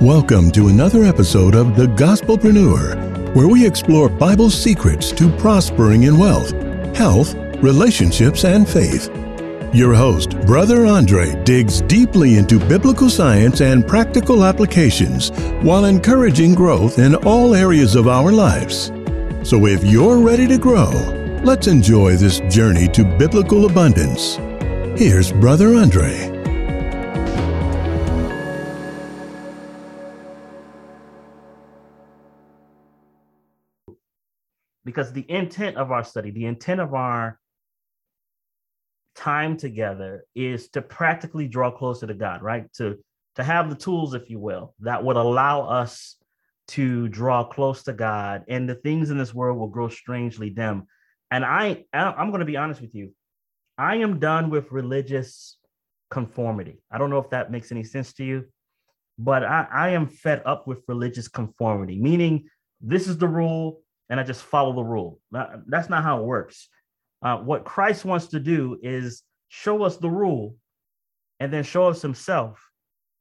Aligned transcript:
Welcome 0.00 0.50
to 0.52 0.68
another 0.68 1.04
episode 1.04 1.54
of 1.54 1.76
The 1.76 1.84
Gospelpreneur, 1.84 3.34
where 3.34 3.48
we 3.48 3.66
explore 3.66 4.08
Bible 4.08 4.48
secrets 4.48 5.12
to 5.12 5.30
prospering 5.36 6.04
in 6.04 6.16
wealth, 6.16 6.52
health, 6.96 7.34
relationships, 7.62 8.46
and 8.46 8.66
faith. 8.66 9.10
Your 9.74 9.92
host, 9.92 10.40
Brother 10.46 10.86
Andre, 10.86 11.34
digs 11.44 11.82
deeply 11.82 12.38
into 12.38 12.58
biblical 12.58 13.10
science 13.10 13.60
and 13.60 13.86
practical 13.86 14.42
applications 14.42 15.32
while 15.60 15.84
encouraging 15.84 16.54
growth 16.54 16.98
in 16.98 17.14
all 17.16 17.54
areas 17.54 17.94
of 17.94 18.08
our 18.08 18.32
lives. 18.32 18.90
So 19.42 19.66
if 19.66 19.84
you're 19.84 20.22
ready 20.22 20.46
to 20.46 20.56
grow, 20.56 20.88
let's 21.44 21.66
enjoy 21.66 22.16
this 22.16 22.40
journey 22.48 22.88
to 22.88 23.04
biblical 23.04 23.66
abundance. 23.66 24.36
Here's 24.98 25.30
Brother 25.30 25.74
Andre. 25.74 26.29
Because 34.90 35.12
the 35.12 35.30
intent 35.30 35.76
of 35.76 35.92
our 35.92 36.02
study, 36.02 36.30
the 36.30 36.46
intent 36.46 36.80
of 36.80 36.94
our 36.94 37.38
time 39.14 39.56
together 39.56 40.24
is 40.34 40.68
to 40.70 40.82
practically 40.82 41.46
draw 41.46 41.70
closer 41.70 42.06
to 42.06 42.14
God, 42.14 42.42
right? 42.42 42.72
To 42.74 42.98
to 43.36 43.44
have 43.44 43.70
the 43.70 43.76
tools, 43.76 44.14
if 44.14 44.28
you 44.28 44.40
will, 44.40 44.74
that 44.80 45.04
would 45.04 45.16
allow 45.16 45.62
us 45.62 46.16
to 46.68 47.08
draw 47.08 47.44
close 47.44 47.84
to 47.84 47.92
God, 47.92 48.44
and 48.48 48.68
the 48.68 48.74
things 48.74 49.10
in 49.10 49.18
this 49.18 49.32
world 49.32 49.56
will 49.58 49.68
grow 49.68 49.88
strangely 49.88 50.50
dim. 50.50 50.86
And 51.30 51.44
I, 51.44 51.84
I'm 51.92 52.30
going 52.30 52.40
to 52.40 52.44
be 52.46 52.56
honest 52.56 52.80
with 52.80 52.94
you, 52.94 53.14
I 53.78 53.96
am 53.96 54.18
done 54.18 54.50
with 54.50 54.72
religious 54.72 55.58
conformity. 56.10 56.82
I 56.90 56.98
don't 56.98 57.10
know 57.10 57.18
if 57.18 57.30
that 57.30 57.52
makes 57.52 57.70
any 57.70 57.84
sense 57.84 58.12
to 58.14 58.24
you, 58.24 58.46
but 59.16 59.44
I, 59.44 59.66
I 59.70 59.88
am 59.90 60.08
fed 60.08 60.42
up 60.44 60.66
with 60.66 60.82
religious 60.88 61.28
conformity, 61.28 62.00
meaning 62.00 62.48
this 62.80 63.06
is 63.06 63.16
the 63.16 63.28
rule, 63.28 63.80
and 64.10 64.18
I 64.18 64.24
just 64.24 64.42
follow 64.42 64.74
the 64.74 64.84
rule. 64.84 65.20
That's 65.66 65.88
not 65.88 66.02
how 66.02 66.18
it 66.18 66.24
works. 66.24 66.68
Uh, 67.22 67.38
what 67.38 67.64
Christ 67.64 68.04
wants 68.04 68.26
to 68.28 68.40
do 68.40 68.78
is 68.82 69.22
show 69.48 69.84
us 69.84 69.96
the 69.96 70.10
rule 70.10 70.56
and 71.38 71.52
then 71.52 71.62
show 71.62 71.86
us 71.88 72.02
himself. 72.02 72.60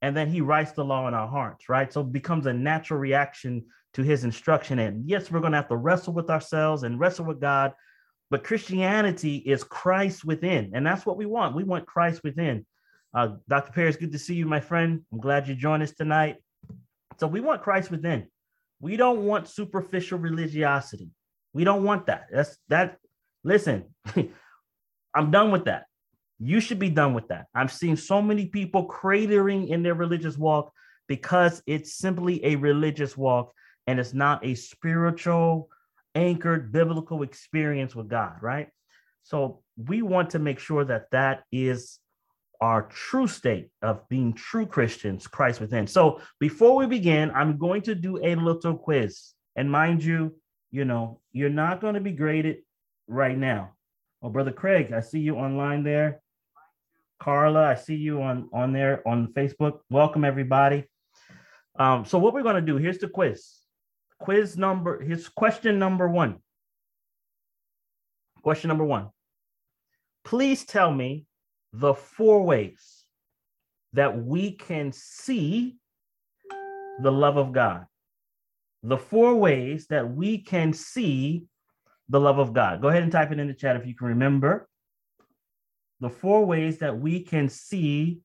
And 0.02 0.18
then 0.18 0.30
he 0.30 0.42
writes 0.42 0.72
the 0.72 0.84
law 0.84 1.08
in 1.08 1.14
our 1.14 1.28
hearts, 1.28 1.70
right? 1.70 1.92
So 1.92 2.02
it 2.02 2.12
becomes 2.12 2.48
a 2.48 2.54
natural 2.54 3.00
reaction 3.00 3.66
to 3.94 4.02
his 4.02 4.24
instruction. 4.24 4.80
And 4.80 5.08
yes, 5.08 5.30
we're 5.30 5.42
going 5.42 5.52
to 5.52 5.58
have 5.58 5.70
to 5.70 5.78
wrestle 5.78 6.14
with 6.14 6.30
ourselves 6.30 6.84
and 6.84 7.00
wrestle 7.00 7.26
with 7.26 7.40
God. 7.40 7.74
But 8.32 8.44
Christianity 8.44 9.38
is 9.38 9.64
Christ 9.64 10.26
within. 10.26 10.72
And 10.74 10.86
that's 10.86 11.06
what 11.06 11.18
we 11.18 11.26
want. 11.26 11.56
We 11.56 11.64
want 11.64 11.86
Christ 11.86 12.24
within. 12.24 12.66
Uh, 13.14 13.36
Dr. 13.48 13.72
Perry, 13.72 13.90
it's 13.90 13.98
good 13.98 14.12
to 14.12 14.20
see 14.20 14.36
you, 14.36 14.46
my 14.46 14.60
friend. 14.60 15.02
I'm 15.12 15.20
glad 15.20 15.48
you 15.48 15.56
joined 15.56 15.84
us 15.84 15.92
tonight. 15.92 16.38
So 17.20 17.28
we 17.28 17.42
want 17.42 17.62
Christ 17.62 17.92
within. 17.92 18.28
We 18.80 18.98
don't 18.98 19.26
want 19.26 19.48
superficial 19.48 20.20
religiosity. 20.20 21.10
We 21.54 21.64
don't 21.64 21.84
want 21.84 22.06
that. 22.08 22.28
That's 22.32 22.58
that. 22.70 22.98
Listen, 23.44 23.86
I'm 25.16 25.32
done 25.32 25.52
with 25.52 25.66
that. 25.66 25.86
You 26.40 26.60
should 26.62 26.80
be 26.80 26.90
done 26.90 27.14
with 27.14 27.28
that. 27.30 27.48
I've 27.54 27.72
seen 27.72 27.98
so 27.98 28.22
many 28.22 28.46
people 28.46 28.88
cratering 28.88 29.68
in 29.68 29.84
their 29.84 29.96
religious 29.96 30.38
walk 30.38 30.72
because 31.08 31.62
it's 31.66 31.96
simply 31.96 32.44
a 32.46 32.56
religious 32.56 33.18
walk 33.18 33.52
and 33.88 34.00
it's 34.00 34.14
not 34.14 34.46
a 34.46 34.56
spiritual, 34.56 35.70
anchored 36.16 36.72
biblical 36.72 37.24
experience 37.24 37.96
with 37.96 38.08
God, 38.08 38.36
right? 38.42 38.70
So 39.24 39.62
we 39.76 40.02
want 40.02 40.30
to 40.32 40.40
make 40.40 40.60
sure 40.60 40.86
that 40.86 41.12
that 41.12 41.44
is 41.52 42.00
our 42.62 42.84
true 42.84 43.28
state 43.28 43.70
of 43.82 44.08
being 44.10 44.34
true 44.34 44.66
Christians, 44.66 45.28
Christ 45.28 45.62
within. 45.62 45.88
So 45.88 46.22
before 46.40 46.76
we 46.76 46.86
begin, 46.86 47.32
I'm 47.32 47.58
going 47.58 47.82
to 47.84 47.96
do 47.96 48.24
a 48.24 48.36
little 48.36 48.76
quiz. 48.76 49.34
And 49.56 49.72
mind 49.72 50.04
you, 50.04 50.36
you 50.72 50.86
know, 50.86 51.22
you're 51.32 51.50
not 51.50 51.82
going 51.82 51.96
to 51.96 52.02
be 52.02 52.12
graded 52.12 52.58
right 53.08 53.38
now. 53.38 53.72
Oh, 54.22 54.30
brother 54.30 54.52
Craig, 54.52 54.92
I 54.92 55.00
see 55.00 55.20
you 55.20 55.36
online 55.36 55.84
there. 55.84 56.22
Carla, 57.20 57.68
I 57.68 57.76
see 57.76 57.96
you 57.96 58.22
on 58.22 58.50
on 58.54 58.72
there 58.72 59.06
on 59.08 59.34
Facebook. 59.34 59.80
Welcome 59.90 60.24
everybody. 60.24 60.86
Um, 61.78 62.06
so 62.06 62.18
what 62.18 62.34
we're 62.34 62.44
going 62.44 62.56
to 62.56 62.62
do, 62.62 62.78
here's 62.78 62.98
the 62.98 63.08
quiz. 63.08 63.56
Quiz 64.20 64.58
number, 64.58 65.02
here's 65.02 65.30
question 65.30 65.80
number 65.80 66.08
one. 66.08 66.38
Question 68.42 68.68
number 68.70 68.86
one. 68.86 69.10
Please 70.26 70.66
tell 70.66 70.94
me 70.94 71.26
the 71.74 71.94
four 71.94 72.44
ways 72.44 73.04
that 73.94 74.24
we 74.24 74.52
can 74.52 74.92
see 74.92 75.78
the 77.02 77.12
love 77.12 77.38
of 77.38 77.52
God. 77.52 77.86
The 78.84 78.98
four 78.98 79.36
ways 79.36 79.88
that 79.88 80.10
we 80.10 80.40
can 80.40 80.74
see 80.74 81.46
the 82.08 82.20
love 82.20 82.40
of 82.40 82.54
God. 82.54 82.82
Go 82.82 82.88
ahead 82.90 83.04
and 83.04 83.12
type 83.12 83.32
it 83.32 83.40
in 83.40 83.48
the 83.48 83.54
chat 83.54 83.76
if 83.76 83.86
you 83.86 83.96
can 83.96 84.08
remember. 84.08 84.68
The 86.00 86.10
four 86.10 86.46
ways 86.46 86.80
that 86.80 86.98
we 86.98 87.22
can 87.22 87.50
see 87.50 88.22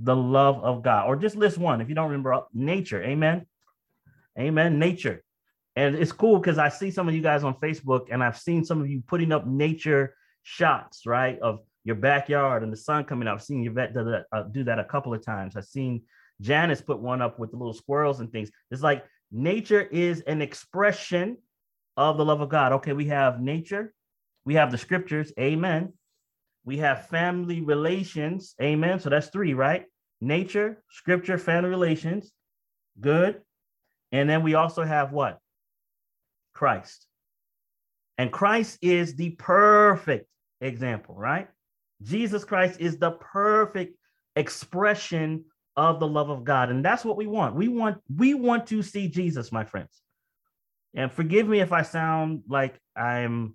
the 0.00 0.16
love 0.16 0.62
of 0.64 0.82
God, 0.82 1.06
or 1.06 1.14
just 1.14 1.36
list 1.36 1.58
one 1.58 1.80
if 1.80 1.88
you 1.88 1.94
don't 1.94 2.10
remember 2.10 2.34
uh, 2.34 2.40
nature. 2.52 3.02
Amen. 3.02 3.46
Amen. 4.38 4.78
Nature. 4.78 5.22
And 5.76 5.94
it's 5.94 6.12
cool 6.12 6.38
because 6.38 6.58
I 6.58 6.68
see 6.68 6.90
some 6.90 7.08
of 7.08 7.14
you 7.14 7.22
guys 7.22 7.44
on 7.44 7.54
Facebook 7.54 8.06
and 8.10 8.22
I've 8.22 8.38
seen 8.38 8.64
some 8.64 8.80
of 8.80 8.90
you 8.90 9.02
putting 9.06 9.32
up 9.32 9.46
nature 9.46 10.14
shots, 10.42 11.06
right? 11.06 11.38
Of 11.38 11.60
your 11.84 11.96
backyard 11.96 12.62
and 12.62 12.72
the 12.72 12.76
sun 12.76 13.04
coming 13.04 13.26
out. 13.26 13.34
I've 13.34 13.42
seen 13.42 13.66
Yvette 13.66 13.94
do 13.94 14.04
that, 14.04 14.26
uh, 14.32 14.42
do 14.44 14.64
that 14.64 14.78
a 14.78 14.84
couple 14.84 15.12
of 15.12 15.24
times. 15.24 15.56
I've 15.56 15.64
seen 15.64 16.02
Janice 16.40 16.80
put 16.80 17.00
one 17.00 17.22
up 17.22 17.38
with 17.38 17.50
the 17.50 17.56
little 17.56 17.72
squirrels 17.72 18.20
and 18.20 18.30
things. 18.30 18.50
It's 18.70 18.82
like 18.82 19.04
nature 19.30 19.80
is 19.80 20.20
an 20.22 20.42
expression 20.42 21.38
of 21.96 22.16
the 22.16 22.24
love 22.24 22.40
of 22.40 22.48
God. 22.48 22.72
Okay, 22.72 22.92
we 22.92 23.06
have 23.06 23.40
nature, 23.40 23.92
we 24.44 24.54
have 24.54 24.70
the 24.70 24.78
scriptures, 24.78 25.32
amen. 25.38 25.92
We 26.64 26.78
have 26.78 27.08
family 27.08 27.60
relations, 27.60 28.54
amen. 28.62 29.00
So 29.00 29.10
that's 29.10 29.28
three, 29.28 29.54
right? 29.54 29.84
Nature, 30.20 30.82
scripture, 30.90 31.36
family 31.36 31.70
relations, 31.70 32.30
good. 33.00 33.40
And 34.12 34.28
then 34.28 34.42
we 34.42 34.54
also 34.54 34.84
have 34.84 35.12
what? 35.12 35.38
Christ. 36.54 37.06
And 38.18 38.30
Christ 38.30 38.78
is 38.82 39.16
the 39.16 39.30
perfect 39.30 40.28
example, 40.60 41.16
right? 41.16 41.48
Jesus 42.02 42.44
Christ 42.44 42.80
is 42.80 42.98
the 42.98 43.12
perfect 43.12 43.96
expression 44.36 45.44
of 45.76 46.00
the 46.00 46.06
love 46.06 46.30
of 46.30 46.44
God. 46.44 46.70
And 46.70 46.84
that's 46.84 47.04
what 47.04 47.16
we 47.16 47.26
want. 47.26 47.54
We 47.54 47.68
want 47.68 47.98
we 48.14 48.34
want 48.34 48.66
to 48.68 48.82
see 48.82 49.08
Jesus, 49.08 49.52
my 49.52 49.64
friends. 49.64 50.02
And 50.94 51.10
forgive 51.10 51.48
me 51.48 51.60
if 51.60 51.72
I 51.72 51.82
sound 51.82 52.42
like 52.48 52.78
I'm 52.96 53.54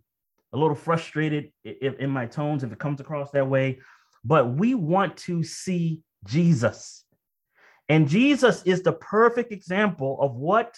a 0.54 0.58
little 0.58 0.76
frustrated 0.76 1.52
in 1.64 2.10
my 2.10 2.26
tones 2.26 2.64
if 2.64 2.72
it 2.72 2.80
comes 2.80 3.00
across 3.00 3.32
that 3.32 3.48
way, 3.48 3.80
but 4.24 4.56
we 4.56 4.74
want 4.74 5.18
to 5.18 5.44
see 5.44 6.02
Jesus. 6.26 7.06
And 7.90 8.08
Jesus 8.08 8.64
is 8.64 8.82
the 8.82 8.94
perfect 8.94 9.52
example 9.52 10.18
of 10.20 10.36
what 10.36 10.76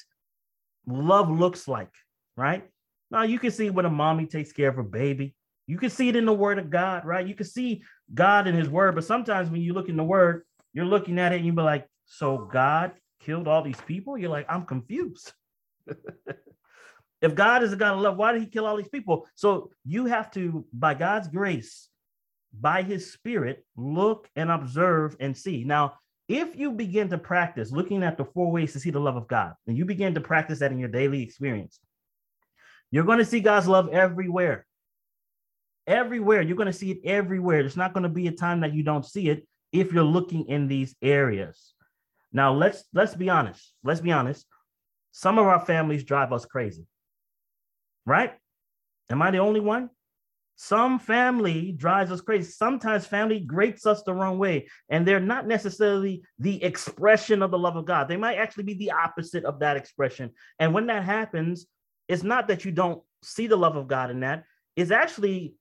love 0.85 1.29
looks 1.29 1.68
like, 1.68 1.94
right? 2.35 2.68
Now 3.09 3.24
you 3.24 3.40
can 3.40 3.52
see 3.52 3.69
when 3.69 3.85
a 3.85 3.90
mommy 3.90 4.25
takes 4.25 4.52
care 4.52 4.69
of 4.69 4.75
her 4.75 4.84
baby. 4.84 5.34
You 5.69 5.78
can 5.78 5.91
see 5.91 6.09
it 6.09 6.16
in 6.16 6.25
the 6.25 6.34
word 6.34 6.57
of 6.57 6.72
God, 6.72 7.06
right? 7.06 7.28
You 7.28 7.35
can 7.35 7.46
see 7.46 7.84
God 8.12 8.47
in 8.47 8.56
his 8.56 8.68
word, 8.68 8.96
but 8.96 9.03
sometimes 9.03 9.52
when 9.52 9.62
you 9.62 9.74
look 9.74 9.88
in 9.88 9.97
the 9.97 10.03
word, 10.03 10.41
you're 10.74 10.84
looking 10.84 11.19
at 11.19 11.31
it 11.31 11.35
and 11.35 11.46
you 11.46 11.53
be 11.53 11.62
like, 11.62 11.85
so 12.07 12.50
God 12.52 12.94
killed 13.19 13.47
all 13.47 13.62
these 13.62 13.79
people? 13.85 14.18
You're 14.18 14.31
like, 14.31 14.47
I'm 14.50 14.66
confused. 14.66 15.31
if 17.22 17.35
God 17.35 17.62
is 17.62 17.72
a 17.72 17.75
God 17.75 17.94
of 17.94 18.00
love, 18.00 18.18
why 18.18 18.31
did 18.31 18.41
he 18.41 18.47
kill 18.47 18.66
all 18.66 18.78
these 18.78 18.90
people? 18.90 19.28
So 19.35 19.69
you 19.85 20.08
have 20.08 20.31
to, 20.31 20.66
by 20.74 20.96
God's 20.96 21.28
grace, 21.28 21.88
by 22.52 22.81
his 22.81 23.13
spirit, 23.13 23.63
look 23.78 24.28
and 24.35 24.50
observe 24.50 25.18
and 25.19 25.38
see. 25.38 25.66
Now, 25.66 26.00
if 26.28 26.56
you 26.56 26.72
begin 26.72 27.09
to 27.09 27.20
practice 27.20 27.72
looking 27.72 28.02
at 28.02 28.17
the 28.17 28.26
four 28.26 28.52
ways 28.52 28.73
to 28.73 28.79
see 28.79 28.90
the 28.90 28.99
love 28.99 29.17
of 29.17 29.28
God, 29.28 29.53
and 29.67 29.78
you 29.78 29.85
begin 29.85 30.16
to 30.16 30.22
practice 30.22 30.58
that 30.59 30.72
in 30.72 30.79
your 30.79 30.90
daily 30.90 31.22
experience, 31.22 31.79
you're 32.90 33.03
going 33.03 33.20
to 33.20 33.26
see 33.26 33.40
God's 33.40 33.67
love 33.67 33.90
everywhere 33.90 34.66
everywhere. 35.87 36.41
You're 36.41 36.58
going 36.58 36.67
to 36.67 36.73
see 36.73 36.91
it 36.91 36.99
everywhere. 37.03 37.61
There's 37.61 37.78
not 37.78 37.93
going 37.93 38.03
to 38.03 38.09
be 38.09 38.28
a 38.28 38.31
time 38.31 38.61
that 38.61 38.73
you 38.73 38.84
don't 38.84 39.05
see 39.05 39.29
it 39.29 39.47
if 39.72 39.91
you're 39.91 40.03
looking 40.03 40.47
in 40.47 40.67
these 40.67 40.96
areas. 41.02 41.73
Now, 42.31 42.53
let's 42.53 42.84
let's 42.93 43.16
be 43.16 43.29
honest. 43.29 43.73
Let's 43.84 44.02
be 44.02 44.11
honest. 44.11 44.46
Some 45.11 45.40
of 45.40 45.47
our 45.47 45.59
families 45.59 46.03
drive 46.03 46.31
us 46.31 46.46
crazy. 46.46 46.85
Right? 48.05 48.34
Am 49.09 49.22
I 49.22 49.31
the 49.31 49.40
only 49.40 49.59
one? 49.59 49.90
Some 50.61 50.99
family 50.99 51.72
drives 51.72 52.11
us 52.11 52.20
crazy. 52.20 52.52
Sometimes 52.52 53.05
family 53.05 53.40
grates 53.40 53.85
us 53.85 54.03
the 54.03 54.14
wrong 54.14 54.37
way, 54.37 54.67
and 54.90 55.08
they're 55.08 55.22
not 55.22 55.47
necessarily 55.47 56.22
the 56.37 56.61
expression 56.61 57.41
of 57.41 57.49
the 57.49 57.58
love 57.58 57.78
of 57.78 57.85
God. 57.85 58.09
They 58.09 58.17
might 58.17 58.37
actually 58.37 58.66
be 58.66 58.73
the 58.73 58.91
opposite 58.91 59.46
of 59.46 59.59
that 59.59 59.78
expression. 59.78 60.32
And 60.59 60.73
when 60.73 60.87
that 60.87 61.05
happens, 61.05 61.66
it's 62.09 62.23
not 62.23 62.49
that 62.49 62.66
you 62.66 62.72
don't 62.72 63.02
see 63.23 63.47
the 63.47 63.55
love 63.55 63.78
of 63.78 63.87
God 63.87 64.11
in 64.11 64.20
that. 64.20 64.43
It's 64.75 64.91
actually 64.91 65.53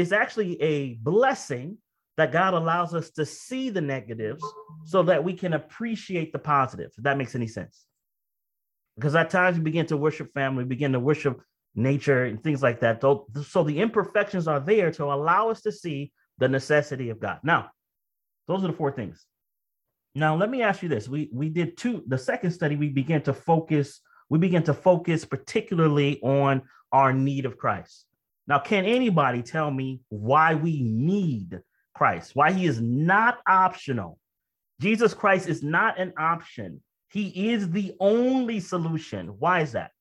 it's 0.00 0.12
actually 0.12 0.60
a 0.62 0.94
blessing 0.94 1.76
that 2.16 2.32
God 2.32 2.54
allows 2.54 2.94
us 2.94 3.10
to 3.10 3.24
see 3.26 3.70
the 3.70 3.80
negatives 3.80 4.44
so 4.84 5.02
that 5.04 5.22
we 5.22 5.34
can 5.34 5.52
appreciate 5.52 6.32
the 6.32 6.38
positives, 6.38 6.96
if 6.98 7.04
that 7.04 7.18
makes 7.18 7.34
any 7.34 7.46
sense. 7.46 7.84
Because 8.96 9.14
at 9.14 9.30
times 9.30 9.56
we 9.56 9.64
begin 9.64 9.86
to 9.86 9.96
worship 9.96 10.32
family, 10.32 10.64
begin 10.64 10.92
to 10.92 11.00
worship 11.00 11.40
nature 11.74 12.24
and 12.24 12.42
things 12.42 12.62
like 12.62 12.80
that. 12.80 13.00
So 13.00 13.62
the 13.62 13.80
imperfections 13.80 14.48
are 14.48 14.60
there 14.60 14.90
to 14.92 15.04
allow 15.04 15.50
us 15.50 15.62
to 15.62 15.72
see 15.72 16.12
the 16.38 16.48
necessity 16.48 17.10
of 17.10 17.20
God. 17.20 17.38
Now, 17.42 17.70
those 18.48 18.64
are 18.64 18.68
the 18.68 18.72
four 18.72 18.92
things. 18.92 19.24
Now, 20.14 20.34
let 20.36 20.50
me 20.50 20.62
ask 20.62 20.82
you 20.82 20.88
this. 20.88 21.08
We 21.08 21.30
we 21.32 21.48
did 21.50 21.76
two, 21.76 22.02
the 22.06 22.18
second 22.18 22.50
study, 22.50 22.74
we 22.74 22.88
began 22.88 23.22
to 23.22 23.32
focus, 23.32 24.00
we 24.28 24.38
began 24.38 24.64
to 24.64 24.74
focus 24.74 25.24
particularly 25.24 26.20
on 26.22 26.62
our 26.90 27.12
need 27.12 27.46
of 27.46 27.56
Christ. 27.56 28.06
Now, 28.50 28.58
can 28.58 28.84
anybody 28.84 29.42
tell 29.42 29.70
me 29.70 30.00
why 30.08 30.56
we 30.56 30.82
need 30.82 31.60
Christ, 31.94 32.32
why 32.34 32.50
he 32.50 32.66
is 32.66 32.80
not 32.80 33.38
optional? 33.46 34.18
Jesus 34.80 35.14
Christ 35.14 35.48
is 35.48 35.62
not 35.62 36.00
an 36.00 36.12
option. 36.18 36.82
He 37.12 37.52
is 37.52 37.70
the 37.70 37.92
only 38.00 38.58
solution. 38.58 39.28
Why 39.38 39.60
is 39.60 39.70
that? 39.72 39.92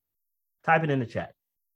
Type 0.66 0.84
it 0.84 0.90
in 0.90 1.00
the 1.00 1.06
chat. 1.06 1.34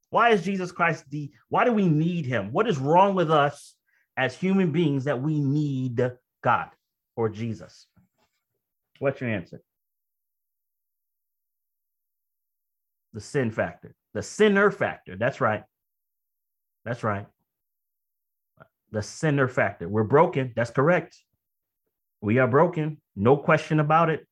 Why 0.09 0.31
is 0.31 0.41
Jesus 0.41 0.71
Christ 0.71 1.05
the, 1.11 1.29
why 1.47 1.63
do 1.63 1.71
we 1.71 1.87
need 1.87 2.25
him? 2.25 2.51
What 2.51 2.67
is 2.67 2.79
wrong 2.79 3.13
with 3.13 3.29
us 3.29 3.75
as 4.17 4.35
human 4.35 4.71
beings 4.71 5.03
that 5.03 5.21
we 5.21 5.39
need 5.39 6.11
God 6.43 6.69
or 7.15 7.29
Jesus? 7.29 7.85
What's 8.97 9.21
your 9.21 9.29
answer? 9.29 9.61
The 13.13 13.21
sin 13.21 13.51
factor, 13.51 13.93
the 14.15 14.23
sinner 14.23 14.71
factor. 14.71 15.15
That's 15.15 15.39
right. 15.39 15.65
That's 16.85 17.03
right. 17.03 17.25
The 18.91 19.01
sinner 19.01 19.47
factor. 19.47 19.87
We're 19.89 20.03
broken. 20.03 20.53
That's 20.55 20.71
correct. 20.71 21.17
We 22.21 22.39
are 22.39 22.47
broken. 22.47 23.01
No 23.15 23.37
question 23.37 23.79
about 23.79 24.09
it. 24.09 24.27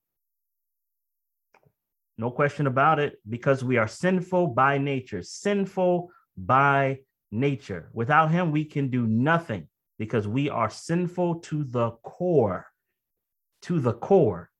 No 2.17 2.29
question 2.29 2.67
about 2.67 2.99
it, 2.99 3.15
because 3.27 3.63
we 3.63 3.77
are 3.77 3.87
sinful 3.87 4.47
by 4.47 4.77
nature, 4.77 5.23
sinful 5.23 6.11
by 6.37 6.99
nature. 7.31 7.89
Without 7.93 8.29
him, 8.29 8.51
we 8.51 8.63
can 8.63 8.89
do 8.89 9.07
nothing 9.07 9.67
because 9.97 10.27
we 10.27 10.49
are 10.49 10.69
sinful 10.69 11.39
to 11.39 11.63
the 11.63 11.91
core. 12.03 12.67
To 13.63 13.79
the 13.79 13.93
core. 13.93 14.51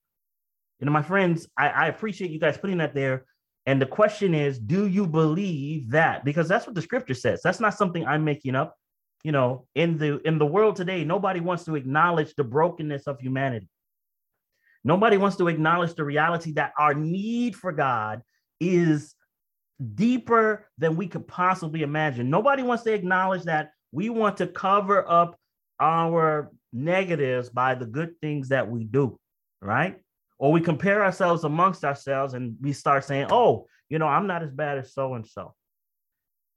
You 0.79 0.85
know, 0.85 0.91
my 0.91 1.03
friends, 1.03 1.47
I, 1.55 1.69
I 1.69 1.87
appreciate 1.87 2.31
you 2.31 2.39
guys 2.39 2.57
putting 2.57 2.79
that 2.79 2.95
there. 2.95 3.25
And 3.65 3.81
the 3.81 3.85
question 3.85 4.33
is, 4.33 4.57
do 4.57 4.87
you 4.87 5.05
believe 5.05 5.91
that? 5.91 6.25
Because 6.25 6.47
that's 6.47 6.65
what 6.65 6.75
the 6.75 6.81
scripture 6.81 7.13
says. 7.13 7.41
That's 7.43 7.59
not 7.59 7.75
something 7.75 8.05
I'm 8.05 8.23
making 8.23 8.55
up. 8.55 8.75
You 9.23 9.31
know, 9.31 9.67
in 9.75 9.99
the 9.99 10.19
in 10.27 10.39
the 10.39 10.47
world 10.47 10.75
today, 10.75 11.03
nobody 11.03 11.39
wants 11.39 11.63
to 11.65 11.75
acknowledge 11.75 12.33
the 12.33 12.43
brokenness 12.43 13.05
of 13.05 13.19
humanity. 13.19 13.69
Nobody 14.83 15.17
wants 15.17 15.37
to 15.37 15.47
acknowledge 15.47 15.93
the 15.93 16.03
reality 16.03 16.53
that 16.53 16.73
our 16.79 16.95
need 16.95 17.55
for 17.55 17.71
God 17.71 18.23
is 18.59 19.13
deeper 19.93 20.67
than 20.79 20.95
we 20.95 21.07
could 21.07 21.27
possibly 21.27 21.83
imagine. 21.83 22.31
Nobody 22.31 22.63
wants 22.63 22.83
to 22.83 22.93
acknowledge 22.93 23.43
that 23.43 23.71
we 23.91 24.09
want 24.09 24.37
to 24.37 24.47
cover 24.47 25.07
up 25.07 25.37
our 25.79 26.51
negatives 26.73 27.49
by 27.49 27.75
the 27.75 27.85
good 27.85 28.19
things 28.21 28.49
that 28.49 28.69
we 28.69 28.83
do, 28.83 29.19
right? 29.61 29.99
Or 30.41 30.51
we 30.51 30.59
compare 30.59 31.05
ourselves 31.05 31.43
amongst 31.43 31.85
ourselves 31.85 32.33
and 32.33 32.55
we 32.59 32.73
start 32.73 33.05
saying, 33.05 33.27
oh, 33.29 33.67
you 33.89 33.99
know, 33.99 34.07
I'm 34.07 34.25
not 34.25 34.41
as 34.41 34.49
bad 34.49 34.79
as 34.79 34.91
so 34.91 35.13
and 35.13 35.25
so. 35.25 35.53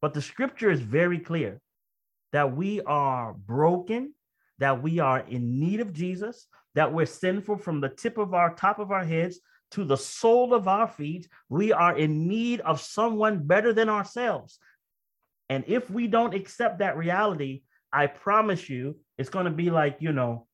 But 0.00 0.14
the 0.14 0.22
scripture 0.22 0.70
is 0.70 0.80
very 0.80 1.18
clear 1.18 1.60
that 2.32 2.56
we 2.56 2.80
are 2.80 3.34
broken, 3.34 4.14
that 4.58 4.82
we 4.82 5.00
are 5.00 5.20
in 5.20 5.60
need 5.60 5.80
of 5.80 5.92
Jesus, 5.92 6.46
that 6.74 6.94
we're 6.94 7.04
sinful 7.04 7.58
from 7.58 7.82
the 7.82 7.90
tip 7.90 8.16
of 8.16 8.32
our 8.32 8.54
top 8.54 8.78
of 8.78 8.90
our 8.90 9.04
heads 9.04 9.38
to 9.72 9.84
the 9.84 9.98
sole 9.98 10.54
of 10.54 10.66
our 10.66 10.88
feet. 10.88 11.28
We 11.50 11.74
are 11.74 11.94
in 11.94 12.26
need 12.26 12.62
of 12.62 12.80
someone 12.80 13.46
better 13.46 13.74
than 13.74 13.90
ourselves. 13.90 14.58
And 15.50 15.62
if 15.66 15.90
we 15.90 16.06
don't 16.06 16.32
accept 16.32 16.78
that 16.78 16.96
reality, 16.96 17.64
I 17.92 18.06
promise 18.06 18.70
you, 18.70 18.96
it's 19.18 19.28
going 19.28 19.44
to 19.44 19.50
be 19.50 19.68
like, 19.68 19.98
you 20.00 20.12
know, 20.12 20.46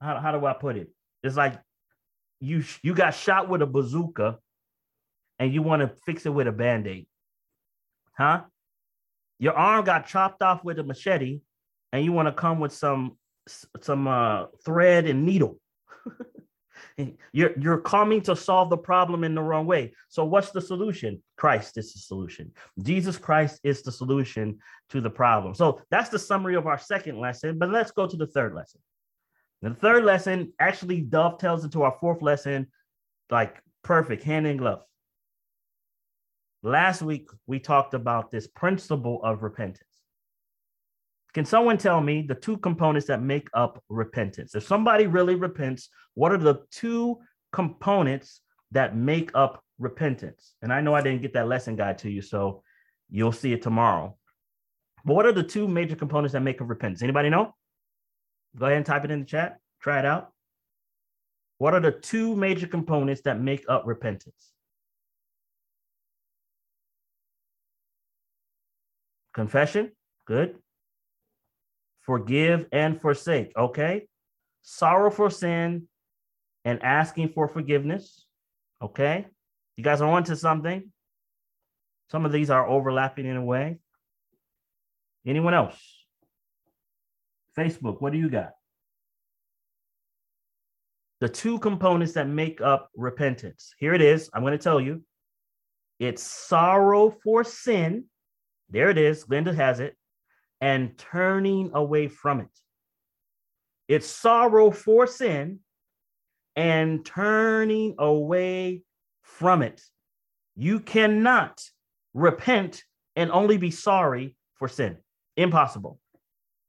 how, 0.00 0.18
how 0.20 0.32
do 0.32 0.46
I 0.46 0.54
put 0.54 0.78
it? 0.78 0.88
It's 1.22 1.36
like 1.36 1.60
you 2.40 2.64
you 2.82 2.94
got 2.94 3.14
shot 3.14 3.48
with 3.48 3.62
a 3.62 3.66
bazooka 3.66 4.38
and 5.38 5.52
you 5.52 5.62
want 5.62 5.82
to 5.82 5.88
fix 6.04 6.26
it 6.26 6.30
with 6.30 6.46
a 6.46 6.52
band-aid 6.52 7.06
huh? 8.18 8.42
Your 9.38 9.54
arm 9.54 9.84
got 9.84 10.06
chopped 10.06 10.42
off 10.42 10.64
with 10.64 10.78
a 10.78 10.82
machete 10.82 11.40
and 11.92 12.04
you 12.04 12.12
want 12.12 12.26
to 12.28 12.32
come 12.32 12.60
with 12.60 12.72
some 12.72 13.16
some 13.80 14.06
uh, 14.06 14.46
thread 14.64 15.06
and 15.06 15.24
needle. 15.24 15.58
You're 17.32 17.56
you're 17.58 17.80
coming 17.80 18.20
to 18.22 18.34
solve 18.34 18.70
the 18.70 18.76
problem 18.76 19.22
in 19.22 19.34
the 19.34 19.42
wrong 19.42 19.66
way. 19.66 19.94
So 20.08 20.24
what's 20.24 20.50
the 20.50 20.60
solution? 20.60 21.22
Christ 21.36 21.78
is 21.78 21.92
the 21.92 22.00
solution. 22.00 22.52
Jesus 22.82 23.16
christ 23.16 23.60
is 23.62 23.82
the 23.82 23.92
solution 23.92 24.58
to 24.90 25.00
the 25.00 25.10
problem. 25.10 25.54
So 25.54 25.80
that's 25.90 26.08
the 26.08 26.18
summary 26.18 26.56
of 26.56 26.66
our 26.66 26.78
second 26.78 27.20
lesson 27.20 27.58
but 27.58 27.70
let's 27.70 27.92
go 27.92 28.06
to 28.06 28.16
the 28.16 28.26
third 28.26 28.54
lesson 28.54 28.80
the 29.62 29.74
third 29.74 30.04
lesson 30.04 30.52
actually 30.60 31.00
dovetails 31.00 31.64
into 31.64 31.82
our 31.82 31.96
fourth 32.00 32.22
lesson, 32.22 32.68
like 33.30 33.60
perfect, 33.82 34.22
hand 34.22 34.46
in 34.46 34.56
glove. 34.56 34.82
Last 36.62 37.02
week, 37.02 37.28
we 37.46 37.58
talked 37.58 37.94
about 37.94 38.30
this 38.30 38.46
principle 38.46 39.20
of 39.22 39.42
repentance. 39.42 39.82
Can 41.34 41.44
someone 41.44 41.78
tell 41.78 42.00
me 42.00 42.22
the 42.22 42.34
two 42.34 42.56
components 42.58 43.06
that 43.08 43.22
make 43.22 43.48
up 43.54 43.82
repentance? 43.88 44.54
If 44.54 44.64
somebody 44.64 45.06
really 45.06 45.34
repents, 45.34 45.88
what 46.14 46.32
are 46.32 46.38
the 46.38 46.62
two 46.72 47.18
components 47.52 48.40
that 48.72 48.96
make 48.96 49.30
up 49.34 49.62
repentance? 49.78 50.54
And 50.62 50.72
I 50.72 50.80
know 50.80 50.94
I 50.94 51.02
didn't 51.02 51.22
get 51.22 51.34
that 51.34 51.48
lesson 51.48 51.76
guide 51.76 51.98
to 51.98 52.10
you, 52.10 52.22
so 52.22 52.62
you'll 53.10 53.32
see 53.32 53.52
it 53.52 53.62
tomorrow. 53.62 54.16
But 55.04 55.14
what 55.14 55.26
are 55.26 55.32
the 55.32 55.42
two 55.42 55.68
major 55.68 55.96
components 55.96 56.32
that 56.32 56.42
make 56.42 56.60
up 56.60 56.68
repentance? 56.68 57.02
Anybody 57.02 57.30
know? 57.30 57.54
Go 58.58 58.66
ahead 58.66 58.76
and 58.76 58.86
type 58.86 59.04
it 59.04 59.10
in 59.10 59.20
the 59.20 59.26
chat. 59.26 59.58
Try 59.80 60.00
it 60.00 60.04
out. 60.04 60.32
What 61.58 61.74
are 61.74 61.80
the 61.80 61.92
two 61.92 62.36
major 62.36 62.66
components 62.66 63.22
that 63.22 63.40
make 63.40 63.64
up 63.68 63.84
repentance? 63.86 64.52
Confession, 69.34 69.92
good. 70.26 70.56
Forgive 72.00 72.66
and 72.72 73.00
forsake, 73.00 73.52
okay. 73.56 74.08
Sorrow 74.62 75.10
for 75.10 75.30
sin 75.30 75.88
and 76.64 76.82
asking 76.82 77.30
for 77.30 77.48
forgiveness, 77.48 78.26
okay. 78.82 79.26
You 79.76 79.84
guys 79.84 80.00
are 80.00 80.10
on 80.10 80.24
to 80.24 80.36
something. 80.36 80.92
Some 82.10 82.24
of 82.24 82.32
these 82.32 82.50
are 82.50 82.66
overlapping 82.66 83.26
in 83.26 83.36
a 83.36 83.44
way. 83.44 83.78
Anyone 85.26 85.54
else? 85.54 85.97
Facebook, 87.58 88.00
what 88.00 88.12
do 88.12 88.18
you 88.18 88.28
got? 88.28 88.50
The 91.20 91.28
two 91.28 91.58
components 91.58 92.12
that 92.12 92.28
make 92.28 92.60
up 92.60 92.90
repentance. 92.96 93.74
Here 93.78 93.94
it 93.94 94.00
is. 94.00 94.30
I'm 94.32 94.42
going 94.42 94.52
to 94.52 94.58
tell 94.58 94.80
you. 94.80 95.02
It's 95.98 96.22
sorrow 96.22 97.10
for 97.10 97.42
sin. 97.42 98.04
There 98.70 98.88
it 98.88 98.98
is. 98.98 99.28
Linda 99.28 99.52
has 99.52 99.80
it. 99.80 99.96
And 100.60 100.96
turning 100.96 101.72
away 101.74 102.06
from 102.06 102.40
it. 102.40 102.60
It's 103.88 104.06
sorrow 104.06 104.70
for 104.70 105.06
sin 105.06 105.60
and 106.54 107.04
turning 107.04 107.96
away 107.98 108.82
from 109.22 109.62
it. 109.62 109.82
You 110.56 110.80
cannot 110.80 111.62
repent 112.14 112.84
and 113.16 113.30
only 113.32 113.56
be 113.56 113.70
sorry 113.70 114.36
for 114.54 114.68
sin. 114.68 114.98
Impossible. 115.36 116.00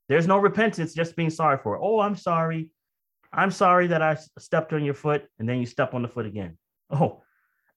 There's 0.10 0.28
no 0.28 0.40
repentance, 0.40 0.94
just 0.94 1.16
being 1.16 1.30
sorry 1.30 1.60
for 1.62 1.76
it. 1.76 1.82
Oh, 1.82 2.00
I'm 2.00 2.16
sorry. 2.16 2.70
I'm 3.32 3.52
sorry 3.52 3.88
that 3.88 4.02
I 4.02 4.18
stepped 4.40 4.74
on 4.74 4.84
your 4.84 4.96
foot 4.96 5.26
and 5.38 5.48
then 5.48 5.60
you 5.60 5.68
step 5.68 5.94
on 5.94 6.02
the 6.02 6.08
foot 6.08 6.26
again. 6.26 6.58
Oh, 6.90 7.22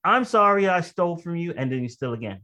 I'm 0.03 0.25
sorry 0.25 0.67
I 0.67 0.81
stole 0.81 1.17
from 1.17 1.37
you 1.37 1.53
and 1.55 1.71
then 1.71 1.83
you 1.83 1.89
steal 1.91 2.15
again. 2.15 2.41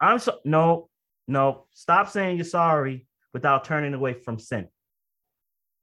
I'm 0.00 0.20
so 0.20 0.38
no, 0.44 0.88
no, 1.26 1.66
stop 1.74 2.08
saying 2.08 2.36
you're 2.36 2.44
sorry 2.44 3.06
without 3.34 3.64
turning 3.64 3.94
away 3.94 4.14
from 4.14 4.38
sin. 4.38 4.68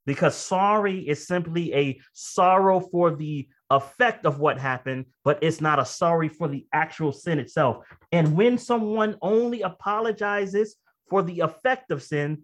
Because 0.05 0.35
sorry 0.35 1.07
is 1.07 1.27
simply 1.27 1.73
a 1.73 1.99
sorrow 2.13 2.79
for 2.79 3.13
the 3.13 3.49
effect 3.69 4.25
of 4.25 4.39
what 4.39 4.57
happened, 4.57 5.05
but 5.25 5.37
it's 5.41 5.59
not 5.59 5.79
a 5.79 5.85
sorry 5.85 6.29
for 6.29 6.47
the 6.47 6.65
actual 6.73 7.11
sin 7.11 7.39
itself. 7.39 7.85
And 8.13 8.35
when 8.35 8.57
someone 8.57 9.17
only 9.21 9.61
apologizes 9.61 10.77
for 11.09 11.21
the 11.21 11.41
effect 11.41 11.91
of 11.91 12.01
sin, 12.01 12.43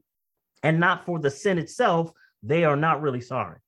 and 0.66 0.80
not 0.80 1.06
for 1.06 1.20
the 1.20 1.30
sin 1.30 1.60
itself, 1.60 2.12
they 2.42 2.64
are 2.66 2.76
not 2.76 3.00
really 3.04 3.22
sorry. 3.22 3.60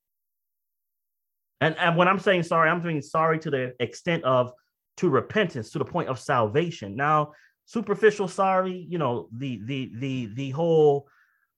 And, 1.60 1.76
and 1.78 1.96
when 1.96 2.08
I'm 2.08 2.18
saying 2.18 2.42
sorry, 2.42 2.68
I'm 2.68 2.82
saying 2.82 3.02
sorry 3.02 3.38
to 3.38 3.50
the 3.50 3.74
extent 3.78 4.24
of 4.24 4.52
to 4.96 5.08
repentance, 5.08 5.70
to 5.70 5.78
the 5.78 5.84
point 5.84 6.08
of 6.08 6.18
salvation. 6.18 6.96
Now, 6.96 7.34
superficial 7.66 8.26
sorry, 8.26 8.86
you 8.90 8.98
know, 8.98 9.28
the 9.32 9.60
the 9.64 9.92
the 9.94 10.26
the 10.34 10.50
whole 10.50 11.06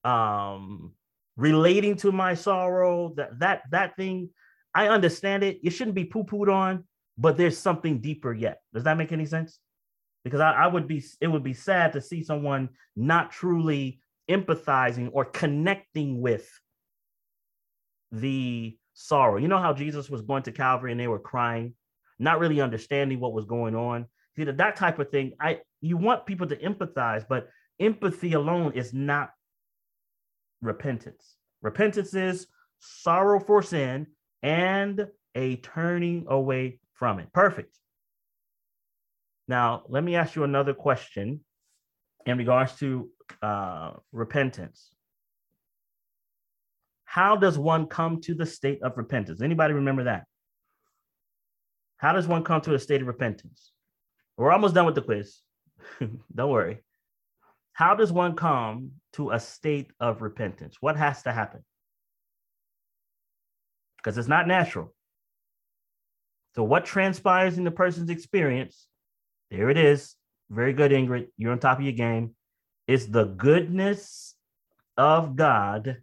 um 0.04 0.92
relating 1.36 1.96
to 1.96 2.12
my 2.12 2.34
sorrow, 2.34 3.14
that 3.16 3.38
that 3.38 3.62
that 3.70 3.96
thing, 3.96 4.28
I 4.74 4.88
understand 4.88 5.42
it. 5.42 5.58
It 5.64 5.70
shouldn't 5.70 5.94
be 5.94 6.04
poo-pooed 6.04 6.52
on, 6.52 6.84
but 7.16 7.38
there's 7.38 7.56
something 7.56 8.00
deeper 8.00 8.34
yet. 8.34 8.60
Does 8.74 8.84
that 8.84 8.98
make 8.98 9.12
any 9.12 9.24
sense? 9.24 9.58
Because 10.22 10.40
I, 10.40 10.52
I 10.52 10.66
would 10.66 10.86
be 10.86 11.02
it 11.22 11.28
would 11.28 11.44
be 11.44 11.54
sad 11.54 11.94
to 11.94 12.02
see 12.02 12.22
someone 12.22 12.68
not 12.94 13.30
truly 13.30 14.02
empathizing 14.30 15.10
or 15.12 15.24
connecting 15.24 16.20
with 16.20 16.48
the 18.12 18.78
sorrow. 18.94 19.38
You 19.38 19.48
know 19.48 19.58
how 19.58 19.72
Jesus 19.72 20.08
was 20.08 20.22
going 20.22 20.44
to 20.44 20.52
Calvary 20.52 20.92
and 20.92 21.00
they 21.00 21.08
were 21.08 21.18
crying, 21.18 21.74
not 22.18 22.38
really 22.38 22.60
understanding 22.60 23.20
what 23.20 23.32
was 23.32 23.44
going 23.44 23.74
on. 23.74 24.06
See 24.36 24.44
that 24.44 24.76
type 24.76 24.98
of 24.98 25.10
thing. 25.10 25.32
I 25.40 25.58
you 25.80 25.96
want 25.96 26.26
people 26.26 26.46
to 26.46 26.56
empathize, 26.56 27.24
but 27.28 27.48
empathy 27.80 28.34
alone 28.34 28.72
is 28.74 28.94
not 28.94 29.30
repentance. 30.62 31.36
Repentance 31.62 32.14
is 32.14 32.46
sorrow 32.78 33.40
for 33.40 33.62
sin 33.62 34.06
and 34.42 35.06
a 35.34 35.56
turning 35.56 36.26
away 36.28 36.78
from 36.94 37.18
it. 37.18 37.32
Perfect. 37.32 37.76
Now, 39.48 39.82
let 39.88 40.04
me 40.04 40.14
ask 40.14 40.36
you 40.36 40.44
another 40.44 40.74
question 40.74 41.40
in 42.26 42.38
regards 42.38 42.76
to 42.76 43.10
uh, 43.42 43.92
repentance. 44.12 44.90
How 47.04 47.36
does 47.36 47.58
one 47.58 47.86
come 47.86 48.20
to 48.22 48.34
the 48.34 48.46
state 48.46 48.82
of 48.82 48.96
repentance? 48.96 49.42
Anybody 49.42 49.74
remember 49.74 50.04
that? 50.04 50.26
How 51.96 52.12
does 52.12 52.26
one 52.26 52.44
come 52.44 52.60
to 52.62 52.74
a 52.74 52.78
state 52.78 53.02
of 53.02 53.08
repentance? 53.08 53.72
We're 54.36 54.52
almost 54.52 54.74
done 54.74 54.86
with 54.86 54.94
the 54.94 55.02
quiz. 55.02 55.40
Don't 56.34 56.50
worry. 56.50 56.78
How 57.72 57.94
does 57.94 58.12
one 58.12 58.36
come 58.36 58.92
to 59.14 59.30
a 59.30 59.40
state 59.40 59.90
of 60.00 60.22
repentance? 60.22 60.76
What 60.80 60.96
has 60.96 61.22
to 61.24 61.32
happen? 61.32 61.64
Because 63.96 64.16
it's 64.16 64.28
not 64.28 64.46
natural. 64.46 64.94
So, 66.54 66.62
what 66.62 66.84
transpires 66.84 67.58
in 67.58 67.64
the 67.64 67.70
person's 67.70 68.10
experience? 68.10 68.86
There 69.50 69.68
it 69.68 69.76
is. 69.76 70.14
Very 70.48 70.72
good, 70.72 70.90
Ingrid. 70.90 71.28
You're 71.36 71.52
on 71.52 71.58
top 71.58 71.78
of 71.78 71.84
your 71.84 71.92
game. 71.92 72.34
It's 72.90 73.06
the 73.06 73.26
goodness 73.26 74.34
of 74.96 75.36
God 75.36 75.98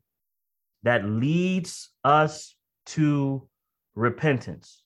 that 0.84 1.03
leads 1.03 1.89
us 2.06 2.56
to 2.86 3.46
repentance. 3.94 4.84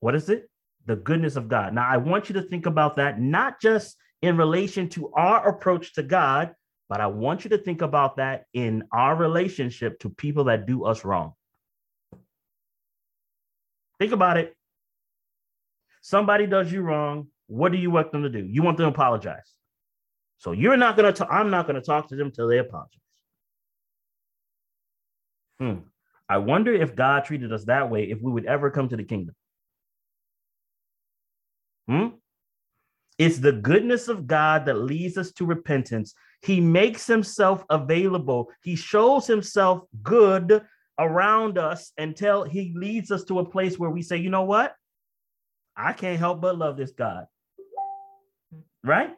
What 0.00 0.16
is 0.16 0.28
it? 0.28 0.50
The 0.86 0.96
goodness 0.96 1.36
of 1.36 1.46
God. 1.46 1.72
Now, 1.72 1.86
I 1.88 1.98
want 1.98 2.28
you 2.28 2.32
to 2.32 2.42
think 2.42 2.66
about 2.66 2.96
that, 2.96 3.20
not 3.20 3.60
just 3.60 3.96
in 4.22 4.36
relation 4.36 4.88
to 4.88 5.12
our 5.12 5.48
approach 5.48 5.94
to 5.94 6.02
God, 6.02 6.52
but 6.88 7.00
I 7.00 7.06
want 7.06 7.44
you 7.44 7.50
to 7.50 7.58
think 7.58 7.80
about 7.80 8.16
that 8.16 8.46
in 8.52 8.82
our 8.90 9.14
relationship 9.14 10.00
to 10.00 10.10
people 10.10 10.42
that 10.46 10.66
do 10.66 10.84
us 10.84 11.04
wrong. 11.04 11.34
Think 14.00 14.10
about 14.10 14.36
it. 14.36 14.56
Somebody 16.00 16.48
does 16.48 16.72
you 16.72 16.80
wrong. 16.80 17.28
What 17.46 17.70
do 17.70 17.78
you 17.78 17.92
want 17.92 18.10
them 18.10 18.24
to 18.24 18.28
do? 18.28 18.44
You 18.44 18.64
want 18.64 18.78
them 18.78 18.86
to 18.86 18.92
apologize. 18.92 19.54
So 20.40 20.52
you're 20.52 20.78
not 20.78 20.96
going 20.96 21.12
to, 21.12 21.16
talk, 21.16 21.28
I'm 21.30 21.50
not 21.50 21.66
going 21.66 21.76
to 21.76 21.86
talk 21.86 22.08
to 22.08 22.16
them 22.16 22.28
until 22.28 22.48
they 22.48 22.58
apologize. 22.58 22.98
Hmm. 25.58 25.74
I 26.30 26.38
wonder 26.38 26.72
if 26.72 26.96
God 26.96 27.26
treated 27.26 27.52
us 27.52 27.64
that 27.66 27.90
way 27.90 28.04
if 28.04 28.22
we 28.22 28.32
would 28.32 28.46
ever 28.46 28.70
come 28.70 28.88
to 28.88 28.96
the 28.96 29.04
kingdom. 29.04 29.34
Hmm? 31.86 32.06
It's 33.18 33.38
the 33.38 33.52
goodness 33.52 34.08
of 34.08 34.26
God 34.26 34.64
that 34.64 34.78
leads 34.78 35.18
us 35.18 35.30
to 35.32 35.44
repentance. 35.44 36.14
He 36.40 36.58
makes 36.58 37.06
himself 37.06 37.62
available. 37.68 38.48
He 38.62 38.76
shows 38.76 39.26
himself 39.26 39.82
good 40.02 40.64
around 40.98 41.58
us 41.58 41.92
until 41.98 42.44
he 42.44 42.72
leads 42.74 43.10
us 43.10 43.24
to 43.24 43.40
a 43.40 43.44
place 43.44 43.78
where 43.78 43.90
we 43.90 44.00
say, 44.00 44.16
you 44.16 44.30
know 44.30 44.44
what? 44.44 44.74
I 45.76 45.92
can't 45.92 46.18
help 46.18 46.40
but 46.40 46.56
love 46.56 46.78
this 46.78 46.92
God. 46.92 47.26
Right? 48.82 49.10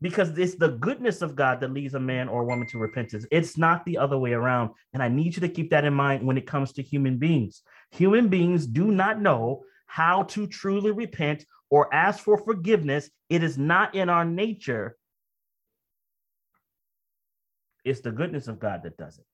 Because 0.00 0.38
it's 0.38 0.54
the 0.54 0.68
goodness 0.68 1.22
of 1.22 1.34
God 1.34 1.60
that 1.60 1.72
leads 1.72 1.94
a 1.94 2.00
man 2.00 2.28
or 2.28 2.42
a 2.42 2.44
woman 2.44 2.68
to 2.68 2.78
repentance. 2.78 3.26
It's 3.32 3.58
not 3.58 3.84
the 3.84 3.98
other 3.98 4.16
way 4.16 4.32
around. 4.32 4.70
And 4.92 5.02
I 5.02 5.08
need 5.08 5.34
you 5.34 5.40
to 5.40 5.48
keep 5.48 5.70
that 5.70 5.84
in 5.84 5.94
mind 5.94 6.24
when 6.24 6.38
it 6.38 6.46
comes 6.46 6.72
to 6.74 6.82
human 6.82 7.18
beings. 7.18 7.62
Human 7.90 8.28
beings 8.28 8.66
do 8.66 8.92
not 8.92 9.20
know 9.20 9.64
how 9.86 10.22
to 10.24 10.46
truly 10.46 10.92
repent 10.92 11.44
or 11.70 11.92
ask 11.92 12.22
for 12.22 12.38
forgiveness. 12.38 13.10
It 13.28 13.42
is 13.42 13.58
not 13.58 13.94
in 13.94 14.08
our 14.08 14.24
nature. 14.24 14.96
It's 17.84 18.00
the 18.00 18.12
goodness 18.12 18.48
of 18.48 18.60
God 18.60 18.82
that 18.84 18.96
does 18.96 19.18
it. 19.18 19.24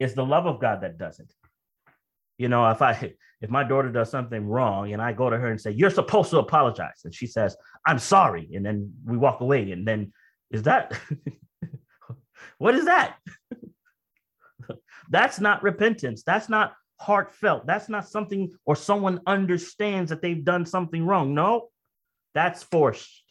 It's 0.00 0.14
the 0.14 0.24
love 0.24 0.46
of 0.46 0.60
God 0.60 0.80
that 0.80 0.98
does 0.98 1.20
it. 1.20 1.32
You 2.42 2.48
know, 2.48 2.68
if 2.70 2.82
I 2.82 3.12
if 3.40 3.50
my 3.50 3.62
daughter 3.62 3.88
does 3.92 4.10
something 4.10 4.44
wrong 4.44 4.92
and 4.92 5.00
I 5.00 5.12
go 5.12 5.30
to 5.30 5.38
her 5.38 5.46
and 5.46 5.60
say, 5.60 5.70
You're 5.70 5.90
supposed 5.90 6.30
to 6.30 6.40
apologize, 6.40 7.02
and 7.04 7.14
she 7.14 7.28
says, 7.28 7.56
I'm 7.86 8.00
sorry, 8.00 8.50
and 8.52 8.66
then 8.66 8.92
we 9.04 9.16
walk 9.16 9.40
away, 9.40 9.70
and 9.70 9.86
then 9.86 10.12
is 10.50 10.64
that 10.64 10.98
what 12.58 12.74
is 12.74 12.86
that? 12.86 13.16
That's 15.10 15.38
not 15.38 15.62
repentance. 15.62 16.24
That's 16.24 16.48
not 16.48 16.74
heartfelt. 16.98 17.64
That's 17.64 17.88
not 17.88 18.08
something 18.08 18.50
or 18.64 18.74
someone 18.74 19.20
understands 19.24 20.10
that 20.10 20.20
they've 20.20 20.44
done 20.44 20.66
something 20.66 21.06
wrong. 21.06 21.32
No, 21.32 21.68
that's 22.34 22.64
forced. 22.64 23.22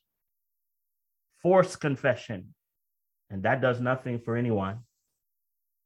Forced 1.42 1.82
confession. 1.82 2.54
And 3.30 3.44
that 3.44 3.62
does 3.62 3.82
nothing 3.82 4.20
for 4.20 4.38
anyone. 4.38 4.80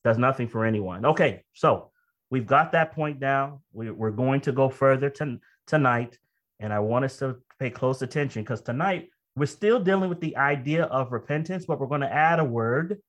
Does 0.03 0.19
nothing 0.19 0.47
for 0.47 0.63
anyone. 0.63 1.05
Okay, 1.05 1.43
so 1.53 1.91
we've 2.29 2.47
got 2.47 2.71
that 2.71 2.93
point 2.93 3.19
down. 3.19 3.59
We, 3.73 3.89
are 3.89 4.11
going 4.11 4.41
to 4.41 4.51
go 4.51 4.69
further 4.69 5.09
to, 5.11 5.39
tonight. 5.67 6.17
And 6.59 6.71
I 6.73 6.79
want 6.79 7.05
us 7.05 7.17
to 7.17 7.37
pay 7.59 7.69
close 7.69 8.01
attention 8.01 8.43
because 8.43 8.61
tonight 8.61 9.09
we're 9.35 9.45
still 9.45 9.79
dealing 9.79 10.09
with 10.09 10.21
the 10.21 10.37
idea 10.37 10.85
of 10.85 11.11
repentance, 11.11 11.65
but 11.65 11.79
we're 11.79 11.87
going 11.87 12.01
to 12.01 12.13
add 12.13 12.39
a 12.39 12.45
word. 12.45 13.01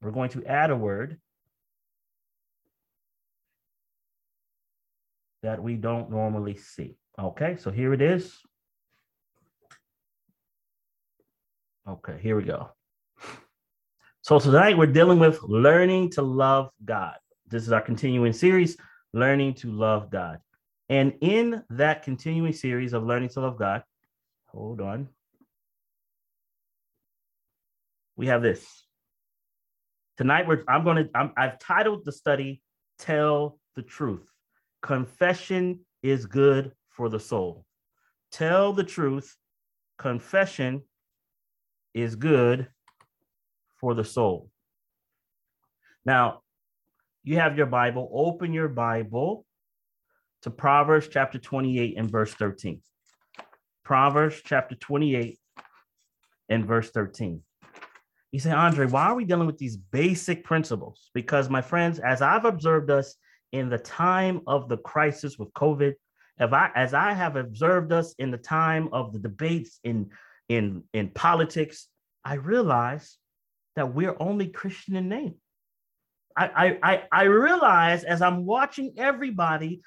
We're 0.00 0.10
going 0.10 0.30
to 0.30 0.44
add 0.46 0.70
a 0.70 0.76
word 0.76 1.18
that 5.42 5.62
we 5.62 5.74
don't 5.74 6.10
normally 6.10 6.56
see. 6.56 6.96
Okay, 7.18 7.56
so 7.56 7.70
here 7.70 7.92
it 7.92 8.00
is. 8.00 8.38
Okay, 11.88 12.18
here 12.20 12.36
we 12.36 12.44
go. 12.44 12.70
So 14.22 14.38
tonight 14.38 14.76
we're 14.76 14.86
dealing 14.86 15.18
with 15.18 15.42
learning 15.42 16.10
to 16.10 16.22
love 16.22 16.70
God. 16.84 17.16
This 17.50 17.62
is 17.62 17.72
our 17.72 17.80
continuing 17.80 18.32
series, 18.32 18.76
Learning 19.14 19.54
to 19.54 19.72
Love 19.72 20.10
God. 20.10 20.38
And 20.90 21.14
in 21.20 21.62
that 21.70 22.02
continuing 22.02 22.52
series 22.52 22.92
of 22.92 23.04
Learning 23.04 23.30
to 23.30 23.40
Love 23.40 23.58
God, 23.58 23.82
hold 24.46 24.80
on. 24.80 25.08
We 28.16 28.26
have 28.26 28.42
this. 28.42 28.66
Tonight 30.18 30.46
we're 30.46 30.64
I'm 30.68 30.84
going 30.84 31.08
to 31.08 31.30
I've 31.36 31.58
titled 31.58 32.04
the 32.04 32.12
study 32.12 32.60
Tell 32.98 33.58
the 33.76 33.82
Truth. 33.82 34.30
Confession 34.82 35.80
is 36.02 36.26
good 36.26 36.72
for 36.90 37.08
the 37.08 37.20
soul. 37.20 37.64
Tell 38.30 38.72
the 38.72 38.84
truth. 38.84 39.36
Confession 39.96 40.82
is 41.94 42.14
good 42.14 42.68
for 43.76 43.94
the 43.94 44.04
soul. 44.04 44.50
Now, 46.04 46.42
you 47.28 47.36
have 47.36 47.58
your 47.58 47.66
Bible. 47.66 48.08
Open 48.10 48.54
your 48.54 48.68
Bible 48.68 49.44
to 50.40 50.50
Proverbs 50.50 51.08
chapter 51.08 51.38
28 51.38 51.98
and 51.98 52.10
verse 52.10 52.32
13. 52.32 52.80
Proverbs 53.84 54.40
chapter 54.42 54.74
28 54.76 55.38
and 56.48 56.64
verse 56.64 56.90
13. 56.90 57.42
You 58.32 58.40
say, 58.40 58.50
Andre, 58.50 58.86
why 58.86 59.04
are 59.04 59.14
we 59.14 59.26
dealing 59.26 59.46
with 59.46 59.58
these 59.58 59.76
basic 59.76 60.42
principles? 60.42 61.10
Because, 61.12 61.50
my 61.50 61.60
friends, 61.60 61.98
as 61.98 62.22
I've 62.22 62.46
observed 62.46 62.90
us 62.90 63.14
in 63.52 63.68
the 63.68 63.76
time 63.76 64.40
of 64.46 64.70
the 64.70 64.78
crisis 64.78 65.38
with 65.38 65.52
COVID, 65.52 65.92
I, 66.40 66.70
as 66.74 66.94
I 66.94 67.12
have 67.12 67.36
observed 67.36 67.92
us 67.92 68.14
in 68.18 68.30
the 68.30 68.38
time 68.38 68.88
of 68.90 69.12
the 69.12 69.18
debates 69.18 69.80
in, 69.84 70.12
in, 70.48 70.82
in 70.94 71.10
politics, 71.10 71.88
I 72.24 72.34
realize 72.36 73.18
that 73.76 73.92
we're 73.94 74.16
only 74.18 74.48
Christian 74.48 74.96
in 74.96 75.10
name. 75.10 75.34
I, 76.46 76.78
I, 76.82 77.02
I 77.10 77.22
realize 77.24 78.04
as 78.04 78.22
I'm 78.22 78.46
watching 78.46 78.94
everybody 78.96 79.82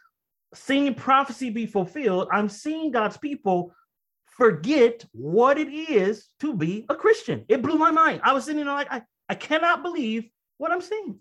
seeing 0.53 0.93
prophecy 0.93 1.49
be 1.49 1.65
fulfilled, 1.65 2.27
I'm 2.31 2.49
seeing 2.49 2.91
God's 2.91 3.17
people 3.17 3.73
forget 4.25 5.05
what 5.13 5.57
it 5.57 5.69
is 5.69 6.27
to 6.39 6.53
be 6.53 6.85
a 6.89 6.95
Christian. 6.95 7.45
It 7.47 7.61
blew 7.61 7.77
my 7.77 7.91
mind. 7.91 8.21
I 8.23 8.33
was 8.33 8.45
sitting 8.45 8.65
there 8.65 8.73
like, 8.73 8.91
I, 8.91 9.03
I 9.29 9.35
cannot 9.35 9.83
believe 9.83 10.29
what 10.57 10.71
I'm 10.71 10.81
seeing. 10.81 11.19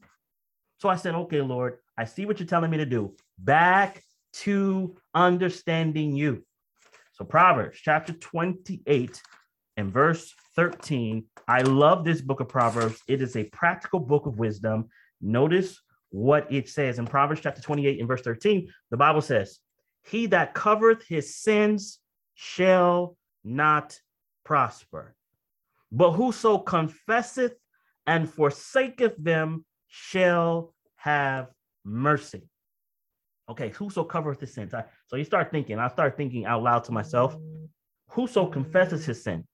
So 0.79 0.89
I 0.89 0.97
said, 0.97 1.15
okay, 1.15 1.43
Lord, 1.43 1.79
I 1.97 2.05
see 2.07 2.25
what 2.25 2.41
you're 2.41 2.47
telling 2.47 2.71
me 2.71 2.79
to 2.79 2.87
do. 2.87 3.15
Back 3.39 4.03
to 4.33 4.97
understanding 5.15 6.17
you. 6.17 6.45
So 7.13 7.25
Proverbs 7.25 7.79
chapter 7.83 8.15
28 8.15 9.21
and 9.77 9.93
verse 9.93 10.33
13. 10.57 11.25
I 11.47 11.61
love 11.63 12.05
this 12.05 12.21
book 12.21 12.41
of 12.41 12.49
Proverbs. 12.49 13.01
It 13.07 13.21
is 13.21 13.37
a 13.37 13.45
practical 13.45 14.01
book 14.01 14.27
of 14.27 14.39
wisdom. 14.39 14.89
Notice 15.21 15.81
what 16.11 16.53
it 16.53 16.69
says 16.69 16.99
in 16.99 17.07
Proverbs 17.07 17.41
chapter 17.41 17.63
28 17.63 17.99
and 17.99 18.09
verse 18.09 18.23
13. 18.23 18.69
The 18.91 18.97
Bible 18.97 19.21
says, 19.21 19.59
He 20.05 20.27
that 20.27 20.55
covereth 20.55 21.07
his 21.07 21.37
sins 21.37 21.99
shall 22.35 23.17
not 23.45 23.99
prosper, 24.45 25.15
but 25.93 26.13
whoso 26.13 26.59
confesseth 26.59 27.53
and 28.07 28.29
forsaketh 28.29 29.15
them 29.19 29.65
shall 29.89 30.75
have 30.97 31.49
mercy. 31.85 32.49
Okay, 33.49 33.71
whoso 33.71 34.05
covereth 34.05 34.41
his 34.41 34.55
sins. 34.55 34.75
I, 34.75 34.85
so 35.09 35.17
you 35.17 35.25
start 35.25 35.51
thinking, 35.51 35.79
I 35.79 35.89
start 35.89 36.17
thinking 36.17 36.47
out 36.47 36.63
loud 36.63 36.85
to 36.85 36.93
myself, 36.93 37.37
whoso 38.09 38.47
confesses 38.47 39.05
his 39.05 39.23
sin, 39.23 39.45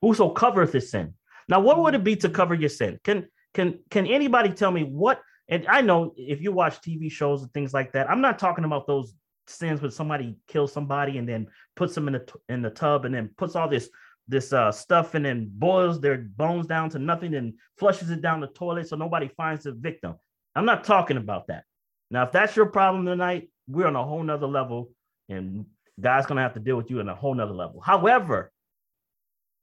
whoso 0.00 0.30
covereth 0.30 0.72
his 0.72 0.90
sin. 0.90 1.14
Now, 1.48 1.60
what 1.60 1.78
would 1.78 1.94
it 1.94 2.04
be 2.04 2.16
to 2.16 2.28
cover 2.28 2.54
your 2.54 2.70
sin? 2.70 2.98
Can 3.04 3.28
can 3.54 3.78
can 3.90 4.06
anybody 4.06 4.50
tell 4.50 4.70
me 4.70 4.82
what? 4.82 5.20
And 5.48 5.66
I 5.68 5.80
know 5.80 6.14
if 6.16 6.40
you 6.40 6.52
watch 6.52 6.80
TV 6.80 7.10
shows 7.10 7.42
and 7.42 7.52
things 7.52 7.74
like 7.74 7.92
that, 7.92 8.08
I'm 8.08 8.20
not 8.20 8.38
talking 8.38 8.64
about 8.64 8.86
those 8.86 9.14
sins 9.46 9.82
when 9.82 9.90
somebody 9.90 10.36
kills 10.48 10.72
somebody 10.72 11.18
and 11.18 11.28
then 11.28 11.48
puts 11.76 11.94
them 11.94 12.08
in 12.08 12.14
the 12.14 12.32
in 12.48 12.62
the 12.62 12.70
tub 12.70 13.04
and 13.04 13.14
then 13.14 13.30
puts 13.36 13.56
all 13.56 13.68
this 13.68 13.88
this 14.28 14.52
uh, 14.52 14.70
stuff 14.70 15.14
and 15.14 15.24
then 15.24 15.50
boils 15.52 16.00
their 16.00 16.18
bones 16.18 16.66
down 16.66 16.88
to 16.90 16.98
nothing 16.98 17.34
and 17.34 17.54
flushes 17.76 18.10
it 18.10 18.22
down 18.22 18.40
the 18.40 18.46
toilet 18.48 18.88
so 18.88 18.96
nobody 18.96 19.28
finds 19.36 19.64
the 19.64 19.72
victim. 19.72 20.14
I'm 20.54 20.64
not 20.64 20.84
talking 20.84 21.16
about 21.16 21.48
that. 21.48 21.64
Now, 22.10 22.24
if 22.24 22.32
that's 22.32 22.54
your 22.54 22.66
problem 22.66 23.04
tonight, 23.04 23.50
we're 23.66 23.86
on 23.86 23.96
a 23.96 24.04
whole 24.04 24.22
nother 24.22 24.46
level, 24.46 24.90
and 25.28 25.66
God's 26.00 26.26
gonna 26.26 26.42
have 26.42 26.54
to 26.54 26.60
deal 26.60 26.76
with 26.76 26.90
you 26.90 27.00
on 27.00 27.08
a 27.08 27.14
whole 27.14 27.34
nother 27.34 27.54
level. 27.54 27.80
However, 27.80 28.52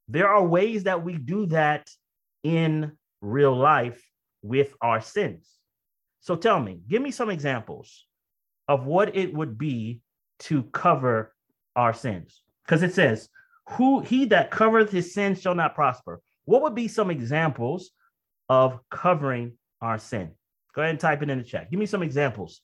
there 0.07 0.27
are 0.27 0.45
ways 0.45 0.83
that 0.83 1.03
we 1.03 1.17
do 1.17 1.45
that 1.47 1.89
in 2.43 2.97
real 3.21 3.55
life 3.55 4.01
with 4.41 4.73
our 4.81 5.01
sins. 5.01 5.49
So 6.21 6.35
tell 6.35 6.59
me, 6.59 6.81
give 6.87 7.01
me 7.01 7.11
some 7.11 7.29
examples 7.29 8.05
of 8.67 8.85
what 8.85 9.15
it 9.15 9.33
would 9.33 9.57
be 9.57 10.01
to 10.39 10.63
cover 10.63 11.33
our 11.75 11.93
sins. 11.93 12.41
Because 12.65 12.83
it 12.83 12.93
says, 12.93 13.29
Who 13.71 14.01
he 14.01 14.25
that 14.25 14.51
covereth 14.51 14.91
his 14.91 15.13
sins 15.13 15.41
shall 15.41 15.55
not 15.55 15.75
prosper. 15.75 16.21
What 16.45 16.61
would 16.61 16.75
be 16.75 16.87
some 16.87 17.11
examples 17.11 17.91
of 18.47 18.79
covering 18.89 19.53
our 19.81 19.97
sin? 19.97 20.31
Go 20.75 20.81
ahead 20.81 20.91
and 20.91 20.99
type 20.99 21.21
it 21.21 21.29
in 21.29 21.37
the 21.37 21.43
chat. 21.43 21.69
Give 21.71 21.79
me 21.79 21.85
some 21.85 22.03
examples 22.03 22.61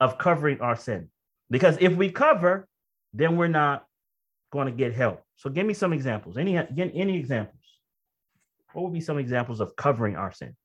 of 0.00 0.18
covering 0.18 0.60
our 0.60 0.76
sin. 0.76 1.08
Because 1.50 1.76
if 1.80 1.94
we 1.94 2.10
cover, 2.10 2.68
then 3.12 3.36
we're 3.36 3.48
not 3.48 3.84
going 4.52 4.66
to 4.66 4.72
get 4.72 4.94
help. 4.94 5.22
So 5.36 5.50
give 5.50 5.66
me 5.66 5.74
some 5.74 5.92
examples. 5.92 6.36
Any 6.36 6.56
any 6.56 7.18
examples? 7.18 7.61
What 8.72 8.84
would 8.84 8.92
be 8.92 9.00
some 9.00 9.18
examples 9.18 9.60
of 9.60 9.76
covering 9.76 10.16
our 10.16 10.32
sin? 10.32 10.56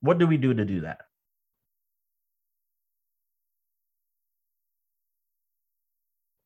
What 0.00 0.18
do 0.18 0.26
we 0.26 0.36
do 0.36 0.54
to 0.54 0.64
do 0.64 0.82
that? 0.82 0.98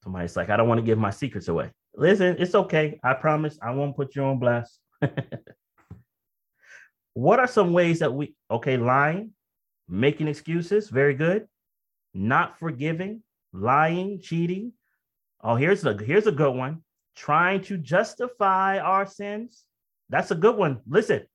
Somebody's 0.02 0.36
like, 0.36 0.48
I 0.48 0.56
don't 0.56 0.68
want 0.68 0.78
to 0.78 0.86
give 0.86 0.98
my 0.98 1.10
secrets 1.10 1.48
away. 1.48 1.70
Listen, 1.94 2.36
it's 2.38 2.54
okay. 2.54 2.98
I 3.04 3.14
promise 3.14 3.58
I 3.62 3.72
won't 3.72 3.96
put 3.96 4.16
you 4.16 4.24
on 4.24 4.38
blast. 4.38 4.78
what 7.14 7.38
are 7.38 7.46
some 7.46 7.72
ways 7.72 7.98
that 7.98 8.14
we, 8.14 8.34
okay, 8.50 8.78
lying, 8.78 9.32
making 9.88 10.28
excuses, 10.28 10.88
very 10.88 11.14
good. 11.14 11.46
Not 12.14 12.58
forgiving, 12.58 13.22
lying, 13.52 14.20
cheating. 14.20 14.72
Oh, 15.42 15.56
here's 15.56 15.84
a 15.84 15.96
here's 15.96 16.26
a 16.26 16.32
good 16.32 16.54
one. 16.54 16.82
Trying 17.16 17.62
to 17.62 17.76
justify 17.76 18.78
our 18.78 19.06
sins. 19.06 19.64
That's 20.08 20.30
a 20.30 20.34
good 20.34 20.56
one. 20.56 20.80
Listen, 20.88 21.26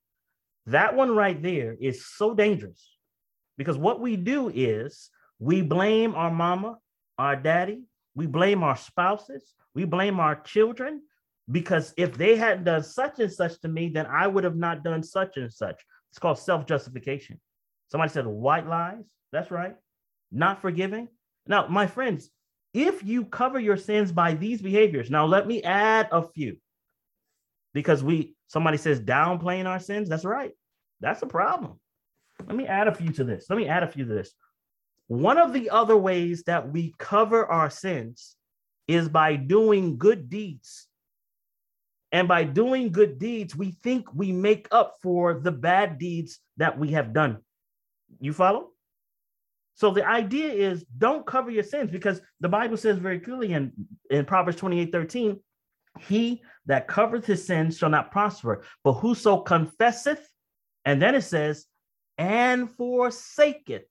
that 0.66 0.96
one 0.96 1.14
right 1.14 1.40
there 1.40 1.76
is 1.80 2.06
so 2.06 2.34
dangerous 2.34 2.96
because 3.56 3.78
what 3.78 4.00
we 4.00 4.16
do 4.16 4.50
is 4.52 5.10
we 5.38 5.62
blame 5.62 6.14
our 6.14 6.30
mama, 6.30 6.78
our 7.18 7.36
daddy, 7.36 7.82
we 8.14 8.26
blame 8.26 8.62
our 8.62 8.76
spouses, 8.76 9.54
we 9.74 9.84
blame 9.84 10.18
our 10.18 10.40
children 10.40 11.02
because 11.50 11.94
if 11.96 12.16
they 12.16 12.36
hadn't 12.36 12.64
done 12.64 12.82
such 12.82 13.20
and 13.20 13.32
such 13.32 13.60
to 13.60 13.68
me, 13.68 13.88
then 13.88 14.06
I 14.06 14.26
would 14.26 14.44
have 14.44 14.56
not 14.56 14.82
done 14.82 15.02
such 15.02 15.36
and 15.36 15.52
such. 15.52 15.80
It's 16.10 16.18
called 16.18 16.38
self 16.38 16.66
justification. 16.66 17.40
Somebody 17.90 18.12
said 18.12 18.26
white 18.26 18.66
lies. 18.66 19.04
That's 19.32 19.50
right. 19.50 19.76
Not 20.32 20.60
forgiving. 20.60 21.08
Now, 21.46 21.68
my 21.68 21.86
friends, 21.86 22.30
if 22.76 23.02
you 23.02 23.24
cover 23.24 23.58
your 23.58 23.78
sins 23.78 24.12
by 24.12 24.34
these 24.34 24.60
behaviors, 24.60 25.10
now 25.10 25.24
let 25.24 25.46
me 25.46 25.62
add 25.62 26.08
a 26.12 26.22
few 26.22 26.58
because 27.72 28.04
we 28.04 28.34
somebody 28.48 28.76
says 28.76 29.00
downplaying 29.00 29.64
our 29.64 29.80
sins. 29.80 30.10
That's 30.10 30.26
right. 30.26 30.52
That's 31.00 31.22
a 31.22 31.26
problem. 31.26 31.80
Let 32.46 32.54
me 32.54 32.66
add 32.66 32.86
a 32.86 32.94
few 32.94 33.10
to 33.12 33.24
this. 33.24 33.46
Let 33.48 33.56
me 33.56 33.66
add 33.66 33.82
a 33.82 33.88
few 33.88 34.04
to 34.04 34.12
this. 34.12 34.34
One 35.06 35.38
of 35.38 35.54
the 35.54 35.70
other 35.70 35.96
ways 35.96 36.42
that 36.42 36.70
we 36.70 36.94
cover 36.98 37.46
our 37.46 37.70
sins 37.70 38.36
is 38.86 39.08
by 39.08 39.36
doing 39.36 39.96
good 39.96 40.28
deeds. 40.28 40.86
And 42.12 42.28
by 42.28 42.44
doing 42.44 42.92
good 42.92 43.18
deeds, 43.18 43.56
we 43.56 43.70
think 43.82 44.14
we 44.14 44.32
make 44.32 44.68
up 44.70 44.96
for 45.02 45.40
the 45.40 45.50
bad 45.50 45.98
deeds 45.98 46.40
that 46.58 46.78
we 46.78 46.90
have 46.90 47.14
done. 47.14 47.38
You 48.20 48.34
follow? 48.34 48.68
So 49.76 49.90
the 49.90 50.06
idea 50.06 50.48
is 50.48 50.84
don't 50.96 51.26
cover 51.26 51.50
your 51.50 51.62
sins 51.62 51.90
because 51.90 52.20
the 52.40 52.48
Bible 52.48 52.78
says 52.78 52.98
very 52.98 53.20
clearly 53.20 53.52
in, 53.52 53.72
in 54.10 54.24
Proverbs 54.24 54.56
28 54.56 54.90
13, 54.90 55.38
he 56.00 56.42
that 56.64 56.88
covereth 56.88 57.26
his 57.26 57.46
sins 57.46 57.76
shall 57.76 57.90
not 57.90 58.10
prosper, 58.10 58.64
but 58.82 58.94
whoso 58.94 59.38
confesseth, 59.38 60.26
and 60.84 61.00
then 61.00 61.14
it 61.14 61.22
says, 61.22 61.66
and 62.18 62.70
forsaketh 62.70 63.84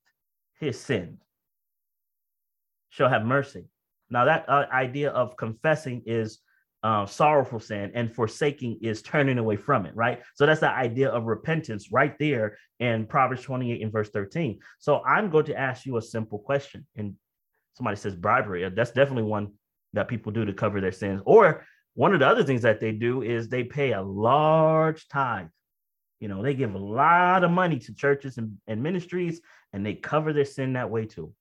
his 0.60 0.80
sins 0.80 1.20
shall 2.90 3.10
have 3.10 3.24
mercy. 3.24 3.66
Now, 4.10 4.26
that 4.26 4.50
uh, 4.50 4.66
idea 4.72 5.12
of 5.12 5.38
confessing 5.38 6.02
is 6.06 6.40
uh, 6.86 7.04
sorrowful 7.04 7.60
sin, 7.60 7.92
and 7.96 8.14
forsaking 8.14 8.78
is 8.80 9.02
turning 9.02 9.40
away 9.40 9.56
from 9.56 9.88
it, 9.88 9.96
right? 9.96 10.22
So 10.36 10.46
that's 10.46 10.60
the 10.60 10.70
idea 10.70 11.10
of 11.10 11.24
repentance 11.24 11.92
right 11.92 12.16
there 12.20 12.60
in 12.80 13.08
Proverbs 13.08 13.42
28 13.42 13.82
and 13.82 13.92
verse 13.92 14.12
13. 14.12 14.60
So 14.78 15.04
I'm 15.04 15.32
going 15.32 15.46
to 15.46 15.58
ask 15.58 15.88
you 15.88 15.98
a 15.98 16.02
simple 16.02 16.38
question. 16.38 16.86
And 16.96 17.16
somebody 17.74 17.98
says 17.98 18.14
bribery. 18.14 18.70
That's 18.70 18.92
definitely 18.92 19.24
one 19.24 19.54
that 19.94 20.08
people 20.08 20.32
do 20.32 20.46
to 20.46 20.54
cover 20.54 20.80
their 20.80 20.92
sins. 20.92 21.24
Or 21.26 21.66
one 21.96 22.14
of 22.14 22.20
the 22.20 22.28
other 22.28 22.44
things 22.44 22.62
that 22.62 22.80
they 22.80 22.92
do 22.92 23.24
is 23.24 23.50
they 23.50 23.64
pay 23.64 23.94
a 23.94 24.02
large 24.04 25.08
tithe. 25.08 25.48
You 26.20 26.28
know, 26.28 26.44
they 26.44 26.54
give 26.54 26.76
a 26.76 26.78
lot 26.78 27.44
of 27.44 27.50
money 27.50 27.80
to 27.80 27.96
churches 27.96 28.38
and, 28.38 28.60
and 28.68 28.84
ministries, 28.84 29.42
and 29.74 29.84
they 29.84 29.96
cover 29.96 30.34
their 30.34 30.46
sin 30.46 30.74
that 30.74 30.92
way 30.92 31.06
too. 31.06 31.34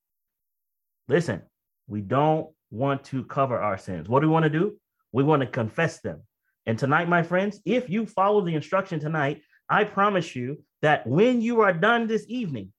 Listen, 1.07 1.42
we 1.87 2.00
don't 2.00 2.48
want 2.70 3.04
to 3.04 3.24
cover 3.24 3.59
our 3.59 3.76
sins. 3.76 4.09
What 4.09 4.20
do 4.20 4.28
we 4.28 4.33
want 4.33 4.44
to 4.44 4.48
do? 4.48 4.78
We 5.14 5.22
want 5.22 5.42
to 5.42 5.46
confess 5.46 6.00
them. 6.00 6.22
And 6.66 6.77
tonight, 6.77 7.09
my 7.09 7.22
friends, 7.22 7.61
if 7.64 7.88
you 7.88 8.05
follow 8.05 8.40
the 8.40 8.57
instruction 8.57 8.98
tonight, 8.98 9.42
I 9.70 9.85
promise 9.85 10.35
you 10.35 10.64
that 10.83 11.07
when 11.07 11.40
you 11.40 11.61
are 11.61 11.72
done 11.72 12.09
this 12.09 12.24
evening, 12.27 12.72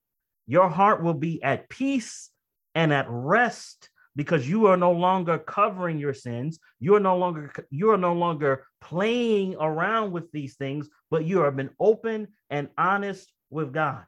your 0.45 0.67
heart 0.67 1.01
will 1.01 1.13
be 1.13 1.41
at 1.41 1.69
peace 1.69 2.29
and 2.75 2.91
at 2.91 3.05
rest 3.09 3.89
because 4.17 4.49
you 4.49 4.67
are 4.67 4.75
no 4.75 4.91
longer 4.91 5.37
covering 5.37 5.97
your 5.97 6.13
sins. 6.13 6.59
You 6.81 6.95
are 6.95 6.99
no 6.99 7.17
longer 7.17 7.53
you 7.69 7.91
are 7.91 7.97
no 7.97 8.11
longer 8.11 8.65
playing 8.81 9.55
around 9.55 10.11
with 10.11 10.29
these 10.33 10.57
things 10.57 10.89
but 11.09 11.23
you 11.23 11.39
have 11.39 11.55
been 11.55 11.69
open 11.79 12.27
and 12.49 12.67
honest 12.77 13.31
with 13.49 13.71
god. 13.71 14.03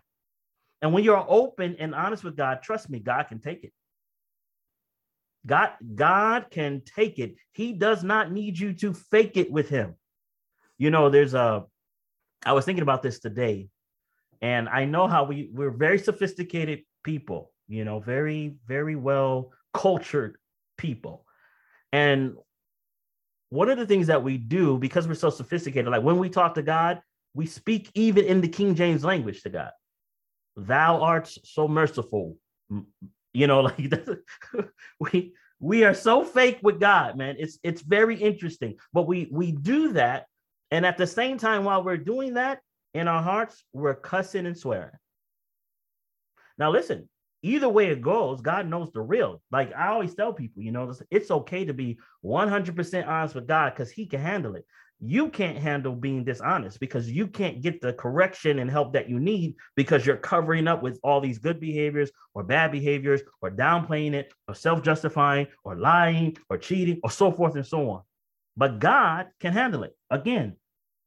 And 0.81 0.91
when 0.91 1.05
you're 1.05 1.25
open 1.29 1.77
and 1.79 1.95
honest 1.95 2.25
with 2.25 2.35
god 2.35 2.61
trust 2.61 2.89
me 2.89 2.99
god 2.99 3.23
can 3.23 3.39
take 3.39 3.63
it 3.63 3.71
God, 5.47 5.71
God 5.95 6.47
can 6.51 6.81
take 6.85 7.17
it. 7.17 7.35
He 7.53 7.73
does 7.73 8.03
not 8.03 8.31
need 8.31 8.59
you 8.59 8.73
to 8.73 8.93
fake 8.93 9.37
it 9.37 9.51
with 9.51 9.69
him. 9.69 9.95
You 10.77 10.91
know, 10.91 11.09
there's 11.09 11.33
a 11.33 11.65
I 12.45 12.53
was 12.53 12.65
thinking 12.65 12.83
about 12.83 13.01
this 13.01 13.19
today, 13.19 13.69
and 14.41 14.69
I 14.69 14.85
know 14.85 15.07
how 15.07 15.23
we 15.23 15.49
we're 15.51 15.71
very 15.71 15.97
sophisticated 15.97 16.83
people, 17.03 17.51
you 17.67 17.83
know, 17.83 17.99
very, 17.99 18.57
very 18.67 18.95
well 18.95 19.51
cultured 19.73 20.37
people. 20.77 21.25
And 21.91 22.35
one 23.49 23.69
of 23.69 23.77
the 23.77 23.87
things 23.87 24.07
that 24.07 24.23
we 24.23 24.37
do 24.37 24.77
because 24.77 25.07
we're 25.07 25.15
so 25.15 25.29
sophisticated, 25.29 25.89
like 25.91 26.03
when 26.03 26.19
we 26.19 26.29
talk 26.29 26.55
to 26.55 26.61
God, 26.61 27.01
we 27.33 27.45
speak 27.45 27.89
even 27.93 28.25
in 28.25 28.41
the 28.41 28.47
King 28.47 28.75
James 28.75 29.03
language 29.03 29.41
to 29.43 29.49
God. 29.49 29.71
Thou 30.55 31.01
art 31.01 31.27
so 31.43 31.67
merciful, 31.67 32.37
you 33.33 33.47
know, 33.47 33.61
like 33.61 33.91
we 34.99 35.33
we 35.59 35.83
are 35.83 35.93
so 35.93 36.23
fake 36.23 36.59
with 36.61 36.79
God, 36.79 37.17
man. 37.17 37.35
It's 37.39 37.59
it's 37.63 37.81
very 37.81 38.15
interesting. 38.15 38.75
But 38.93 39.07
we 39.07 39.27
we 39.31 39.51
do 39.51 39.93
that, 39.93 40.25
and 40.71 40.85
at 40.85 40.97
the 40.97 41.07
same 41.07 41.37
time, 41.37 41.63
while 41.63 41.83
we're 41.83 41.97
doing 41.97 42.35
that 42.35 42.59
in 42.93 43.07
our 43.07 43.21
hearts, 43.21 43.63
we're 43.73 43.95
cussing 43.95 44.45
and 44.45 44.57
swearing. 44.57 44.97
Now, 46.57 46.71
listen, 46.71 47.07
either 47.43 47.69
way 47.69 47.87
it 47.87 48.01
goes, 48.01 48.41
God 48.41 48.67
knows 48.67 48.91
the 48.91 49.01
real. 49.01 49.41
Like 49.51 49.73
I 49.75 49.89
always 49.89 50.15
tell 50.15 50.33
people, 50.33 50.63
you 50.63 50.71
know, 50.71 50.93
it's 51.11 51.31
okay 51.31 51.65
to 51.65 51.73
be 51.73 51.99
100% 52.25 53.07
honest 53.07 53.35
with 53.35 53.47
God 53.47 53.73
because 53.73 53.91
He 53.91 54.05
can 54.05 54.21
handle 54.21 54.55
it. 54.55 54.65
You 54.99 55.29
can't 55.29 55.57
handle 55.57 55.93
being 55.93 56.23
dishonest 56.23 56.79
because 56.79 57.09
you 57.09 57.27
can't 57.27 57.61
get 57.61 57.81
the 57.81 57.93
correction 57.93 58.57
and 58.59 58.69
help 58.69 58.93
that 58.93 59.07
you 59.07 59.19
need 59.19 59.55
because 59.75 60.05
you're 60.05 60.17
covering 60.17 60.67
up 60.67 60.81
with 60.81 60.99
all 61.03 61.21
these 61.21 61.37
good 61.37 61.59
behaviors 61.59 62.11
or 62.33 62.43
bad 62.43 62.71
behaviors 62.71 63.21
or 63.41 63.51
downplaying 63.51 64.13
it 64.13 64.33
or 64.47 64.55
self 64.55 64.81
justifying 64.81 65.47
or 65.63 65.75
lying 65.75 66.35
or 66.49 66.57
cheating 66.57 66.99
or 67.03 67.11
so 67.11 67.31
forth 67.31 67.55
and 67.55 67.65
so 67.65 67.89
on. 67.91 68.01
But 68.55 68.79
God 68.79 69.27
can 69.39 69.53
handle 69.53 69.83
it. 69.83 69.95
Again, 70.09 70.55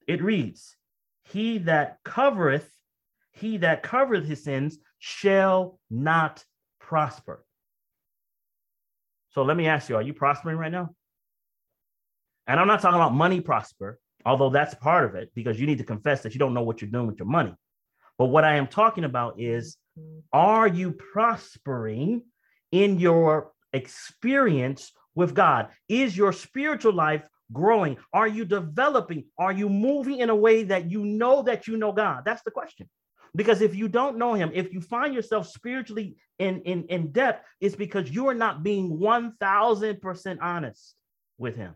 it 0.07 0.22
reads, 0.22 0.76
He 1.24 1.59
that 1.59 1.98
covereth, 2.05 2.70
he 3.33 3.57
that 3.57 3.83
covereth 3.83 4.24
his 4.24 4.44
sins 4.44 4.79
shall 5.00 5.81
not 5.90 6.44
prosper. 6.79 7.44
So 9.31 9.42
let 9.42 9.57
me 9.57 9.66
ask 9.66 9.88
you, 9.88 9.96
are 9.96 10.03
you 10.03 10.14
prospering 10.14 10.59
right 10.59 10.70
now? 10.70 10.94
And 12.50 12.58
I'm 12.58 12.66
not 12.66 12.82
talking 12.82 12.96
about 12.96 13.14
money 13.14 13.40
prosper, 13.40 14.00
although 14.26 14.50
that's 14.50 14.74
part 14.74 15.04
of 15.04 15.14
it 15.14 15.30
because 15.36 15.60
you 15.60 15.68
need 15.68 15.78
to 15.78 15.84
confess 15.84 16.22
that 16.22 16.34
you 16.34 16.40
don't 16.40 16.52
know 16.52 16.62
what 16.62 16.82
you're 16.82 16.90
doing 16.90 17.06
with 17.06 17.16
your 17.16 17.28
money. 17.28 17.54
But 18.18 18.26
what 18.26 18.42
I 18.42 18.56
am 18.56 18.66
talking 18.66 19.04
about 19.04 19.38
is 19.38 19.76
are 20.32 20.66
you 20.66 20.90
prospering 20.90 22.22
in 22.72 22.98
your 22.98 23.52
experience 23.72 24.90
with 25.14 25.32
God? 25.32 25.68
Is 25.88 26.16
your 26.16 26.32
spiritual 26.32 26.92
life 26.92 27.22
growing? 27.52 27.98
Are 28.12 28.26
you 28.26 28.44
developing? 28.44 29.26
Are 29.38 29.52
you 29.52 29.68
moving 29.68 30.18
in 30.18 30.28
a 30.28 30.34
way 30.34 30.64
that 30.64 30.90
you 30.90 31.04
know 31.04 31.42
that 31.42 31.68
you 31.68 31.76
know 31.76 31.92
God? 31.92 32.24
That's 32.24 32.42
the 32.42 32.50
question. 32.50 32.90
Because 33.32 33.60
if 33.60 33.76
you 33.76 33.86
don't 33.86 34.18
know 34.18 34.34
him, 34.34 34.50
if 34.52 34.72
you 34.72 34.80
find 34.80 35.14
yourself 35.14 35.46
spiritually 35.46 36.16
in, 36.40 36.62
in, 36.62 36.82
in 36.86 37.12
depth, 37.12 37.46
it's 37.60 37.76
because 37.76 38.10
you 38.10 38.26
are 38.26 38.34
not 38.34 38.64
being 38.64 38.98
1000% 38.98 40.38
honest 40.42 40.96
with 41.38 41.54
him. 41.54 41.74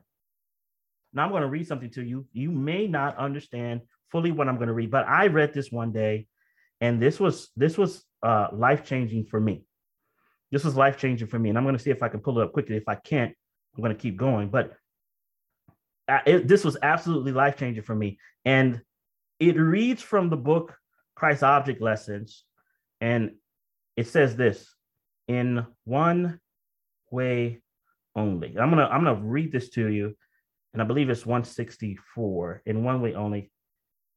Now 1.14 1.24
I'm 1.24 1.30
going 1.30 1.42
to 1.42 1.48
read 1.48 1.66
something 1.66 1.90
to 1.90 2.02
you. 2.02 2.26
You 2.32 2.50
may 2.50 2.86
not 2.86 3.16
understand 3.16 3.82
fully 4.10 4.32
what 4.32 4.48
I'm 4.48 4.56
going 4.56 4.68
to 4.68 4.74
read, 4.74 4.90
but 4.90 5.06
I 5.08 5.28
read 5.28 5.54
this 5.54 5.70
one 5.70 5.92
day 5.92 6.26
and 6.80 7.00
this 7.00 7.20
was 7.20 7.50
this 7.56 7.78
was 7.78 8.04
uh, 8.22 8.48
life-changing 8.52 9.26
for 9.26 9.40
me. 9.40 9.64
This 10.50 10.64
was 10.64 10.76
life-changing 10.76 11.28
for 11.28 11.38
me. 11.38 11.48
And 11.48 11.58
I'm 11.58 11.64
going 11.64 11.76
to 11.76 11.82
see 11.82 11.90
if 11.90 12.02
I 12.02 12.08
can 12.08 12.20
pull 12.20 12.38
it 12.38 12.44
up 12.44 12.52
quickly. 12.52 12.76
If 12.76 12.88
I 12.88 12.94
can't, 12.96 13.34
I'm 13.74 13.82
going 13.82 13.94
to 13.94 14.00
keep 14.00 14.16
going. 14.16 14.50
But 14.50 14.72
uh, 16.08 16.20
it, 16.26 16.48
this 16.48 16.64
was 16.64 16.76
absolutely 16.82 17.32
life-changing 17.32 17.82
for 17.84 17.94
me. 17.94 18.18
And 18.44 18.80
it 19.40 19.56
reads 19.56 20.02
from 20.02 20.30
the 20.30 20.36
book 20.36 20.76
Christ 21.14 21.42
Object 21.42 21.80
Lessons. 21.80 22.44
And 23.00 23.32
it 23.96 24.08
says 24.08 24.36
this 24.36 24.74
in 25.28 25.66
one 25.84 26.40
way 27.10 27.62
only. 28.16 28.56
I'm 28.58 28.70
gonna 28.70 28.86
I'm 28.86 29.04
gonna 29.04 29.20
read 29.20 29.52
this 29.52 29.70
to 29.70 29.88
you, 29.88 30.16
and 30.74 30.82
I 30.82 30.84
believe 30.84 31.08
it's 31.08 31.24
164 31.24 32.62
in 32.66 32.84
one 32.84 33.00
way 33.00 33.14
only. 33.14 33.50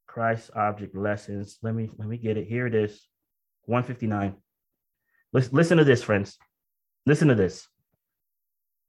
Christ 0.07 0.49
Object 0.55 0.95
Lessons. 0.95 1.59
Let 1.61 1.75
me 1.75 1.89
let 1.97 2.07
me 2.07 2.17
get 2.17 2.37
it. 2.37 2.47
Here 2.47 2.65
it 2.65 2.73
is, 2.73 3.07
159. 3.65 4.35
Listen, 5.31 5.55
listen 5.55 5.77
to 5.77 5.83
this, 5.83 6.01
friends. 6.01 6.37
Listen 7.05 7.27
to 7.27 7.35
this. 7.35 7.67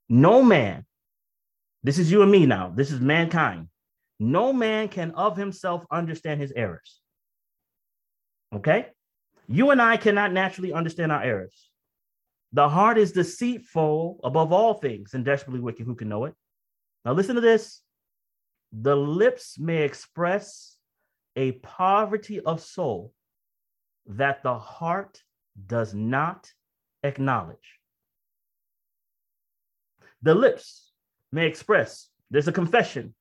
No 0.09 0.42
man, 0.42 0.87
this 1.83 1.98
is 1.98 2.11
you 2.11 2.22
and 2.22 2.33
me 2.33 2.46
now. 2.46 2.72
This 2.74 2.90
is 2.90 3.00
mankind. 3.00 3.68
No 4.18 4.52
man 4.52 4.88
can 4.88 5.11
of 5.12 5.37
himself 5.37 5.85
understand 5.90 6.40
his 6.40 6.52
errors. 6.57 7.00
Okay? 8.54 8.87
You 9.46 9.70
and 9.70 9.81
I 9.81 9.98
cannot 9.98 10.33
naturally 10.33 10.72
understand 10.72 11.12
our 11.12 11.22
errors. 11.22 11.70
The 12.52 12.68
heart 12.68 12.96
is 12.96 13.12
deceitful 13.12 14.20
above 14.24 14.52
all 14.52 14.74
things 14.74 15.12
and 15.12 15.24
desperately 15.24 15.61
wicked. 15.61 15.85
Who 15.85 15.94
can 15.94 16.09
know 16.09 16.24
it? 16.24 16.35
Now, 17.09 17.14
listen 17.14 17.37
to 17.37 17.40
this. 17.40 17.81
The 18.71 18.94
lips 18.94 19.59
may 19.59 19.83
express 19.83 20.77
a 21.37 21.53
poverty 21.53 22.38
of 22.40 22.61
soul 22.61 23.14
that 24.09 24.42
the 24.42 24.59
heart 24.59 25.23
does 25.66 25.94
not 25.94 26.53
acknowledge. 27.03 27.81
The 30.21 30.35
lips 30.35 30.92
may 31.33 31.47
express, 31.47 32.11
there's 32.31 32.47
a 32.47 32.53
confession, 32.53 33.14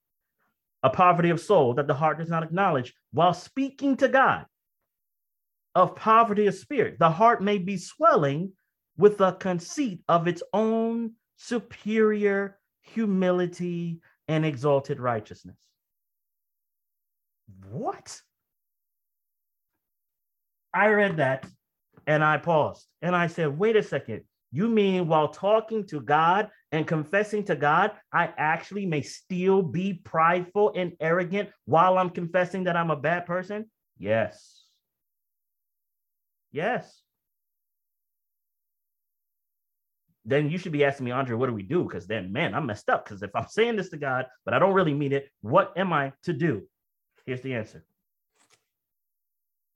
a 0.83 0.89
poverty 0.89 1.29
of 1.29 1.39
soul 1.39 1.73
that 1.75 1.87
the 1.87 1.95
heart 1.95 2.17
does 2.17 2.27
not 2.27 2.43
acknowledge 2.43 2.93
while 3.13 3.33
speaking 3.33 3.95
to 3.97 4.09
God 4.09 4.47
of 5.75 5.95
poverty 5.95 6.47
of 6.47 6.55
spirit. 6.55 6.99
The 6.99 7.11
heart 7.11 7.41
may 7.41 7.57
be 7.57 7.77
swelling 7.77 8.51
with 8.97 9.17
the 9.17 9.31
conceit 9.31 10.01
of 10.09 10.27
its 10.27 10.43
own 10.51 11.13
superior 11.37 12.59
humility 12.93 14.01
and 14.27 14.45
exalted 14.45 14.99
righteousness. 14.99 15.57
What? 17.69 18.21
I 20.73 20.87
read 20.87 21.17
that 21.17 21.45
and 22.05 22.23
I 22.23 22.37
paused 22.37 22.87
and 23.01 23.15
I 23.15 23.27
said, 23.27 23.57
wait 23.57 23.75
a 23.75 23.83
second. 23.83 24.23
You 24.51 24.67
mean 24.67 25.07
while 25.07 25.27
talking 25.27 25.85
to 25.87 25.99
God 25.99 26.49
and 26.71 26.87
confessing 26.87 27.43
to 27.45 27.55
God, 27.55 27.91
I 28.13 28.33
actually 28.37 28.85
may 28.85 29.01
still 29.01 29.61
be 29.61 29.93
prideful 29.93 30.73
and 30.75 30.93
arrogant 30.99 31.49
while 31.65 31.97
I'm 31.97 32.09
confessing 32.09 32.63
that 32.65 32.77
I'm 32.77 32.91
a 32.91 32.95
bad 32.95 33.25
person? 33.25 33.69
Yes. 33.97 34.63
Yes. 36.51 37.03
Then 40.27 40.49
you 40.49 40.57
should 40.57 40.73
be 40.73 40.83
asking 40.83 41.05
me, 41.05 41.11
Andre, 41.11 41.37
what 41.37 41.47
do 41.47 41.53
we 41.53 41.63
do? 41.63 41.83
Because 41.83 42.05
then, 42.05 42.33
man, 42.33 42.53
I'm 42.53 42.65
messed 42.65 42.89
up. 42.89 43.05
Because 43.05 43.23
if 43.23 43.33
I'm 43.33 43.47
saying 43.47 43.77
this 43.77 43.89
to 43.89 43.97
God, 43.97 44.25
but 44.43 44.53
I 44.53 44.59
don't 44.59 44.73
really 44.73 44.93
mean 44.93 45.13
it, 45.13 45.29
what 45.41 45.71
am 45.77 45.93
I 45.93 46.11
to 46.23 46.33
do? 46.33 46.67
Here's 47.25 47.41
the 47.41 47.55
answer 47.55 47.85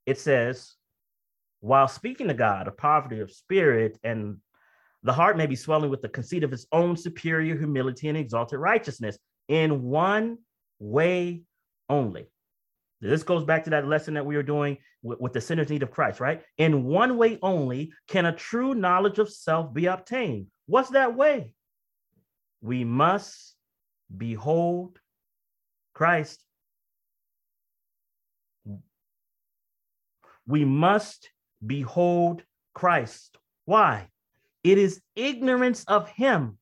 it 0.06 0.20
says, 0.20 0.76
while 1.62 1.88
speaking 1.88 2.28
to 2.28 2.34
God 2.34 2.68
of 2.68 2.78
poverty 2.78 3.22
of 3.22 3.32
spirit 3.32 3.98
and 4.04 4.38
the 5.04 5.14
heart 5.14 5.38
may 5.38 5.46
be 5.46 5.56
swelling 5.56 5.90
with 5.90 6.02
the 6.02 6.10
conceit 6.10 6.44
of 6.44 6.52
its 6.52 6.66
own 6.72 6.98
superior 6.98 7.58
humility 7.58 8.10
and 8.10 8.18
exalted 8.18 8.60
righteousness 8.60 9.18
in 9.48 9.84
one 9.84 10.38
way 10.80 11.44
only. 11.90 12.28
This 13.02 13.24
goes 13.24 13.44
back 13.44 13.64
to 13.64 13.72
that 13.72 13.88
lesson 13.88 14.14
that 14.14 14.26
we 14.26 14.36
were 14.36 14.44
doing 14.44 14.78
with, 15.02 15.20
with, 15.20 15.34
the 15.34 15.42
sinner's 15.42 15.70
need 15.70 15.82
of 15.82 15.90
Christ, 15.90 16.20
right? 16.20 16.44
In 16.58 16.84
one 16.84 17.18
way 17.18 17.40
only 17.42 17.92
can 18.08 18.28
a 18.28 18.36
true 18.36 18.76
knowledge 18.76 19.18
of 19.18 19.32
self 19.32 19.74
be 19.74 19.88
obtained. 19.88 20.48
What's 20.68 20.92
that 20.92 21.16
way? 21.16 21.52
We 22.62 22.84
must 22.84 23.56
behold 24.16 25.00
Christ. 25.94 26.44
We 30.46 30.64
must 30.64 31.30
behold 31.66 32.44
Christ. 32.74 33.38
Why? 33.66 34.10
It 34.64 34.78
is 34.78 35.02
ignorance 35.16 35.84
of 35.86 36.08
him 36.10 36.60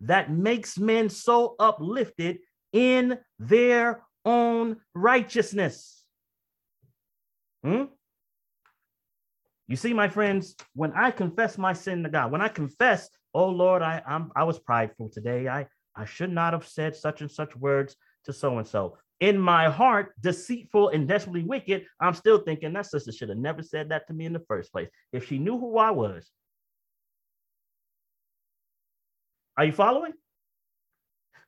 that 0.00 0.30
makes 0.30 0.78
men 0.78 1.10
so 1.10 1.54
uplifted 1.58 2.38
in 2.72 3.18
their 3.38 4.02
own 4.24 4.76
righteousness. 4.94 6.04
Hmm? 7.64 7.84
You 9.68 9.76
see, 9.76 9.94
my 9.94 10.08
friends, 10.08 10.54
when 10.74 10.92
I 10.92 11.10
confess 11.10 11.56
my 11.56 11.72
sin 11.72 12.02
to 12.02 12.10
God, 12.10 12.30
when 12.30 12.40
I 12.40 12.48
confess, 12.48 13.08
oh 13.32 13.48
Lord, 13.48 13.82
I 13.82 14.02
I'm, 14.06 14.30
I 14.36 14.44
was 14.44 14.58
prideful 14.58 15.08
today. 15.08 15.48
I 15.48 15.66
I 15.94 16.04
should 16.04 16.30
not 16.30 16.52
have 16.52 16.66
said 16.66 16.96
such 16.96 17.20
and 17.20 17.30
such 17.30 17.54
words 17.56 17.96
to 18.24 18.32
so 18.32 18.58
and 18.58 18.66
so. 18.66 18.98
In 19.20 19.38
my 19.38 19.70
heart, 19.70 20.14
deceitful 20.20 20.88
and 20.88 21.06
desperately 21.06 21.44
wicked, 21.44 21.86
I'm 22.00 22.14
still 22.14 22.38
thinking 22.38 22.72
that 22.72 22.86
sister 22.86 23.12
should 23.12 23.28
have 23.28 23.38
never 23.38 23.62
said 23.62 23.90
that 23.90 24.08
to 24.08 24.14
me 24.14 24.26
in 24.26 24.32
the 24.32 24.44
first 24.48 24.72
place. 24.72 24.88
If 25.12 25.28
she 25.28 25.38
knew 25.38 25.58
who 25.58 25.78
I 25.78 25.90
was. 25.90 26.28
Are 29.56 29.64
you 29.64 29.72
following? 29.72 30.12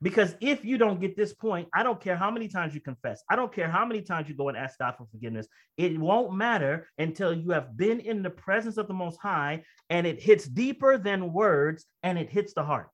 Because 0.04 0.36
if 0.42 0.66
you 0.66 0.76
don't 0.76 1.00
get 1.00 1.16
this 1.16 1.32
point, 1.32 1.66
I 1.72 1.82
don't 1.82 1.98
care 1.98 2.14
how 2.14 2.30
many 2.30 2.46
times 2.46 2.74
you 2.74 2.80
confess, 2.82 3.24
I 3.30 3.36
don't 3.36 3.50
care 3.50 3.70
how 3.70 3.86
many 3.86 4.02
times 4.02 4.28
you 4.28 4.34
go 4.34 4.50
and 4.50 4.56
ask 4.56 4.78
God 4.78 4.96
for 4.98 5.06
forgiveness, 5.10 5.48
it 5.78 5.98
won't 5.98 6.34
matter 6.34 6.90
until 6.98 7.32
you 7.32 7.52
have 7.52 7.74
been 7.74 8.00
in 8.00 8.22
the 8.22 8.28
presence 8.28 8.76
of 8.76 8.86
the 8.86 8.92
Most 8.92 9.18
High 9.18 9.62
and 9.88 10.06
it 10.06 10.22
hits 10.22 10.44
deeper 10.44 10.98
than 10.98 11.32
words 11.32 11.86
and 12.02 12.18
it 12.18 12.28
hits 12.28 12.52
the 12.52 12.62
heart. 12.62 12.90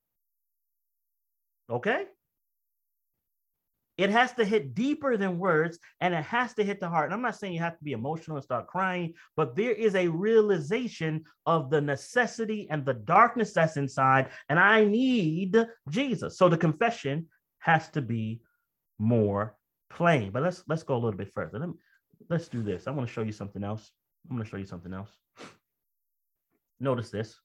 Okay? 1.69 2.05
It 4.01 4.09
has 4.09 4.33
to 4.33 4.45
hit 4.45 4.73
deeper 4.73 5.15
than 5.15 5.37
words 5.37 5.77
and 5.99 6.13
it 6.15 6.23
has 6.23 6.55
to 6.55 6.63
hit 6.63 6.79
the 6.79 6.89
heart. 6.89 7.05
And 7.05 7.13
I'm 7.13 7.21
not 7.21 7.35
saying 7.35 7.53
you 7.53 7.59
have 7.59 7.77
to 7.77 7.83
be 7.83 7.91
emotional 7.91 8.37
and 8.37 8.43
start 8.43 8.65
crying, 8.65 9.13
but 9.35 9.55
there 9.55 9.73
is 9.73 9.93
a 9.93 10.07
realization 10.07 11.23
of 11.45 11.69
the 11.69 11.81
necessity 11.81 12.67
and 12.71 12.83
the 12.83 12.95
darkness 12.95 13.53
that's 13.53 13.77
inside. 13.77 14.29
And 14.49 14.57
I 14.57 14.85
need 14.85 15.55
Jesus. 15.89 16.35
So 16.35 16.49
the 16.49 16.57
confession 16.57 17.27
has 17.59 17.89
to 17.89 18.01
be 18.01 18.41
more 18.97 19.55
plain. 19.91 20.31
But 20.31 20.41
let's 20.41 20.63
let's 20.67 20.83
go 20.83 20.95
a 20.95 21.01
little 21.03 21.17
bit 21.17 21.31
further. 21.31 21.59
Let 21.59 21.69
me, 21.69 21.75
let's 22.27 22.47
do 22.47 22.63
this. 22.63 22.87
I 22.87 22.91
want 22.91 23.07
to 23.07 23.13
show 23.13 23.21
you 23.21 23.31
something 23.31 23.63
else. 23.63 23.91
I'm 24.27 24.35
going 24.35 24.45
to 24.45 24.49
show 24.49 24.57
you 24.57 24.65
something 24.65 24.93
else. 24.93 25.11
Notice 26.79 27.11
this. 27.11 27.39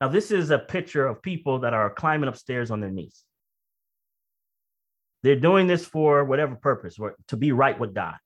Now, 0.00 0.08
this 0.08 0.30
is 0.30 0.50
a 0.50 0.58
picture 0.60 1.06
of 1.06 1.22
people 1.22 1.58
that 1.60 1.74
are 1.74 1.90
climbing 1.90 2.28
upstairs 2.28 2.70
on 2.70 2.80
their 2.80 2.90
knees. 2.90 3.24
They're 5.22 5.36
doing 5.36 5.66
this 5.66 5.84
for 5.84 6.24
whatever 6.24 6.56
purpose, 6.56 6.98
or 6.98 7.16
to 7.28 7.36
be 7.36 7.52
right 7.52 7.78
with 7.78 7.94
God. 7.94 8.16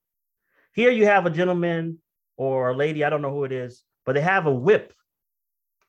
Here 0.73 0.91
you 0.91 1.07
have 1.07 1.27
a 1.27 1.31
gentleman 1.31 1.99
or 2.37 2.71
a 2.71 2.77
lady, 2.77 3.05
I 3.05 3.11
don't 3.11 3.23
know 3.23 3.31
who 3.31 3.45
it 3.45 3.53
is, 3.53 3.83
but 4.05 4.15
they 4.15 4.21
have 4.21 4.47
a 4.47 4.53
whip 4.53 4.93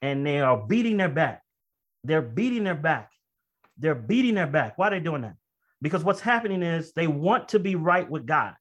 and 0.02 0.26
they 0.26 0.40
are 0.40 0.58
beating 0.58 0.98
their 0.98 1.10
back. 1.10 1.44
They're 2.04 2.22
beating 2.22 2.64
their 2.64 2.76
back. 2.76 3.12
They're 3.78 3.96
beating 3.96 4.36
their 4.36 4.48
back. 4.48 4.78
Why 4.78 4.88
are 4.88 4.92
they 4.92 5.00
doing 5.00 5.22
that? 5.22 5.36
Because 5.82 6.04
what's 6.04 6.22
happening 6.22 6.64
is 6.64 6.94
they 6.94 7.08
want 7.08 7.50
to 7.50 7.60
be 7.60 7.76
right 7.76 8.10
with 8.10 8.26
God. 8.26 8.54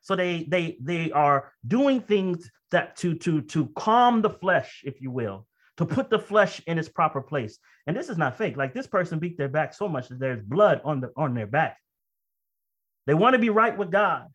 So 0.00 0.16
they 0.16 0.46
they 0.48 0.78
they 0.80 1.12
are 1.12 1.52
doing 1.66 2.00
things 2.00 2.50
that 2.70 2.96
to 2.96 3.14
to 3.16 3.42
to 3.42 3.66
calm 3.76 4.22
the 4.22 4.30
flesh, 4.30 4.82
if 4.84 5.00
you 5.00 5.10
will, 5.10 5.46
to 5.82 5.94
put 5.94 6.10
the 6.10 6.18
flesh 6.18 6.60
in 6.66 6.78
its 6.78 6.88
proper 6.88 7.20
place. 7.20 7.58
And 7.86 7.96
this 7.96 8.08
is 8.08 8.18
not 8.18 8.38
fake. 8.38 8.56
Like 8.56 8.72
this 8.72 8.86
person 8.86 9.18
beat 9.18 9.36
their 9.36 9.48
back 9.48 9.74
so 9.74 9.88
much 9.88 10.08
that 10.08 10.18
there's 10.18 10.42
blood 10.42 10.80
on 10.84 11.00
the 11.00 11.10
on 11.16 11.34
their 11.34 11.46
back. 11.46 11.78
They 13.06 13.14
want 13.14 13.34
to 13.34 13.38
be 13.38 13.50
right 13.50 13.76
with 13.76 13.90
God. 13.90 14.28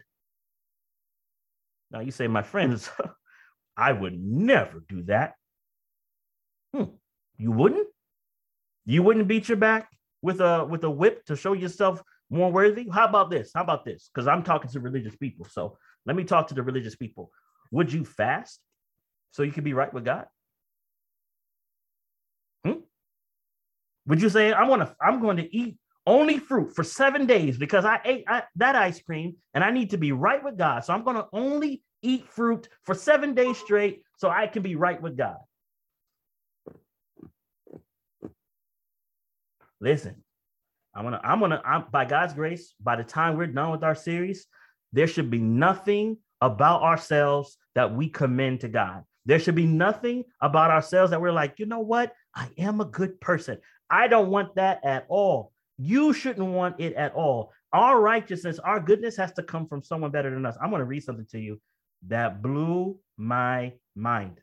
Now 1.90 2.02
you 2.02 2.12
say, 2.12 2.28
my 2.28 2.44
friends, 2.44 2.90
I 3.78 3.94
would 3.94 4.20
never 4.20 4.84
do 4.90 5.04
that. 5.04 5.36
Hmm. 6.76 6.96
You 7.38 7.52
wouldn't? 7.52 7.88
You 8.86 9.04
wouldn't 9.04 9.28
beat 9.28 9.48
your 9.48 9.58
back 9.58 9.90
with 10.22 10.42
a 10.42 10.66
with 10.66 10.84
a 10.84 10.90
whip 10.90 11.26
to 11.26 11.36
show 11.36 11.54
yourself 11.54 12.04
more 12.30 12.52
worthy? 12.52 12.90
How 12.92 13.06
about 13.06 13.30
this? 13.30 13.52
How 13.56 13.62
about 13.62 13.86
this? 13.86 14.10
Because 14.14 14.28
I'm 14.28 14.44
talking 14.44 14.70
to 14.72 14.80
religious 14.80 15.16
people. 15.16 15.46
So 15.46 15.78
let 16.06 16.16
me 16.16 16.24
talk 16.24 16.48
to 16.48 16.54
the 16.54 16.64
religious 16.64 16.96
people. 16.96 17.32
Would 17.72 17.94
you 17.94 18.04
fast 18.04 18.60
so 19.32 19.44
you 19.44 19.52
could 19.52 19.64
be 19.64 19.74
right 19.74 19.94
with 19.94 20.04
God? 20.04 20.26
Hmm? 22.66 22.80
Would 24.08 24.22
you 24.22 24.30
say 24.30 24.54
I'm 24.54 24.70
gonna 24.70 24.96
I'm 25.02 25.22
going 25.22 25.38
to 25.38 25.56
eat 25.56 25.78
only 26.06 26.40
fruit 26.40 26.74
for 26.74 26.84
seven 26.84 27.26
days 27.26 27.58
because 27.58 27.86
I 27.86 28.00
ate 28.06 28.24
I, 28.28 28.44
that 28.56 28.76
ice 28.76 29.02
cream 29.02 29.36
and 29.54 29.64
I 29.64 29.72
need 29.72 29.92
to 29.92 29.98
be 29.98 30.14
right 30.14 30.44
with 30.44 30.58
God. 30.58 30.86
So 30.86 30.94
I'm 30.94 31.04
going 31.04 31.18
to 31.18 31.28
only 31.34 31.84
eat 32.02 32.28
fruit 32.30 32.70
for 32.84 32.96
seven 32.96 33.34
days 33.34 33.58
straight 33.58 34.04
so 34.18 34.30
I 34.30 34.48
can 34.48 34.64
be 34.64 34.76
right 34.76 35.02
with 35.02 35.18
God. 35.18 35.38
Listen, 39.80 40.24
I'm 40.96 41.04
gonna, 41.04 41.22
I'm 41.24 41.40
gonna, 41.40 41.62
I'm, 41.64 41.86
by 41.92 42.06
God's 42.06 42.34
grace, 42.34 42.74
by 42.82 42.96
the 42.96 43.04
time 43.04 43.38
we're 43.38 43.48
done 43.48 43.72
with 43.72 43.84
our 43.84 43.94
series, 43.94 44.48
there 44.94 45.06
should 45.06 45.30
be 45.30 45.40
nothing 45.40 46.18
about 46.42 46.82
ourselves 46.82 47.58
that 47.76 47.94
we 47.94 48.10
commend 48.10 48.62
to 48.62 48.70
God. 48.70 49.04
There 49.26 49.40
should 49.40 49.56
be 49.56 49.66
nothing 49.66 50.24
about 50.42 50.72
ourselves 50.72 51.12
that 51.12 51.22
we're 51.22 51.32
like, 51.32 51.60
you 51.60 51.66
know 51.66 51.82
what? 51.82 52.14
I 52.34 52.50
am 52.58 52.82
a 52.82 52.86
good 52.86 53.20
person. 53.20 53.60
I 53.90 54.08
don't 54.08 54.30
want 54.30 54.56
that 54.56 54.84
at 54.86 55.06
all. 55.10 55.52
You 55.78 56.14
shouldn't 56.14 56.48
want 56.48 56.80
it 56.80 56.94
at 56.94 57.14
all. 57.14 57.54
Our 57.74 58.00
righteousness, 58.00 58.60
our 58.60 58.80
goodness 58.80 59.18
has 59.18 59.34
to 59.34 59.44
come 59.44 59.68
from 59.68 59.84
someone 59.84 60.12
better 60.12 60.32
than 60.32 60.46
us. 60.46 60.58
I'm 60.62 60.70
going 60.70 60.80
to 60.80 60.86
read 60.86 61.04
something 61.04 61.28
to 61.32 61.40
you 61.40 61.62
that 62.08 62.42
blew 62.42 62.98
my 63.18 63.74
mind. 63.96 64.40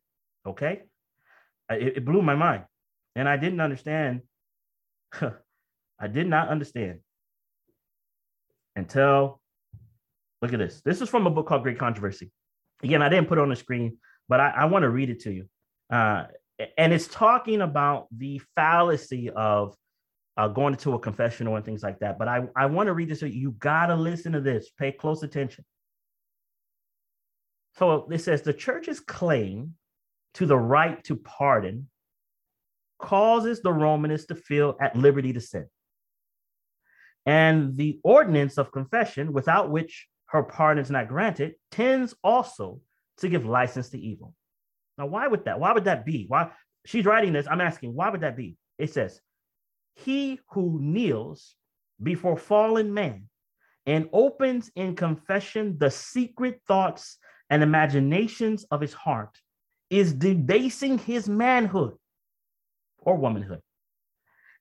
Okay. 0.46 0.82
It, 1.70 1.98
it 1.98 2.04
blew 2.04 2.22
my 2.22 2.34
mind. 2.34 2.64
And 3.16 3.28
I 3.28 3.36
didn't 3.36 3.60
understand. 3.60 4.22
I 5.20 6.06
did 6.08 6.26
not 6.26 6.48
understand 6.48 7.00
until 8.76 9.40
look 10.42 10.52
at 10.52 10.58
this. 10.58 10.82
This 10.84 11.00
is 11.00 11.08
from 11.08 11.26
a 11.26 11.30
book 11.30 11.46
called 11.46 11.62
Great 11.62 11.78
Controversy. 11.78 12.30
Again, 12.82 13.02
I 13.02 13.08
didn't 13.08 13.28
put 13.28 13.38
it 13.38 13.42
on 13.42 13.48
the 13.48 13.56
screen, 13.56 13.98
but 14.28 14.40
I, 14.40 14.50
I 14.50 14.64
want 14.66 14.82
to 14.82 14.90
read 14.90 15.10
it 15.10 15.20
to 15.20 15.32
you. 15.32 15.46
Uh, 15.90 16.24
and 16.76 16.92
it's 16.92 17.08
talking 17.08 17.60
about 17.60 18.06
the 18.16 18.40
fallacy 18.54 19.30
of 19.30 19.74
uh, 20.36 20.48
going 20.48 20.76
to 20.76 20.94
a 20.94 20.98
confessional 20.98 21.56
and 21.56 21.64
things 21.64 21.82
like 21.82 22.00
that. 22.00 22.18
But 22.18 22.28
I, 22.28 22.42
I 22.56 22.66
want 22.66 22.88
to 22.88 22.92
read 22.92 23.08
this. 23.08 23.20
So 23.20 23.26
you 23.26 23.52
got 23.52 23.86
to 23.86 23.96
listen 23.96 24.32
to 24.32 24.40
this. 24.40 24.70
Pay 24.78 24.92
close 24.92 25.22
attention. 25.22 25.64
So 27.76 28.08
it 28.10 28.18
says 28.18 28.42
the 28.42 28.52
church's 28.52 29.00
claim 29.00 29.74
to 30.34 30.46
the 30.46 30.56
right 30.56 31.02
to 31.04 31.16
pardon 31.16 31.88
causes 33.00 33.60
the 33.62 33.72
Romanists 33.72 34.28
to 34.28 34.34
feel 34.34 34.76
at 34.80 34.96
liberty 34.96 35.32
to 35.32 35.40
sin. 35.40 35.66
And 37.26 37.76
the 37.76 38.00
ordinance 38.04 38.58
of 38.58 38.70
confession, 38.70 39.32
without 39.32 39.70
which 39.70 40.08
her 40.26 40.42
pardon 40.42 40.82
is 40.82 40.90
not 40.90 41.08
granted, 41.08 41.54
tends 41.70 42.14
also 42.22 42.80
to 43.18 43.28
give 43.28 43.46
license 43.46 43.90
to 43.90 43.98
evil. 43.98 44.34
Now, 44.98 45.06
why 45.06 45.26
would 45.26 45.44
that? 45.44 45.58
Why 45.58 45.72
would 45.72 45.84
that 45.84 46.04
be? 46.04 46.26
Why 46.28 46.50
she's 46.86 47.04
writing 47.04 47.32
this? 47.32 47.46
I'm 47.50 47.60
asking, 47.60 47.94
why 47.94 48.10
would 48.10 48.20
that 48.20 48.36
be? 48.36 48.56
It 48.78 48.92
says, 48.92 49.20
He 49.94 50.40
who 50.50 50.78
kneels 50.80 51.54
before 52.02 52.36
fallen 52.36 52.92
man 52.92 53.28
and 53.86 54.08
opens 54.12 54.70
in 54.76 54.96
confession 54.96 55.76
the 55.78 55.90
secret 55.90 56.60
thoughts 56.66 57.18
and 57.50 57.62
imaginations 57.62 58.64
of 58.70 58.80
his 58.80 58.92
heart 58.92 59.38
is 59.90 60.12
debasing 60.12 60.98
his 60.98 61.28
manhood 61.28 61.94
or 62.98 63.16
womanhood 63.16 63.60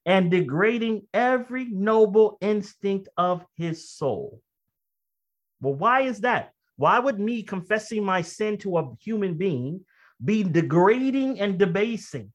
and 0.06 0.30
degrading 0.30 1.08
every 1.14 1.66
noble 1.66 2.38
instinct 2.42 3.08
of 3.18 3.46
his 3.56 3.90
soul. 3.90 4.42
Well, 5.62 5.76
why 5.76 6.02
is 6.02 6.22
that? 6.22 6.52
Why 6.76 7.00
would 7.00 7.20
me 7.20 7.44
confessing 7.44 8.04
my 8.04 8.22
sin 8.22 8.58
to 8.60 8.78
a 8.78 8.96
human 9.00 9.36
being 9.36 9.86
be 10.24 10.44
degrading 10.44 11.40
and 11.40 11.58
debasing? 11.58 12.32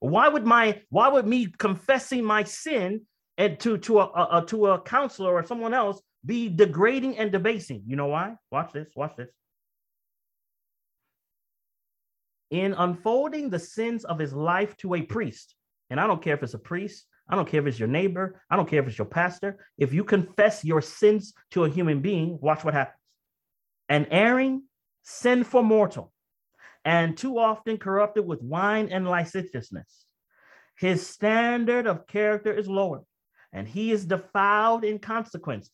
Why 0.00 0.28
would 0.28 0.44
my 0.44 0.82
why 0.90 1.08
would 1.08 1.26
me 1.26 1.46
confessing 1.46 2.24
my 2.24 2.44
sin 2.44 3.02
and 3.36 3.58
to 3.60 3.78
to 3.78 4.00
a, 4.00 4.38
a, 4.38 4.44
to 4.46 4.66
a 4.68 4.80
counselor 4.80 5.32
or 5.32 5.44
someone 5.44 5.74
else 5.74 6.00
be 6.24 6.48
degrading 6.48 7.18
and 7.18 7.32
debasing? 7.32 7.82
You 7.86 7.96
know 7.96 8.06
why? 8.06 8.36
Watch 8.50 8.72
this. 8.72 8.88
Watch 8.94 9.16
this. 9.16 9.30
In 12.50 12.72
unfolding 12.74 13.50
the 13.50 13.58
sins 13.58 14.04
of 14.04 14.18
his 14.18 14.32
life 14.32 14.76
to 14.78 14.94
a 14.94 15.02
priest, 15.02 15.54
and 15.90 16.00
I 16.00 16.06
don't 16.06 16.22
care 16.22 16.34
if 16.34 16.42
it's 16.42 16.54
a 16.54 16.58
priest, 16.58 17.04
I 17.28 17.34
don't 17.34 17.46
care 17.46 17.60
if 17.60 17.66
it's 17.66 17.78
your 17.78 17.88
neighbor, 17.88 18.40
I 18.48 18.56
don't 18.56 18.68
care 18.68 18.80
if 18.80 18.88
it's 18.88 18.96
your 18.96 19.06
pastor. 19.06 19.66
If 19.76 19.92
you 19.92 20.02
confess 20.02 20.64
your 20.64 20.80
sins 20.80 21.34
to 21.50 21.64
a 21.64 21.68
human 21.68 22.00
being, 22.00 22.38
watch 22.40 22.64
what 22.64 22.72
happens. 22.72 22.96
An 23.90 24.06
erring, 24.10 24.62
sinful 25.02 25.62
mortal, 25.62 26.12
and 26.88 27.18
too 27.18 27.38
often 27.38 27.76
corrupted 27.76 28.26
with 28.26 28.40
wine 28.40 28.88
and 28.90 29.06
licentiousness. 29.06 30.06
His 30.74 31.06
standard 31.06 31.86
of 31.86 32.06
character 32.06 32.50
is 32.50 32.66
lowered, 32.66 33.02
and 33.52 33.68
he 33.68 33.92
is 33.92 34.06
defiled 34.06 34.84
in 34.84 34.98
consequence. 34.98 35.68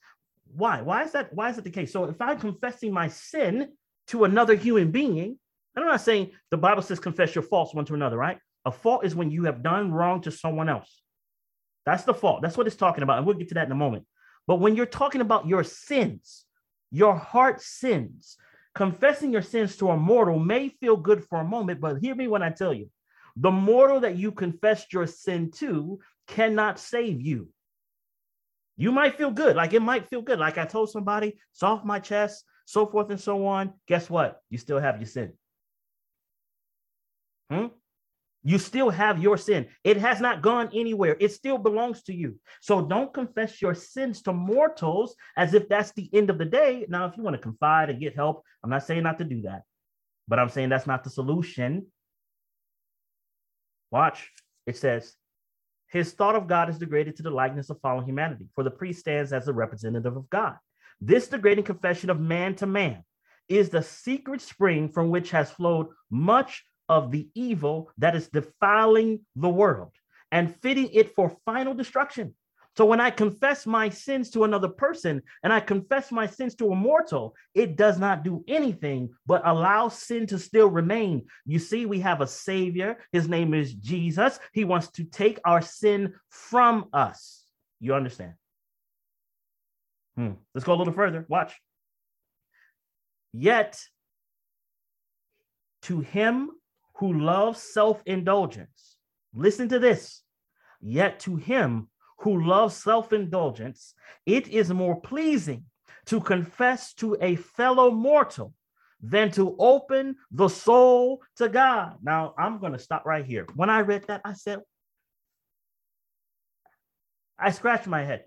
Why? 0.57 0.83
Why 0.83 1.05
is 1.05 1.13
that? 1.13 1.33
Why 1.33 1.51
is 1.51 1.57
that 1.57 1.63
the 1.63 1.71
case? 1.71 1.93
So 1.93 2.07
if 2.07 2.21
I'm 2.21 2.41
confessing 2.41 2.93
my 2.93 3.07
sin 3.07 3.69
to 4.09 4.25
another 4.25 4.57
human 4.57 4.91
being, 4.91 5.39
I'm 5.77 5.85
not 5.85 6.01
saying 6.01 6.33
the 6.51 6.57
Bible 6.57 6.83
says 6.83 6.99
confess 6.99 7.33
your 7.33 7.43
faults 7.43 7.75
one 7.75 7.85
to 7.85 7.95
another, 7.95 8.17
right? 8.17 8.39
A 8.65 8.73
fault 8.73 9.05
is 9.05 9.15
when 9.15 9.31
you 9.31 9.45
have 9.45 9.63
done 9.63 9.93
wrong 9.93 10.21
to 10.23 10.33
someone 10.33 10.69
else. 10.69 11.01
That's 11.87 12.03
the 12.03 12.15
fault. 12.15 12.43
That's 12.43 12.57
what 12.57 12.67
it's 12.67 12.75
talking 12.75 13.05
about. 13.05 13.19
And 13.19 13.27
we'll 13.27 13.37
get 13.37 13.51
to 13.51 13.55
that 13.55 13.67
in 13.67 13.73
a 13.73 13.77
moment. 13.77 14.05
But 14.49 14.57
when 14.57 14.75
you're 14.75 14.85
talking 14.85 15.21
about 15.21 15.47
your 15.47 15.63
sins, 15.63 16.45
your 16.91 17.15
heart 17.15 17.61
sins, 17.61 18.37
confessing 18.75 19.33
your 19.33 19.43
sins 19.43 19.77
to 19.77 19.91
a 19.91 19.97
mortal 19.97 20.39
may 20.39 20.69
feel 20.69 20.97
good 20.97 21.25
for 21.25 21.41
a 21.41 21.45
moment, 21.45 21.81
but 21.81 21.99
hear 21.99 22.15
me 22.15 22.27
when 22.29 22.43
I 22.43 22.51
tell 22.51 22.75
you 22.75 22.91
the 23.37 23.51
mortal 23.51 24.01
that 24.01 24.17
you 24.17 24.33
confessed 24.33 24.93
your 24.93 25.07
sin 25.07 25.51
to 25.53 25.99
cannot 26.29 26.79
save 26.79 27.21
you. 27.21 27.49
You 28.77 28.93
might 28.93 29.17
feel 29.17 29.31
good, 29.31 29.57
like 29.57 29.73
it 29.73 29.83
might 29.83 30.09
feel 30.09 30.23
good, 30.23 30.39
like 30.39 30.59
I 30.59 30.67
told 30.67 30.91
somebody, 30.91 31.39
soft 31.53 31.85
my 31.85 32.01
chest, 32.01 32.45
so 32.65 32.87
forth 32.87 33.11
and 33.11 33.21
so 33.21 33.47
on. 33.47 33.73
Guess 33.87 34.11
what? 34.11 34.41
You 34.51 34.59
still 34.59 34.81
have 34.81 34.99
your 34.99 35.07
sin. 35.07 35.33
Hmm? 37.51 37.67
You 38.47 38.59
still 38.59 38.91
have 38.91 39.23
your 39.23 39.39
sin. 39.39 39.69
It 39.85 39.97
has 39.97 40.21
not 40.21 40.43
gone 40.43 40.69
anywhere. 40.75 41.17
It 41.19 41.33
still 41.33 41.57
belongs 41.57 42.03
to 42.05 42.15
you. 42.15 42.39
So 42.61 42.83
don't 42.83 43.13
confess 43.13 43.63
your 43.63 43.75
sins 43.75 44.21
to 44.23 44.35
mortals 44.35 45.17
as 45.35 45.55
if 45.55 45.67
that's 45.67 45.93
the 45.93 46.11
end 46.13 46.29
of 46.29 46.37
the 46.37 46.45
day. 46.45 46.85
Now, 46.89 47.07
if 47.07 47.17
you 47.17 47.23
want 47.23 47.35
to 47.37 47.43
confide 47.43 47.89
and 47.89 47.99
get 47.99 48.15
help, 48.15 48.45
I'm 48.63 48.69
not 48.69 48.85
saying 48.85 49.03
not 49.03 49.19
to 49.19 49.25
do 49.25 49.43
that, 49.43 49.63
but 50.29 50.39
I'm 50.39 50.51
saying 50.51 50.69
that's 50.69 50.87
not 50.87 51.05
the 51.05 51.11
solution. 51.11 51.87
Watch. 53.91 54.31
It 54.67 54.77
says, 54.77 55.15
his 55.89 56.13
thought 56.13 56.35
of 56.35 56.47
God 56.47 56.69
is 56.69 56.79
degraded 56.79 57.17
to 57.17 57.23
the 57.23 57.31
likeness 57.31 57.71
of 57.71 57.81
fallen 57.81 58.05
humanity, 58.05 58.49
for 58.55 58.65
the 58.65 58.71
priest 58.71 59.01
stands 59.01 59.33
as 59.33 59.47
the 59.47 59.55
representative 59.55 60.17
of 60.17 60.29
God. 60.29 60.57
This 61.01 61.29
degrading 61.29 61.65
confession 61.65 62.11
of 62.11 62.21
man 62.21 62.57
to 62.57 62.67
man 62.67 63.05
is 63.49 63.71
the 63.71 63.83
secret 63.83 64.41
spring 64.41 64.89
from 64.89 65.11
which 65.11 65.31
has 65.31 65.51
flowed 65.51 65.87
much 66.11 66.65
of 66.89 67.11
the 67.11 67.29
evil 67.35 67.91
that 67.99 68.17
is 68.17 68.29
defiling 68.29 69.21
the 69.37 69.49
world 69.49 69.93
and 70.33 70.55
fitting 70.57 70.89
it 70.93 71.15
for 71.15 71.37
final 71.45 71.75
destruction. 71.75 72.35
So 72.77 72.85
when 72.85 73.01
I 73.01 73.11
confess 73.11 73.67
my 73.67 73.89
sins 73.89 74.31
to 74.31 74.43
another 74.43 74.69
person 74.69 75.23
and 75.45 75.53
I 75.53 75.61
confess 75.61 76.11
my 76.11 76.27
sins 76.27 76.57
to 76.57 76.73
a 76.73 76.75
mortal, 76.75 77.37
it 77.55 77.77
does 77.77 77.99
not 77.99 78.25
do 78.25 78.45
anything 78.49 79.11
but 79.27 79.47
allow 79.47 79.89
sin 79.89 80.27
to 80.27 80.39
still 80.41 80.69
remain. 80.69 81.27
You 81.47 81.61
see, 81.61 81.87
we 81.87 82.01
have 82.01 82.21
a 82.21 82.27
savior. 82.27 82.99
His 83.13 83.29
name 83.29 83.55
is 83.55 83.75
Jesus. 83.75 84.41
He 84.53 84.65
wants 84.65 84.89
to 84.93 85.05
take 85.05 85.39
our 85.45 85.63
sin 85.63 86.15
from 86.31 86.87
us. 86.93 87.45
You 87.79 87.95
understand? 87.95 88.35
Hmm. 90.17 90.33
Let's 90.53 90.65
go 90.65 90.75
a 90.75 90.77
little 90.77 90.93
further. 90.93 91.27
Watch. 91.29 91.55
Yet, 93.33 93.81
to 95.83 96.01
him 96.01 96.51
who 96.95 97.21
loves 97.21 97.63
self 97.63 98.03
indulgence, 98.07 98.97
listen 99.35 99.69
to 99.69 99.79
this. 99.79 100.23
Yet 100.81 101.21
to 101.21 101.37
him 101.37 101.89
who 102.19 102.45
loves 102.45 102.77
self 102.77 103.13
indulgence, 103.13 103.95
it 104.27 104.49
is 104.49 104.71
more 104.71 105.01
pleasing 105.01 105.65
to 106.07 106.21
confess 106.21 106.93
to 106.95 107.17
a 107.21 107.37
fellow 107.37 107.91
mortal 107.91 108.55
than 109.01 109.31
to 109.33 109.55
open 109.59 110.17
the 110.31 110.49
soul 110.49 111.23
to 111.37 111.49
God. 111.49 111.97
Now, 112.03 112.35
I'm 112.39 112.59
going 112.59 112.73
to 112.73 112.79
stop 112.79 113.05
right 113.05 113.25
here. 113.25 113.47
When 113.55 113.71
I 113.71 113.81
read 113.81 114.05
that, 114.09 114.23
I 114.25 114.33
said, 114.33 114.61
I 117.39 117.51
scratched 117.51 117.87
my 117.87 118.05
head. 118.05 118.25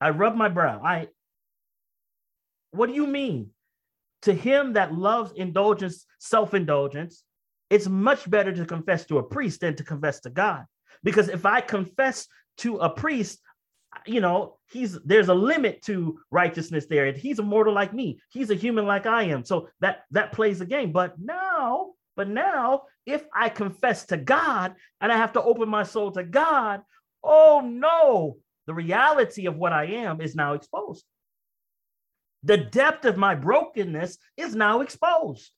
I 0.00 0.10
rubbed 0.10 0.36
my 0.36 0.48
brow. 0.48 0.80
I, 0.84 1.08
what 2.72 2.88
do 2.88 2.94
you 2.94 3.06
mean? 3.06 3.50
To 4.22 4.32
him 4.32 4.74
that 4.74 4.94
loves 4.94 5.32
indulgence, 5.32 6.06
self 6.18 6.54
indulgence, 6.54 7.24
it's 7.70 7.88
much 7.88 8.28
better 8.28 8.52
to 8.52 8.64
confess 8.66 9.06
to 9.06 9.18
a 9.18 9.22
priest 9.22 9.60
than 9.60 9.76
to 9.76 9.84
confess 9.84 10.20
to 10.20 10.30
God. 10.30 10.64
Because 11.02 11.28
if 11.28 11.46
I 11.46 11.60
confess 11.60 12.28
to 12.58 12.76
a 12.78 12.90
priest, 12.90 13.40
you 14.06 14.20
know, 14.20 14.58
he's 14.70 14.98
there's 15.04 15.28
a 15.28 15.34
limit 15.34 15.82
to 15.82 16.18
righteousness 16.30 16.86
there. 16.88 17.12
He's 17.12 17.38
a 17.38 17.42
mortal 17.42 17.74
like 17.74 17.92
me. 17.92 18.20
He's 18.30 18.50
a 18.50 18.54
human 18.54 18.86
like 18.86 19.06
I 19.06 19.24
am. 19.24 19.44
So 19.44 19.68
that 19.80 20.04
that 20.10 20.32
plays 20.32 20.60
a 20.60 20.66
game. 20.66 20.92
But 20.92 21.18
now, 21.18 21.92
but 22.16 22.28
now, 22.28 22.82
if 23.06 23.24
I 23.34 23.48
confess 23.48 24.06
to 24.06 24.16
God 24.16 24.74
and 25.00 25.12
I 25.12 25.16
have 25.16 25.32
to 25.32 25.42
open 25.42 25.68
my 25.68 25.82
soul 25.82 26.12
to 26.12 26.24
God, 26.24 26.82
oh 27.22 27.60
no, 27.64 28.36
the 28.66 28.74
reality 28.74 29.46
of 29.46 29.56
what 29.56 29.72
I 29.72 29.84
am 29.86 30.20
is 30.20 30.34
now 30.34 30.54
exposed. 30.54 31.04
The 32.42 32.56
depth 32.56 33.04
of 33.04 33.16
my 33.16 33.34
brokenness 33.34 34.18
is 34.36 34.54
now 34.54 34.80
exposed. 34.80 35.50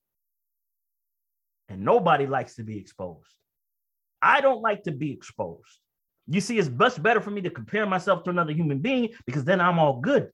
And 1.68 1.82
nobody 1.82 2.26
likes 2.26 2.56
to 2.56 2.62
be 2.62 2.78
exposed. 2.78 3.32
I 4.20 4.40
don't 4.40 4.60
like 4.60 4.84
to 4.84 4.92
be 4.92 5.12
exposed. 5.12 5.80
You 6.26 6.40
see, 6.40 6.58
it's 6.58 6.70
much 6.70 7.02
better 7.02 7.20
for 7.20 7.30
me 7.30 7.42
to 7.42 7.50
compare 7.50 7.86
myself 7.86 8.24
to 8.24 8.30
another 8.30 8.52
human 8.52 8.78
being 8.78 9.10
because 9.26 9.44
then 9.44 9.60
I'm 9.60 9.78
all 9.78 10.00
good. 10.00 10.30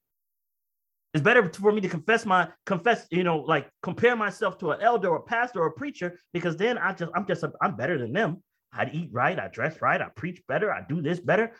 It's 1.12 1.22
better 1.22 1.52
for 1.52 1.72
me 1.72 1.80
to 1.80 1.88
confess 1.88 2.24
my 2.24 2.48
confess, 2.66 3.06
you 3.10 3.24
know, 3.24 3.38
like 3.38 3.68
compare 3.82 4.14
myself 4.14 4.58
to 4.58 4.70
an 4.70 4.80
elder 4.80 5.08
or 5.08 5.16
a 5.16 5.22
pastor 5.22 5.60
or 5.60 5.66
a 5.66 5.72
preacher 5.72 6.18
because 6.32 6.56
then 6.56 6.78
I 6.78 6.92
just 6.92 7.10
I'm 7.16 7.26
just 7.26 7.44
I'm 7.60 7.76
better 7.76 7.98
than 7.98 8.12
them. 8.12 8.42
I 8.72 8.88
eat 8.92 9.08
right, 9.12 9.38
I 9.38 9.48
dress 9.48 9.82
right, 9.82 10.00
I 10.00 10.08
preach 10.14 10.40
better, 10.46 10.72
I 10.72 10.82
do 10.88 11.02
this 11.02 11.18
better, 11.18 11.52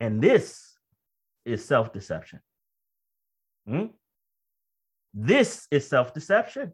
and 0.00 0.22
this 0.22 0.76
is 1.46 1.64
self 1.64 1.92
deception. 1.94 2.40
Hmm? 3.66 3.86
This 5.14 5.66
is 5.70 5.88
self 5.88 6.14
deception. 6.14 6.72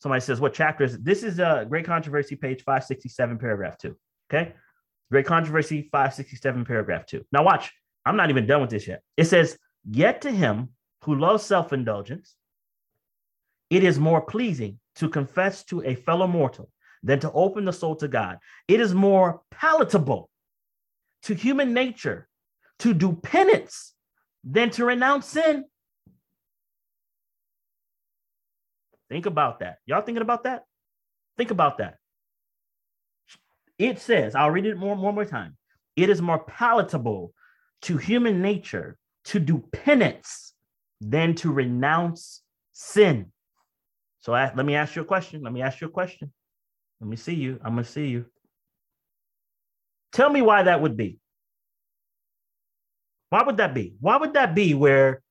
Somebody 0.00 0.20
says, 0.20 0.40
What 0.40 0.54
chapter 0.54 0.84
is 0.84 0.94
it? 0.94 1.04
This 1.04 1.22
is 1.22 1.38
a 1.38 1.66
great 1.68 1.84
controversy, 1.84 2.36
page 2.36 2.62
567, 2.62 3.38
paragraph 3.38 3.78
two. 3.78 3.96
Okay. 4.30 4.52
Great 5.10 5.26
controversy, 5.26 5.88
567, 5.90 6.64
paragraph 6.64 7.06
two. 7.06 7.24
Now, 7.32 7.42
watch. 7.42 7.72
I'm 8.04 8.16
not 8.16 8.30
even 8.30 8.46
done 8.46 8.60
with 8.60 8.70
this 8.70 8.86
yet. 8.86 9.02
It 9.16 9.24
says, 9.24 9.58
Yet 9.88 10.22
to 10.22 10.30
him 10.30 10.70
who 11.04 11.14
loves 11.14 11.44
self 11.44 11.72
indulgence, 11.72 12.34
it 13.70 13.84
is 13.84 13.98
more 13.98 14.20
pleasing 14.20 14.78
to 14.96 15.08
confess 15.08 15.64
to 15.64 15.82
a 15.82 15.94
fellow 15.94 16.26
mortal 16.26 16.70
than 17.02 17.20
to 17.20 17.32
open 17.32 17.64
the 17.64 17.72
soul 17.72 17.96
to 17.96 18.08
God. 18.08 18.38
It 18.66 18.80
is 18.80 18.94
more 18.94 19.42
palatable 19.50 20.30
to 21.24 21.34
human 21.34 21.72
nature 21.72 22.28
to 22.80 22.94
do 22.94 23.12
penance 23.12 23.94
than 24.44 24.70
to 24.70 24.84
renounce 24.84 25.26
sin. 25.26 25.64
Think 29.08 29.26
about 29.26 29.60
that. 29.60 29.78
Y'all 29.86 30.02
thinking 30.02 30.22
about 30.22 30.44
that? 30.44 30.64
Think 31.36 31.50
about 31.50 31.78
that. 31.78 31.96
It 33.78 34.00
says, 34.00 34.34
I'll 34.34 34.50
read 34.50 34.66
it 34.66 34.76
more, 34.76 34.96
more, 34.96 35.12
more 35.12 35.24
time. 35.24 35.56
It 35.96 36.10
is 36.10 36.20
more 36.20 36.40
palatable 36.40 37.32
to 37.82 37.96
human 37.96 38.42
nature 38.42 38.98
to 39.26 39.38
do 39.38 39.64
penance 39.72 40.52
than 41.00 41.34
to 41.36 41.52
renounce 41.52 42.42
sin. 42.72 43.32
So 44.20 44.34
I, 44.34 44.52
let 44.54 44.66
me 44.66 44.74
ask 44.74 44.96
you 44.96 45.02
a 45.02 45.04
question. 45.04 45.42
Let 45.42 45.52
me 45.52 45.62
ask 45.62 45.80
you 45.80 45.86
a 45.86 45.90
question. 45.90 46.32
Let 47.00 47.08
me 47.08 47.16
see 47.16 47.34
you. 47.34 47.60
I'm 47.64 47.74
going 47.74 47.84
to 47.84 47.90
see 47.90 48.06
you. 48.08 48.26
Tell 50.12 50.30
me 50.30 50.42
why 50.42 50.64
that 50.64 50.82
would 50.82 50.96
be. 50.96 51.18
Why 53.30 53.42
would 53.42 53.58
that 53.58 53.74
be? 53.74 53.94
Why 54.00 54.16
would 54.16 54.32
that 54.32 54.54
be 54.54 54.74
where 54.74 55.22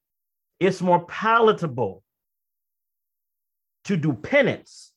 it's 0.60 0.82
more 0.82 1.06
palatable 1.06 2.04
to 3.88 3.98
do 3.98 4.14
penance, 4.14 4.92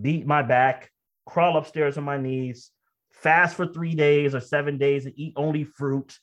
beat 0.00 0.26
my 0.26 0.42
back, 0.42 0.90
crawl 1.26 1.56
upstairs 1.56 1.96
on 1.96 2.04
my 2.04 2.18
knees, 2.18 2.70
fast 3.10 3.56
for 3.56 3.66
three 3.66 3.94
days 3.94 4.34
or 4.34 4.40
seven 4.40 4.76
days 4.76 5.06
and 5.06 5.14
eat 5.18 5.32
only 5.36 5.64
fruit. 5.64 6.18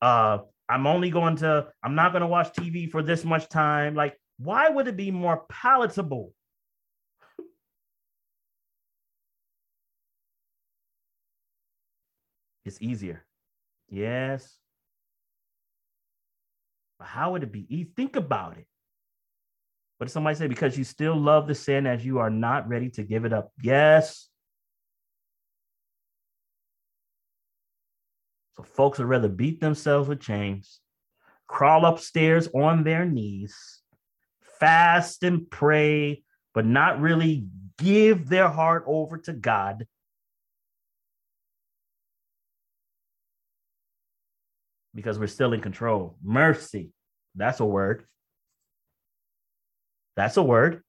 Uh, 0.00 0.38
I'm 0.68 0.86
only 0.86 1.10
going 1.10 1.36
to, 1.36 1.66
I'm 1.82 1.96
not 1.96 2.12
going 2.12 2.20
to 2.20 2.28
watch 2.28 2.52
TV 2.52 2.88
for 2.88 3.02
this 3.02 3.24
much 3.24 3.48
time. 3.48 3.94
Like, 3.94 4.16
why 4.38 4.68
would 4.68 4.86
it 4.86 4.96
be 4.96 5.10
more 5.10 5.44
palatable? 5.48 6.32
It's 12.64 12.80
easier. 12.80 13.24
Yes. 13.88 14.58
But 16.98 17.08
how 17.08 17.32
would 17.32 17.42
it 17.42 17.50
be? 17.50 17.90
Think 17.96 18.14
about 18.14 18.58
it. 18.58 18.66
What 19.98 20.06
did 20.06 20.12
somebody 20.12 20.36
say? 20.36 20.46
Because 20.46 20.78
you 20.78 20.84
still 20.84 21.16
love 21.16 21.48
the 21.48 21.56
sin 21.56 21.84
as 21.84 22.06
you 22.06 22.18
are 22.18 22.30
not 22.30 22.68
ready 22.68 22.88
to 22.90 23.02
give 23.02 23.24
it 23.24 23.32
up. 23.32 23.52
Yes. 23.60 24.28
So 28.56 28.62
folks 28.62 28.98
would 28.98 29.08
rather 29.08 29.28
beat 29.28 29.60
themselves 29.60 30.08
with 30.08 30.20
chains, 30.20 30.80
crawl 31.48 31.84
upstairs 31.84 32.48
on 32.54 32.84
their 32.84 33.04
knees, 33.04 33.82
fast 34.60 35.24
and 35.24 35.50
pray, 35.50 36.22
but 36.54 36.64
not 36.64 37.00
really 37.00 37.46
give 37.76 38.28
their 38.28 38.48
heart 38.48 38.84
over 38.86 39.18
to 39.18 39.32
God. 39.32 39.84
Because 44.94 45.18
we're 45.18 45.26
still 45.26 45.52
in 45.52 45.60
control. 45.60 46.16
Mercy. 46.22 46.92
That's 47.34 47.60
a 47.60 47.64
word. 47.64 48.04
That's 50.18 50.36
a 50.36 50.42
word 50.42 50.82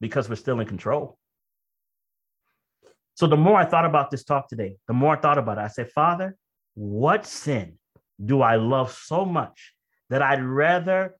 because 0.00 0.28
we're 0.28 0.34
still 0.34 0.58
in 0.58 0.66
control. 0.66 1.16
So 3.14 3.28
the 3.28 3.36
more 3.36 3.56
I 3.56 3.64
thought 3.64 3.86
about 3.86 4.10
this 4.10 4.24
talk 4.24 4.48
today, 4.48 4.76
the 4.88 4.92
more 4.92 5.16
I 5.16 5.20
thought 5.20 5.38
about 5.38 5.58
it, 5.58 5.60
I 5.60 5.68
said, 5.68 5.92
Father, 5.92 6.36
what 6.74 7.26
sin 7.26 7.78
do 8.22 8.42
I 8.42 8.56
love 8.56 8.90
so 8.90 9.24
much 9.24 9.72
that 10.10 10.20
I'd 10.20 10.42
rather 10.42 11.14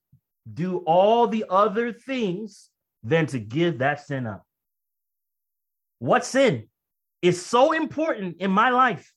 do 0.53 0.79
all 0.79 1.29
the 1.29 1.45
other 1.49 1.93
things 1.93 2.71
than 3.05 3.27
to 3.27 3.39
give 3.39 3.79
that 3.79 4.05
sin 4.05 4.27
up? 4.27 4.43
What 6.01 6.25
sin 6.25 6.69
is 7.23 7.47
so 7.47 7.71
important 7.71 8.39
in 8.39 8.51
my 8.51 8.71
life 8.71 9.13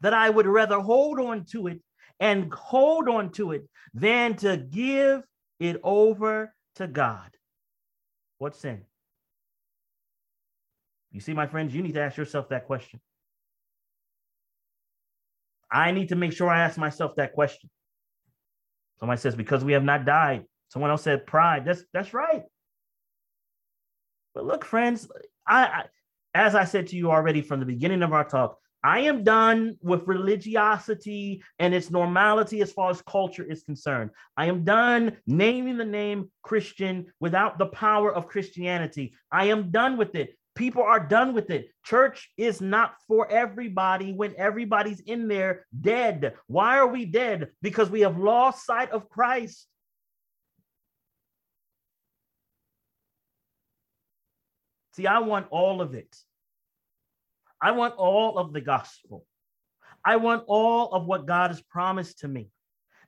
that 0.00 0.14
I 0.14 0.30
would 0.30 0.46
rather 0.46 0.80
hold 0.80 1.20
on 1.20 1.44
to 1.50 1.66
it 1.66 1.82
and 2.18 2.50
hold 2.50 3.10
on 3.10 3.30
to 3.32 3.52
it 3.52 3.68
than 3.92 4.36
to 4.36 4.56
give 4.56 5.22
it 5.60 5.78
over 5.84 6.54
to 6.76 6.86
God? 6.86 7.30
What 8.38 8.56
sin? 8.56 8.82
You 11.12 11.20
see, 11.20 11.32
my 11.32 11.46
friends, 11.46 11.74
you 11.74 11.82
need 11.82 11.94
to 11.94 12.00
ask 12.00 12.16
yourself 12.16 12.48
that 12.50 12.66
question. 12.66 13.00
I 15.70 15.90
need 15.92 16.10
to 16.10 16.16
make 16.16 16.32
sure 16.32 16.48
I 16.48 16.60
ask 16.60 16.78
myself 16.78 17.16
that 17.16 17.32
question. 17.32 17.70
Somebody 19.00 19.20
says, 19.20 19.34
because 19.34 19.64
we 19.64 19.72
have 19.72 19.84
not 19.84 20.04
died. 20.04 20.44
Someone 20.68 20.90
else 20.90 21.02
said 21.02 21.26
pride. 21.26 21.64
That's 21.64 21.82
that's 21.92 22.12
right. 22.14 22.42
But 24.34 24.44
look, 24.44 24.64
friends, 24.64 25.08
I, 25.46 25.64
I 25.64 25.82
as 26.34 26.54
I 26.54 26.64
said 26.64 26.88
to 26.88 26.96
you 26.96 27.10
already 27.10 27.40
from 27.40 27.60
the 27.60 27.66
beginning 27.66 28.02
of 28.02 28.12
our 28.12 28.24
talk, 28.24 28.58
I 28.86 29.00
am 29.00 29.24
done 29.24 29.76
with 29.82 30.06
religiosity 30.06 31.42
and 31.58 31.74
its 31.74 31.90
normality 31.90 32.60
as 32.60 32.70
far 32.70 32.88
as 32.88 33.02
culture 33.02 33.42
is 33.42 33.64
concerned. 33.64 34.10
I 34.36 34.46
am 34.46 34.62
done 34.62 35.16
naming 35.26 35.76
the 35.76 35.84
name 35.84 36.30
Christian 36.42 37.06
without 37.18 37.58
the 37.58 37.66
power 37.66 38.14
of 38.14 38.28
Christianity. 38.28 39.16
I 39.32 39.46
am 39.46 39.72
done 39.72 39.96
with 39.96 40.14
it. 40.14 40.38
People 40.54 40.84
are 40.84 41.00
done 41.00 41.34
with 41.34 41.50
it. 41.50 41.70
Church 41.84 42.30
is 42.36 42.60
not 42.60 42.94
for 43.08 43.28
everybody 43.28 44.12
when 44.12 44.32
everybody's 44.36 45.00
in 45.00 45.26
there 45.26 45.66
dead. 45.80 46.34
Why 46.46 46.78
are 46.78 46.86
we 46.86 47.06
dead? 47.06 47.48
Because 47.62 47.90
we 47.90 48.02
have 48.02 48.16
lost 48.16 48.64
sight 48.64 48.92
of 48.92 49.08
Christ. 49.08 49.66
See, 54.92 55.08
I 55.08 55.18
want 55.18 55.48
all 55.50 55.80
of 55.80 55.94
it. 55.94 56.16
I 57.60 57.72
want 57.72 57.94
all 57.96 58.38
of 58.38 58.52
the 58.52 58.60
gospel. 58.60 59.24
I 60.04 60.16
want 60.16 60.44
all 60.46 60.92
of 60.92 61.06
what 61.06 61.26
God 61.26 61.50
has 61.50 61.60
promised 61.60 62.20
to 62.20 62.28
me. 62.28 62.50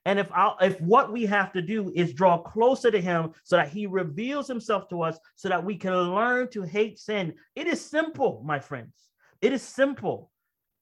And 0.04 0.18
if 0.18 0.30
I, 0.32 0.54
if 0.62 0.80
what 0.80 1.12
we 1.12 1.26
have 1.26 1.52
to 1.52 1.62
do 1.62 1.92
is 1.94 2.14
draw 2.14 2.38
closer 2.38 2.90
to 2.90 3.00
him 3.00 3.32
so 3.44 3.56
that 3.56 3.68
he 3.68 3.86
reveals 3.86 4.48
himself 4.48 4.88
to 4.88 5.02
us 5.02 5.18
so 5.36 5.48
that 5.48 5.64
we 5.64 5.76
can 5.76 5.92
learn 5.92 6.48
to 6.50 6.62
hate 6.62 6.98
sin, 6.98 7.34
it 7.54 7.66
is 7.66 7.84
simple, 7.84 8.42
my 8.44 8.58
friends. 8.58 8.94
It 9.42 9.52
is 9.52 9.62
simple. 9.62 10.30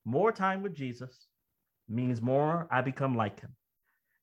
More 0.05 0.33
time 0.33 0.63
with 0.63 0.75
Jesus 0.75 1.27
means 1.89 2.23
more 2.23 2.69
I 2.71 2.83
become 2.83 3.17
like 3.17 3.41
him. 3.41 3.55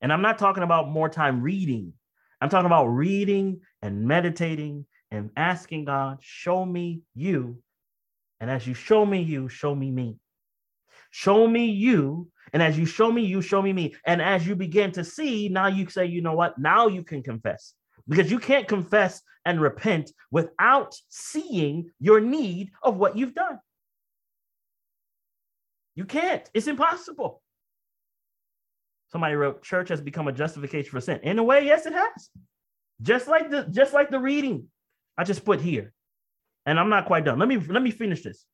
And 0.00 0.12
I'm 0.12 0.22
not 0.22 0.38
talking 0.38 0.62
about 0.62 0.88
more 0.88 1.08
time 1.08 1.42
reading. 1.42 1.92
I'm 2.40 2.48
talking 2.48 2.66
about 2.66 2.86
reading 2.86 3.60
and 3.82 4.06
meditating 4.06 4.86
and 5.10 5.30
asking 5.36 5.84
God, 5.84 6.18
show 6.20 6.64
me 6.64 7.02
you. 7.14 7.58
And 8.40 8.50
as 8.50 8.66
you 8.66 8.74
show 8.74 9.06
me 9.06 9.22
you, 9.22 9.48
show 9.48 9.74
me 9.74 9.90
me. 9.90 10.16
Show 11.10 11.46
me 11.46 11.66
you. 11.66 12.28
And 12.52 12.62
as 12.62 12.78
you 12.78 12.86
show 12.86 13.10
me 13.10 13.24
you, 13.24 13.40
show 13.40 13.62
me 13.62 13.72
me. 13.72 13.94
And 14.06 14.20
as 14.20 14.46
you 14.46 14.54
begin 14.54 14.92
to 14.92 15.04
see, 15.04 15.48
now 15.48 15.68
you 15.68 15.88
say, 15.88 16.06
you 16.06 16.20
know 16.20 16.34
what? 16.34 16.58
Now 16.58 16.88
you 16.88 17.02
can 17.02 17.22
confess 17.22 17.74
because 18.08 18.30
you 18.30 18.38
can't 18.38 18.68
confess 18.68 19.22
and 19.44 19.60
repent 19.60 20.12
without 20.30 20.94
seeing 21.08 21.90
your 22.00 22.20
need 22.20 22.70
of 22.82 22.96
what 22.96 23.16
you've 23.16 23.34
done. 23.34 23.58
You 25.94 26.04
can't. 26.04 26.48
It's 26.54 26.66
impossible. 26.66 27.40
Somebody 29.08 29.36
wrote, 29.36 29.62
"Church 29.62 29.90
has 29.90 30.00
become 30.00 30.26
a 30.26 30.32
justification 30.32 30.90
for 30.90 31.00
sin." 31.00 31.20
In 31.22 31.38
a 31.38 31.42
way, 31.44 31.64
yes, 31.64 31.86
it 31.86 31.92
has. 31.92 32.30
Just 33.00 33.28
like 33.28 33.48
the 33.48 33.64
just 33.70 33.92
like 33.92 34.10
the 34.10 34.18
reading 34.18 34.68
I 35.16 35.22
just 35.24 35.44
put 35.44 35.60
here, 35.60 35.93
and 36.66 36.78
I'm 36.78 36.88
not 36.88 37.06
quite 37.06 37.24
done. 37.24 37.38
Let 37.38 37.48
me 37.48 37.58
let 37.58 37.82
me 37.82 37.90
finish 37.90 38.22
this. 38.22 38.44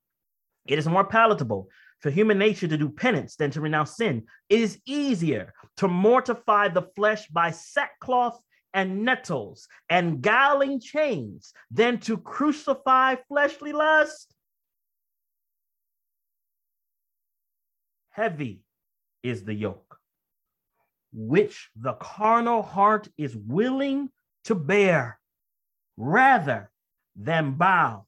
It 0.67 0.79
is 0.79 0.87
more 0.87 1.05
palatable 1.05 1.69
for 2.01 2.11
human 2.11 2.39
nature 2.39 2.69
to 2.69 2.77
do 2.77 2.89
penance 2.89 3.37
than 3.37 3.51
to 3.53 3.61
renounce 3.61 3.97
sin. 3.97 4.25
It 4.49 4.61
is 4.61 4.79
easier 4.87 5.53
to 5.79 5.89
mortify 5.89 6.69
the 6.69 6.83
flesh 6.97 7.27
by 7.29 7.51
sackcloth 7.51 8.41
and 8.73 9.05
nettles 9.05 9.69
and 9.89 10.23
galling 10.23 10.81
chains 10.81 11.53
than 11.71 11.99
to 12.01 12.17
crucify 12.17 13.17
fleshly 13.29 13.73
lust. 13.73 14.35
Heavy 18.11 18.61
is 19.23 19.45
the 19.45 19.55
yoke, 19.55 19.99
which 21.13 21.71
the 21.77 21.95
carnal 21.95 22.63
heart 22.63 23.09
is 23.19 23.37
willing 23.37 24.11
to 24.45 24.55
bear 24.55 25.19
rather 25.97 26.71
than 27.21 27.53
bow 27.53 28.07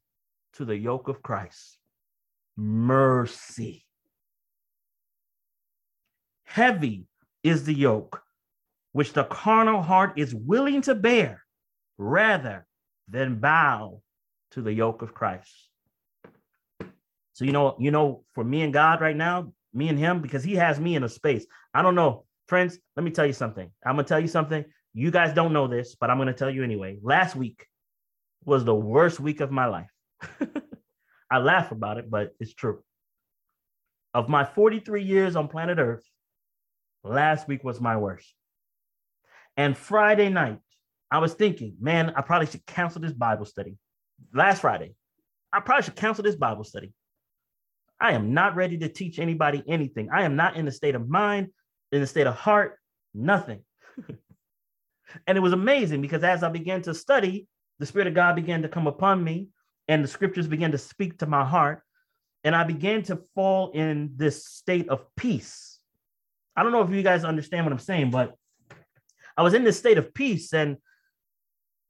to 0.55 0.65
the 0.65 0.77
yoke 0.77 1.09
of 1.09 1.23
Christ 1.23 1.79
mercy. 2.57 3.85
Heavy 6.45 7.07
is 7.43 7.65
the 7.65 7.75
yoke 7.75 8.23
which 8.93 9.15
the 9.15 9.25
carnal 9.25 9.81
heart 9.81 10.13
is 10.19 10.35
willing 10.35 10.83
to 10.83 10.95
bear 10.95 11.43
rather 11.97 12.67
than 13.09 13.41
bow 13.41 14.03
to 14.51 14.61
the 14.61 14.73
yoke 14.73 15.01
of 15.01 15.15
Christ. 15.15 15.71
So 17.33 17.47
you 17.47 17.53
know, 17.53 17.77
you 17.79 17.91
know, 17.91 18.25
for 18.35 18.45
me 18.45 18.63
and 18.63 18.73
God 18.73 19.01
right 19.01 19.17
now, 19.17 19.53
me 19.73 19.89
and 19.89 19.99
him, 19.99 20.21
because 20.21 20.45
he 20.45 20.55
has 20.57 20.79
me 20.79 20.95
in 20.95 21.05
a 21.05 21.09
space. 21.09 21.47
I 21.73 21.81
don't 21.81 21.95
know, 21.95 22.27
friends. 22.47 22.79
Let 22.97 23.05
me 23.05 23.11
tell 23.11 23.25
you 23.25 23.33
something. 23.33 23.71
I'm 23.87 23.97
gonna 23.97 24.05
tell 24.05 24.21
you 24.21 24.29
something. 24.29 24.65
You 24.93 25.11
guys 25.11 25.33
don't 25.33 25.55
know 25.55 25.67
this, 25.67 25.97
but 25.99 26.11
I'm 26.11 26.19
gonna 26.19 26.35
tell 26.35 26.51
you 26.51 26.63
anyway. 26.63 26.99
Last 27.03 27.35
week 27.35 27.67
was 28.45 28.65
the 28.65 28.75
worst 28.75 29.21
week 29.21 29.41
of 29.41 29.51
my 29.51 29.67
life. 29.67 29.91
I 31.31 31.39
laugh 31.39 31.73
about 31.73 31.99
it, 31.99 32.11
but 32.11 32.31
it's 32.41 32.55
true. 32.55 32.83
Of 34.15 34.29
my 34.29 34.45
43 34.45 35.03
years 35.03 35.37
on 35.37 35.49
planet 35.49 35.79
Earth, 35.79 36.05
last 37.03 37.49
week 37.49 37.65
was 37.65 37.81
my 37.81 37.97
worst. 37.97 38.33
And 39.57 39.77
Friday 39.77 40.29
night, 40.29 40.59
I 41.11 41.19
was 41.19 41.35
thinking, 41.35 41.77
man, 41.81 42.13
I 42.17 42.23
probably 42.23 42.47
should 42.47 42.67
cancel 42.67 43.01
this 43.01 43.13
Bible 43.13 43.45
study. 43.45 43.77
Last 44.35 44.61
Friday, 44.61 44.95
I 45.53 45.61
probably 45.61 45.85
should 45.85 45.97
cancel 45.97 46.25
this 46.25 46.37
Bible 46.37 46.65
study. 46.65 46.93
I 48.01 48.13
am 48.13 48.35
not 48.35 48.57
ready 48.57 48.79
to 48.79 48.89
teach 48.89 49.19
anybody 49.19 49.63
anything. 49.69 50.09
I 50.13 50.25
am 50.25 50.37
not 50.37 50.57
in 50.57 50.65
the 50.65 50.73
state 50.73 50.95
of 50.95 51.09
mind, 51.09 51.49
in 51.93 52.01
the 52.01 52.07
state 52.07 52.27
of 52.27 52.35
heart, 52.35 52.79
nothing. 53.15 53.63
and 55.27 55.39
it 55.39 55.41
was 55.41 55.53
amazing 55.53 56.01
because 56.01 56.25
as 56.25 56.43
I 56.43 56.49
began 56.49 56.83
to 56.83 56.95
study, 56.95 57.47
the 57.83 57.87
Spirit 57.87 58.07
of 58.07 58.15
God 58.15 58.37
began 58.37 58.63
to 58.63 58.69
come 58.69 58.87
upon 58.87 59.25
me 59.25 59.49
and 59.89 60.05
the 60.05 60.09
scriptures 60.09 60.47
began 60.47 60.71
to 60.71 60.79
speak 60.79 61.19
to 61.19 61.27
my 61.27 61.45
heart 61.45 61.83
and 62.45 62.55
i 62.55 62.63
began 62.63 63.03
to 63.03 63.19
fall 63.35 63.73
in 63.73 64.13
this 64.15 64.47
state 64.47 64.89
of 64.89 65.05
peace. 65.17 65.81
I 66.57 66.63
don't 66.63 66.71
know 66.71 66.83
if 66.83 66.91
you 66.91 67.03
guys 67.03 67.25
understand 67.25 67.67
what 67.67 67.73
i'm 67.73 67.81
saying 67.81 68.13
but 68.13 68.37
i 69.37 69.43
was 69.43 69.55
in 69.55 69.65
this 69.65 69.79
state 69.79 69.99
of 69.99 70.15
peace 70.15 70.53
and 70.53 70.77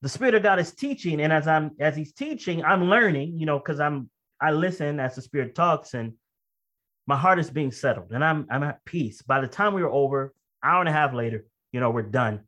the 0.01 0.09
spirit 0.09 0.35
of 0.35 0.43
god 0.43 0.59
is 0.59 0.75
teaching 0.75 1.21
and 1.21 1.31
as 1.31 1.47
i'm 1.47 1.73
as 1.79 1.95
he's 1.95 2.15
teaching 2.15 2.65
i'm 2.65 2.89
learning 2.89 3.39
you 3.39 3.45
know 3.45 3.59
because 3.59 3.79
i'm 3.79 4.09
i 4.41 4.51
listen 4.51 4.99
as 4.99 5.15
the 5.15 5.21
spirit 5.21 5.55
talks 5.55 5.93
and 5.93 6.15
my 7.07 7.19
heart 7.19 7.39
is 7.39 7.51
being 7.51 7.71
settled 7.71 8.13
and 8.13 8.25
i'm 8.25 8.47
i'm 8.51 8.63
at 8.63 8.83
peace. 8.87 9.21
By 9.21 9.41
the 9.41 9.49
time 9.49 9.75
we 9.75 9.83
were 9.83 9.91
over 9.91 10.33
hour 10.63 10.81
and 10.81 10.89
a 10.89 10.93
half 10.93 11.13
later 11.13 11.45
you 11.71 11.81
know 11.81 11.91
we're 11.91 12.03
done. 12.03 12.41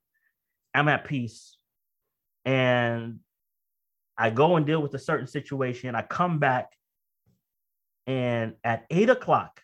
I'm 0.73 0.89
at 0.89 1.05
peace. 1.05 1.57
And 2.47 3.21
I 4.17 4.31
go 4.31 4.57
and 4.57 4.67
deal 4.67 4.81
with 4.81 4.95
a 4.95 4.99
certain 4.99 5.27
situation. 5.27 5.95
I 5.95 6.03
come 6.03 6.39
back, 6.39 6.71
and 8.07 8.55
at 8.63 8.87
eight 8.91 9.11
o'clock 9.11 9.61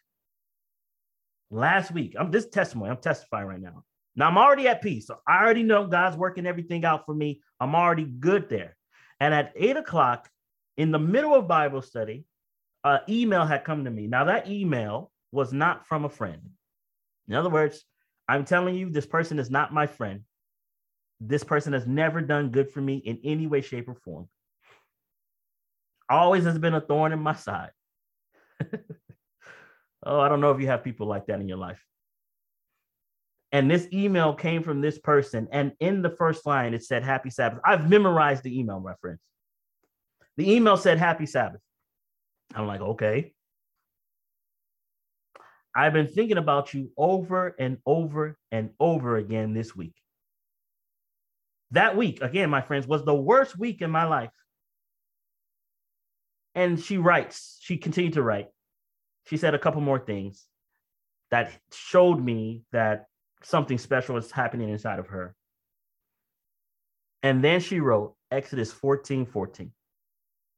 last 1.50 1.92
week, 1.92 2.14
I'm 2.18 2.30
this 2.30 2.48
testimony. 2.48 2.90
I'm 2.90 2.96
testifying 2.98 3.46
right 3.46 3.60
now. 3.60 3.84
Now 4.16 4.28
I'm 4.28 4.38
already 4.38 4.66
at 4.66 4.82
peace. 4.82 5.06
So 5.06 5.18
I 5.26 5.42
already 5.42 5.62
know 5.62 5.86
God's 5.86 6.16
working 6.16 6.46
everything 6.46 6.84
out 6.84 7.06
for 7.06 7.14
me. 7.14 7.40
I'm 7.60 7.74
already 7.74 8.04
good 8.04 8.48
there. 8.48 8.76
And 9.20 9.32
at 9.32 9.52
eight 9.54 9.76
o'clock, 9.76 10.28
in 10.76 10.90
the 10.90 10.98
middle 10.98 11.34
of 11.34 11.46
Bible 11.46 11.82
study, 11.82 12.24
an 12.82 13.00
email 13.08 13.44
had 13.44 13.64
come 13.64 13.84
to 13.84 13.90
me. 13.90 14.06
Now 14.06 14.24
that 14.24 14.48
email 14.48 15.12
was 15.30 15.52
not 15.52 15.86
from 15.86 16.04
a 16.04 16.08
friend. 16.08 16.40
In 17.28 17.34
other 17.34 17.50
words, 17.50 17.84
I'm 18.28 18.44
telling 18.44 18.74
you, 18.74 18.90
this 18.90 19.06
person 19.06 19.38
is 19.38 19.50
not 19.50 19.72
my 19.72 19.86
friend. 19.86 20.22
This 21.20 21.44
person 21.44 21.72
has 21.74 21.86
never 21.86 22.20
done 22.20 22.50
good 22.50 22.70
for 22.70 22.80
me 22.80 22.96
in 22.96 23.20
any 23.22 23.46
way, 23.46 23.60
shape, 23.60 23.88
or 23.88 23.94
form 23.94 24.28
always 26.16 26.44
has 26.44 26.58
been 26.58 26.74
a 26.74 26.80
thorn 26.80 27.12
in 27.12 27.20
my 27.20 27.34
side. 27.34 27.70
oh, 30.04 30.20
I 30.20 30.28
don't 30.28 30.40
know 30.40 30.50
if 30.50 30.60
you 30.60 30.66
have 30.66 30.84
people 30.84 31.06
like 31.06 31.26
that 31.26 31.40
in 31.40 31.48
your 31.48 31.58
life. 31.58 31.84
And 33.52 33.70
this 33.70 33.88
email 33.92 34.34
came 34.34 34.62
from 34.62 34.80
this 34.80 34.98
person. 34.98 35.48
And 35.50 35.72
in 35.80 36.02
the 36.02 36.10
first 36.10 36.46
line, 36.46 36.74
it 36.74 36.84
said, 36.84 37.02
Happy 37.02 37.30
Sabbath. 37.30 37.60
I've 37.64 37.88
memorized 37.88 38.44
the 38.44 38.58
email, 38.58 38.80
my 38.80 38.94
friends. 39.00 39.20
The 40.36 40.52
email 40.52 40.76
said, 40.76 40.98
Happy 40.98 41.26
Sabbath. 41.26 41.60
I'm 42.54 42.66
like, 42.66 42.80
okay. 42.80 43.32
I've 45.74 45.92
been 45.92 46.08
thinking 46.08 46.38
about 46.38 46.74
you 46.74 46.90
over 46.96 47.54
and 47.58 47.78
over 47.86 48.36
and 48.50 48.70
over 48.80 49.16
again 49.16 49.54
this 49.54 49.74
week. 49.74 49.94
That 51.72 51.96
week, 51.96 52.20
again, 52.22 52.50
my 52.50 52.60
friends, 52.60 52.86
was 52.86 53.04
the 53.04 53.14
worst 53.14 53.56
week 53.56 53.80
in 53.80 53.90
my 53.90 54.04
life. 54.04 54.30
And 56.54 56.80
she 56.80 56.98
writes, 56.98 57.58
she 57.60 57.76
continued 57.76 58.14
to 58.14 58.22
write. 58.22 58.48
She 59.26 59.36
said 59.36 59.54
a 59.54 59.58
couple 59.58 59.80
more 59.80 59.98
things 59.98 60.46
that 61.30 61.52
showed 61.72 62.22
me 62.22 62.62
that 62.72 63.06
something 63.42 63.78
special 63.78 64.16
was 64.16 64.30
happening 64.30 64.68
inside 64.68 64.98
of 64.98 65.08
her. 65.08 65.34
And 67.22 67.44
then 67.44 67.60
she 67.60 67.80
wrote 67.80 68.14
Exodus 68.30 68.72
14 68.72 69.26
14. 69.26 69.70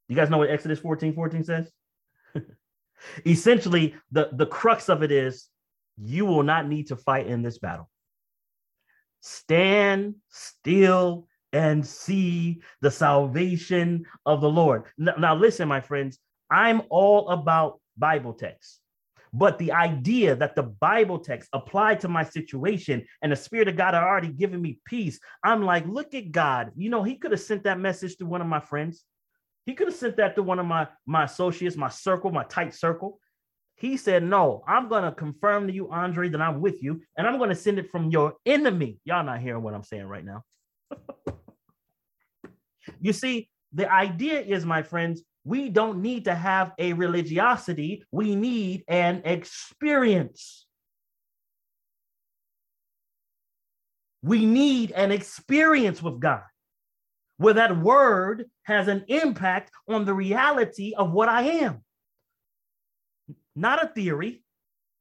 You 0.07 0.15
guys 0.15 0.29
know 0.29 0.37
what 0.37 0.49
Exodus 0.49 0.79
14 0.79 1.13
14 1.13 1.43
says? 1.43 1.71
Essentially, 3.25 3.95
the, 4.11 4.29
the 4.33 4.45
crux 4.45 4.89
of 4.89 5.03
it 5.03 5.11
is 5.11 5.47
you 5.97 6.25
will 6.25 6.43
not 6.43 6.67
need 6.67 6.87
to 6.87 6.95
fight 6.95 7.27
in 7.27 7.41
this 7.41 7.59
battle. 7.59 7.89
Stand 9.21 10.15
still 10.29 11.27
and 11.53 11.85
see 11.85 12.61
the 12.81 12.91
salvation 12.91 14.05
of 14.25 14.41
the 14.41 14.49
Lord. 14.49 14.85
Now, 14.97 15.35
listen, 15.35 15.67
my 15.67 15.79
friends, 15.79 16.19
I'm 16.49 16.81
all 16.89 17.29
about 17.29 17.79
Bible 17.97 18.33
texts, 18.33 18.79
But 19.31 19.57
the 19.57 19.71
idea 19.71 20.35
that 20.35 20.55
the 20.55 20.63
Bible 20.63 21.19
text 21.19 21.49
applied 21.53 21.99
to 22.01 22.07
my 22.07 22.23
situation 22.23 23.05
and 23.21 23.31
the 23.31 23.35
Spirit 23.35 23.67
of 23.67 23.77
God 23.77 23.93
had 23.93 24.03
already 24.03 24.29
given 24.29 24.61
me 24.61 24.79
peace, 24.85 25.19
I'm 25.43 25.63
like, 25.63 25.87
look 25.87 26.13
at 26.13 26.31
God. 26.31 26.71
You 26.75 26.89
know, 26.89 27.03
He 27.03 27.15
could 27.15 27.31
have 27.31 27.41
sent 27.41 27.63
that 27.63 27.79
message 27.79 28.17
to 28.17 28.25
one 28.25 28.41
of 28.41 28.47
my 28.47 28.59
friends. 28.59 29.03
He 29.65 29.73
could 29.73 29.87
have 29.87 29.95
sent 29.95 30.17
that 30.17 30.35
to 30.35 30.43
one 30.43 30.59
of 30.59 30.65
my 30.65 30.87
my 31.05 31.23
associates, 31.23 31.77
my 31.77 31.89
circle, 31.89 32.31
my 32.31 32.43
tight 32.43 32.73
circle. 32.73 33.19
He 33.75 33.97
said, 33.97 34.23
No, 34.23 34.63
I'm 34.67 34.89
going 34.89 35.03
to 35.03 35.11
confirm 35.11 35.67
to 35.67 35.73
you, 35.73 35.89
Andre, 35.89 36.29
that 36.29 36.41
I'm 36.41 36.61
with 36.61 36.83
you, 36.83 37.01
and 37.17 37.27
I'm 37.27 37.37
going 37.37 37.49
to 37.49 37.55
send 37.55 37.79
it 37.79 37.89
from 37.89 38.09
your 38.11 38.33
enemy. 38.45 38.99
Y'all 39.05 39.23
not 39.23 39.41
hearing 39.41 39.63
what 39.63 39.73
I'm 39.73 39.83
saying 39.83 40.05
right 40.05 40.25
now. 40.25 40.43
you 43.01 43.13
see, 43.13 43.49
the 43.73 43.91
idea 43.91 44.39
is, 44.39 44.65
my 44.65 44.83
friends, 44.83 45.23
we 45.43 45.69
don't 45.69 46.01
need 46.01 46.25
to 46.25 46.35
have 46.35 46.71
a 46.77 46.93
religiosity, 46.93 48.03
we 48.11 48.35
need 48.35 48.83
an 48.87 49.21
experience. 49.25 50.65
We 54.21 54.45
need 54.45 54.91
an 54.91 55.11
experience 55.11 56.01
with 56.01 56.21
God 56.21 56.43
where 57.37 57.55
that 57.55 57.77
word 57.77 58.45
has 58.63 58.87
an 58.87 59.03
impact 59.09 59.71
on 59.89 60.05
the 60.05 60.13
reality 60.13 60.93
of 60.95 61.11
what 61.11 61.27
I 61.27 61.41
am. 61.41 61.83
Not 63.53 63.83
a 63.83 63.87
theory, 63.87 64.43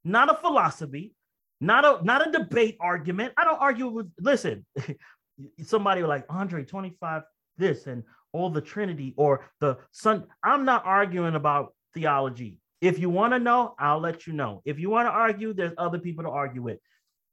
not 0.05 0.29
a 0.29 0.35
philosophy, 0.35 1.15
not 1.61 1.85
a 1.85 2.05
not 2.05 2.27
a 2.27 2.33
debate 2.33 2.77
argument. 2.81 3.33
I 3.37 3.45
don't 3.45 3.61
argue 3.61 3.87
with 3.87 4.11
listen. 4.19 4.67
Somebody 5.63 6.03
like 6.03 6.27
Andre 6.29 6.65
25 6.65 7.23
this 7.59 7.87
and 7.87 8.03
all 8.33 8.51
the 8.51 8.61
Trinity 8.61 9.15
or 9.17 9.47
the 9.61 9.79
Son. 9.91 10.25
I'm 10.43 10.65
not 10.65 10.85
arguing 10.87 11.35
about 11.35 11.75
theology. 11.95 12.59
If 12.81 12.99
you 12.99 13.11
want 13.11 13.33
to 13.33 13.39
know, 13.39 13.75
I'll 13.79 14.01
let 14.01 14.27
you 14.27 14.33
know. 14.33 14.63
If 14.65 14.79
you 14.79 14.91
want 14.91 15.07
to 15.07 15.13
argue, 15.13 15.53
there's 15.53 15.75
other 15.79 15.99
people 15.99 16.25
to 16.25 16.31
argue 16.31 16.63
with 16.63 16.79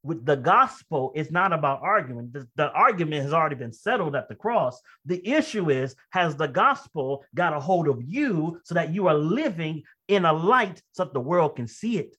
with 0.02 0.26
the 0.26 0.36
gospel 0.36 1.12
it's 1.14 1.32
not 1.32 1.52
about 1.52 1.82
arguing. 1.82 2.30
The, 2.32 2.48
the, 2.56 2.72
argument 2.72 3.24
has 3.24 3.34
already 3.34 3.56
been 3.56 3.74
settled 3.74 4.16
at 4.16 4.30
the 4.30 4.36
cross. 4.36 4.80
The 5.06 5.26
issue 5.28 5.70
is 5.70 5.96
has 6.12 6.36
the 6.36 6.48
gospel 6.48 7.26
got 7.36 7.54
a 7.54 7.60
hold 7.60 7.88
of 7.88 8.02
you 8.06 8.62
so 8.64 8.76
that 8.76 8.94
you 8.94 9.08
are 9.08 9.16
living 9.16 9.84
in 10.08 10.26
a 10.26 10.34
light 10.34 10.82
so 10.94 11.04
that 11.04 11.14
the 11.14 11.20
world 11.20 11.58
can 11.58 11.68
see 11.68 11.98
it? 11.98 12.16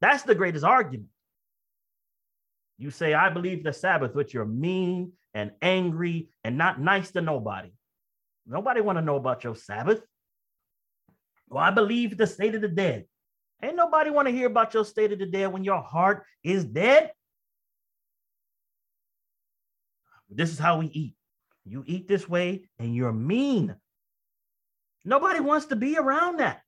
That's 0.00 0.24
the 0.24 0.34
greatest 0.34 0.64
argument. 0.64 1.08
You 2.78 2.90
say, 2.90 3.14
I 3.14 3.30
believe 3.30 3.64
the 3.64 3.72
Sabbath, 3.72 4.12
but 4.14 4.34
you're 4.34 4.44
mean 4.44 5.12
and 5.36 5.50
angry 5.60 6.30
and 6.44 6.56
not 6.56 6.80
nice 6.80 7.10
to 7.10 7.20
nobody. 7.20 7.70
Nobody 8.46 8.80
want 8.80 8.96
to 8.96 9.04
know 9.04 9.16
about 9.16 9.44
your 9.44 9.54
Sabbath. 9.54 10.00
Well, 11.50 11.62
I 11.62 11.70
believe 11.70 12.16
the 12.16 12.26
state 12.26 12.54
of 12.54 12.62
the 12.62 12.68
dead. 12.68 13.04
Ain't 13.62 13.76
nobody 13.76 14.08
want 14.08 14.28
to 14.28 14.32
hear 14.32 14.46
about 14.46 14.72
your 14.72 14.84
state 14.84 15.12
of 15.12 15.18
the 15.18 15.26
dead 15.26 15.52
when 15.52 15.62
your 15.62 15.82
heart 15.82 16.24
is 16.42 16.64
dead. 16.64 17.12
This 20.30 20.50
is 20.50 20.58
how 20.58 20.78
we 20.78 20.86
eat. 20.86 21.14
You 21.66 21.84
eat 21.86 22.08
this 22.08 22.26
way 22.26 22.68
and 22.78 22.96
you're 22.96 23.12
mean. 23.12 23.76
Nobody 25.04 25.40
wants 25.40 25.66
to 25.66 25.76
be 25.76 25.98
around 25.98 26.38
that. 26.38 26.62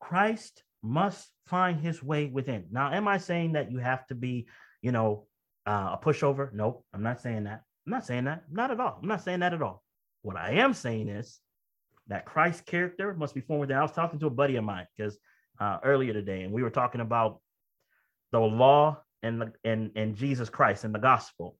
Christ 0.00 0.64
must 0.82 1.28
find 1.46 1.80
his 1.80 2.02
way 2.02 2.26
within. 2.26 2.66
Now, 2.72 2.92
am 2.92 3.06
I 3.06 3.18
saying 3.18 3.52
that 3.52 3.70
you 3.70 3.78
have 3.78 4.04
to 4.08 4.16
be, 4.16 4.48
you 4.82 4.90
know, 4.90 5.26
uh, 5.66 5.96
a 5.96 6.00
pushover? 6.02 6.52
Nope, 6.52 6.84
I'm 6.92 7.02
not 7.02 7.20
saying 7.20 7.44
that. 7.44 7.62
I'm 7.86 7.90
not 7.90 8.06
saying 8.06 8.24
that. 8.24 8.44
Not 8.50 8.70
at 8.70 8.80
all. 8.80 8.98
I'm 9.02 9.08
not 9.08 9.22
saying 9.22 9.40
that 9.40 9.54
at 9.54 9.62
all. 9.62 9.82
What 10.22 10.36
I 10.36 10.52
am 10.52 10.74
saying 10.74 11.08
is 11.08 11.38
that 12.08 12.26
Christ's 12.26 12.62
character 12.62 13.14
must 13.14 13.34
be 13.34 13.40
formed. 13.40 13.72
I 13.72 13.82
was 13.82 13.92
talking 13.92 14.18
to 14.20 14.26
a 14.26 14.30
buddy 14.30 14.56
of 14.56 14.64
mine 14.64 14.86
because 14.96 15.18
uh, 15.60 15.78
earlier 15.82 16.12
today, 16.12 16.42
and 16.42 16.52
we 16.52 16.62
were 16.62 16.70
talking 16.70 17.00
about 17.00 17.40
the 18.32 18.40
law 18.40 19.00
and 19.22 19.40
the 19.40 19.52
and 19.64 19.90
and 19.96 20.16
Jesus 20.16 20.48
Christ 20.48 20.84
and 20.84 20.94
the 20.94 20.98
gospel. 20.98 21.56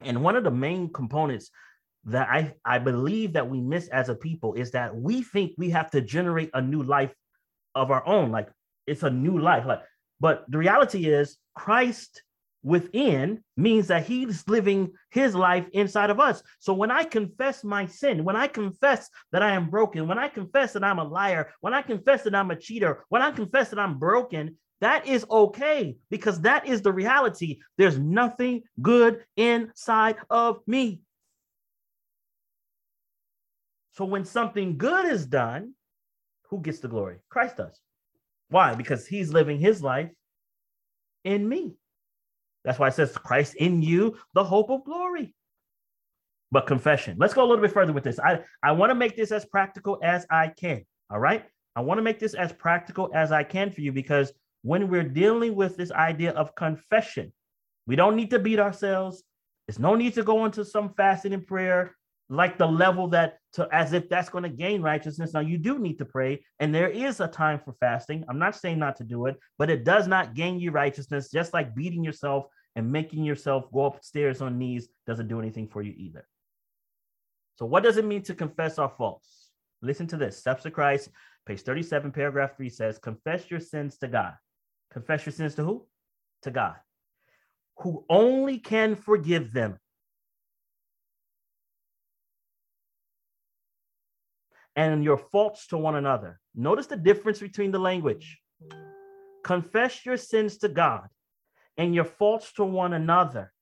And 0.00 0.22
one 0.22 0.36
of 0.36 0.44
the 0.44 0.50
main 0.50 0.92
components 0.92 1.50
that 2.04 2.28
I 2.28 2.54
I 2.64 2.78
believe 2.78 3.34
that 3.34 3.48
we 3.48 3.60
miss 3.60 3.88
as 3.88 4.08
a 4.08 4.14
people 4.14 4.54
is 4.54 4.72
that 4.72 4.94
we 4.94 5.22
think 5.22 5.52
we 5.56 5.70
have 5.70 5.90
to 5.92 6.00
generate 6.00 6.50
a 6.54 6.60
new 6.60 6.82
life 6.82 7.14
of 7.74 7.90
our 7.90 8.06
own, 8.06 8.30
like 8.30 8.48
it's 8.86 9.02
a 9.02 9.10
new 9.10 9.38
life. 9.38 9.64
Like, 9.66 9.82
but 10.20 10.44
the 10.48 10.58
reality 10.58 11.06
is 11.06 11.36
Christ 11.54 12.22
within 12.62 13.42
means 13.56 13.88
that 13.88 14.06
he's 14.06 14.46
living 14.46 14.92
his 15.10 15.34
life 15.34 15.66
inside 15.72 16.10
of 16.10 16.20
us. 16.20 16.42
So 16.60 16.72
when 16.72 16.90
I 16.90 17.04
confess 17.04 17.64
my 17.64 17.86
sin, 17.86 18.24
when 18.24 18.36
I 18.36 18.46
confess 18.46 19.08
that 19.32 19.42
I 19.42 19.52
am 19.52 19.70
broken, 19.70 20.06
when 20.06 20.18
I 20.18 20.28
confess 20.28 20.72
that 20.74 20.84
I'm 20.84 20.98
a 20.98 21.04
liar, 21.04 21.52
when 21.60 21.74
I 21.74 21.82
confess 21.82 22.22
that 22.22 22.34
I'm 22.34 22.50
a 22.50 22.56
cheater, 22.56 23.04
when 23.08 23.22
I 23.22 23.30
confess 23.30 23.70
that 23.70 23.78
I'm 23.78 23.98
broken, 23.98 24.56
that 24.80 25.06
is 25.06 25.24
okay 25.30 25.96
because 26.10 26.40
that 26.40 26.66
is 26.66 26.82
the 26.82 26.92
reality. 26.92 27.60
There's 27.78 27.98
nothing 27.98 28.62
good 28.80 29.24
inside 29.36 30.16
of 30.28 30.60
me. 30.66 31.00
So 33.92 34.04
when 34.04 34.24
something 34.24 34.78
good 34.78 35.06
is 35.06 35.26
done, 35.26 35.74
who 36.48 36.60
gets 36.60 36.80
the 36.80 36.88
glory? 36.88 37.18
Christ 37.28 37.58
does. 37.58 37.78
Why? 38.48 38.74
Because 38.74 39.06
he's 39.06 39.32
living 39.32 39.58
his 39.58 39.82
life 39.82 40.10
in 41.24 41.48
me. 41.48 41.76
That's 42.64 42.78
why 42.78 42.88
it 42.88 42.94
says 42.94 43.16
Christ 43.16 43.54
in 43.56 43.82
you, 43.82 44.16
the 44.34 44.44
hope 44.44 44.70
of 44.70 44.84
glory. 44.84 45.34
But 46.50 46.66
confession. 46.66 47.16
Let's 47.18 47.34
go 47.34 47.42
a 47.42 47.48
little 47.48 47.62
bit 47.62 47.72
further 47.72 47.92
with 47.92 48.04
this. 48.04 48.20
I, 48.20 48.40
I 48.62 48.72
want 48.72 48.90
to 48.90 48.94
make 48.94 49.16
this 49.16 49.32
as 49.32 49.44
practical 49.44 49.98
as 50.02 50.26
I 50.30 50.48
can. 50.48 50.84
All 51.10 51.18
right. 51.18 51.44
I 51.74 51.80
want 51.80 51.98
to 51.98 52.02
make 52.02 52.18
this 52.18 52.34
as 52.34 52.52
practical 52.52 53.10
as 53.14 53.32
I 53.32 53.42
can 53.42 53.70
for 53.70 53.80
you 53.80 53.92
because 53.92 54.32
when 54.62 54.88
we're 54.88 55.02
dealing 55.02 55.54
with 55.54 55.76
this 55.76 55.90
idea 55.90 56.32
of 56.32 56.54
confession, 56.54 57.32
we 57.86 57.96
don't 57.96 58.16
need 58.16 58.30
to 58.30 58.38
beat 58.38 58.58
ourselves. 58.58 59.22
There's 59.66 59.78
no 59.78 59.94
need 59.94 60.14
to 60.14 60.22
go 60.22 60.44
into 60.44 60.64
some 60.64 60.92
fasting 60.94 61.32
and 61.32 61.46
prayer 61.46 61.96
like 62.32 62.56
the 62.56 62.66
level 62.66 63.08
that 63.08 63.38
to 63.52 63.68
as 63.72 63.92
if 63.92 64.08
that's 64.08 64.30
going 64.30 64.44
to 64.44 64.48
gain 64.48 64.80
righteousness. 64.80 65.34
Now 65.34 65.40
you 65.40 65.58
do 65.58 65.78
need 65.78 65.98
to 65.98 66.06
pray, 66.06 66.42
and 66.60 66.74
there 66.74 66.88
is 66.88 67.20
a 67.20 67.28
time 67.28 67.60
for 67.62 67.74
fasting. 67.74 68.24
I'm 68.28 68.38
not 68.38 68.56
saying 68.56 68.78
not 68.78 68.96
to 68.96 69.04
do 69.04 69.26
it, 69.26 69.38
but 69.58 69.68
it 69.68 69.84
does 69.84 70.06
not 70.06 70.34
gain 70.34 70.58
you 70.58 70.70
righteousness, 70.70 71.30
just 71.30 71.52
like 71.52 71.74
beating 71.74 72.02
yourself 72.02 72.46
and 72.74 72.90
making 72.90 73.22
yourself 73.24 73.70
go 73.70 73.84
upstairs 73.84 74.40
on 74.40 74.58
knees 74.58 74.88
doesn't 75.06 75.28
do 75.28 75.38
anything 75.38 75.68
for 75.68 75.82
you 75.82 75.92
either. 75.94 76.26
So, 77.56 77.66
what 77.66 77.82
does 77.82 77.98
it 77.98 78.06
mean 78.06 78.22
to 78.22 78.34
confess 78.34 78.78
our 78.78 78.88
faults? 78.96 79.50
Listen 79.82 80.06
to 80.06 80.16
this. 80.16 80.38
Steps 80.38 80.64
of 80.64 80.72
Christ, 80.72 81.10
page 81.44 81.60
37, 81.60 82.12
paragraph 82.12 82.56
3 82.56 82.70
says, 82.70 82.98
Confess 82.98 83.50
your 83.50 83.60
sins 83.60 83.98
to 83.98 84.08
God. 84.08 84.32
Confess 84.90 85.26
your 85.26 85.34
sins 85.34 85.54
to 85.56 85.64
who? 85.64 85.86
To 86.44 86.50
God, 86.50 86.76
who 87.76 88.06
only 88.08 88.58
can 88.58 88.96
forgive 88.96 89.52
them 89.52 89.78
and 94.76 95.04
your 95.04 95.18
faults 95.18 95.66
to 95.68 95.78
one 95.78 95.96
another. 95.96 96.40
Notice 96.54 96.86
the 96.86 96.96
difference 96.96 97.40
between 97.40 97.70
the 97.70 97.78
language. 97.78 98.38
Confess 99.44 100.06
your 100.06 100.16
sins 100.16 100.58
to 100.58 100.68
God 100.68 101.08
and 101.76 101.94
your 101.94 102.04
faults 102.04 102.52
to 102.54 102.64
one 102.64 102.92
another. 102.92 103.52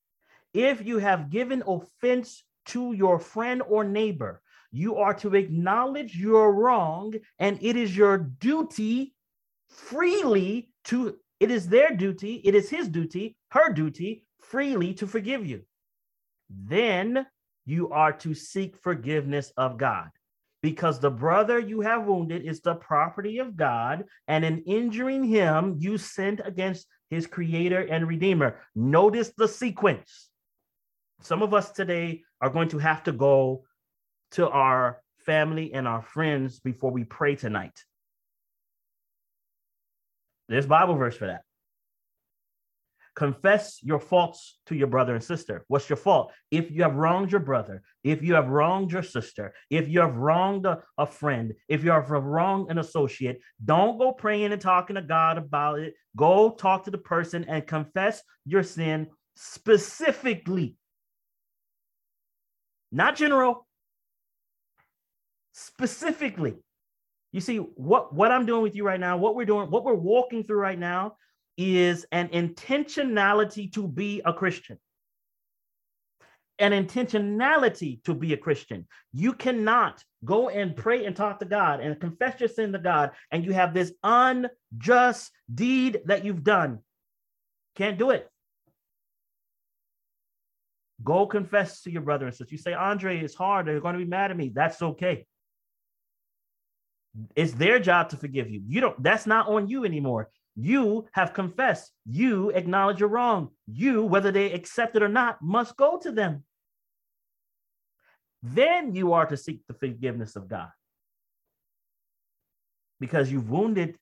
If 0.52 0.84
you 0.84 0.98
have 0.98 1.30
given 1.30 1.62
offense 1.66 2.44
to 2.66 2.92
your 2.92 3.18
friend 3.18 3.62
or 3.66 3.84
neighbor, 3.84 4.42
you 4.72 4.96
are 4.96 5.14
to 5.14 5.34
acknowledge 5.34 6.16
your 6.16 6.52
wrong, 6.52 7.14
and 7.38 7.58
it 7.60 7.76
is 7.76 7.96
your 7.96 8.18
duty 8.18 9.14
freely 9.68 10.70
to, 10.84 11.16
it 11.40 11.50
is 11.50 11.68
their 11.68 11.90
duty, 11.96 12.40
it 12.44 12.54
is 12.54 12.70
his 12.70 12.88
duty, 12.88 13.36
her 13.50 13.72
duty, 13.72 14.24
freely 14.40 14.94
to 14.94 15.06
forgive 15.06 15.46
you. 15.46 15.62
Then 16.48 17.26
you 17.64 17.90
are 17.90 18.12
to 18.12 18.34
seek 18.34 18.76
forgiveness 18.76 19.52
of 19.56 19.76
God 19.76 20.10
because 20.62 21.00
the 21.00 21.10
brother 21.10 21.58
you 21.58 21.80
have 21.80 22.06
wounded 22.06 22.44
is 22.44 22.60
the 22.60 22.74
property 22.74 23.38
of 23.38 23.56
God, 23.56 24.04
and 24.28 24.44
in 24.44 24.62
injuring 24.64 25.24
him, 25.24 25.76
you 25.78 25.96
sinned 25.96 26.42
against 26.44 26.86
his 27.08 27.26
creator 27.26 27.80
and 27.80 28.06
redeemer. 28.06 28.60
Notice 28.74 29.32
the 29.36 29.48
sequence. 29.48 30.28
Some 31.22 31.42
of 31.42 31.54
us 31.54 31.70
today 31.70 32.22
are 32.40 32.50
going 32.50 32.68
to 32.70 32.78
have 32.78 33.02
to 33.04 33.12
go 33.12 33.64
to 34.32 34.48
our 34.48 35.02
family 35.18 35.72
and 35.72 35.88
our 35.88 36.02
friends 36.02 36.60
before 36.60 36.90
we 36.90 37.04
pray 37.04 37.36
tonight. 37.36 37.84
There's 40.48 40.66
Bible 40.66 40.94
verse 40.94 41.16
for 41.16 41.26
that. 41.26 41.42
Confess 43.16 43.82
your 43.82 43.98
faults 43.98 44.58
to 44.66 44.74
your 44.74 44.86
brother 44.86 45.14
and 45.14 45.22
sister. 45.22 45.64
What's 45.68 45.88
your 45.88 45.96
fault? 45.96 46.32
If 46.50 46.70
you 46.70 46.82
have 46.82 46.94
wronged 46.94 47.32
your 47.32 47.40
brother, 47.40 47.82
if 48.04 48.22
you 48.22 48.34
have 48.34 48.48
wronged 48.48 48.92
your 48.92 49.02
sister, 49.02 49.52
if 49.68 49.88
you 49.88 50.00
have 50.00 50.16
wronged 50.16 50.64
a, 50.66 50.82
a 50.96 51.06
friend, 51.06 51.52
if 51.68 51.82
you 51.82 51.90
have 51.90 52.10
wronged 52.10 52.70
an 52.70 52.78
associate, 52.78 53.40
don't 53.64 53.98
go 53.98 54.12
praying 54.12 54.52
and 54.52 54.60
talking 54.60 54.96
to 54.96 55.02
God 55.02 55.38
about 55.38 55.80
it. 55.80 55.94
Go 56.16 56.50
talk 56.50 56.84
to 56.84 56.90
the 56.90 56.98
person 56.98 57.44
and 57.44 57.66
confess 57.66 58.22
your 58.46 58.62
sin 58.62 59.08
specifically. 59.34 60.76
Not 62.92 63.16
general, 63.16 63.66
specifically. 65.52 66.56
You 67.32 67.40
see, 67.40 67.58
what, 67.58 68.12
what 68.14 68.32
I'm 68.32 68.46
doing 68.46 68.62
with 68.62 68.74
you 68.74 68.84
right 68.84 68.98
now, 68.98 69.16
what 69.16 69.36
we're 69.36 69.46
doing, 69.46 69.70
what 69.70 69.84
we're 69.84 69.94
walking 69.94 70.44
through 70.44 70.58
right 70.58 70.78
now 70.78 71.16
is 71.60 72.06
an 72.10 72.28
intentionality 72.28 73.70
to 73.74 73.86
be 73.86 74.22
a 74.24 74.32
Christian. 74.32 74.78
an 76.60 76.72
intentionality 76.72 78.04
to 78.04 78.14
be 78.14 78.34
a 78.34 78.36
Christian. 78.36 78.86
You 79.12 79.32
cannot 79.32 80.04
go 80.24 80.50
and 80.50 80.76
pray 80.76 81.06
and 81.06 81.16
talk 81.16 81.38
to 81.40 81.46
God 81.46 81.80
and 81.80 81.98
confess 81.98 82.38
your 82.38 82.50
sin 82.50 82.72
to 82.72 82.78
God, 82.78 83.12
and 83.32 83.44
you 83.44 83.52
have 83.52 83.72
this 83.72 83.92
unjust 84.04 85.32
deed 85.52 86.02
that 86.04 86.24
you've 86.24 86.44
done. 86.44 86.80
Can't 87.76 87.98
do 87.98 88.10
it. 88.10 88.30
Go 91.02 91.26
confess 91.26 91.80
to 91.82 91.90
your 91.90 92.02
brother 92.02 92.26
and 92.26 92.34
sister. 92.34 92.54
You 92.54 92.58
say, 92.58 92.74
Andre, 92.74 93.18
it's 93.18 93.34
hard. 93.34 93.66
They're 93.66 93.80
going 93.80 93.94
to 93.94 94.04
be 94.04 94.10
mad 94.10 94.30
at 94.30 94.36
me. 94.36 94.52
That's 94.54 94.82
okay. 94.82 95.26
It's 97.34 97.52
their 97.52 97.78
job 97.78 98.10
to 98.10 98.18
forgive 98.18 98.50
you. 98.50 98.62
You 98.66 98.82
don't, 98.82 99.02
that's 99.02 99.26
not 99.26 99.48
on 99.48 99.66
you 99.66 99.86
anymore. 99.86 100.28
You 100.56 101.06
have 101.12 101.32
confessed. 101.32 101.92
You 102.06 102.50
acknowledge 102.50 103.00
you're 103.00 103.08
wrong. 103.08 103.50
You, 103.66 104.02
whether 104.04 104.30
they 104.30 104.52
accept 104.52 104.96
it 104.96 105.02
or 105.02 105.08
not, 105.08 105.40
must 105.40 105.76
go 105.76 105.98
to 105.98 106.12
them. 106.12 106.44
Then 108.42 108.94
you 108.94 109.12
are 109.12 109.26
to 109.26 109.36
seek 109.36 109.60
the 109.66 109.74
forgiveness 109.74 110.36
of 110.36 110.48
God. 110.48 110.70
Because 112.98 113.30
you've 113.30 113.50
wounded 113.50 113.96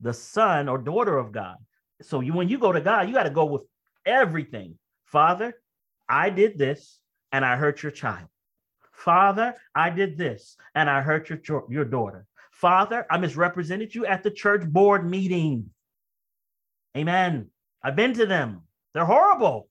the 0.00 0.12
son 0.12 0.68
or 0.68 0.78
daughter 0.78 1.16
of 1.16 1.32
God. 1.32 1.56
So 2.02 2.20
you, 2.20 2.32
when 2.32 2.48
you 2.48 2.58
go 2.58 2.72
to 2.72 2.80
God, 2.80 3.08
you 3.08 3.14
got 3.14 3.24
to 3.24 3.30
go 3.30 3.46
with 3.46 3.62
everything. 4.06 4.78
Father, 5.04 5.54
I 6.08 6.30
did 6.30 6.58
this 6.58 7.00
and 7.32 7.44
I 7.44 7.56
hurt 7.56 7.82
your 7.82 7.92
child. 7.92 8.28
Father, 8.92 9.54
I 9.74 9.90
did 9.90 10.16
this 10.16 10.56
and 10.74 10.88
I 10.88 11.00
hurt 11.00 11.28
your, 11.28 11.64
your 11.68 11.84
daughter. 11.84 12.26
Father, 12.52 13.06
I 13.10 13.18
misrepresented 13.18 13.94
you 13.94 14.06
at 14.06 14.22
the 14.22 14.30
church 14.30 14.66
board 14.66 15.08
meeting. 15.08 15.70
Amen. 16.98 17.46
I've 17.82 17.94
been 17.94 18.12
to 18.14 18.26
them. 18.26 18.62
They're 18.92 19.04
horrible. 19.04 19.68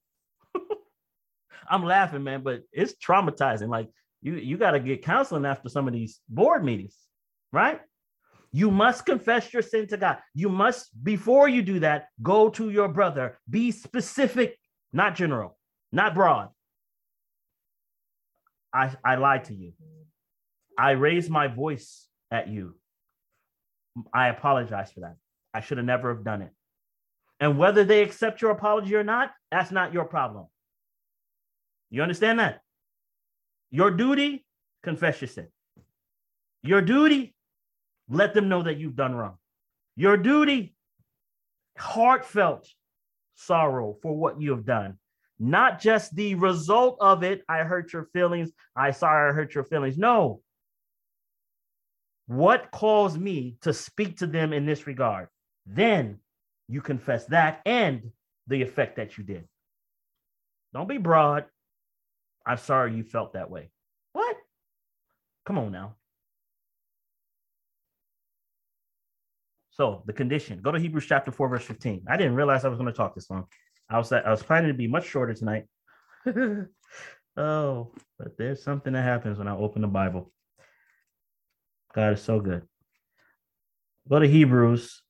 I'm 1.70 1.84
laughing, 1.84 2.24
man, 2.24 2.42
but 2.42 2.62
it's 2.72 2.94
traumatizing. 2.94 3.68
Like 3.68 3.88
you, 4.22 4.36
you 4.36 4.56
got 4.56 4.70
to 4.70 4.80
get 4.80 5.04
counseling 5.04 5.44
after 5.44 5.68
some 5.68 5.86
of 5.86 5.92
these 5.92 6.20
board 6.28 6.64
meetings, 6.64 6.96
right? 7.52 7.80
You 8.50 8.70
must 8.70 9.04
confess 9.04 9.52
your 9.52 9.60
sin 9.60 9.86
to 9.88 9.98
God. 9.98 10.18
You 10.34 10.48
must, 10.48 10.88
before 11.04 11.48
you 11.48 11.60
do 11.60 11.80
that, 11.80 12.06
go 12.22 12.48
to 12.50 12.70
your 12.70 12.88
brother. 12.88 13.38
Be 13.48 13.72
specific, 13.72 14.58
not 14.94 15.14
general, 15.14 15.58
not 15.92 16.14
broad. 16.14 16.48
I, 18.72 18.96
I 19.04 19.16
lied 19.16 19.44
to 19.44 19.54
you. 19.54 19.74
I 20.78 20.92
raised 20.92 21.30
my 21.30 21.48
voice 21.48 22.06
at 22.30 22.48
you. 22.48 22.76
I 24.14 24.28
apologize 24.28 24.92
for 24.92 25.00
that. 25.00 25.16
I 25.52 25.60
should 25.60 25.76
have 25.76 25.86
never 25.86 26.14
have 26.14 26.24
done 26.24 26.40
it. 26.40 26.52
And 27.40 27.58
whether 27.58 27.84
they 27.84 28.02
accept 28.02 28.42
your 28.42 28.50
apology 28.50 28.94
or 28.94 29.04
not, 29.04 29.32
that's 29.50 29.70
not 29.70 29.92
your 29.92 30.04
problem. 30.04 30.46
You 31.90 32.02
understand 32.02 32.40
that? 32.40 32.60
Your 33.70 33.90
duty, 33.90 34.44
confess 34.82 35.20
your 35.20 35.28
sin. 35.28 35.48
Your 36.62 36.82
duty, 36.82 37.34
let 38.08 38.34
them 38.34 38.48
know 38.48 38.62
that 38.62 38.78
you've 38.78 38.96
done 38.96 39.14
wrong. 39.14 39.36
Your 39.96 40.16
duty, 40.16 40.74
heartfelt 41.76 42.68
sorrow 43.36 43.96
for 44.02 44.16
what 44.16 44.40
you 44.40 44.50
have 44.50 44.64
done. 44.64 44.98
Not 45.38 45.80
just 45.80 46.14
the 46.16 46.34
result 46.34 46.98
of 47.00 47.22
it, 47.22 47.42
I 47.48 47.58
hurt 47.58 47.92
your 47.92 48.08
feelings, 48.12 48.50
I 48.74 48.90
sorry 48.90 49.30
I 49.30 49.34
hurt 49.34 49.54
your 49.54 49.64
feelings. 49.64 49.96
No. 49.96 50.42
What 52.26 52.70
caused 52.72 53.18
me 53.18 53.56
to 53.62 53.72
speak 53.72 54.18
to 54.18 54.26
them 54.26 54.52
in 54.52 54.66
this 54.66 54.86
regard? 54.86 55.28
Then 55.64 56.18
you 56.68 56.80
confess 56.80 57.24
that 57.26 57.60
and 57.64 58.10
the 58.46 58.62
effect 58.62 58.96
that 58.96 59.18
you 59.18 59.24
did. 59.24 59.48
Don't 60.74 60.88
be 60.88 60.98
broad. 60.98 61.46
I'm 62.46 62.58
sorry 62.58 62.94
you 62.94 63.02
felt 63.02 63.32
that 63.32 63.50
way. 63.50 63.70
What? 64.12 64.36
Come 65.46 65.58
on 65.58 65.72
now. 65.72 65.96
So 69.70 70.02
the 70.06 70.12
condition. 70.12 70.60
Go 70.60 70.72
to 70.72 70.78
Hebrews 70.78 71.06
chapter 71.06 71.30
4, 71.30 71.48
verse 71.48 71.64
15. 71.64 72.04
I 72.08 72.16
didn't 72.16 72.34
realize 72.34 72.64
I 72.64 72.68
was 72.68 72.78
going 72.78 72.90
to 72.90 72.96
talk 72.96 73.14
this 73.14 73.30
long. 73.30 73.46
I 73.88 73.96
was 73.96 74.12
I 74.12 74.28
was 74.28 74.42
planning 74.42 74.68
to 74.68 74.74
be 74.74 74.88
much 74.88 75.06
shorter 75.06 75.34
tonight. 75.34 75.64
oh, 77.36 77.92
but 78.18 78.36
there's 78.36 78.62
something 78.62 78.92
that 78.92 79.02
happens 79.02 79.38
when 79.38 79.48
I 79.48 79.56
open 79.56 79.82
the 79.82 79.88
Bible. 79.88 80.32
God 81.94 82.14
is 82.14 82.22
so 82.22 82.40
good. 82.40 82.62
Go 84.08 84.18
to 84.18 84.28
Hebrews 84.28 85.02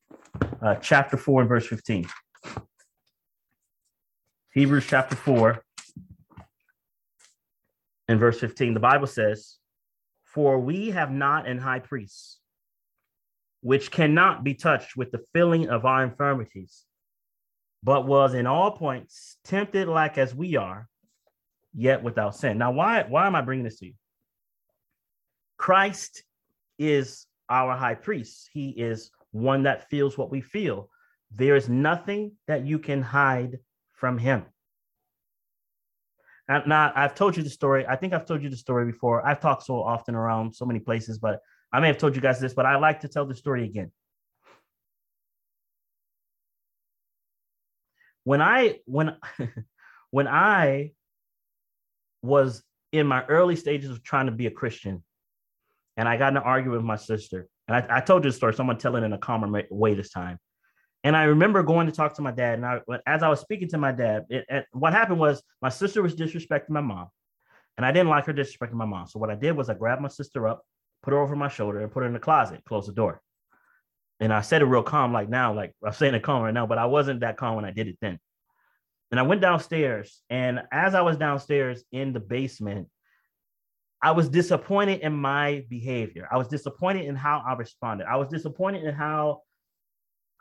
uh, 0.62 0.74
chapter 0.76 1.16
4 1.16 1.42
and 1.42 1.48
verse 1.48 1.66
15. 1.66 2.06
Hebrews 4.52 4.86
chapter 4.88 5.14
4 5.14 5.62
and 8.08 8.18
verse 8.18 8.40
15. 8.40 8.74
The 8.74 8.80
Bible 8.80 9.06
says, 9.06 9.56
For 10.24 10.58
we 10.58 10.90
have 10.90 11.10
not 11.12 11.46
an 11.46 11.58
high 11.58 11.78
priest, 11.78 12.40
which 13.60 13.90
cannot 13.90 14.42
be 14.42 14.54
touched 14.54 14.96
with 14.96 15.12
the 15.12 15.24
feeling 15.32 15.68
of 15.68 15.84
our 15.84 16.02
infirmities, 16.02 16.84
but 17.82 18.06
was 18.06 18.34
in 18.34 18.46
all 18.46 18.72
points 18.72 19.36
tempted 19.44 19.88
like 19.88 20.18
as 20.18 20.34
we 20.34 20.56
are, 20.56 20.88
yet 21.74 22.02
without 22.02 22.34
sin. 22.34 22.58
Now, 22.58 22.72
why, 22.72 23.04
why 23.08 23.26
am 23.26 23.36
I 23.36 23.42
bringing 23.42 23.64
this 23.64 23.78
to 23.80 23.86
you? 23.86 23.94
Christ 25.56 26.24
is 26.78 27.26
our 27.48 27.76
high 27.76 27.94
priest. 27.94 28.48
He 28.52 28.70
is 28.70 29.10
one 29.32 29.64
that 29.64 29.88
feels 29.90 30.16
what 30.16 30.30
we 30.30 30.40
feel. 30.40 30.88
There 31.30 31.56
is 31.56 31.68
nothing 31.68 32.32
that 32.46 32.64
you 32.64 32.78
can 32.78 33.02
hide 33.02 33.58
from 33.92 34.18
him. 34.18 34.44
Now, 36.48 36.92
I've 36.94 37.14
told 37.14 37.36
you 37.36 37.42
the 37.42 37.50
story. 37.50 37.86
I 37.86 37.96
think 37.96 38.14
I've 38.14 38.24
told 38.24 38.42
you 38.42 38.48
the 38.48 38.56
story 38.56 38.86
before. 38.86 39.26
I've 39.26 39.40
talked 39.40 39.64
so 39.64 39.82
often 39.82 40.14
around 40.14 40.54
so 40.54 40.64
many 40.64 40.80
places, 40.80 41.18
but 41.18 41.40
I 41.72 41.80
may 41.80 41.88
have 41.88 41.98
told 41.98 42.14
you 42.14 42.22
guys 42.22 42.40
this, 42.40 42.54
but 42.54 42.64
I 42.64 42.76
like 42.76 43.00
to 43.00 43.08
tell 43.08 43.26
the 43.26 43.34
story 43.34 43.64
again. 43.64 43.92
When 48.24 48.40
I 48.40 48.78
when 48.86 49.16
when 50.10 50.26
I 50.26 50.92
was 52.22 52.62
in 52.92 53.06
my 53.06 53.24
early 53.26 53.56
stages 53.56 53.90
of 53.90 54.02
trying 54.02 54.26
to 54.26 54.32
be 54.32 54.46
a 54.46 54.50
Christian, 54.50 55.04
and 55.98 56.08
I 56.08 56.16
got 56.16 56.32
in 56.32 56.38
an 56.38 56.42
argument 56.42 56.80
with 56.80 56.86
my 56.86 56.96
sister. 56.96 57.48
And 57.68 57.76
I, 57.76 57.98
I 57.98 58.00
told 58.00 58.24
you 58.24 58.30
the 58.30 58.36
story, 58.36 58.54
so 58.54 58.62
I'm 58.62 58.66
gonna 58.66 58.78
tell 58.78 58.96
it 58.96 59.04
in 59.04 59.12
a 59.12 59.18
calmer 59.18 59.64
way 59.70 59.94
this 59.94 60.10
time. 60.10 60.38
And 61.04 61.16
I 61.16 61.24
remember 61.24 61.62
going 61.62 61.86
to 61.86 61.92
talk 61.92 62.14
to 62.14 62.22
my 62.22 62.32
dad. 62.32 62.54
And 62.54 62.66
I, 62.66 62.80
as 63.06 63.22
I 63.22 63.28
was 63.28 63.40
speaking 63.40 63.68
to 63.68 63.78
my 63.78 63.92
dad, 63.92 64.24
it, 64.28 64.44
it, 64.48 64.66
what 64.72 64.92
happened 64.92 65.20
was 65.20 65.42
my 65.62 65.68
sister 65.68 66.02
was 66.02 66.14
disrespecting 66.14 66.70
my 66.70 66.80
mom, 66.80 67.08
and 67.76 67.86
I 67.86 67.92
didn't 67.92 68.08
like 68.08 68.26
her 68.26 68.34
disrespecting 68.34 68.72
my 68.72 68.84
mom. 68.84 69.06
So 69.06 69.18
what 69.18 69.30
I 69.30 69.36
did 69.36 69.56
was 69.56 69.68
I 69.68 69.74
grabbed 69.74 70.02
my 70.02 70.08
sister 70.08 70.48
up, 70.48 70.62
put 71.02 71.12
her 71.12 71.20
over 71.20 71.36
my 71.36 71.48
shoulder, 71.48 71.80
and 71.80 71.92
put 71.92 72.00
her 72.00 72.06
in 72.06 72.14
the 72.14 72.18
closet, 72.18 72.64
closed 72.64 72.88
the 72.88 72.92
door. 72.92 73.20
And 74.18 74.32
I 74.32 74.40
said 74.40 74.62
it 74.62 74.64
real 74.64 74.82
calm, 74.82 75.12
like 75.12 75.28
now, 75.28 75.54
like 75.54 75.72
I'm 75.84 75.92
saying 75.92 76.14
it 76.14 76.24
calm 76.24 76.42
right 76.42 76.54
now, 76.54 76.66
but 76.66 76.78
I 76.78 76.86
wasn't 76.86 77.20
that 77.20 77.36
calm 77.36 77.54
when 77.54 77.64
I 77.64 77.70
did 77.70 77.86
it 77.86 77.98
then. 78.00 78.18
And 79.10 79.20
I 79.20 79.22
went 79.22 79.40
downstairs, 79.40 80.20
and 80.28 80.62
as 80.72 80.94
I 80.94 81.02
was 81.02 81.16
downstairs 81.16 81.84
in 81.92 82.12
the 82.12 82.20
basement, 82.20 82.88
I 84.00 84.12
was 84.12 84.28
disappointed 84.28 85.00
in 85.00 85.12
my 85.12 85.64
behavior. 85.68 86.28
I 86.30 86.38
was 86.38 86.48
disappointed 86.48 87.06
in 87.06 87.16
how 87.16 87.42
I 87.46 87.54
responded. 87.54 88.06
I 88.06 88.16
was 88.16 88.28
disappointed 88.28 88.84
in 88.84 88.94
how 88.94 89.42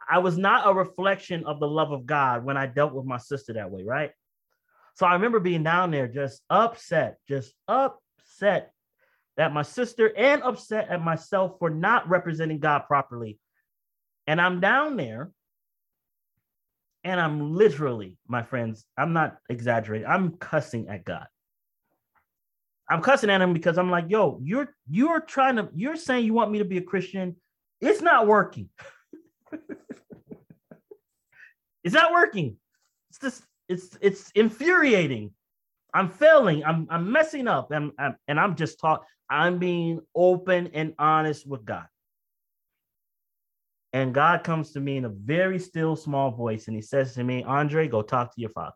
I 0.09 0.19
was 0.19 0.37
not 0.37 0.67
a 0.67 0.73
reflection 0.73 1.43
of 1.45 1.59
the 1.59 1.67
love 1.67 1.91
of 1.91 2.05
God 2.05 2.45
when 2.45 2.55
I 2.55 2.67
dealt 2.67 2.93
with 2.93 3.05
my 3.05 3.17
sister 3.17 3.53
that 3.53 3.71
way, 3.71 3.83
right? 3.83 4.11
So 4.95 5.05
I 5.05 5.13
remember 5.13 5.39
being 5.39 5.63
down 5.63 5.91
there 5.91 6.07
just 6.07 6.41
upset, 6.49 7.17
just 7.27 7.53
upset 7.67 8.71
at 9.37 9.53
my 9.53 9.61
sister 9.61 10.11
and 10.15 10.41
upset 10.43 10.89
at 10.89 11.03
myself 11.03 11.57
for 11.59 11.69
not 11.69 12.09
representing 12.09 12.59
God 12.59 12.79
properly. 12.87 13.39
And 14.27 14.41
I'm 14.41 14.59
down 14.59 14.97
there 14.97 15.31
and 17.03 17.19
I'm 17.19 17.53
literally, 17.53 18.17
my 18.27 18.43
friends, 18.43 18.85
I'm 18.97 19.13
not 19.13 19.37
exaggerating, 19.49 20.07
I'm 20.07 20.37
cussing 20.37 20.89
at 20.89 21.05
God. 21.05 21.27
I'm 22.89 23.01
cussing 23.01 23.29
at 23.29 23.41
him 23.41 23.53
because 23.53 23.77
I'm 23.77 23.91
like, 23.91 24.05
yo, 24.07 24.39
you're 24.41 24.73
you're 24.89 25.19
trying 25.19 25.57
to, 25.57 25.69
you're 25.75 25.97
saying 25.97 26.25
you 26.25 26.33
want 26.33 26.51
me 26.51 26.59
to 26.59 26.65
be 26.65 26.77
a 26.77 26.81
Christian. 26.81 27.35
It's 27.81 28.01
not 28.01 28.27
working. 28.27 28.69
it's 31.83 31.93
not 31.93 32.13
working. 32.13 32.57
It's 33.09 33.19
just, 33.19 33.43
it's 33.67 33.97
it's 34.01 34.31
infuriating. 34.31 35.31
I'm 35.93 36.09
failing. 36.09 36.63
I'm 36.63 36.87
I'm 36.89 37.11
messing 37.11 37.47
up. 37.47 37.71
And 37.71 37.91
I'm, 37.99 38.15
and 38.27 38.39
I'm 38.39 38.55
just 38.55 38.79
taught. 38.79 39.03
I'm 39.29 39.59
being 39.59 39.99
open 40.15 40.67
and 40.73 40.93
honest 40.97 41.45
with 41.45 41.65
God. 41.65 41.85
And 43.91 44.13
God 44.13 44.43
comes 44.43 44.71
to 44.73 44.79
me 44.79 44.97
in 44.97 45.05
a 45.05 45.09
very 45.09 45.59
still, 45.59 45.95
small 45.95 46.31
voice, 46.31 46.67
and 46.67 46.75
He 46.75 46.81
says 46.81 47.13
to 47.15 47.23
me, 47.23 47.43
Andre, 47.43 47.87
go 47.87 48.01
talk 48.01 48.33
to 48.35 48.41
your 48.41 48.51
father. 48.51 48.75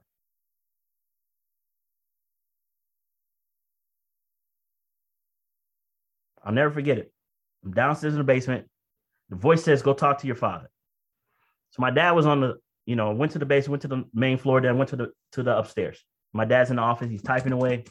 I'll 6.44 6.54
never 6.54 6.72
forget 6.72 6.98
it. 6.98 7.12
I'm 7.64 7.74
downstairs 7.74 8.14
in 8.14 8.20
the 8.20 8.24
basement. 8.24 8.68
The 9.30 9.36
voice 9.36 9.64
says, 9.64 9.82
"Go 9.82 9.94
talk 9.94 10.20
to 10.20 10.28
your 10.28 10.36
father." 10.36 10.70
So 11.72 11.82
my 11.82 11.92
dad 11.92 12.12
was 12.12 12.26
on 12.26 12.42
the, 12.42 12.56
you 12.86 12.96
know, 12.96 13.12
went 13.12 13.32
to 13.34 13.40
the 13.40 13.46
basement, 13.46 13.72
went 13.72 13.82
to 13.84 13.88
the 13.88 14.04
main 14.14 14.38
floor, 14.38 14.62
then 14.62 14.78
went 14.78 14.90
to 14.90 14.96
the 14.96 15.12
to 15.34 15.44
the 15.44 15.58
upstairs. 15.58 16.04
My 16.34 16.46
dad's 16.46 16.70
in 16.70 16.78
the 16.78 16.82
office, 16.82 17.10
he's 17.10 17.22
typing 17.22 17.52
away. 17.52 17.86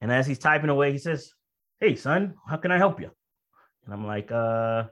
And 0.00 0.10
as 0.10 0.26
he's 0.26 0.38
typing 0.38 0.70
away, 0.70 0.92
he 0.92 0.98
says, 0.98 1.32
Hey, 1.80 1.96
son, 1.96 2.34
how 2.46 2.56
can 2.56 2.72
I 2.72 2.78
help 2.78 3.00
you? 3.00 3.10
And 3.84 3.94
I'm 3.94 4.06
like, 4.06 4.30
uh, 4.30 4.84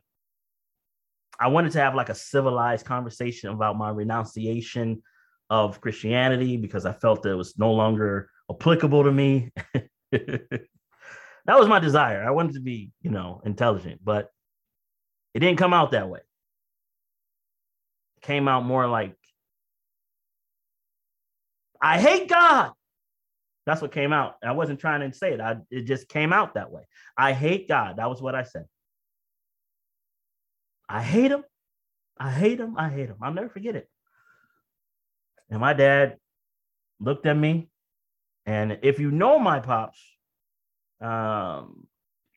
I 1.38 1.48
wanted 1.48 1.72
to 1.72 1.80
have 1.80 1.94
like 1.94 2.08
a 2.08 2.14
civilized 2.14 2.84
conversation 2.84 3.50
about 3.50 3.78
my 3.78 3.90
renunciation 3.90 5.02
of 5.48 5.80
Christianity 5.80 6.56
because 6.56 6.86
I 6.86 6.92
felt 6.92 7.22
that 7.22 7.30
it 7.30 7.34
was 7.34 7.58
no 7.58 7.72
longer 7.72 8.30
applicable 8.50 9.04
to 9.04 9.12
me. 9.12 9.50
that 11.46 11.58
was 11.58 11.68
my 11.68 11.78
desire. 11.78 12.22
I 12.22 12.30
wanted 12.30 12.54
to 12.54 12.60
be, 12.60 12.92
you 13.02 13.10
know, 13.10 13.40
intelligent, 13.44 14.00
but 14.04 14.30
it 15.34 15.40
didn't 15.40 15.58
come 15.58 15.72
out 15.72 15.92
that 15.92 16.08
way. 16.08 16.20
It 18.18 18.22
came 18.22 18.48
out 18.48 18.64
more 18.64 18.86
like, 18.86 19.16
I 21.80 21.98
hate 22.00 22.28
God. 22.28 22.72
That's 23.66 23.80
what 23.80 23.92
came 23.92 24.12
out. 24.12 24.36
I 24.42 24.52
wasn't 24.52 24.80
trying 24.80 25.08
to 25.08 25.16
say 25.16 25.32
it. 25.32 25.40
I, 25.40 25.56
it 25.70 25.82
just 25.82 26.08
came 26.08 26.32
out 26.32 26.54
that 26.54 26.70
way. 26.70 26.82
I 27.16 27.32
hate 27.32 27.68
God. 27.68 27.96
That 27.96 28.10
was 28.10 28.20
what 28.20 28.34
I 28.34 28.42
said. 28.42 28.66
I 30.88 31.02
hate 31.02 31.30
him. 31.30 31.44
I 32.18 32.30
hate 32.30 32.58
him. 32.58 32.74
I 32.76 32.88
hate 32.88 33.08
him. 33.08 33.16
I'll 33.22 33.32
never 33.32 33.48
forget 33.48 33.76
it. 33.76 33.88
And 35.48 35.60
my 35.60 35.72
dad 35.72 36.16
looked 36.98 37.26
at 37.26 37.36
me. 37.36 37.68
And 38.44 38.78
if 38.82 38.98
you 38.98 39.10
know 39.10 39.38
my 39.38 39.60
pops, 39.60 40.00
um, 41.00 41.86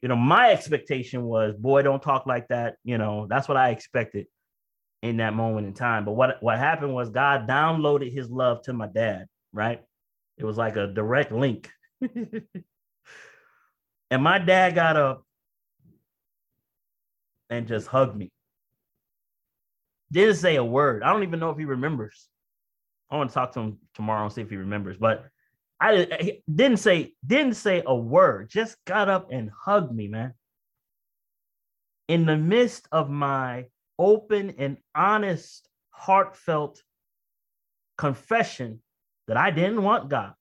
you 0.02 0.10
know, 0.10 0.16
my 0.16 0.52
expectation 0.52 1.24
was, 1.24 1.56
boy, 1.56 1.82
don't 1.82 2.02
talk 2.02 2.26
like 2.26 2.48
that. 2.50 2.76
You 2.84 2.98
know, 2.98 3.28
that's 3.30 3.48
what 3.48 3.58
I 3.58 3.70
expected 3.70 4.28
in 5.02 5.18
that 5.18 5.34
moment 5.34 5.68
in 5.68 5.74
time. 5.74 6.06
But 6.06 6.14
what, 6.14 6.42
what 6.42 6.58
happened 6.58 6.94
was 6.94 7.10
God 7.10 7.48
downloaded 7.48 8.12
his 8.12 8.30
love 8.30 8.62
to 8.64 8.74
my 8.74 8.88
dad, 8.88 9.28
right? 9.54 9.82
It 10.38 10.46
was 10.46 10.58
like 10.58 10.76
a 10.76 10.88
direct 10.88 11.32
link. 11.32 11.70
and 12.02 12.44
my 14.24 14.40
dad 14.40 14.76
got 14.76 14.98
up 14.98 15.26
and 17.50 17.68
just 17.68 17.88
hugged 17.88 18.16
me. 18.16 18.32
Didn't 20.12 20.36
say 20.36 20.58
a 20.58 20.64
word. 20.64 21.04
I 21.04 21.12
don't 21.12 21.24
even 21.24 21.40
know 21.40 21.50
if 21.50 21.58
he 21.58 21.66
remembers. 21.66 22.28
I 23.10 23.18
want 23.18 23.30
to 23.30 23.34
talk 23.34 23.54
to 23.54 23.60
him 23.60 23.78
tomorrow 23.94 24.24
and 24.24 24.34
see 24.34 24.42
if 24.42 24.50
he 24.50 24.58
remembers. 24.58 24.98
But 24.98 25.28
I 25.80 26.40
didn't 26.54 26.78
say 26.78 27.14
didn't 27.26 27.56
say 27.56 27.84
a 27.86 27.96
word. 27.96 28.50
Just 28.50 28.78
got 28.86 29.10
up 29.10 29.32
and 29.32 29.50
hugged 29.66 29.94
me, 29.94 30.08
man. 30.08 30.34
In 32.08 32.26
the 32.26 32.38
midst 32.38 32.88
of 32.92 33.10
my 33.10 33.66
open 33.98 34.56
and 34.58 34.78
honest, 34.96 35.68
heartfelt 35.90 36.82
confession 37.98 38.82
that 39.28 39.38
I 39.38 39.52
didn't 39.52 39.84
want 39.84 40.10
God, 40.10 40.34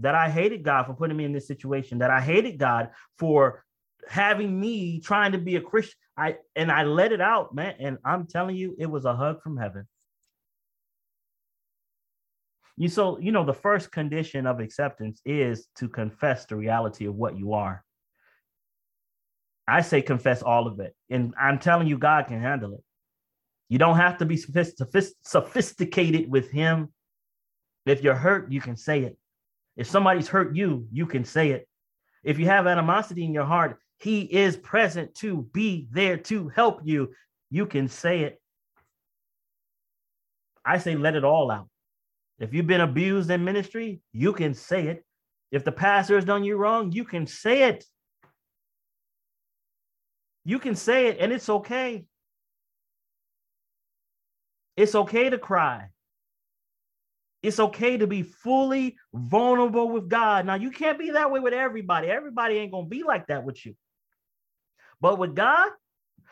that 0.00 0.14
I 0.14 0.30
hated 0.30 0.62
God 0.64 0.86
for 0.86 0.94
putting 0.94 1.16
me 1.16 1.24
in 1.24 1.32
this 1.32 1.46
situation, 1.46 1.98
that 1.98 2.10
I 2.10 2.20
hated 2.20 2.58
God 2.58 2.90
for 3.18 3.64
having 4.08 4.58
me 4.58 5.00
trying 5.00 5.32
to 5.32 5.38
be 5.38 5.56
a 5.56 5.60
Christian. 5.60 5.98
I 6.16 6.36
and 6.54 6.70
I 6.72 6.84
let 6.84 7.12
it 7.12 7.20
out, 7.20 7.54
man. 7.54 7.74
And 7.78 7.98
I'm 8.04 8.26
telling 8.26 8.56
you, 8.56 8.74
it 8.78 8.86
was 8.86 9.04
a 9.04 9.14
hug 9.14 9.42
from 9.42 9.56
heaven. 9.56 9.86
You 12.76 12.88
so 12.88 13.18
you 13.18 13.32
know 13.32 13.44
the 13.44 13.54
first 13.54 13.90
condition 13.90 14.46
of 14.46 14.60
acceptance 14.60 15.20
is 15.24 15.68
to 15.76 15.88
confess 15.88 16.44
the 16.44 16.56
reality 16.56 17.06
of 17.06 17.14
what 17.14 17.38
you 17.38 17.54
are. 17.54 17.82
I 19.66 19.80
say 19.80 20.02
confess 20.02 20.42
all 20.42 20.66
of 20.66 20.78
it. 20.80 20.94
And 21.10 21.34
I'm 21.40 21.58
telling 21.58 21.88
you, 21.88 21.98
God 21.98 22.26
can 22.28 22.40
handle 22.40 22.74
it. 22.74 22.84
You 23.68 23.78
don't 23.78 23.96
have 23.96 24.18
to 24.18 24.24
be 24.24 24.36
sophisticated 24.36 26.30
with 26.30 26.50
Him. 26.50 26.92
If 27.84 28.02
you're 28.02 28.14
hurt, 28.14 28.52
you 28.52 28.60
can 28.60 28.76
say 28.76 29.02
it. 29.02 29.16
If 29.76 29.88
somebody's 29.88 30.28
hurt 30.28 30.54
you, 30.54 30.86
you 30.92 31.06
can 31.06 31.24
say 31.24 31.50
it. 31.50 31.68
If 32.22 32.38
you 32.38 32.46
have 32.46 32.66
animosity 32.66 33.24
in 33.24 33.32
your 33.32 33.44
heart, 33.44 33.78
he 33.98 34.20
is 34.20 34.56
present 34.56 35.14
to 35.16 35.48
be 35.52 35.88
there 35.90 36.16
to 36.16 36.48
help 36.48 36.80
you. 36.84 37.12
You 37.50 37.66
can 37.66 37.88
say 37.88 38.20
it. 38.20 38.40
I 40.64 40.78
say, 40.78 40.96
let 40.96 41.14
it 41.14 41.24
all 41.24 41.50
out. 41.50 41.68
If 42.38 42.52
you've 42.52 42.66
been 42.66 42.82
abused 42.82 43.30
in 43.30 43.44
ministry, 43.44 44.00
you 44.12 44.32
can 44.32 44.54
say 44.54 44.88
it. 44.88 45.04
If 45.50 45.64
the 45.64 45.72
pastor 45.72 46.16
has 46.16 46.24
done 46.24 46.44
you 46.44 46.56
wrong, 46.56 46.92
you 46.92 47.04
can 47.04 47.26
say 47.26 47.64
it. 47.64 47.84
You 50.44 50.58
can 50.58 50.76
say 50.76 51.08
it, 51.08 51.18
and 51.18 51.32
it's 51.32 51.48
okay. 51.48 52.04
It's 54.76 54.94
okay 54.94 55.30
to 55.30 55.38
cry. 55.38 55.88
It's 57.42 57.60
okay 57.60 57.96
to 57.96 58.06
be 58.06 58.22
fully 58.22 58.96
vulnerable 59.14 59.88
with 59.88 60.08
God. 60.08 60.46
Now, 60.46 60.56
you 60.56 60.70
can't 60.70 60.98
be 60.98 61.12
that 61.12 61.30
way 61.30 61.40
with 61.40 61.54
everybody. 61.54 62.08
Everybody 62.08 62.56
ain't 62.56 62.72
going 62.72 62.86
to 62.86 62.90
be 62.90 63.02
like 63.02 63.28
that 63.28 63.44
with 63.44 63.64
you. 63.64 63.74
But 65.00 65.18
with 65.18 65.34
God, 65.34 65.70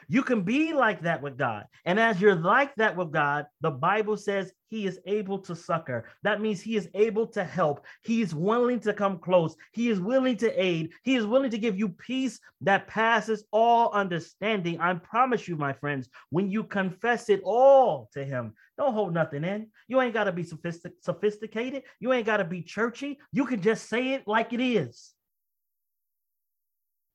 you 0.09 0.23
can 0.23 0.43
be 0.43 0.73
like 0.73 1.03
that 1.03 1.23
with 1.23 1.37
God. 1.37 1.65
And 1.85 1.99
as 1.99 2.21
you're 2.21 2.35
like 2.35 2.75
that 2.77 2.97
with 2.97 3.13
God, 3.13 3.47
the 3.61 3.71
Bible 3.71 4.17
says 4.17 4.53
he 4.69 4.87
is 4.87 4.99
able 5.07 5.39
to 5.41 5.55
succor. 5.55 6.07
That 6.23 6.41
means 6.41 6.61
he 6.61 6.77
is 6.77 6.89
able 6.95 7.27
to 7.29 7.45
help. 7.45 7.85
He 8.03 8.23
is 8.23 8.35
willing 8.35 8.81
to 8.81 8.93
come 8.93 9.19
close. 9.19 9.55
He 9.73 9.89
is 9.89 10.01
willing 10.01 10.37
to 10.39 10.63
aid. 10.63 10.93
He 11.03 11.15
is 11.15 11.27
willing 11.27 11.51
to 11.51 11.59
give 11.59 11.79
you 11.79 11.91
peace 11.91 12.41
that 12.63 12.89
passes 12.89 13.45
all 13.53 13.91
understanding. 13.93 14.81
I 14.81 14.95
promise 14.95 15.47
you, 15.47 15.57
my 15.57 15.73
friends, 15.73 16.09
when 16.31 16.51
you 16.51 16.65
confess 16.65 17.29
it 17.29 17.41
all 17.45 18.09
to 18.15 18.25
him, 18.25 18.55
don't 18.77 18.95
hold 18.95 19.15
nothing 19.15 19.45
in. 19.45 19.69
You 19.87 20.01
ain't 20.01 20.15
got 20.15 20.25
to 20.25 20.33
be 20.33 20.43
sophistic- 20.43 20.95
sophisticated. 21.01 21.85
You 22.01 22.13
ain't 22.13 22.27
got 22.27 22.39
to 22.39 22.45
be 22.45 22.63
churchy. 22.63 23.19
You 23.33 23.47
can 23.47 23.63
just 23.63 23.89
say 23.89 24.15
it 24.15 24.27
like 24.27 24.53
it 24.53 24.61
is. 24.61 25.13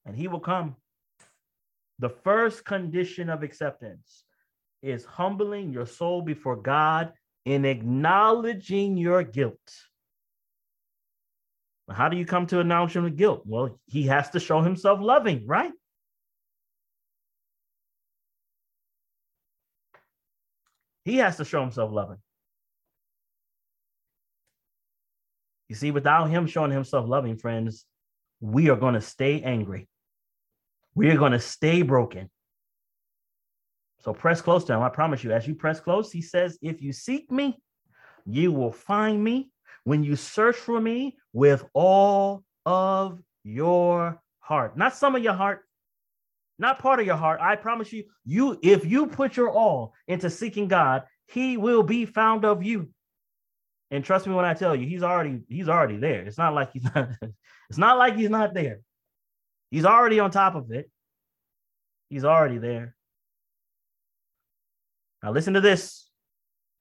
And 0.05 0.15
he 0.15 0.27
will 0.27 0.39
come 0.39 0.75
the 1.99 2.09
first 2.09 2.65
condition 2.65 3.29
of 3.29 3.43
acceptance 3.43 4.23
is 4.81 5.03
humbling 5.05 5.71
your 5.71 5.85
soul 5.85 6.21
before 6.21 6.55
God 6.55 7.11
in 7.45 7.65
acknowledging 7.65 8.97
your 8.97 9.23
guilt. 9.23 9.57
How 11.91 12.07
do 12.07 12.17
you 12.17 12.25
come 12.25 12.47
to 12.47 12.59
acknowledge 12.59 12.95
him 12.95 13.15
guilt? 13.15 13.43
Well, 13.45 13.79
he 13.85 14.03
has 14.03 14.29
to 14.31 14.39
show 14.39 14.61
himself 14.61 14.99
loving, 15.01 15.45
right? 15.45 15.71
He 21.03 21.17
has 21.17 21.37
to 21.37 21.45
show 21.45 21.61
himself 21.61 21.91
loving. 21.91 22.17
You 25.67 25.75
see, 25.75 25.91
without 25.91 26.29
him 26.29 26.47
showing 26.47 26.71
himself 26.71 27.09
loving, 27.09 27.37
friends, 27.37 27.85
we 28.39 28.69
are 28.69 28.75
going 28.75 28.93
to 28.93 29.01
stay 29.01 29.41
angry. 29.41 29.87
We 30.99 31.09
are 31.11 31.17
going 31.17 31.31
to 31.31 31.39
stay 31.39 31.81
broken. 31.81 32.29
So 34.01 34.11
press 34.11 34.41
close 34.41 34.65
to 34.65 34.73
him. 34.73 34.81
I 34.81 34.89
promise 34.89 35.23
you, 35.23 35.31
as 35.31 35.47
you 35.47 35.55
press 35.55 35.79
close, 35.79 36.11
he 36.11 36.21
says, 36.21 36.59
If 36.61 36.81
you 36.81 36.91
seek 36.91 37.31
me, 37.31 37.57
you 38.25 38.51
will 38.51 38.73
find 38.73 39.23
me 39.23 39.49
when 39.85 40.03
you 40.03 40.17
search 40.17 40.57
for 40.57 40.77
me 40.81 41.15
with 41.31 41.63
all 41.73 42.43
of 42.65 43.21
your 43.45 44.21
heart. 44.41 44.75
Not 44.75 44.93
some 44.93 45.15
of 45.15 45.23
your 45.23 45.35
heart, 45.35 45.61
not 46.57 46.79
part 46.79 46.99
of 46.99 47.05
your 47.05 47.15
heart. 47.15 47.39
I 47.41 47.55
promise 47.55 47.93
you, 47.93 48.03
you 48.25 48.59
if 48.61 48.85
you 48.85 49.07
put 49.07 49.37
your 49.37 49.51
all 49.51 49.93
into 50.09 50.29
seeking 50.29 50.67
God, 50.67 51.03
he 51.27 51.55
will 51.55 51.83
be 51.83 52.05
found 52.05 52.43
of 52.43 52.61
you. 52.61 52.89
And 53.89 54.03
trust 54.03 54.27
me 54.27 54.33
when 54.33 54.43
I 54.43 54.53
tell 54.53 54.75
you, 54.75 54.85
he's 54.85 55.03
already 55.03 55.43
he's 55.47 55.69
already 55.69 55.95
there. 55.95 56.23
It's 56.23 56.37
not 56.37 56.53
like 56.53 56.73
he's 56.73 56.83
not 56.93 57.07
it's 57.69 57.79
not 57.79 57.97
like 57.97 58.17
he's 58.17 58.29
not 58.29 58.53
there. 58.53 58.81
He's 59.71 59.85
already 59.85 60.19
on 60.19 60.31
top 60.31 60.55
of 60.55 60.71
it. 60.71 60.89
He's 62.09 62.25
already 62.25 62.57
there. 62.57 62.95
Now, 65.21 65.31
listen 65.31 65.53
to 65.53 65.61
this. 65.61 66.09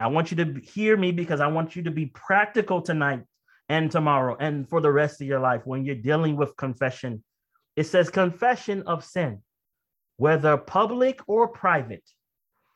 I 0.01 0.07
want 0.07 0.30
you 0.30 0.36
to 0.45 0.61
hear 0.61 0.97
me 0.97 1.12
because 1.12 1.41
I 1.41 1.49
want 1.49 1.74
you 1.74 1.82
to 1.82 1.91
be 1.91 2.07
practical 2.07 2.80
tonight 2.80 3.24
and 3.68 3.91
tomorrow 3.91 4.36
and 4.39 4.68
for 4.68 4.80
the 4.80 4.93
rest 4.93 5.20
of 5.20 5.26
your 5.26 5.41
life 5.41 5.62
when 5.64 5.84
you're 5.84 5.97
dealing 5.97 6.36
with 6.36 6.57
confession. 6.57 7.22
It 7.76 7.84
says 7.84 8.09
confession 8.09 8.82
of 8.86 9.05
sin, 9.05 9.43
whether 10.16 10.57
public 10.57 11.20
or 11.26 11.49
private, 11.49 12.05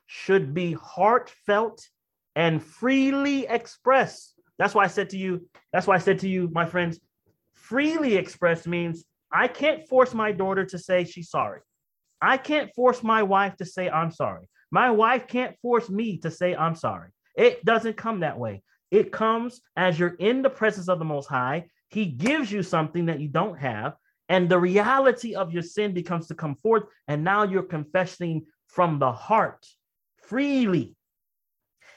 should 0.07 0.53
be 0.53 0.73
heartfelt 0.75 1.89
and 2.37 2.63
freely 2.63 3.47
expressed. 3.47 4.35
That's 4.59 4.75
why 4.75 4.85
I 4.85 4.89
said 4.89 5.11
to 5.11 5.17
you, 5.17 5.49
that's 5.73 5.87
why 5.87 5.95
I 5.95 5.99
said 5.99 6.19
to 6.21 6.29
you, 6.29 6.51
my 6.53 6.67
friends, 6.67 7.01
freely 7.55 8.17
expressed 8.17 8.67
means 8.67 9.05
I 9.33 9.49
can't 9.49 9.89
force 9.89 10.15
my 10.15 10.33
daughter 10.33 10.65
to 10.67 10.79
say 10.79 11.05
she's 11.05 11.31
sorry. 11.31 11.61
I 12.21 12.37
can't 12.37 12.73
force 12.75 13.03
my 13.03 13.23
wife 13.23 13.57
to 13.57 13.65
say 13.65 13.89
I'm 13.89 14.11
sorry. 14.11 14.49
My 14.71 14.91
wife 14.91 15.27
can't 15.27 15.57
force 15.61 15.89
me 15.91 16.19
to 16.19 16.31
say 16.31 16.55
I'm 16.55 16.75
sorry. 16.75 17.11
It 17.37 17.65
doesn't 17.65 17.97
come 17.97 18.21
that 18.21 18.39
way. 18.39 18.63
It 18.91 19.11
comes 19.11 19.61
as 19.77 19.99
you're 19.99 20.17
in 20.19 20.43
the 20.43 20.51
presence 20.51 20.89
of 20.89 20.99
the 20.99 21.05
Most 21.05 21.27
High. 21.27 21.67
He 21.89 22.07
gives 22.07 22.53
you 22.53 22.63
something 22.63 23.07
that 23.07 23.21
you 23.21 23.29
don't 23.29 23.59
have, 23.59 23.95
and 24.29 24.49
the 24.49 24.59
reality 24.59 25.35
of 25.35 25.53
your 25.53 25.63
sin 25.63 25.93
becomes 25.93 26.27
to 26.29 26.35
come 26.35 26.57
forth. 26.57 26.85
And 27.09 27.25
now 27.25 27.43
you're 27.43 27.63
confessing 27.63 28.47
from 28.67 28.99
the 28.99 29.13
heart 29.13 29.67
freely. 30.23 30.95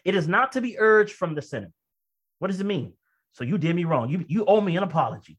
It 0.03 0.15
is 0.15 0.27
not 0.27 0.53
to 0.53 0.61
be 0.61 0.79
urged 0.79 1.13
from 1.13 1.35
the 1.35 1.41
sinner. 1.41 1.71
What 2.39 2.49
does 2.49 2.59
it 2.59 2.65
mean? 2.65 2.93
So 3.31 3.43
you 3.43 3.57
did 3.57 3.75
me 3.75 3.85
wrong. 3.85 4.09
You, 4.09 4.25
you 4.27 4.45
owe 4.45 4.61
me 4.61 4.77
an 4.77 4.83
apology. 4.83 5.37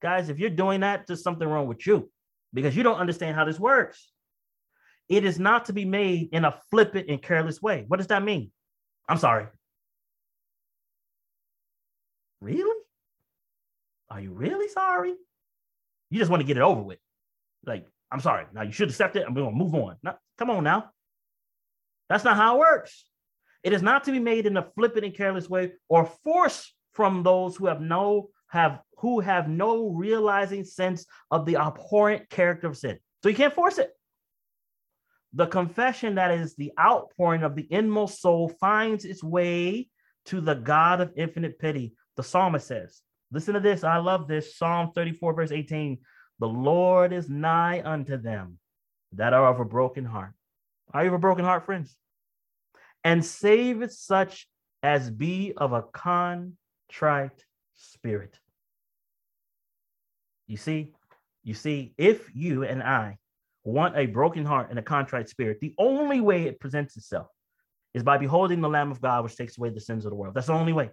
Guys, 0.00 0.28
if 0.28 0.38
you're 0.38 0.50
doing 0.50 0.80
that, 0.80 1.06
there's 1.06 1.22
something 1.22 1.46
wrong 1.46 1.66
with 1.66 1.86
you 1.86 2.10
because 2.54 2.76
you 2.76 2.82
don't 2.82 2.98
understand 2.98 3.34
how 3.36 3.44
this 3.44 3.58
works. 3.58 4.12
It 5.08 5.24
is 5.24 5.38
not 5.38 5.66
to 5.66 5.72
be 5.72 5.84
made 5.84 6.28
in 6.32 6.44
a 6.44 6.58
flippant 6.70 7.08
and 7.08 7.20
careless 7.20 7.62
way. 7.62 7.84
What 7.88 7.96
does 7.96 8.08
that 8.08 8.22
mean? 8.22 8.52
I'm 9.08 9.18
sorry. 9.18 9.46
Really? 12.40 12.82
Are 14.10 14.20
you 14.20 14.32
really 14.32 14.68
sorry? 14.68 15.14
You 16.10 16.18
just 16.18 16.30
want 16.30 16.40
to 16.40 16.46
get 16.46 16.56
it 16.56 16.62
over 16.62 16.82
with. 16.82 16.98
Like, 17.66 17.86
I'm 18.12 18.20
sorry. 18.20 18.46
Now 18.52 18.62
you 18.62 18.72
should 18.72 18.90
accept 18.90 19.16
it. 19.16 19.24
I'm 19.26 19.34
going 19.34 19.50
to 19.50 19.56
move 19.56 19.74
on. 19.74 19.96
Now, 20.02 20.18
come 20.38 20.50
on 20.50 20.64
now. 20.64 20.90
That's 22.08 22.24
not 22.24 22.36
how 22.36 22.56
it 22.56 22.60
works. 22.60 23.04
It 23.62 23.72
is 23.72 23.82
not 23.82 24.04
to 24.04 24.12
be 24.12 24.18
made 24.18 24.46
in 24.46 24.56
a 24.56 24.62
flippant 24.62 25.04
and 25.04 25.14
careless 25.14 25.48
way 25.48 25.72
or 25.88 26.06
forced 26.24 26.72
from 26.92 27.22
those 27.22 27.56
who 27.56 27.66
have 27.66 27.80
no 27.80 28.30
have 28.48 28.80
who 28.98 29.20
have 29.20 29.48
no 29.48 29.88
realizing 29.88 30.64
sense 30.64 31.06
of 31.30 31.46
the 31.46 31.56
abhorrent 31.56 32.28
character 32.30 32.66
of 32.66 32.76
sin. 32.76 32.98
So 33.22 33.28
you 33.28 33.34
can't 33.34 33.54
force 33.54 33.78
it. 33.78 33.90
The 35.34 35.46
confession 35.46 36.16
that 36.16 36.30
is 36.30 36.54
the 36.54 36.72
outpouring 36.78 37.42
of 37.42 37.54
the 37.54 37.66
inmost 37.70 38.20
soul 38.20 38.48
finds 38.60 39.04
its 39.04 39.22
way 39.22 39.88
to 40.26 40.40
the 40.40 40.54
God 40.54 41.00
of 41.00 41.12
infinite 41.16 41.58
pity. 41.58 41.94
The 42.16 42.22
psalmist 42.22 42.66
says, 42.66 43.02
Listen 43.30 43.54
to 43.54 43.60
this. 43.60 43.84
I 43.84 43.98
love 43.98 44.26
this. 44.26 44.56
Psalm 44.56 44.92
34, 44.94 45.34
verse 45.34 45.52
18. 45.52 45.98
The 46.38 46.48
Lord 46.48 47.12
is 47.12 47.28
nigh 47.28 47.82
unto 47.84 48.16
them 48.16 48.58
that 49.12 49.32
are 49.32 49.48
of 49.48 49.60
a 49.60 49.64
broken 49.64 50.04
heart. 50.04 50.32
Are 50.92 51.02
you 51.02 51.08
of 51.08 51.14
a 51.14 51.18
broken 51.18 51.44
heart, 51.44 51.66
friends? 51.66 51.94
And 53.04 53.24
saveth 53.24 53.92
such 53.92 54.48
as 54.82 55.10
be 55.10 55.52
of 55.56 55.72
a 55.72 55.82
contrite 55.82 57.44
spirit. 57.74 58.38
You 60.48 60.56
see, 60.56 60.92
you 61.44 61.54
see, 61.54 61.94
if 61.96 62.34
you 62.34 62.64
and 62.64 62.82
I 62.82 63.18
want 63.64 63.96
a 63.96 64.06
broken 64.06 64.44
heart 64.44 64.70
and 64.70 64.78
a 64.78 64.82
contrite 64.82 65.28
spirit, 65.28 65.60
the 65.60 65.74
only 65.78 66.20
way 66.20 66.44
it 66.44 66.58
presents 66.58 66.96
itself 66.96 67.28
is 67.94 68.02
by 68.02 68.18
beholding 68.18 68.60
the 68.60 68.68
Lamb 68.68 68.90
of 68.90 69.00
God, 69.00 69.24
which 69.24 69.36
takes 69.36 69.58
away 69.58 69.70
the 69.70 69.80
sins 69.80 70.04
of 70.04 70.10
the 70.10 70.16
world. 70.16 70.34
That's 70.34 70.46
the 70.46 70.54
only 70.54 70.72
way. 70.72 70.90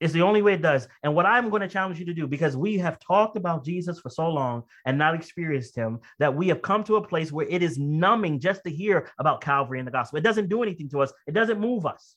It's 0.00 0.12
the 0.12 0.22
only 0.22 0.42
way 0.42 0.54
it 0.54 0.62
does. 0.62 0.86
And 1.02 1.14
what 1.14 1.26
I'm 1.26 1.50
going 1.50 1.62
to 1.62 1.68
challenge 1.68 1.98
you 1.98 2.06
to 2.06 2.14
do, 2.14 2.26
because 2.26 2.56
we 2.56 2.78
have 2.78 3.00
talked 3.00 3.36
about 3.36 3.64
Jesus 3.64 3.98
for 3.98 4.10
so 4.10 4.28
long 4.28 4.62
and 4.86 4.96
not 4.96 5.14
experienced 5.14 5.74
him, 5.74 5.98
that 6.20 6.34
we 6.34 6.48
have 6.48 6.62
come 6.62 6.84
to 6.84 6.96
a 6.96 7.06
place 7.06 7.32
where 7.32 7.48
it 7.48 7.62
is 7.62 7.78
numbing 7.78 8.38
just 8.38 8.62
to 8.64 8.70
hear 8.70 9.10
about 9.18 9.40
Calvary 9.40 9.80
and 9.80 9.88
the 9.88 9.92
gospel. 9.92 10.18
It 10.18 10.22
doesn't 10.22 10.48
do 10.48 10.62
anything 10.62 10.88
to 10.90 11.00
us, 11.02 11.12
it 11.26 11.34
doesn't 11.34 11.60
move 11.60 11.86
us. 11.86 12.16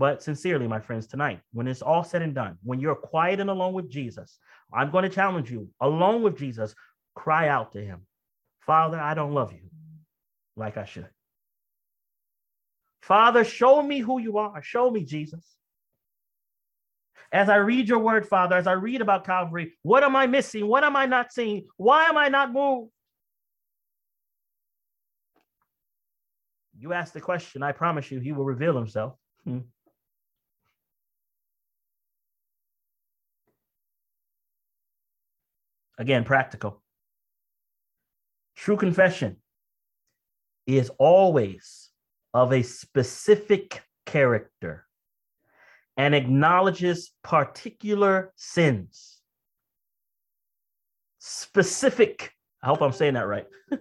But 0.00 0.22
sincerely, 0.22 0.66
my 0.66 0.80
friends, 0.80 1.06
tonight, 1.06 1.40
when 1.52 1.68
it's 1.68 1.82
all 1.82 2.02
said 2.02 2.22
and 2.22 2.34
done, 2.34 2.56
when 2.62 2.80
you're 2.80 2.94
quiet 2.94 3.38
and 3.38 3.50
alone 3.50 3.74
with 3.74 3.90
Jesus, 3.90 4.38
I'm 4.72 4.90
going 4.90 5.02
to 5.02 5.10
challenge 5.10 5.50
you, 5.50 5.68
alone 5.78 6.22
with 6.22 6.38
Jesus, 6.38 6.74
cry 7.14 7.48
out 7.48 7.72
to 7.72 7.84
him 7.84 8.06
Father, 8.60 8.98
I 8.98 9.12
don't 9.12 9.34
love 9.34 9.52
you 9.52 9.68
like 10.56 10.78
I 10.78 10.86
should. 10.86 11.10
Father, 13.02 13.44
show 13.44 13.82
me 13.82 13.98
who 13.98 14.18
you 14.18 14.38
are. 14.38 14.62
Show 14.62 14.90
me, 14.90 15.04
Jesus. 15.04 15.44
As 17.30 17.50
I 17.50 17.56
read 17.56 17.86
your 17.86 17.98
word, 17.98 18.26
Father, 18.26 18.56
as 18.56 18.66
I 18.66 18.72
read 18.72 19.02
about 19.02 19.26
Calvary, 19.26 19.74
what 19.82 20.02
am 20.02 20.16
I 20.16 20.26
missing? 20.26 20.66
What 20.66 20.82
am 20.82 20.96
I 20.96 21.04
not 21.04 21.30
seeing? 21.30 21.66
Why 21.76 22.04
am 22.04 22.16
I 22.16 22.28
not 22.28 22.54
moved? 22.54 22.90
You 26.78 26.94
ask 26.94 27.12
the 27.12 27.20
question, 27.20 27.62
I 27.62 27.72
promise 27.72 28.10
you, 28.10 28.18
he 28.18 28.32
will 28.32 28.46
reveal 28.46 28.74
himself. 28.74 29.12
Hmm. 29.44 29.58
Again, 36.00 36.24
practical. 36.24 36.82
True 38.56 38.78
confession 38.78 39.36
is 40.66 40.90
always 40.98 41.90
of 42.32 42.54
a 42.54 42.62
specific 42.62 43.82
character 44.06 44.86
and 45.98 46.14
acknowledges 46.14 47.12
particular 47.22 48.32
sins. 48.36 49.18
Specific, 51.18 52.32
I 52.62 52.68
hope 52.68 52.80
I'm 52.80 52.92
saying 52.92 53.14
that 53.14 53.28
right. 53.28 53.46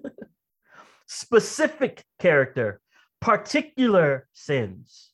Specific 1.08 2.04
character, 2.20 2.82
particular 3.22 4.28
sins. 4.34 5.12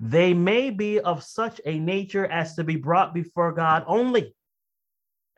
They 0.00 0.32
may 0.32 0.70
be 0.70 1.00
of 1.00 1.22
such 1.22 1.60
a 1.66 1.78
nature 1.78 2.24
as 2.24 2.54
to 2.54 2.64
be 2.64 2.76
brought 2.76 3.12
before 3.12 3.52
God 3.52 3.84
only. 3.86 4.34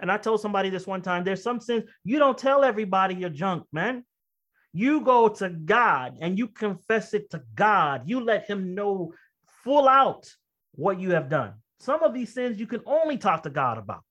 And 0.03 0.11
I 0.11 0.19
told 0.19 0.41
somebody 0.41 0.69
this 0.69 0.87
one 0.87 1.01
time 1.01 1.23
there's 1.23 1.45
some 1.45 1.61
sins 1.61 1.85
you 2.05 2.19
don't 2.19 2.37
tell 2.37 2.65
everybody 2.65 3.15
your 3.15 3.31
junk, 3.31 3.65
man. 3.73 4.05
You 4.73 5.03
go 5.03 5.29
to 5.29 5.49
God 5.49 6.19
and 6.21 6.37
you 6.37 6.49
confess 6.49 7.15
it 7.15 7.31
to 7.31 7.43
God. 7.55 8.03
You 8.07 8.21
let 8.21 8.51
Him 8.51 8.75
know 8.75 9.13
full 9.63 9.89
out 9.89 10.29
what 10.73 10.99
you 10.99 11.13
have 11.13 11.29
done. 11.29 11.55
Some 11.79 12.03
of 12.03 12.15
these 12.15 12.35
sins 12.35 12.59
you 12.59 12.67
can 12.67 12.81
only 12.85 13.17
talk 13.17 13.45
to 13.45 13.51
God 13.51 13.79
about. 13.79 14.03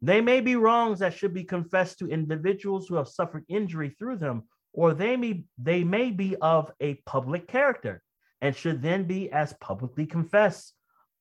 They 0.00 0.22
may 0.22 0.40
be 0.40 0.56
wrongs 0.56 1.00
that 1.00 1.12
should 1.12 1.34
be 1.34 1.44
confessed 1.44 1.98
to 1.98 2.08
individuals 2.08 2.86
who 2.86 2.94
have 2.94 3.08
suffered 3.08 3.44
injury 3.48 3.94
through 3.98 4.16
them, 4.16 4.44
or 4.72 4.94
they 4.94 5.16
may 5.16 5.44
they 5.58 5.84
may 5.84 6.10
be 6.10 6.34
of 6.36 6.72
a 6.80 6.94
public 7.04 7.46
character 7.46 8.02
and 8.40 8.56
should 8.56 8.80
then 8.80 9.04
be 9.04 9.30
as 9.32 9.52
publicly 9.60 10.06
confessed. 10.06 10.72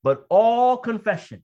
But 0.04 0.26
all 0.30 0.78
confession, 0.78 1.44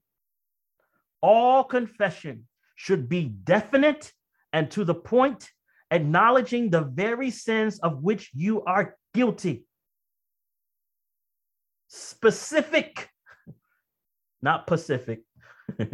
all 1.24 1.64
confession 1.64 2.46
should 2.76 3.08
be 3.08 3.24
definite 3.24 4.12
and 4.52 4.70
to 4.72 4.84
the 4.84 4.94
point, 4.94 5.48
acknowledging 5.90 6.68
the 6.68 6.82
very 6.82 7.30
sins 7.30 7.78
of 7.78 8.02
which 8.02 8.30
you 8.34 8.62
are 8.64 8.94
guilty 9.14 9.64
specific, 11.88 13.08
not 14.42 14.66
Pacific. 14.66 15.22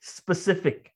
specific. 0.00 0.92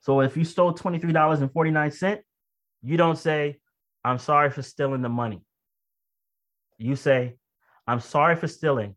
So 0.00 0.20
if 0.20 0.36
you 0.36 0.44
stole 0.44 0.74
$23.49, 0.74 2.18
you 2.82 2.96
don't 2.96 3.16
say, 3.16 3.58
I'm 4.04 4.18
sorry 4.18 4.50
for 4.50 4.62
stealing 4.62 5.02
the 5.02 5.08
money. 5.08 5.40
You 6.78 6.96
say, 6.96 7.36
I'm 7.86 8.00
sorry 8.00 8.36
for 8.36 8.48
stealing 8.48 8.96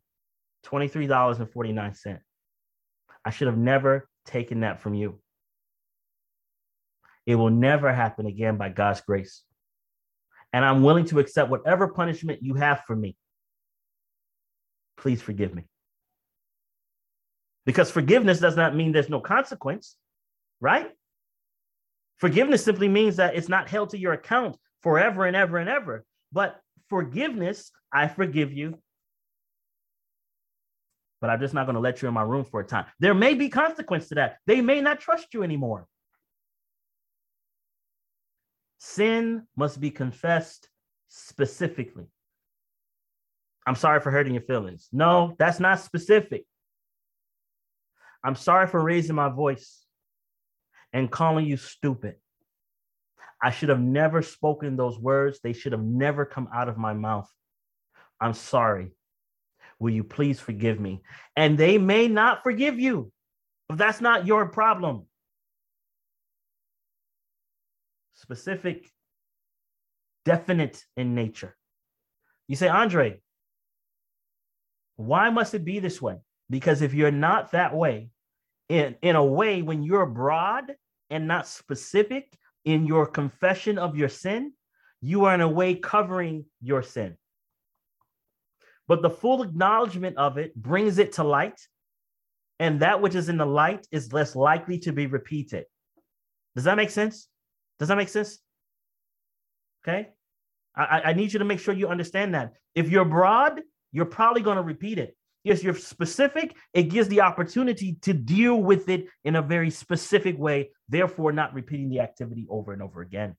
$23.49. 0.66 2.20
I 3.24 3.30
should 3.30 3.48
have 3.48 3.58
never 3.58 4.08
taken 4.26 4.62
that 4.62 4.82
from 4.82 4.94
you. 4.94 5.20
It 7.26 7.36
will 7.36 7.50
never 7.50 7.92
happen 7.92 8.28
again 8.28 8.58
by 8.58 8.70
God's 8.70 9.02
grace. 9.02 9.42
And 10.54 10.64
I'm 10.64 10.84
willing 10.84 11.06
to 11.06 11.20
accept 11.20 11.50
whatever 11.50 11.88
punishment 11.88 12.44
you 12.44 12.54
have 12.54 12.84
for 12.86 12.96
me. 12.96 13.18
Please 14.98 15.22
forgive 15.22 15.54
me. 15.54 15.64
Because 17.66 17.90
forgiveness 17.90 18.40
does 18.40 18.56
not 18.56 18.76
mean 18.76 18.92
there's 18.92 19.10
no 19.10 19.20
consequence, 19.20 19.98
right? 20.62 20.92
Forgiveness 22.18 22.64
simply 22.64 22.88
means 22.88 23.18
that 23.18 23.36
it's 23.36 23.50
not 23.50 23.70
held 23.70 23.90
to 23.90 23.98
your 23.98 24.14
account 24.14 24.56
forever 24.82 25.26
and 25.26 25.36
ever 25.36 25.58
and 25.58 25.68
ever. 25.68 26.06
But 26.32 26.60
forgiveness, 26.90 27.72
I 27.96 28.10
forgive 28.10 28.52
you, 28.52 28.78
but 31.22 31.30
I'm 31.30 31.40
just 31.40 31.54
not 31.54 31.66
going 31.66 31.76
to 31.76 31.80
let 31.80 32.02
you 32.02 32.10
in 32.10 32.14
my 32.14 32.24
room 32.24 32.44
for 32.44 32.60
a 32.60 32.66
time. 32.66 32.88
There 33.00 33.14
may 33.14 33.36
be 33.36 33.48
consequence 33.48 34.10
to 34.10 34.16
that. 34.16 34.40
They 34.46 34.60
may 34.60 34.82
not 34.82 35.00
trust 35.00 35.28
you 35.34 35.44
anymore. 35.44 35.88
Sin 38.80 39.44
must 39.56 39.80
be 39.80 39.92
confessed 39.92 40.68
specifically. 41.08 42.08
I'm 43.66 43.76
sorry 43.76 44.02
for 44.02 44.12
hurting 44.12 44.34
your 44.34 44.44
feelings. 44.44 44.90
No, 44.92 45.34
that's 45.40 45.62
not 45.62 45.80
specific. 45.80 46.44
I'm 48.26 48.36
sorry 48.36 48.68
for 48.68 48.84
raising 48.84 49.16
my 49.16 49.30
voice 49.30 49.86
and 50.92 51.10
calling 51.10 51.46
you 51.46 51.56
stupid. 51.56 52.16
I 53.42 53.52
should 53.52 53.70
have 53.70 53.80
never 53.80 54.22
spoken 54.22 54.76
those 54.76 55.00
words. 55.00 55.40
They 55.42 55.54
should 55.54 55.72
have 55.72 55.84
never 55.84 56.26
come 56.26 56.50
out 56.54 56.68
of 56.68 56.78
my 56.78 56.94
mouth. 56.94 57.32
I'm 58.20 58.34
sorry. 58.34 58.92
Will 59.80 59.92
you 59.92 60.04
please 60.04 60.40
forgive 60.40 60.80
me? 60.80 61.02
And 61.36 61.58
they 61.58 61.78
may 61.78 62.08
not 62.08 62.44
forgive 62.44 62.80
you, 62.80 63.12
but 63.68 63.78
that's 63.78 64.02
not 64.02 64.26
your 64.26 64.48
problem. 64.48 65.06
specific, 68.26 68.90
definite 70.24 70.84
in 70.98 71.14
nature. 71.14 71.56
You 72.48 72.56
say, 72.56 72.68
Andre, 72.68 73.20
why 74.96 75.30
must 75.30 75.54
it 75.54 75.66
be 75.66 75.80
this 75.80 76.02
way? 76.02 76.18
Because 76.50 76.82
if 76.82 76.94
you're 76.94 77.12
not 77.12 77.52
that 77.52 77.76
way, 77.76 78.10
in, 78.70 78.96
in 79.02 79.16
a 79.16 79.24
way, 79.24 79.62
when 79.62 79.84
you're 79.84 80.08
broad 80.08 80.74
and 81.10 81.28
not 81.28 81.48
specific, 81.48 82.36
in 82.64 82.88
your 82.88 83.06
confession 83.06 83.78
of 83.78 83.96
your 83.96 84.10
sin, 84.10 84.52
you 85.02 85.26
are 85.26 85.36
in 85.36 85.42
a 85.42 85.48
way 85.48 85.76
covering 85.76 86.46
your 86.62 86.82
sin. 86.82 87.16
But 88.88 89.02
the 89.02 89.10
full 89.10 89.42
acknowledgement 89.42 90.18
of 90.18 90.38
it 90.38 90.56
brings 90.56 91.00
it 91.00 91.14
to 91.14 91.24
light, 91.24 91.60
and 92.60 92.82
that 92.82 93.02
which 93.02 93.16
is 93.16 93.30
in 93.30 93.38
the 93.38 93.46
light 93.46 93.88
is 93.92 94.14
less 94.14 94.36
likely 94.36 94.80
to 94.80 94.94
be 94.94 95.08
repeated. 95.08 95.66
Does 96.56 96.66
that 96.66 96.78
make 96.78 96.92
sense? 96.92 97.28
Does 97.80 97.90
that 97.90 97.98
make 97.98 98.10
sense? 98.10 98.40
Okay. 99.84 100.10
I, 100.76 101.02
I 101.06 101.14
need 101.14 101.34
you 101.34 101.40
to 101.40 101.46
make 101.46 101.60
sure 101.60 101.74
you 101.74 101.88
understand 101.88 102.36
that. 102.36 102.54
If 102.76 102.90
you're 102.90 103.06
broad, 103.06 103.62
you're 103.92 104.06
probably 104.06 104.42
going 104.42 104.58
to 104.58 104.64
repeat 104.64 105.00
it. 105.00 105.16
If 105.44 105.64
you're 105.64 105.76
specific, 105.76 106.56
it 106.74 106.84
gives 106.84 107.08
the 107.08 107.22
opportunity 107.22 107.98
to 108.02 108.14
deal 108.14 108.56
with 108.56 108.90
it 108.90 109.06
in 109.24 109.36
a 109.36 109.42
very 109.42 109.70
specific 109.70 110.38
way, 110.40 110.72
therefore, 110.90 111.32
not 111.32 111.54
repeating 111.54 111.90
the 111.90 112.00
activity 112.00 112.48
over 112.50 112.74
and 112.74 112.82
over 112.82 113.02
again. 113.02 113.36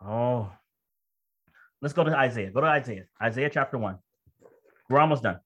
Oh, 0.00 0.52
let's 1.82 1.94
go 1.94 2.04
to 2.04 2.16
Isaiah. 2.16 2.50
Go 2.50 2.60
to 2.60 2.66
Isaiah. 2.66 3.04
Isaiah 3.22 3.50
chapter 3.50 3.78
1. 3.78 3.98
We're 4.88 5.00
almost 5.00 5.22
done. 5.22 5.40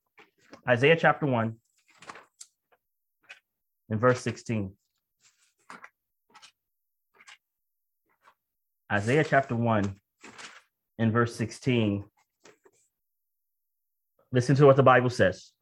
Isaiah 0.68 0.96
chapter 0.96 1.26
1 1.26 1.56
in 3.90 3.98
verse 3.98 4.20
16. 4.20 4.72
Isaiah 8.92 9.24
chapter 9.24 9.54
1 9.54 9.94
in 10.98 11.12
verse 11.12 11.34
16. 11.36 12.04
Listen 14.32 14.56
to 14.56 14.66
what 14.66 14.76
the 14.76 14.82
Bible 14.82 15.10
says. 15.10 15.52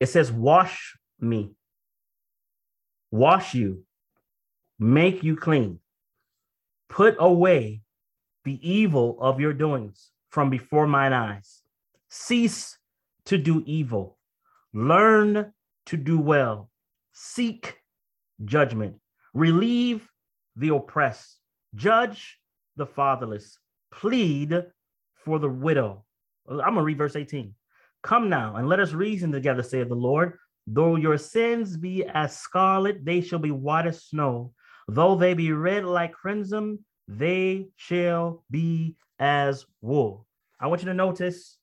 It 0.00 0.08
says, 0.08 0.32
Wash 0.32 0.96
me, 1.18 1.52
wash 3.10 3.54
you, 3.54 3.84
make 4.78 5.22
you 5.22 5.36
clean, 5.36 5.78
put 6.88 7.16
away 7.18 7.82
the 8.44 8.58
evil 8.68 9.18
of 9.20 9.40
your 9.40 9.52
doings 9.52 10.10
from 10.30 10.50
before 10.50 10.86
mine 10.86 11.12
eyes. 11.12 11.62
Cease 12.08 12.78
to 13.26 13.38
do 13.38 13.62
evil, 13.66 14.18
learn 14.72 15.52
to 15.86 15.96
do 15.96 16.18
well, 16.18 16.70
seek 17.12 17.78
judgment, 18.44 18.96
relieve 19.34 20.08
the 20.56 20.74
oppressed 20.74 21.40
judge 21.74 22.38
the 22.76 22.86
fatherless, 22.86 23.58
plead 23.92 24.64
for 25.24 25.38
the 25.38 25.48
widow. 25.48 26.04
I'm 26.48 26.58
going 26.58 26.76
to 26.76 26.82
read 26.82 26.98
verse 26.98 27.16
18. 27.16 27.54
Come 28.02 28.28
now 28.28 28.56
and 28.56 28.68
let 28.68 28.80
us 28.80 28.92
reason 28.92 29.30
together, 29.30 29.62
saith 29.62 29.88
the 29.88 29.94
Lord. 29.94 30.38
Though 30.66 30.96
your 30.96 31.18
sins 31.18 31.76
be 31.76 32.04
as 32.04 32.38
scarlet, 32.38 33.04
they 33.04 33.20
shall 33.20 33.38
be 33.38 33.50
white 33.50 33.86
as 33.86 34.04
snow. 34.04 34.52
Though 34.88 35.14
they 35.14 35.34
be 35.34 35.52
red 35.52 35.84
like 35.84 36.12
crimson, 36.12 36.78
they 37.10 37.68
shall 37.76 38.44
be 38.50 38.96
as 39.18 39.66
wool. 39.80 40.26
I 40.60 40.68
want 40.68 40.82
you 40.82 40.86
to 40.86 40.94
notice 40.94 41.58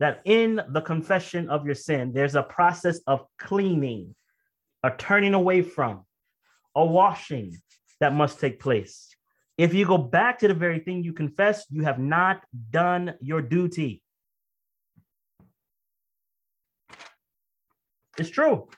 that 0.00 0.22
in 0.24 0.60
the 0.70 0.80
confession 0.80 1.50
of 1.50 1.66
your 1.66 1.74
sin, 1.74 2.12
there's 2.12 2.34
a 2.34 2.42
process 2.42 3.00
of 3.06 3.26
cleaning, 3.38 4.14
a 4.82 4.90
turning 4.90 5.34
away 5.34 5.62
from, 5.62 6.04
a 6.74 6.84
washing, 6.84 7.56
that 8.00 8.14
must 8.14 8.40
take 8.40 8.58
place. 8.58 9.14
If 9.58 9.74
you 9.74 9.86
go 9.86 9.98
back 9.98 10.38
to 10.40 10.48
the 10.48 10.54
very 10.54 10.80
thing 10.80 11.04
you 11.04 11.12
confess, 11.12 11.66
you 11.70 11.84
have 11.84 11.98
not 12.00 12.42
done 12.70 13.14
your 13.20 13.42
duty. 13.42 14.02
It's 18.18 18.30
true. 18.30 18.68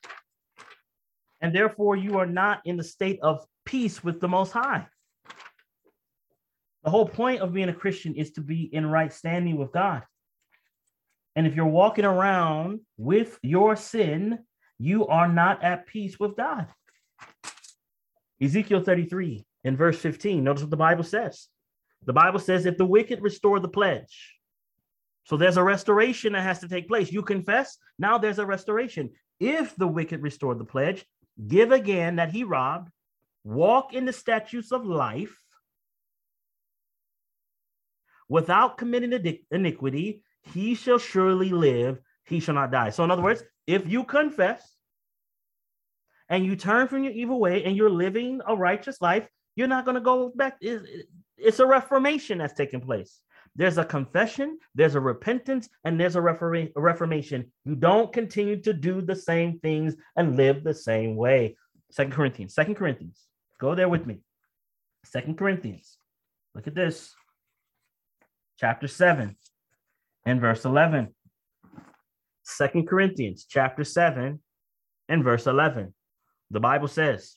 And 1.41 1.55
therefore, 1.55 1.97
you 1.97 2.19
are 2.19 2.27
not 2.27 2.61
in 2.65 2.77
the 2.77 2.85
state 2.85 3.19
of 3.23 3.47
peace 3.65 4.03
with 4.03 4.21
the 4.21 4.29
Most 4.29 4.53
High. 4.53 4.87
The 6.85 6.91
whole 6.91 7.09
point 7.09 7.41
of 7.41 7.55
being 7.55 7.69
a 7.69 7.75
Christian 7.75 8.15
is 8.15 8.33
to 8.33 8.41
be 8.41 8.63
in 8.63 8.87
right 8.87 9.13
standing 9.13 9.57
with 9.57 9.73
God. 9.73 10.03
And 11.37 11.47
if 11.47 11.55
you're 11.55 11.67
walking 11.67 12.05
around 12.05 12.81
with 12.97 13.39
your 13.43 13.75
sin, 13.75 14.41
you 14.79 15.07
are 15.07 15.29
not 15.29 15.65
at 15.65 15.87
peace 15.87 16.21
with 16.21 16.37
God. 16.37 16.67
Ezekiel 18.41 18.83
33 18.83 19.47
in 19.65 19.77
verse 19.77 19.99
15. 19.99 20.45
Notice 20.45 20.63
what 20.63 20.71
the 20.71 20.77
Bible 20.77 21.05
says. 21.05 21.49
The 22.05 22.13
Bible 22.13 22.39
says, 22.39 22.67
if 22.67 22.77
the 22.77 22.85
wicked 22.85 23.23
restore 23.23 23.61
the 23.61 23.69
pledge. 23.69 24.35
So 25.25 25.39
there's 25.39 25.57
a 25.57 25.63
restoration 25.63 26.35
that 26.35 26.43
has 26.43 26.59
to 26.61 26.69
take 26.69 26.87
place. 26.87 27.11
You 27.11 27.23
confess, 27.23 27.79
now 27.99 28.19
there's 28.19 28.39
a 28.39 28.47
restoration. 28.47 29.11
If 29.41 29.75
the 29.77 29.89
wicked 29.89 30.21
restore 30.23 30.55
the 30.55 30.67
pledge, 30.67 31.07
give 31.49 31.73
again 31.73 32.17
that 32.17 32.31
he 32.31 32.45
robbed, 32.45 32.91
walk 33.45 33.93
in 33.95 34.05
the 34.05 34.13
statutes 34.13 34.73
of 34.73 34.85
life 34.87 35.37
without 38.29 38.79
committing 38.79 39.39
iniquity, 39.51 40.23
he 40.53 40.75
shall 40.75 40.99
surely 40.99 41.51
live, 41.51 42.01
he 42.25 42.41
shall 42.41 42.55
not 42.55 42.73
die. 42.73 42.91
So, 42.91 43.05
in 43.05 43.11
other 43.11 43.23
words, 43.23 43.43
if 43.67 43.89
you 43.89 44.05
confess, 44.05 44.75
and 46.29 46.45
you 46.45 46.57
turn 46.57 46.89
from 46.89 47.05
your 47.05 47.13
evil 47.13 47.39
way 47.39 47.65
and 47.65 47.77
you're 47.77 47.91
living 47.91 48.41
a 48.47 48.57
righteous 48.57 49.01
life, 49.01 49.29
you're 49.57 49.69
not 49.69 49.85
going 49.85 49.97
to 49.97 50.01
go 50.01 50.33
back. 50.35 50.59
It's 50.61 51.61
a 51.61 51.67
reformation 51.67 52.39
that's 52.39 52.55
taking 52.55 52.81
place. 52.81 53.21
There's 53.57 53.79
a 53.79 53.85
confession, 53.85 54.59
there's 54.75 54.97
a 54.97 55.01
repentance, 55.01 55.69
and 55.85 56.01
there's 56.01 56.17
a, 56.17 56.21
reformation. 56.21 57.53
You 57.65 57.77
don't 57.77 58.13
continue 58.13 58.61
to 58.63 58.73
do 58.73 59.01
the 59.01 59.15
same 59.15 59.61
things 59.61 59.95
and 60.17 60.37
live 60.37 60.65
the 60.65 60.75
same 60.75 61.15
way. 61.15 61.57
Second 61.91 62.15
Corinthians, 62.15 62.55
Second 62.55 62.75
Corinthians, 62.75 63.21
go 63.61 63.75
there 63.75 63.89
with 63.89 64.07
me. 64.07 64.21
Second 65.05 65.37
Corinthians, 65.37 65.99
look 66.55 66.67
at 66.67 66.75
this, 66.75 67.15
chapter 68.59 68.89
7 68.89 69.37
and 70.27 70.41
verse 70.41 70.65
11. 70.65 71.15
Second 72.43 72.89
Corinthians, 72.89 73.47
chapter 73.49 73.85
7 73.85 74.41
and 75.09 75.25
verse 75.25 75.47
11. 75.47 75.95
The 76.51 76.61
Bible 76.61 76.89
says, 76.89 77.37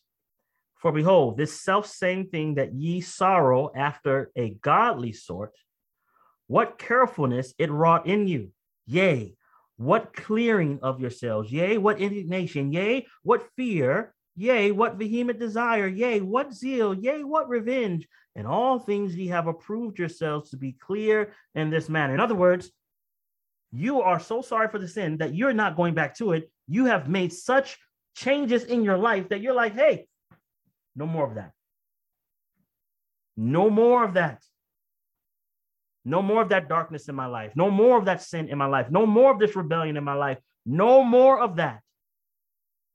For 0.75 0.91
behold, 0.91 1.37
this 1.37 1.61
self 1.61 1.87
same 1.87 2.29
thing 2.29 2.55
that 2.55 2.73
ye 2.73 3.01
sorrow 3.01 3.71
after 3.75 4.31
a 4.35 4.51
godly 4.61 5.13
sort, 5.13 5.53
what 6.47 6.77
carefulness 6.77 7.53
it 7.57 7.71
wrought 7.71 8.07
in 8.07 8.27
you, 8.27 8.51
yea, 8.85 9.35
what 9.77 10.13
clearing 10.13 10.79
of 10.81 10.99
yourselves, 10.99 11.51
yea, 11.51 11.77
what 11.77 11.99
indignation, 11.99 12.71
yea, 12.71 13.07
what 13.23 13.47
fear, 13.55 14.13
yea, 14.37 14.71
what 14.71 14.95
vehement 14.95 15.39
desire, 15.39 15.87
yea, 15.87 16.21
what 16.21 16.53
zeal, 16.53 16.93
yea, 16.93 17.23
what 17.23 17.49
revenge, 17.49 18.07
and 18.35 18.47
all 18.47 18.79
things 18.79 19.15
ye 19.15 19.27
have 19.27 19.47
approved 19.47 19.97
yourselves 19.97 20.51
to 20.51 20.57
be 20.57 20.71
clear 20.73 21.33
in 21.55 21.71
this 21.71 21.89
manner. 21.89 22.13
In 22.13 22.19
other 22.19 22.35
words, 22.35 22.71
you 23.71 24.01
are 24.01 24.19
so 24.19 24.41
sorry 24.41 24.69
for 24.69 24.79
the 24.79 24.87
sin 24.87 25.17
that 25.17 25.33
you're 25.33 25.53
not 25.53 25.75
going 25.75 25.95
back 25.95 26.15
to 26.17 26.33
it. 26.33 26.49
You 26.67 26.85
have 26.85 27.09
made 27.09 27.33
such 27.33 27.77
changes 28.15 28.63
in 28.63 28.83
your 28.83 28.97
life 28.97 29.29
that 29.29 29.41
you're 29.41 29.53
like, 29.53 29.73
hey, 29.73 30.07
no 30.95 31.07
more 31.07 31.27
of 31.27 31.35
that. 31.35 31.51
No 33.35 33.69
more 33.69 34.03
of 34.03 34.13
that. 34.13 34.43
No 36.05 36.21
more 36.21 36.41
of 36.41 36.49
that 36.49 36.69
darkness 36.69 37.09
in 37.09 37.15
my 37.15 37.25
life. 37.25 37.51
No 37.55 37.69
more 37.69 37.97
of 37.97 38.05
that 38.05 38.21
sin 38.21 38.47
in 38.49 38.57
my 38.57 38.67
life. 38.67 38.89
No 38.89 39.05
more 39.05 39.31
of 39.31 39.39
this 39.39 39.55
rebellion 39.55 39.97
in 39.97 40.03
my 40.03 40.13
life. 40.13 40.37
No 40.65 41.03
more 41.03 41.39
of 41.39 41.57
that. 41.57 41.81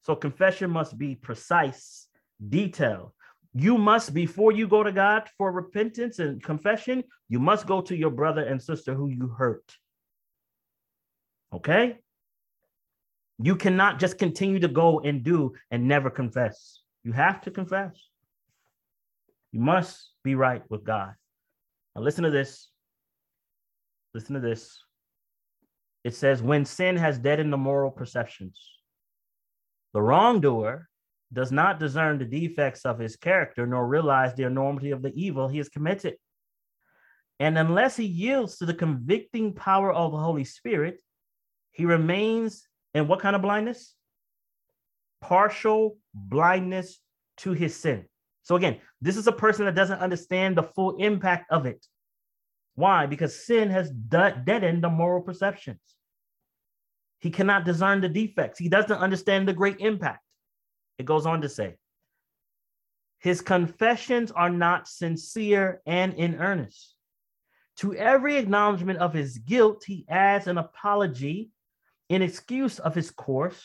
So 0.03 0.17
confession 0.17 0.71
must 0.71 0.99
be 0.99 1.15
precise, 1.15 2.09
detailed. 2.49 3.13
You 3.55 3.79
must, 3.79 4.15
before 4.15 4.53
you 4.53 4.67
go 4.67 4.83
to 4.83 4.93
God 4.93 5.29
for 5.39 5.53
repentance 5.53 6.19
and 6.19 6.43
confession, 6.43 7.05
you 7.29 7.39
must 7.39 7.67
go 7.67 7.81
to 7.83 7.97
your 7.97 8.11
brother 8.11 8.43
and 8.43 8.61
sister 8.61 8.95
who 8.95 9.09
you 9.09 9.29
hurt. 9.29 9.77
Okay? 11.53 11.99
You 13.39 13.57
cannot 13.57 13.99
just 13.99 14.19
continue 14.19 14.59
to 14.61 14.69
go 14.69 15.01
and 15.01 15.23
do 15.23 15.53
and 15.71 15.87
never 15.87 16.11
confess. 16.11 16.81
You 17.05 17.13
have 17.13 17.41
to 17.43 17.51
confess. 17.51 17.95
You 19.53 19.61
must 19.61 20.11
be 20.25 20.35
right 20.35 20.63
with 20.71 20.85
God. 20.85 21.13
Now, 21.95 22.03
listen 22.03 22.25
to 22.25 22.31
this. 22.31 22.71
Listen 24.15 24.35
to 24.35 24.41
this. 24.41 24.79
It 26.05 26.15
says, 26.15 26.43
when 26.43 26.65
sin 26.65 26.97
has 26.97 27.19
deadened 27.19 27.53
the 27.53 27.59
moral 27.59 27.91
perceptions, 27.91 28.72
the 29.93 30.03
wrongdoer 30.03 30.89
does 31.33 31.51
not 31.51 31.79
discern 31.79 32.19
the 32.19 32.25
defects 32.25 32.85
of 32.85 32.99
his 32.99 33.17
character 33.17 33.67
nor 33.67 33.87
realize 33.87 34.35
the 34.35 34.45
enormity 34.45 34.91
of 34.91 35.03
the 35.03 35.13
evil 35.15 35.49
he 35.49 35.59
has 35.59 35.69
committed. 35.69 36.15
And 37.41 37.59
unless 37.59 37.97
he 37.97 38.05
yields 38.05 38.59
to 38.59 38.67
the 38.67 38.75
convicting 38.75 39.55
power 39.55 39.93
of 39.93 40.13
the 40.13 40.19
Holy 40.19 40.45
Spirit, 40.45 41.01
he 41.71 41.87
remains 41.87 42.69
in 42.95 43.09
what 43.09 43.21
kind 43.21 43.35
of 43.35 43.43
blindness? 43.43 43.95
Partial 45.21 45.97
blindness 46.15 47.01
to 47.39 47.53
his 47.53 47.75
sin. 47.75 48.05
So 48.43 48.57
again, 48.57 48.79
this 49.01 49.17
is 49.17 49.27
a 49.27 49.33
person 49.33 49.65
that 49.65 49.75
doesn't 49.75 50.01
understand 50.01 50.57
the 50.57 50.63
full 50.63 50.97
impact 50.97 51.51
of 51.51 51.65
it. 51.67 51.85
Why? 52.75 53.07
Because 53.07 53.45
sin 53.47 53.71
has 53.71 53.91
deadened 53.91 54.83
the 54.83 54.91
moral 54.91 55.23
perceptions. 55.23 55.81
He 57.23 57.31
cannot 57.31 57.65
discern 57.65 58.01
the 58.01 58.09
defects. 58.09 58.59
He 58.59 58.69
doesn't 58.69 58.99
understand 58.99 59.47
the 59.47 59.53
great 59.53 59.79
impact. 59.79 60.25
It 60.99 61.07
goes 61.07 61.25
on 61.25 61.41
to 61.43 61.49
say, 61.49 61.77
his 63.21 63.41
confessions 63.41 64.33
are 64.33 64.51
not 64.51 64.89
sincere 64.89 65.81
and 65.87 66.15
in 66.15 66.35
earnest. 66.35 66.97
To 67.77 67.95
every 67.95 68.37
acknowledgement 68.37 68.99
of 68.99 69.15
his 69.15 69.39
guilt, 69.39 69.85
he 69.87 70.05
adds 70.09 70.49
an 70.49 70.59
apology 70.59 71.51
in 72.09 72.23
excuse 72.23 72.81
of 72.81 72.97
his 72.97 73.13
course, 73.13 73.63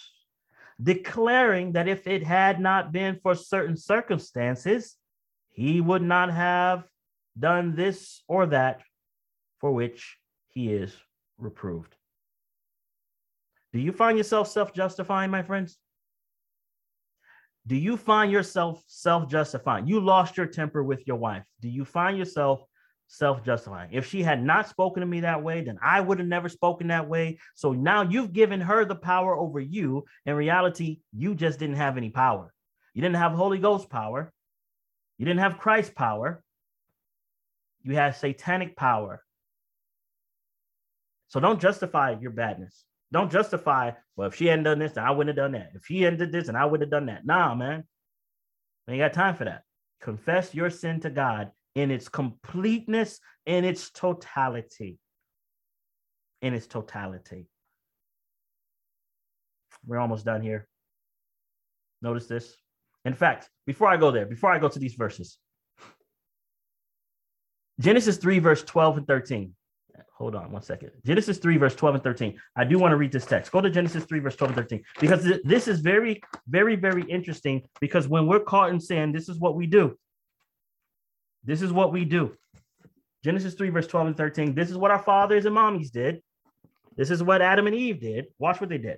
declaring 0.81 1.71
that 1.71 1.87
if 1.87 2.05
it 2.05 2.23
had 2.23 2.59
not 2.59 2.91
been 2.91 3.19
for 3.23 3.33
certain 3.33 3.75
circumstances, 3.75 4.95
he 5.49 5.81
would 5.81 6.03
not 6.03 6.31
have 6.31 6.83
done 7.37 7.75
this 7.75 8.21
or 8.27 8.45
that 8.45 8.83
for 9.59 9.71
which 9.71 10.17
he 10.49 10.71
is 10.71 10.95
reproved. 11.39 11.96
Do 13.73 13.79
you 13.79 13.91
find 13.91 14.17
yourself 14.17 14.47
self 14.49 14.73
justifying, 14.73 15.31
my 15.31 15.43
friends? 15.43 15.77
Do 17.67 17.75
you 17.75 17.97
find 17.97 18.31
yourself 18.31 18.81
self 18.87 19.29
justifying? 19.29 19.87
You 19.87 19.99
lost 19.99 20.37
your 20.37 20.45
temper 20.45 20.83
with 20.83 21.05
your 21.05 21.17
wife. 21.17 21.43
Do 21.61 21.67
you 21.67 21.83
find 21.83 22.17
yourself 22.17 22.61
self 23.07 23.43
justifying? 23.43 23.89
If 23.91 24.07
she 24.07 24.23
had 24.23 24.41
not 24.41 24.69
spoken 24.69 25.01
to 25.01 25.07
me 25.07 25.19
that 25.21 25.43
way, 25.43 25.61
then 25.61 25.77
I 25.81 25.99
would 25.99 26.19
have 26.19 26.27
never 26.27 26.47
spoken 26.47 26.87
that 26.87 27.09
way. 27.09 27.39
So 27.55 27.73
now 27.73 28.03
you've 28.03 28.31
given 28.31 28.61
her 28.61 28.85
the 28.85 28.95
power 28.95 29.37
over 29.37 29.59
you. 29.59 30.05
In 30.25 30.35
reality, 30.35 31.01
you 31.11 31.35
just 31.35 31.59
didn't 31.59 31.75
have 31.75 31.97
any 31.97 32.09
power. 32.09 32.53
You 32.93 33.01
didn't 33.01 33.17
have 33.17 33.33
Holy 33.33 33.59
Ghost 33.59 33.89
power. 33.89 34.31
You 35.17 35.25
didn't 35.25 35.41
have 35.41 35.57
Christ 35.57 35.93
power. 35.93 36.41
You 37.83 37.95
had 37.95 38.15
satanic 38.15 38.77
power. 38.77 39.23
So 41.27 41.41
don't 41.41 41.59
justify 41.59 42.15
your 42.19 42.31
badness. 42.31 42.85
Don't 43.11 43.31
justify, 43.31 43.91
well, 44.15 44.27
if 44.27 44.35
she 44.35 44.47
hadn't 44.47 44.65
done 44.65 44.79
this, 44.79 44.93
then 44.93 45.05
I 45.05 45.11
wouldn't 45.11 45.37
have 45.37 45.43
done 45.43 45.53
that. 45.53 45.71
If 45.75 45.85
she 45.85 46.01
hadn't 46.01 46.19
did 46.19 46.31
this, 46.31 46.49
and 46.49 46.57
I 46.57 46.65
would 46.65 46.81
have 46.81 46.89
done 46.89 47.05
that. 47.05 47.25
Nah, 47.25 47.55
man. 47.55 47.83
I 48.87 48.91
ain't 48.91 48.99
got 48.99 49.13
time 49.13 49.35
for 49.35 49.45
that. 49.45 49.63
Confess 50.01 50.53
your 50.53 50.69
sin 50.69 50.99
to 51.01 51.09
God 51.09 51.51
in 51.75 51.91
its 51.91 52.09
completeness, 52.09 53.19
in 53.45 53.63
its 53.63 53.91
totality. 53.91 54.99
In 56.41 56.53
its 56.53 56.67
totality. 56.67 57.47
We're 59.85 59.99
almost 59.99 60.25
done 60.25 60.41
here. 60.41 60.67
Notice 62.01 62.27
this. 62.27 62.55
In 63.05 63.13
fact, 63.13 63.49
before 63.65 63.87
I 63.87 63.97
go 63.97 64.11
there, 64.11 64.25
before 64.25 64.51
I 64.51 64.59
go 64.59 64.67
to 64.67 64.79
these 64.79 64.95
verses, 64.95 65.37
Genesis 67.79 68.17
3, 68.17 68.39
verse 68.39 68.63
12 68.63 68.97
and 68.97 69.07
13 69.07 69.53
hold 70.13 70.35
on 70.35 70.51
one 70.51 70.61
second. 70.61 70.91
Genesis 71.05 71.37
3, 71.37 71.57
verse 71.57 71.75
12 71.75 71.95
and 71.95 72.03
13. 72.03 72.39
I 72.55 72.63
do 72.63 72.79
want 72.79 72.91
to 72.91 72.97
read 72.97 73.11
this 73.11 73.25
text. 73.25 73.51
Go 73.51 73.61
to 73.61 73.69
Genesis 73.69 74.03
3, 74.05 74.19
verse 74.19 74.35
12 74.35 74.57
and 74.57 74.67
13, 74.67 74.83
because 74.99 75.39
this 75.43 75.67
is 75.67 75.79
very, 75.79 76.21
very, 76.47 76.75
very 76.75 77.03
interesting. 77.03 77.63
Because 77.79 78.07
when 78.07 78.27
we're 78.27 78.39
caught 78.39 78.69
in 78.69 78.79
sin, 78.79 79.11
this 79.11 79.29
is 79.29 79.39
what 79.39 79.55
we 79.55 79.67
do. 79.67 79.97
This 81.43 81.61
is 81.61 81.71
what 81.71 81.91
we 81.91 82.05
do. 82.05 82.35
Genesis 83.23 83.53
3, 83.55 83.69
verse 83.69 83.87
12 83.87 84.07
and 84.07 84.17
13. 84.17 84.55
This 84.55 84.69
is 84.69 84.77
what 84.77 84.91
our 84.91 85.01
fathers 85.01 85.45
and 85.45 85.55
mommies 85.55 85.91
did. 85.91 86.21
This 86.95 87.11
is 87.11 87.21
what 87.21 87.41
Adam 87.41 87.67
and 87.67 87.75
Eve 87.75 87.99
did. 87.99 88.25
Watch 88.39 88.59
what 88.59 88.69
they 88.69 88.77
did. 88.77 88.97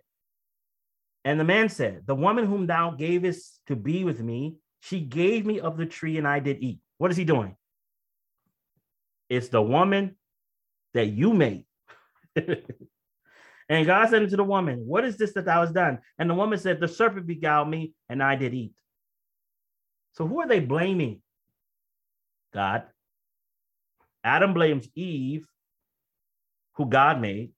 And 1.25 1.39
the 1.39 1.43
man 1.43 1.69
said, 1.69 2.03
The 2.05 2.15
woman 2.15 2.45
whom 2.45 2.65
thou 2.65 2.91
gavest 2.91 3.59
to 3.67 3.75
be 3.75 4.03
with 4.03 4.21
me, 4.21 4.55
she 4.79 5.01
gave 5.01 5.45
me 5.45 5.59
of 5.59 5.77
the 5.77 5.85
tree 5.85 6.17
and 6.17 6.27
I 6.27 6.39
did 6.39 6.57
eat. 6.61 6.79
What 6.97 7.11
is 7.11 7.17
he 7.17 7.25
doing? 7.25 7.55
It's 9.29 9.49
the 9.49 9.61
woman 9.61 10.15
that 10.99 11.07
you 11.07 11.33
made. 11.33 11.65
and 12.35 13.85
God 13.85 14.09
said 14.09 14.23
unto 14.23 14.35
the 14.35 14.43
woman, 14.43 14.79
What 14.85 15.05
is 15.05 15.17
this 15.17 15.33
that 15.33 15.45
thou 15.45 15.61
hast 15.61 15.73
done? 15.73 15.99
And 16.17 16.29
the 16.29 16.35
woman 16.35 16.59
said, 16.59 16.79
The 16.79 16.89
serpent 16.89 17.25
beguiled 17.25 17.69
me, 17.69 17.93
and 18.09 18.21
I 18.21 18.35
did 18.35 18.53
eat. 18.53 18.73
So 20.13 20.27
who 20.27 20.41
are 20.41 20.47
they 20.47 20.59
blaming? 20.59 21.21
God. 22.53 22.83
Adam 24.23 24.53
blames 24.53 24.89
Eve, 24.95 25.45
who 26.73 26.85
God 26.85 27.21
made. 27.21 27.51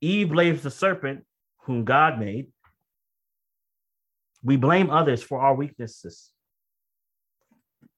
Eve 0.00 0.28
blames 0.28 0.62
the 0.62 0.70
serpent, 0.70 1.24
whom 1.58 1.84
God 1.84 2.18
made. 2.18 2.48
We 4.42 4.56
blame 4.56 4.90
others 4.90 5.22
for 5.22 5.40
our 5.40 5.54
weaknesses. 5.54 6.32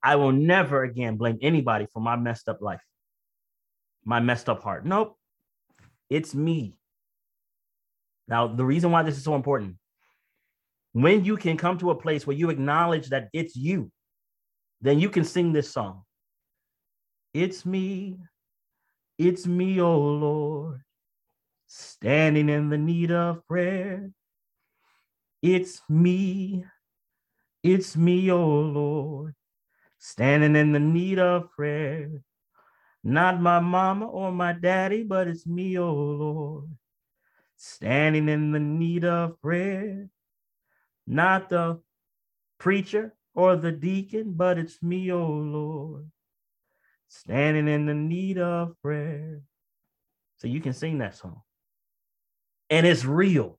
I 0.02 0.16
will 0.16 0.32
never 0.32 0.84
again 0.84 1.16
blame 1.16 1.38
anybody 1.40 1.86
for 1.92 2.00
my 2.00 2.16
messed 2.16 2.48
up 2.48 2.60
life 2.60 2.82
my 4.08 4.20
messed 4.20 4.48
up 4.48 4.62
heart. 4.62 4.86
Nope. 4.86 5.18
It's 6.08 6.34
me. 6.34 6.78
Now, 8.26 8.46
the 8.46 8.64
reason 8.64 8.90
why 8.90 9.02
this 9.02 9.18
is 9.18 9.22
so 9.24 9.34
important 9.34 9.76
when 10.92 11.26
you 11.26 11.36
can 11.36 11.58
come 11.58 11.76
to 11.78 11.90
a 11.90 11.94
place 11.94 12.26
where 12.26 12.36
you 12.36 12.48
acknowledge 12.48 13.10
that 13.10 13.28
it's 13.34 13.54
you, 13.54 13.92
then 14.80 14.98
you 14.98 15.10
can 15.10 15.24
sing 15.24 15.52
this 15.52 15.70
song. 15.70 16.04
It's 17.34 17.66
me, 17.66 18.16
it's 19.18 19.46
me, 19.46 19.78
oh 19.78 20.00
Lord, 20.00 20.80
standing 21.66 22.48
in 22.48 22.70
the 22.70 22.78
need 22.78 23.10
of 23.10 23.46
prayer. 23.46 24.10
It's 25.42 25.82
me, 25.90 26.64
it's 27.62 27.94
me, 27.94 28.30
oh 28.30 28.60
Lord, 28.60 29.34
standing 29.98 30.56
in 30.56 30.72
the 30.72 30.80
need 30.80 31.18
of 31.18 31.50
prayer. 31.50 32.22
Not 33.04 33.40
my 33.40 33.60
mama 33.60 34.06
or 34.06 34.32
my 34.32 34.52
daddy, 34.52 35.02
but 35.02 35.28
it's 35.28 35.46
me, 35.46 35.78
oh 35.78 35.92
Lord, 35.92 36.68
standing 37.56 38.28
in 38.28 38.52
the 38.52 38.60
need 38.60 39.04
of 39.04 39.40
prayer. 39.40 40.08
Not 41.06 41.48
the 41.48 41.80
preacher 42.58 43.14
or 43.34 43.56
the 43.56 43.72
deacon, 43.72 44.34
but 44.34 44.58
it's 44.58 44.82
me, 44.82 45.10
oh 45.12 45.26
Lord, 45.26 46.10
standing 47.08 47.68
in 47.68 47.86
the 47.86 47.94
need 47.94 48.38
of 48.38 48.74
prayer. 48.82 49.40
So 50.38 50.48
you 50.48 50.60
can 50.60 50.72
sing 50.72 50.98
that 50.98 51.16
song. 51.16 51.40
And 52.68 52.86
it's 52.86 53.04
real 53.04 53.58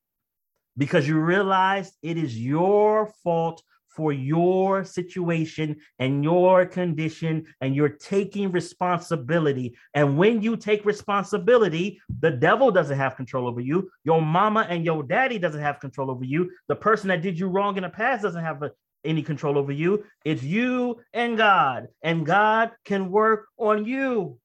because 0.78 1.08
you 1.08 1.20
realize 1.20 1.92
it 2.02 2.18
is 2.18 2.40
your 2.40 3.12
fault 3.24 3.64
for 3.90 4.14
your 4.14 4.84
situation 4.84 5.78
and 5.98 6.24
your 6.24 6.66
condition, 6.66 7.46
and 7.62 7.76
you're 7.76 7.90
taking 7.90 8.52
responsibility. 8.52 9.76
And 9.94 10.18
when 10.18 10.42
you 10.42 10.56
take 10.56 10.86
responsibility, 10.86 12.00
the 12.20 12.32
devil 12.32 12.72
doesn't 12.72 12.98
have 12.98 13.16
control 13.16 13.48
over 13.48 13.60
you. 13.60 13.90
Your 14.04 14.22
mama 14.22 14.68
and 14.70 14.86
your 14.86 15.04
daddy 15.04 15.40
doesn't 15.40 15.62
have 15.62 15.80
control 15.80 16.12
over 16.12 16.24
you. 16.24 16.52
The 16.68 16.76
person 16.76 17.10
that 17.10 17.22
did 17.22 17.40
you 17.40 17.48
wrong 17.48 17.78
in 17.78 17.84
the 17.84 17.90
past 17.90 18.24
doesn't 18.24 18.44
have 18.44 18.62
a, 18.64 18.72
any 19.04 19.24
control 19.24 19.58
over 19.58 19.72
you. 19.72 20.04
It's 20.24 20.44
you 20.44 21.02
and 21.14 21.38
God, 21.38 21.88
and 22.04 22.26
God 22.26 22.72
can 22.86 23.10
work 23.10 23.48
on 23.58 23.86
you. 23.86 24.40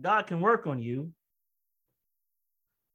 God 0.00 0.26
can 0.26 0.40
work 0.40 0.66
on 0.66 0.82
you 0.82 1.12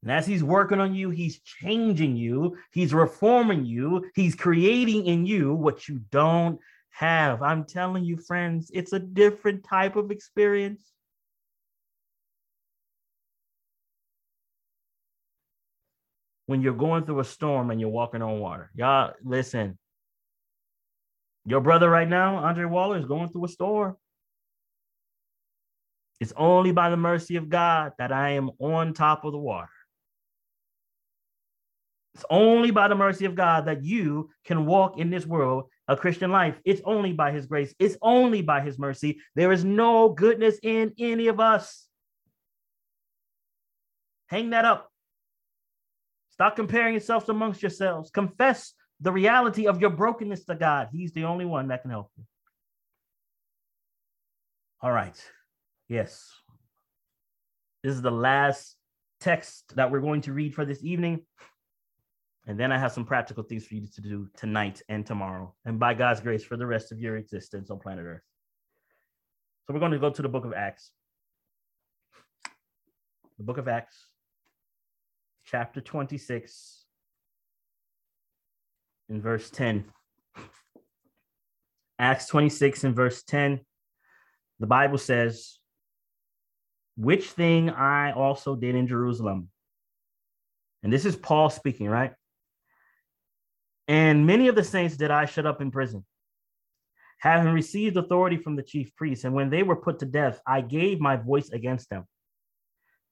and 0.03 0.11
as 0.11 0.27
he's 0.27 0.43
working 0.43 0.79
on 0.79 0.93
you, 0.93 1.09
he's 1.09 1.39
changing 1.39 2.15
you, 2.15 2.57
he's 2.71 2.93
reforming 2.93 3.65
you, 3.65 4.09
he's 4.15 4.35
creating 4.35 5.05
in 5.05 5.25
you 5.25 5.53
what 5.53 5.87
you 5.87 6.01
don't 6.11 6.59
have. 6.91 7.41
I'm 7.41 7.65
telling 7.65 8.05
you, 8.05 8.17
friends, 8.17 8.69
it's 8.73 8.93
a 8.93 8.99
different 8.99 9.63
type 9.63 9.95
of 9.95 10.11
experience. 10.11 10.83
When 16.45 16.61
you're 16.61 16.73
going 16.73 17.05
through 17.05 17.19
a 17.19 17.25
storm 17.25 17.71
and 17.71 17.81
you're 17.81 17.89
walking 17.89 18.21
on 18.21 18.39
water, 18.39 18.71
y'all 18.73 19.13
listen. 19.23 19.77
Your 21.45 21.59
brother 21.59 21.89
right 21.89 22.07
now, 22.07 22.37
Andre 22.37 22.65
Waller, 22.65 22.97
is 22.97 23.05
going 23.05 23.29
through 23.29 23.45
a 23.45 23.49
storm. 23.49 23.97
It's 26.19 26.33
only 26.35 26.71
by 26.71 26.89
the 26.89 26.97
mercy 26.97 27.35
of 27.35 27.49
God 27.49 27.93
that 27.99 28.11
I 28.11 28.31
am 28.31 28.51
on 28.59 28.93
top 28.93 29.25
of 29.25 29.33
the 29.33 29.37
water. 29.37 29.69
It's 32.17 32.25
only 32.31 32.71
by 32.71 32.87
the 32.87 32.95
mercy 32.95 33.25
of 33.25 33.35
God 33.35 33.65
that 33.65 33.83
you 33.83 34.31
can 34.43 34.65
walk 34.65 34.97
in 34.97 35.11
this 35.11 35.27
world 35.27 35.65
a 35.87 35.95
Christian 35.95 36.31
life. 36.31 36.59
It's 36.65 36.81
only 36.83 37.13
by 37.13 37.31
his 37.31 37.45
grace. 37.45 37.75
It's 37.77 37.95
only 38.01 38.41
by 38.41 38.61
his 38.61 38.79
mercy. 38.79 39.19
There 39.35 39.51
is 39.51 39.63
no 39.63 40.09
goodness 40.09 40.57
in 40.63 40.93
any 40.97 41.27
of 41.27 41.39
us. 41.39 41.85
Hang 44.25 44.49
that 44.49 44.65
up. 44.65 44.91
Stop 46.31 46.55
comparing 46.55 46.95
yourselves 46.95 47.29
amongst 47.29 47.61
yourselves. 47.61 48.09
Confess 48.09 48.73
the 48.99 49.11
reality 49.11 49.67
of 49.67 49.79
your 49.79 49.91
brokenness 49.91 50.43
to 50.45 50.55
God. 50.55 50.87
He's 50.91 51.11
the 51.11 51.25
only 51.25 51.45
one 51.45 51.67
that 51.67 51.83
can 51.83 51.91
help 51.91 52.09
you. 52.17 52.23
All 54.81 54.91
right. 54.91 55.15
Yes. 55.87 56.31
This 57.83 57.93
is 57.93 58.01
the 58.01 58.09
last 58.09 58.75
text 59.19 59.75
that 59.75 59.91
we're 59.91 60.01
going 60.01 60.21
to 60.21 60.33
read 60.33 60.55
for 60.55 60.65
this 60.65 60.83
evening. 60.83 61.21
And 62.47 62.57
then 62.57 62.71
I 62.71 62.77
have 62.77 62.93
some 62.93 63.03
practical 63.03 63.43
things 63.43 63.65
for 63.67 63.75
you 63.75 63.85
to 63.87 64.01
do 64.01 64.29
tonight 64.37 64.81
and 64.87 65.05
tomorrow, 65.05 65.53
and 65.65 65.77
by 65.77 65.93
God's 65.93 66.21
grace 66.21 66.45
for 66.45 66.55
the 66.55 66.65
rest 66.65 66.93
of 66.93 66.99
your 66.99 67.17
existence 67.17 67.69
on 67.69 67.77
planet 67.77 68.05
Earth. 68.05 68.21
So 69.65 69.73
we're 69.73 69.81
going 69.81 69.91
to 69.91 69.99
go 69.99 70.09
to 70.09 70.21
the 70.21 70.29
book 70.29 70.45
of 70.45 70.53
Acts. 70.53 70.91
The 73.37 73.43
book 73.43 73.57
of 73.57 73.67
Acts, 73.67 73.97
chapter 75.45 75.81
26, 75.81 76.85
in 79.09 79.21
verse 79.21 79.49
10. 79.49 79.83
Acts 81.99 82.27
26 82.27 82.85
and 82.85 82.95
verse 82.95 83.23
10, 83.23 83.59
the 84.59 84.67
Bible 84.67 84.97
says, 84.97 85.57
Which 86.95 87.25
thing 87.25 87.69
I 87.69 88.13
also 88.13 88.55
did 88.55 88.75
in 88.75 88.87
Jerusalem. 88.87 89.49
And 90.81 90.93
this 90.93 91.05
is 91.05 91.17
Paul 91.17 91.49
speaking, 91.49 91.87
right? 91.87 92.13
And 93.87 94.27
many 94.27 94.47
of 94.47 94.55
the 94.55 94.63
saints 94.63 94.97
did 94.97 95.11
I 95.11 95.25
shut 95.25 95.45
up 95.45 95.61
in 95.61 95.71
prison, 95.71 96.05
having 97.19 97.53
received 97.53 97.95
authority 97.97 98.37
from 98.37 98.55
the 98.55 98.63
chief 98.63 98.95
priests. 98.95 99.23
And 99.23 99.33
when 99.33 99.49
they 99.49 99.63
were 99.63 99.77
put 99.77 99.99
to 99.99 100.05
death, 100.05 100.41
I 100.45 100.61
gave 100.61 100.99
my 100.99 101.15
voice 101.15 101.49
against 101.49 101.89
them. 101.89 102.05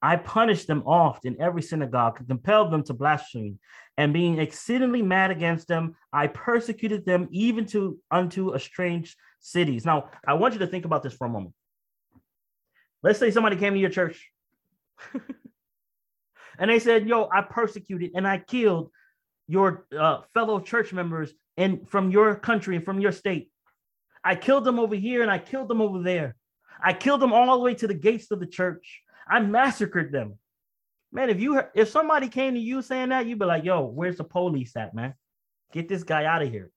I 0.01 0.17
punished 0.17 0.67
them 0.67 0.83
oft 0.85 1.25
in 1.25 1.41
every 1.41 1.61
synagogue 1.61 2.19
and 2.19 2.27
compelled 2.27 2.71
them 2.71 2.83
to 2.83 2.93
blaspheme. 2.93 3.59
And 3.97 4.13
being 4.13 4.37
exceedingly 4.39 5.01
mad 5.01 5.31
against 5.31 5.67
them, 5.67 5.95
I 6.11 6.27
persecuted 6.27 7.05
them 7.05 7.27
even 7.31 7.65
to 7.67 7.97
unto 8.11 8.53
a 8.53 8.59
strange 8.59 9.15
cities. 9.39 9.85
Now, 9.85 10.09
I 10.27 10.33
want 10.33 10.53
you 10.53 10.59
to 10.59 10.67
think 10.67 10.85
about 10.85 11.01
this 11.01 11.13
for 11.13 11.25
a 11.25 11.29
moment. 11.29 11.55
Let's 13.01 13.19
say 13.19 13.31
somebody 13.31 13.55
came 13.55 13.73
to 13.73 13.79
your 13.79 13.89
church 13.89 14.29
and 16.59 16.69
they 16.69 16.79
said, 16.79 17.07
Yo, 17.07 17.29
I 17.31 17.41
persecuted 17.41 18.11
and 18.15 18.27
I 18.27 18.39
killed 18.39 18.91
your 19.47 19.85
uh, 19.97 20.21
fellow 20.33 20.59
church 20.59 20.93
members 20.93 21.31
and 21.57 21.87
from 21.89 22.11
your 22.11 22.35
country 22.35 22.75
and 22.75 22.85
from 22.85 22.99
your 22.99 23.11
state. 23.11 23.51
I 24.23 24.35
killed 24.35 24.63
them 24.63 24.79
over 24.79 24.95
here 24.95 25.21
and 25.21 25.29
I 25.29 25.37
killed 25.37 25.67
them 25.67 25.81
over 25.81 26.01
there. 26.01 26.35
I 26.81 26.93
killed 26.93 27.21
them 27.21 27.33
all 27.33 27.57
the 27.57 27.63
way 27.63 27.75
to 27.75 27.87
the 27.87 27.93
gates 27.93 28.31
of 28.31 28.39
the 28.39 28.47
church. 28.47 29.01
I 29.29 29.39
massacred 29.39 30.11
them. 30.11 30.37
Man, 31.11 31.29
if 31.29 31.39
you 31.39 31.61
if 31.73 31.89
somebody 31.89 32.27
came 32.27 32.55
to 32.55 32.59
you 32.59 32.81
saying 32.81 33.09
that, 33.09 33.25
you'd 33.25 33.39
be 33.39 33.45
like, 33.45 33.63
yo, 33.63 33.85
where's 33.85 34.17
the 34.17 34.23
police 34.23 34.75
at, 34.75 34.93
man? 34.93 35.13
Get 35.71 35.87
this 35.87 36.03
guy 36.03 36.25
out 36.25 36.41
of 36.41 36.51
here. 36.51 36.71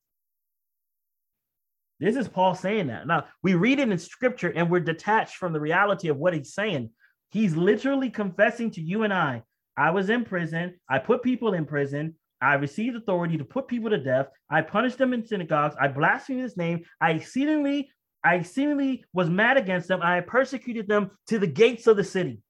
This 2.01 2.17
is 2.17 2.29
Paul 2.29 2.55
saying 2.55 2.87
that. 2.89 3.07
Now, 3.07 3.25
we 3.43 3.55
read 3.55 3.81
it 3.81 3.89
in 3.89 3.99
scripture 3.99 4.53
and 4.55 4.71
we're 4.71 4.81
detached 4.81 5.37
from 5.37 5.53
the 5.53 5.61
reality 5.61 6.09
of 6.09 6.17
what 6.17 6.35
he's 6.35 6.55
saying. 6.55 6.91
He's 7.31 7.57
literally 7.57 8.09
confessing 8.09 8.71
to 8.73 8.81
you 8.81 9.03
and 9.03 9.13
I 9.13 9.43
I 9.77 9.91
was 9.91 10.11
in 10.11 10.25
prison. 10.25 10.75
I 10.89 10.99
put 10.99 11.23
people 11.23 11.55
in 11.55 11.65
prison. 11.65 12.17
I 12.41 12.55
received 12.55 12.97
authority 12.97 13.37
to 13.39 13.45
put 13.45 13.69
people 13.69 13.91
to 13.91 13.99
death. 13.99 14.29
I 14.49 14.63
punished 14.63 14.99
them 14.99 15.13
in 15.13 15.27
synagogues. 15.27 15.75
I 15.81 15.89
blasphemed 15.89 16.41
his 16.41 16.57
name. 16.57 16.85
I 17.01 17.13
exceedingly 17.13 17.91
I 18.25 18.43
seemingly 18.43 19.05
was 19.13 19.31
mad 19.31 19.57
against 19.57 19.89
them. 19.89 20.01
I 20.03 20.21
persecuted 20.21 20.89
them 20.89 21.13
to 21.29 21.39
the 21.39 21.47
gates 21.47 21.87
of 21.87 21.97
the 21.97 22.05
city. 22.05 22.43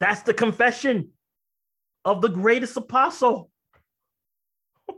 That's 0.00 0.22
the 0.22 0.34
confession 0.34 1.10
of 2.04 2.20
the 2.20 2.28
greatest 2.28 2.76
apostle. 2.76 3.50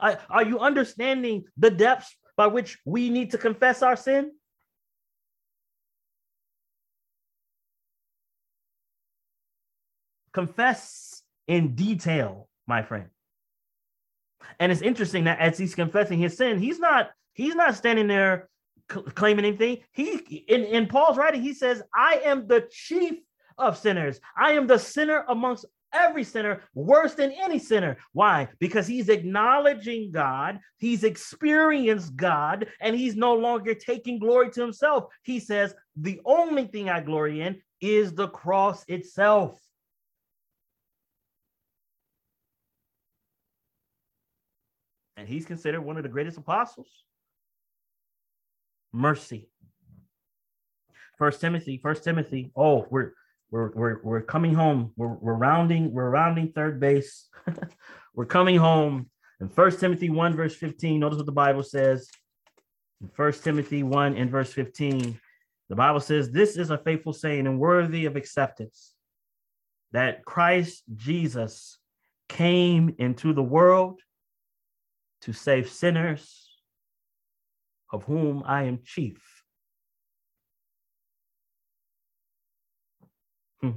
Are 0.00 0.44
you 0.44 0.58
understanding 0.60 1.44
the 1.56 1.70
depths 1.70 2.14
by 2.36 2.48
which 2.48 2.78
we 2.84 3.08
need 3.10 3.30
to 3.32 3.38
confess 3.38 3.82
our 3.82 3.96
sin? 3.96 4.32
Confess 10.32 11.22
in 11.46 11.74
detail, 11.74 12.48
my 12.66 12.82
friend. 12.82 13.06
And 14.58 14.70
it's 14.70 14.82
interesting 14.82 15.24
that 15.24 15.38
as 15.38 15.58
he's 15.58 15.74
confessing 15.74 16.18
his 16.18 16.36
sin, 16.36 16.58
he's 16.58 16.78
not 16.78 17.10
he's 17.34 17.54
not 17.54 17.74
standing 17.74 18.06
there 18.06 18.48
c- 18.90 19.02
claiming 19.14 19.44
anything. 19.44 19.78
He 19.92 20.16
in, 20.48 20.64
in 20.64 20.86
Paul's 20.86 21.16
writing, 21.16 21.42
he 21.42 21.54
says, 21.54 21.82
I 21.94 22.22
am 22.24 22.46
the 22.46 22.68
chief 22.70 23.18
of 23.58 23.78
sinners. 23.78 24.20
I 24.36 24.52
am 24.52 24.66
the 24.66 24.78
sinner 24.78 25.24
amongst 25.28 25.66
every 25.92 26.24
sinner, 26.24 26.62
worse 26.74 27.14
than 27.14 27.32
any 27.32 27.58
sinner. 27.58 27.98
Why? 28.12 28.48
Because 28.58 28.86
he's 28.86 29.08
acknowledging 29.08 30.10
God, 30.12 30.60
he's 30.78 31.04
experienced 31.04 32.16
God, 32.16 32.68
and 32.80 32.96
he's 32.96 33.16
no 33.16 33.34
longer 33.34 33.74
taking 33.74 34.18
glory 34.18 34.50
to 34.52 34.60
himself. 34.60 35.06
He 35.22 35.40
says, 35.40 35.74
The 35.96 36.20
only 36.24 36.66
thing 36.66 36.88
I 36.88 37.00
glory 37.00 37.40
in 37.40 37.60
is 37.80 38.12
the 38.12 38.28
cross 38.28 38.84
itself. 38.88 39.58
And 45.20 45.28
he's 45.28 45.44
considered 45.44 45.82
one 45.82 45.98
of 45.98 46.02
the 46.02 46.08
greatest 46.08 46.38
apostles. 46.38 46.88
Mercy. 48.90 49.50
First 51.18 51.42
Timothy, 51.42 51.76
First 51.76 52.02
Timothy. 52.02 52.50
Oh, 52.56 52.86
we're 52.88 53.12
we're 53.50 53.70
we're 53.72 54.00
we're 54.02 54.22
coming 54.22 54.54
home. 54.54 54.92
We're 54.96 55.08
we're 55.08 55.34
rounding, 55.34 55.92
we're 55.92 56.08
rounding 56.08 56.52
third 56.52 56.80
base. 56.80 57.28
we're 58.14 58.24
coming 58.24 58.56
home. 58.56 59.10
In 59.40 59.50
First 59.50 59.78
Timothy 59.78 60.08
1, 60.08 60.36
verse 60.36 60.56
15, 60.56 60.98
notice 61.00 61.18
what 61.18 61.26
the 61.26 61.32
Bible 61.32 61.62
says. 61.62 62.08
In 63.02 63.08
First 63.08 63.44
Timothy 63.44 63.82
1 63.82 64.16
and 64.16 64.30
verse 64.30 64.52
15, 64.52 65.18
the 65.68 65.76
Bible 65.76 66.00
says, 66.00 66.30
This 66.30 66.56
is 66.56 66.70
a 66.70 66.78
faithful 66.78 67.14
saying 67.14 67.46
and 67.46 67.58
worthy 67.58 68.04
of 68.06 68.16
acceptance 68.16 68.94
that 69.92 70.24
Christ 70.24 70.82
Jesus 70.96 71.78
came 72.28 72.94
into 72.98 73.32
the 73.32 73.42
world 73.42 74.00
to 75.22 75.32
save 75.32 75.68
sinners, 75.68 76.50
of 77.92 78.04
whom 78.04 78.42
I 78.46 78.64
am 78.64 78.80
chief. 78.84 79.20
Hmm. 83.60 83.70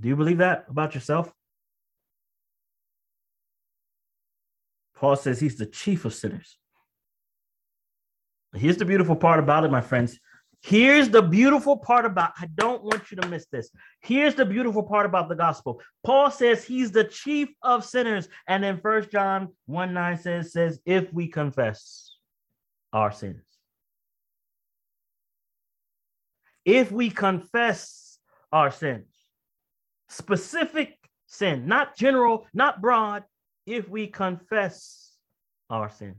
Do 0.00 0.08
you 0.08 0.16
believe 0.16 0.38
that 0.38 0.66
about 0.68 0.94
yourself? 0.94 1.32
Paul 4.96 5.16
says 5.16 5.38
he's 5.38 5.56
the 5.56 5.66
chief 5.66 6.04
of 6.04 6.14
sinners. 6.14 6.56
Here's 8.54 8.78
the 8.78 8.86
beautiful 8.86 9.16
part 9.16 9.38
about 9.38 9.64
it, 9.64 9.70
my 9.70 9.82
friends. 9.82 10.18
Here's 10.66 11.08
the 11.08 11.22
beautiful 11.22 11.76
part 11.76 12.04
about 12.04 12.32
I 12.40 12.46
don't 12.56 12.82
want 12.82 13.12
you 13.12 13.16
to 13.18 13.28
miss 13.28 13.46
this. 13.52 13.70
Here's 14.00 14.34
the 14.34 14.44
beautiful 14.44 14.82
part 14.82 15.06
about 15.06 15.28
the 15.28 15.36
gospel. 15.36 15.80
Paul 16.02 16.28
says 16.28 16.64
he's 16.64 16.90
the 16.90 17.04
chief 17.04 17.50
of 17.62 17.84
sinners. 17.84 18.26
And 18.48 18.64
then 18.64 18.80
First 18.80 19.12
John 19.12 19.50
1 19.66 19.94
9 19.94 20.18
says, 20.18 20.52
says, 20.52 20.80
if 20.84 21.12
we 21.12 21.28
confess 21.28 22.16
our 22.92 23.12
sins. 23.12 23.44
If 26.64 26.90
we 26.90 27.10
confess 27.10 28.18
our 28.50 28.72
sins, 28.72 29.06
specific 30.08 30.98
sin, 31.28 31.68
not 31.68 31.96
general, 31.96 32.44
not 32.52 32.80
broad, 32.82 33.22
if 33.66 33.88
we 33.88 34.08
confess 34.08 35.12
our 35.70 35.90
sins, 35.90 36.16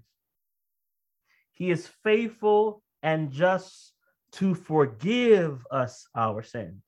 he 1.51 1.69
is 1.69 1.85
faithful 2.01 2.81
and 3.03 3.29
just 3.29 3.91
to 4.33 4.53
forgive 4.53 5.65
us 5.71 6.07
our 6.15 6.43
sins 6.43 6.83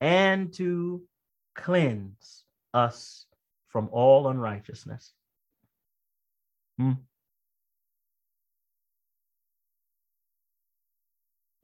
and 0.00 0.52
to 0.54 1.02
cleanse 1.54 2.44
us 2.74 3.26
from 3.68 3.88
all 3.92 4.28
unrighteousness. 4.28 5.12
Hmm. 6.78 6.92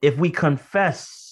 If 0.01 0.16
we 0.16 0.30
confess, 0.30 1.28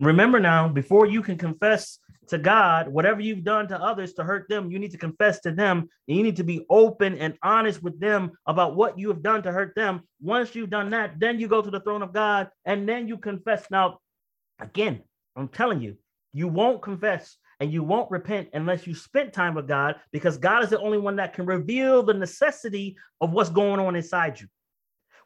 remember 0.00 0.40
now, 0.40 0.68
before 0.68 1.06
you 1.06 1.22
can 1.22 1.38
confess 1.38 1.98
to 2.28 2.38
God, 2.38 2.88
whatever 2.88 3.20
you've 3.20 3.44
done 3.44 3.68
to 3.68 3.80
others 3.80 4.14
to 4.14 4.24
hurt 4.24 4.48
them, 4.48 4.70
you 4.70 4.78
need 4.78 4.90
to 4.90 4.98
confess 4.98 5.40
to 5.40 5.52
them. 5.52 5.88
You 6.06 6.22
need 6.22 6.36
to 6.36 6.44
be 6.44 6.66
open 6.68 7.16
and 7.18 7.38
honest 7.42 7.82
with 7.82 7.98
them 8.00 8.32
about 8.46 8.74
what 8.76 8.98
you 8.98 9.08
have 9.08 9.22
done 9.22 9.42
to 9.44 9.52
hurt 9.52 9.74
them. 9.76 10.02
Once 10.20 10.54
you've 10.54 10.70
done 10.70 10.90
that, 10.90 11.18
then 11.18 11.38
you 11.38 11.48
go 11.48 11.62
to 11.62 11.70
the 11.70 11.80
throne 11.80 12.02
of 12.02 12.12
God 12.12 12.50
and 12.64 12.88
then 12.88 13.08
you 13.08 13.16
confess. 13.16 13.66
Now, 13.70 13.98
again, 14.60 15.02
I'm 15.36 15.48
telling 15.48 15.80
you, 15.80 15.96
you 16.32 16.48
won't 16.48 16.82
confess 16.82 17.36
and 17.60 17.72
you 17.72 17.82
won't 17.82 18.10
repent 18.10 18.48
unless 18.52 18.86
you 18.86 18.94
spent 18.94 19.32
time 19.32 19.54
with 19.54 19.68
God 19.68 19.96
because 20.12 20.36
God 20.36 20.62
is 20.62 20.70
the 20.70 20.80
only 20.80 20.98
one 20.98 21.16
that 21.16 21.32
can 21.32 21.46
reveal 21.46 22.02
the 22.02 22.14
necessity 22.14 22.96
of 23.20 23.32
what's 23.32 23.50
going 23.50 23.80
on 23.80 23.96
inside 23.96 24.40
you. 24.40 24.46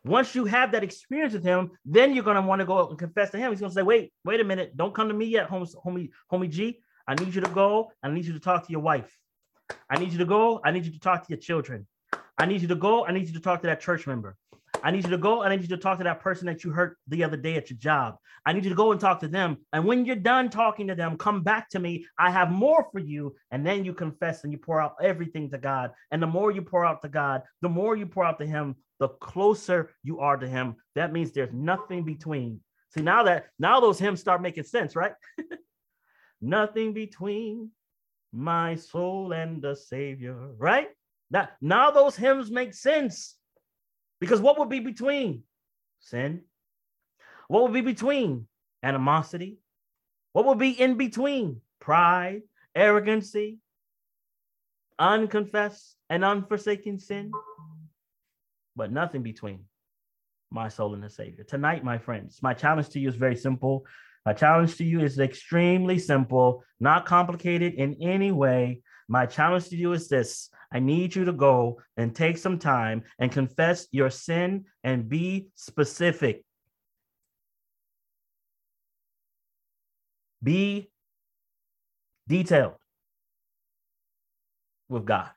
Once 0.05 0.35
you 0.35 0.47
have 0.47 0.73
that 0.73 0.83
experience 0.83 1.35
with 1.35 1.45
him, 1.45 1.71
then 1.85 2.15
you're 2.15 2.25
to 2.37 2.43
want 2.43 2.61
to 2.61 2.65
go 2.65 2.89
and 2.89 2.99
confess 2.99 3.31
to 3.31 3.39
him. 3.39 3.51
He's 3.51 3.61
to 3.71 3.75
say, 3.75 3.83
wait, 3.83 4.13
wait 4.25 4.41
a 4.41 4.45
minute. 4.45 4.77
Don't 4.77 4.95
come 4.95 5.09
to 5.09 5.15
me 5.15 5.27
yet, 5.27 5.49
homie, 5.49 5.71
homie, 5.85 6.09
homie 6.33 6.51
G. 6.51 6.81
I 7.07 7.15
need 7.15 7.35
you 7.35 7.41
to 7.43 7.51
go. 7.51 7.93
I 8.03 8.11
need 8.11 8.25
you 8.25 8.33
to 8.33 8.41
talk 8.41 8.67
to 8.67 8.73
your 8.73 8.81
wife. 8.81 9.15
I 9.91 9.99
need 9.99 10.13
you 10.13 10.19
to 10.19 10.25
go. 10.25 10.61
I 10.65 10.71
need 10.71 10.87
you 10.87 10.93
to 10.93 11.01
talk 11.01 11.27
to 11.27 11.29
your 11.29 11.39
children. 11.39 11.87
I 12.39 12.47
need 12.47 12.63
you 12.63 12.69
to 12.69 12.77
go. 12.77 13.05
I 13.05 13.13
need 13.13 13.27
you 13.27 13.35
to 13.35 13.41
talk 13.41 13.61
to 13.61 13.67
that 13.67 13.81
church 13.81 14.07
member. 14.07 14.37
I 14.83 14.91
need 14.91 15.05
you 15.05 15.11
to 15.11 15.19
go 15.19 15.43
and 15.43 15.53
I 15.53 15.57
need 15.57 15.63
you 15.63 15.77
to 15.77 15.83
talk 15.83 15.99
to 15.99 16.05
that 16.05 16.21
person 16.21 16.47
that 16.47 16.65
you 16.65 16.71
hurt 16.71 16.97
the 17.09 17.25
other 17.25 17.37
day 17.37 17.57
at 17.57 17.71
your 17.71 17.79
job. 17.79 18.17
I 18.47 18.53
need 18.53 18.65
you 18.65 18.71
to 18.71 18.77
go 18.77 18.93
and 18.93 19.01
talk 19.01 19.21
to 19.21 19.29
them. 19.29 19.59
And 19.73 19.85
when 19.85 20.05
you're 20.05 20.17
done 20.17 20.49
talking 20.49 20.89
to 20.89 20.95
them, 20.95 21.19
come 21.19 21.43
back 21.43 21.69
to 21.71 21.79
me. 21.79 22.07
I 22.19 22.31
have 22.31 22.51
more 22.51 22.87
for 22.91 22.99
you. 22.99 23.37
And 23.51 23.67
then 23.67 23.85
you 23.85 23.93
confess 23.93 24.45
and 24.45 24.53
you 24.53 24.59
pour 24.59 24.81
out 24.81 24.95
everything 25.03 25.51
to 25.51 25.59
God. 25.59 25.93
And 26.11 26.23
the 26.23 26.27
more 26.27 26.51
you 26.51 26.63
pour 26.63 26.85
out 26.85 27.03
to 27.03 27.09
God, 27.09 27.43
the 27.61 27.69
more 27.69 27.97
you 27.97 28.07
pour 28.07 28.25
out 28.25 28.39
to 28.39 28.47
Him, 28.47 28.77
the 28.99 29.09
closer 29.09 29.91
you 30.03 30.21
are 30.21 30.37
to 30.37 30.49
Him. 30.49 30.77
That 30.95 31.13
means 31.13 31.33
there's 31.33 31.53
nothing 31.53 32.05
between. 32.05 32.61
See, 32.95 33.03
now 33.03 33.23
that 33.25 33.47
now 33.59 33.81
those 33.81 33.99
hymns 33.99 34.21
start 34.21 34.43
making 34.43 34.65
sense, 34.65 34.97
right? 34.97 35.13
nothing 36.41 36.93
between 36.93 37.71
my 38.33 38.75
soul 38.77 39.33
and 39.33 39.63
the 39.63 39.77
Savior, 39.77 40.37
right? 40.57 40.89
Now, 41.31 41.49
now 41.61 41.91
those 41.91 42.17
hymns 42.17 42.51
make 42.51 42.75
sense 42.75 43.37
because 44.21 44.41
what 44.41 44.59
would 44.59 44.69
be 44.69 44.81
between 44.81 45.43
sin? 46.01 46.43
What 47.49 47.65
would 47.65 47.73
be 47.73 47.81
between 47.81 48.47
animosity? 48.83 49.59
What 50.33 50.45
would 50.47 50.59
be 50.59 50.71
in 50.71 50.97
between 50.97 51.63
pride, 51.81 52.43
arrogancy, 52.75 53.59
unconfessed 54.99 55.97
and 56.09 56.25
unforsaken 56.25 56.99
sin? 56.99 57.33
But 58.77 58.93
nothing 58.93 59.23
between 59.23 59.65
my 60.51 60.69
soul 60.69 60.95
and 60.95 61.03
the 61.03 61.11
Savior. 61.11 61.45
Tonight, 61.45 61.85
my 61.85 61.99
friends, 61.99 62.41
my 62.43 62.55
challenge 62.55 62.89
to 62.91 63.01
you 63.01 63.09
is 63.09 63.17
very 63.17 63.37
simple. 63.37 63.85
My 64.27 64.33
challenge 64.33 64.77
to 64.77 64.85
you 64.85 65.01
is 65.01 65.19
extremely 65.19 65.99
simple, 65.99 66.63
not 66.79 67.07
complicated 67.07 67.75
in 67.75 67.97
any 68.01 68.33
way. 68.33 68.83
My 69.09 69.27
challenge 69.27 69.69
to 69.71 69.77
you 69.77 69.93
is 69.93 70.09
this 70.09 70.51
I 70.73 70.79
need 70.79 71.15
you 71.15 71.25
to 71.25 71.33
go 71.33 71.81
and 71.97 72.15
take 72.15 72.39
some 72.39 72.59
time 72.59 73.03
and 73.19 73.33
confess 73.33 73.89
your 73.91 74.11
sin 74.11 74.67
and 74.85 75.09
be 75.09 75.49
specific. 75.55 76.45
Be 80.43 80.91
detailed 82.29 82.75
with 84.89 85.05
God. 85.05 85.29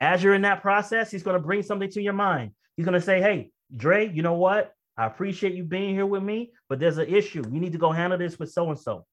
As 0.00 0.22
you're 0.22 0.34
in 0.34 0.42
that 0.42 0.60
process, 0.60 1.10
He's 1.10 1.22
going 1.22 1.40
to 1.40 1.46
bring 1.46 1.62
something 1.62 1.90
to 1.90 2.02
your 2.02 2.12
mind. 2.12 2.52
He's 2.76 2.84
going 2.84 2.98
to 2.98 3.00
say, 3.00 3.20
Hey, 3.20 3.50
Dre, 3.74 4.12
you 4.12 4.22
know 4.22 4.34
what? 4.34 4.72
I 4.98 5.06
appreciate 5.06 5.54
you 5.54 5.64
being 5.64 5.94
here 5.94 6.06
with 6.06 6.22
me, 6.22 6.52
but 6.68 6.80
there's 6.80 6.98
an 6.98 7.08
issue. 7.08 7.42
You 7.50 7.60
need 7.60 7.72
to 7.72 7.78
go 7.78 7.92
handle 7.92 8.18
this 8.18 8.38
with 8.38 8.50
so 8.50 8.70
and 8.70 8.78
so. 8.78 9.04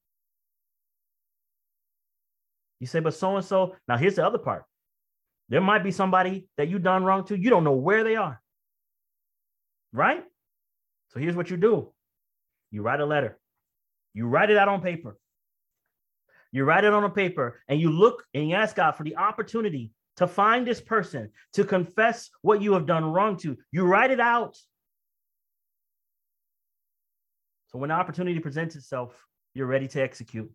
You 2.80 2.86
say, 2.86 3.00
but 3.00 3.14
so 3.14 3.36
and 3.36 3.44
so. 3.44 3.76
Now, 3.88 3.96
here's 3.96 4.16
the 4.16 4.26
other 4.26 4.38
part. 4.38 4.64
There 5.48 5.60
might 5.60 5.84
be 5.84 5.90
somebody 5.90 6.48
that 6.56 6.68
you 6.68 6.78
done 6.78 7.04
wrong 7.04 7.24
to. 7.26 7.38
You 7.38 7.50
don't 7.50 7.64
know 7.64 7.72
where 7.72 8.04
they 8.04 8.16
are. 8.16 8.40
Right? 9.92 10.24
So 11.08 11.20
here's 11.20 11.36
what 11.36 11.50
you 11.50 11.56
do 11.56 11.92
you 12.70 12.82
write 12.82 13.00
a 13.00 13.06
letter, 13.06 13.38
you 14.14 14.26
write 14.26 14.50
it 14.50 14.56
out 14.56 14.68
on 14.68 14.80
paper. 14.80 15.16
You 16.50 16.62
write 16.62 16.84
it 16.84 16.92
on 16.92 17.02
a 17.02 17.10
paper 17.10 17.60
and 17.66 17.80
you 17.80 17.90
look 17.90 18.24
and 18.32 18.48
you 18.48 18.54
ask 18.54 18.76
God 18.76 18.92
for 18.92 19.02
the 19.02 19.16
opportunity 19.16 19.90
to 20.18 20.28
find 20.28 20.64
this 20.64 20.80
person, 20.80 21.30
to 21.54 21.64
confess 21.64 22.30
what 22.42 22.62
you 22.62 22.74
have 22.74 22.86
done 22.86 23.04
wrong 23.04 23.36
to. 23.38 23.56
You 23.72 23.84
write 23.84 24.12
it 24.12 24.20
out. 24.20 24.56
So 27.68 27.78
when 27.78 27.88
the 27.88 27.96
opportunity 27.96 28.38
presents 28.38 28.76
itself, 28.76 29.20
you're 29.52 29.66
ready 29.66 29.88
to 29.88 30.00
execute. 30.00 30.48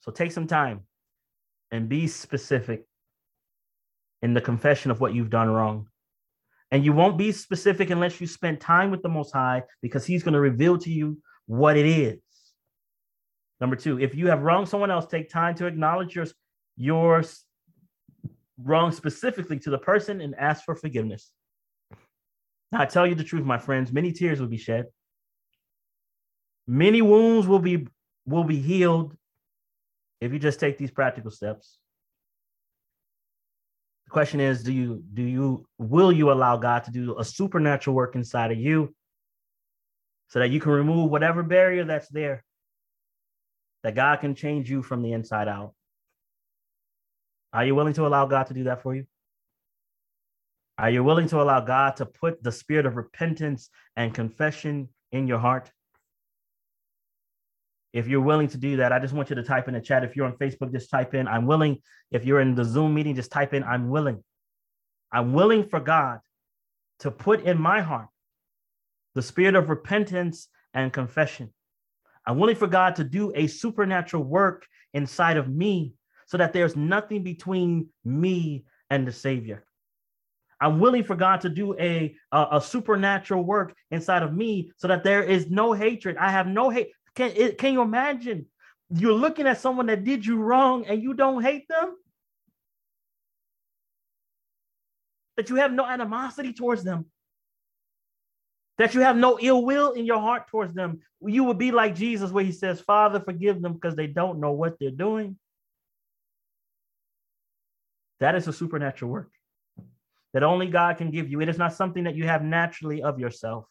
So 0.00 0.10
take 0.10 0.32
some 0.32 0.48
time 0.48 0.80
and 1.70 1.88
be 1.88 2.06
specific 2.06 2.84
in 4.22 4.34
the 4.34 4.40
confession 4.40 4.90
of 4.90 5.00
what 5.00 5.14
you've 5.14 5.30
done 5.30 5.48
wrong. 5.48 5.88
And 6.70 6.84
you 6.84 6.92
won't 6.92 7.18
be 7.18 7.32
specific 7.32 7.90
unless 7.90 8.20
you 8.20 8.26
spend 8.26 8.60
time 8.60 8.90
with 8.90 9.02
the 9.02 9.08
Most 9.08 9.32
High 9.32 9.62
because 9.82 10.06
He's 10.06 10.22
going 10.22 10.34
to 10.34 10.40
reveal 10.40 10.78
to 10.78 10.90
you 10.90 11.18
what 11.46 11.76
it 11.76 11.86
is. 11.86 12.20
Number 13.60 13.76
two, 13.76 13.98
if 14.00 14.14
you 14.14 14.28
have 14.28 14.42
wronged 14.42 14.68
someone 14.68 14.90
else, 14.90 15.06
take 15.06 15.28
time 15.28 15.54
to 15.56 15.66
acknowledge 15.66 16.14
your, 16.14 16.26
your 16.76 17.22
wrong 18.58 18.92
specifically 18.92 19.58
to 19.60 19.70
the 19.70 19.78
person 19.78 20.20
and 20.20 20.34
ask 20.36 20.64
for 20.64 20.74
forgiveness. 20.74 21.30
Now, 22.72 22.82
I 22.82 22.86
tell 22.86 23.06
you 23.06 23.14
the 23.14 23.24
truth, 23.24 23.44
my 23.44 23.58
friends, 23.58 23.92
many 23.92 24.12
tears 24.12 24.40
will 24.40 24.46
be 24.46 24.56
shed. 24.56 24.86
Many 26.66 27.02
wounds 27.02 27.48
will 27.48 27.58
be 27.58 27.88
will 28.26 28.44
be 28.44 28.60
healed 28.60 29.16
if 30.20 30.32
you 30.32 30.38
just 30.38 30.60
take 30.60 30.78
these 30.78 30.90
practical 30.90 31.30
steps. 31.30 31.78
The 34.06 34.10
question 34.10 34.40
is, 34.40 34.62
do 34.62 34.72
you 34.72 35.02
do 35.14 35.22
you 35.22 35.66
will 35.78 36.12
you 36.12 36.32
allow 36.32 36.56
God 36.56 36.84
to 36.84 36.90
do 36.90 37.18
a 37.18 37.24
supernatural 37.24 37.94
work 37.94 38.16
inside 38.16 38.50
of 38.50 38.58
you 38.58 38.94
so 40.28 40.40
that 40.40 40.50
you 40.50 40.60
can 40.60 40.72
remove 40.72 41.10
whatever 41.10 41.42
barrier 41.42 41.84
that's 41.84 42.08
there? 42.08 42.44
That 43.82 43.94
God 43.94 44.16
can 44.16 44.34
change 44.34 44.70
you 44.70 44.82
from 44.82 45.02
the 45.02 45.12
inside 45.12 45.48
out. 45.48 45.74
Are 47.52 47.64
you 47.64 47.74
willing 47.74 47.94
to 47.94 48.06
allow 48.06 48.26
God 48.26 48.44
to 48.48 48.54
do 48.54 48.64
that 48.64 48.82
for 48.82 48.94
you? 48.94 49.06
Are 50.76 50.90
you 50.90 51.04
willing 51.04 51.28
to 51.28 51.40
allow 51.40 51.60
God 51.60 51.96
to 51.96 52.06
put 52.06 52.42
the 52.42 52.52
spirit 52.52 52.86
of 52.86 52.96
repentance 52.96 53.70
and 53.96 54.14
confession 54.14 54.88
in 55.12 55.26
your 55.26 55.38
heart? 55.38 55.70
If 57.92 58.06
you're 58.06 58.20
willing 58.20 58.48
to 58.48 58.58
do 58.58 58.76
that, 58.76 58.92
I 58.92 58.98
just 58.98 59.14
want 59.14 59.30
you 59.30 59.36
to 59.36 59.42
type 59.42 59.66
in 59.66 59.74
the 59.74 59.80
chat. 59.80 60.04
If 60.04 60.14
you're 60.14 60.26
on 60.26 60.36
Facebook, 60.36 60.72
just 60.72 60.90
type 60.90 61.14
in, 61.14 61.26
I'm 61.26 61.46
willing. 61.46 61.78
If 62.10 62.24
you're 62.24 62.40
in 62.40 62.54
the 62.54 62.64
Zoom 62.64 62.94
meeting, 62.94 63.14
just 63.14 63.32
type 63.32 63.52
in, 63.52 63.64
I'm 63.64 63.88
willing. 63.88 64.22
I'm 65.12 65.32
willing 65.32 65.68
for 65.68 65.80
God 65.80 66.20
to 67.00 67.10
put 67.10 67.42
in 67.42 67.60
my 67.60 67.80
heart 67.80 68.08
the 69.14 69.22
spirit 69.22 69.56
of 69.56 69.68
repentance 69.68 70.48
and 70.72 70.92
confession. 70.92 71.52
I'm 72.26 72.38
willing 72.38 72.56
for 72.56 72.68
God 72.68 72.96
to 72.96 73.04
do 73.04 73.32
a 73.34 73.48
supernatural 73.48 74.22
work 74.22 74.66
inside 74.94 75.36
of 75.36 75.48
me 75.48 75.94
so 76.26 76.36
that 76.36 76.52
there's 76.52 76.76
nothing 76.76 77.24
between 77.24 77.88
me 78.04 78.64
and 78.88 79.06
the 79.06 79.12
Savior. 79.12 79.64
I'm 80.60 80.78
willing 80.78 81.04
for 81.04 81.16
God 81.16 81.40
to 81.40 81.48
do 81.48 81.76
a, 81.78 82.14
a, 82.30 82.46
a 82.52 82.60
supernatural 82.60 83.42
work 83.42 83.74
inside 83.90 84.22
of 84.22 84.34
me 84.34 84.70
so 84.76 84.88
that 84.88 85.02
there 85.02 85.22
is 85.22 85.48
no 85.48 85.72
hatred. 85.72 86.16
I 86.18 86.30
have 86.30 86.46
no 86.46 86.68
hate. 86.68 86.90
Can, 87.16 87.32
it, 87.34 87.58
can 87.58 87.72
you 87.72 87.82
imagine? 87.82 88.46
You're 88.90 89.12
looking 89.12 89.46
at 89.46 89.60
someone 89.60 89.86
that 89.86 90.04
did 90.04 90.24
you 90.26 90.36
wrong 90.36 90.84
and 90.86 91.02
you 91.02 91.14
don't 91.14 91.42
hate 91.42 91.68
them? 91.68 91.96
That 95.36 95.48
you 95.48 95.56
have 95.56 95.72
no 95.72 95.84
animosity 95.84 96.52
towards 96.52 96.82
them? 96.82 97.06
That 98.78 98.94
you 98.94 99.00
have 99.02 99.16
no 99.16 99.38
ill 99.40 99.64
will 99.64 99.92
in 99.92 100.06
your 100.06 100.20
heart 100.20 100.48
towards 100.48 100.74
them? 100.74 101.00
You 101.20 101.44
would 101.44 101.58
be 101.58 101.70
like 101.70 101.94
Jesus, 101.94 102.30
where 102.30 102.44
he 102.44 102.52
says, 102.52 102.80
Father, 102.80 103.20
forgive 103.20 103.60
them 103.60 103.74
because 103.74 103.94
they 103.94 104.06
don't 104.06 104.40
know 104.40 104.52
what 104.52 104.78
they're 104.78 104.90
doing. 104.90 105.36
That 108.20 108.34
is 108.34 108.48
a 108.48 108.52
supernatural 108.52 109.10
work 109.10 109.30
that 110.32 110.42
only 110.42 110.66
God 110.66 110.98
can 110.98 111.10
give 111.10 111.30
you. 111.30 111.40
It 111.40 111.48
is 111.48 111.58
not 111.58 111.74
something 111.74 112.04
that 112.04 112.14
you 112.14 112.24
have 112.24 112.42
naturally 112.42 113.02
of 113.02 113.18
yourself. 113.18 113.66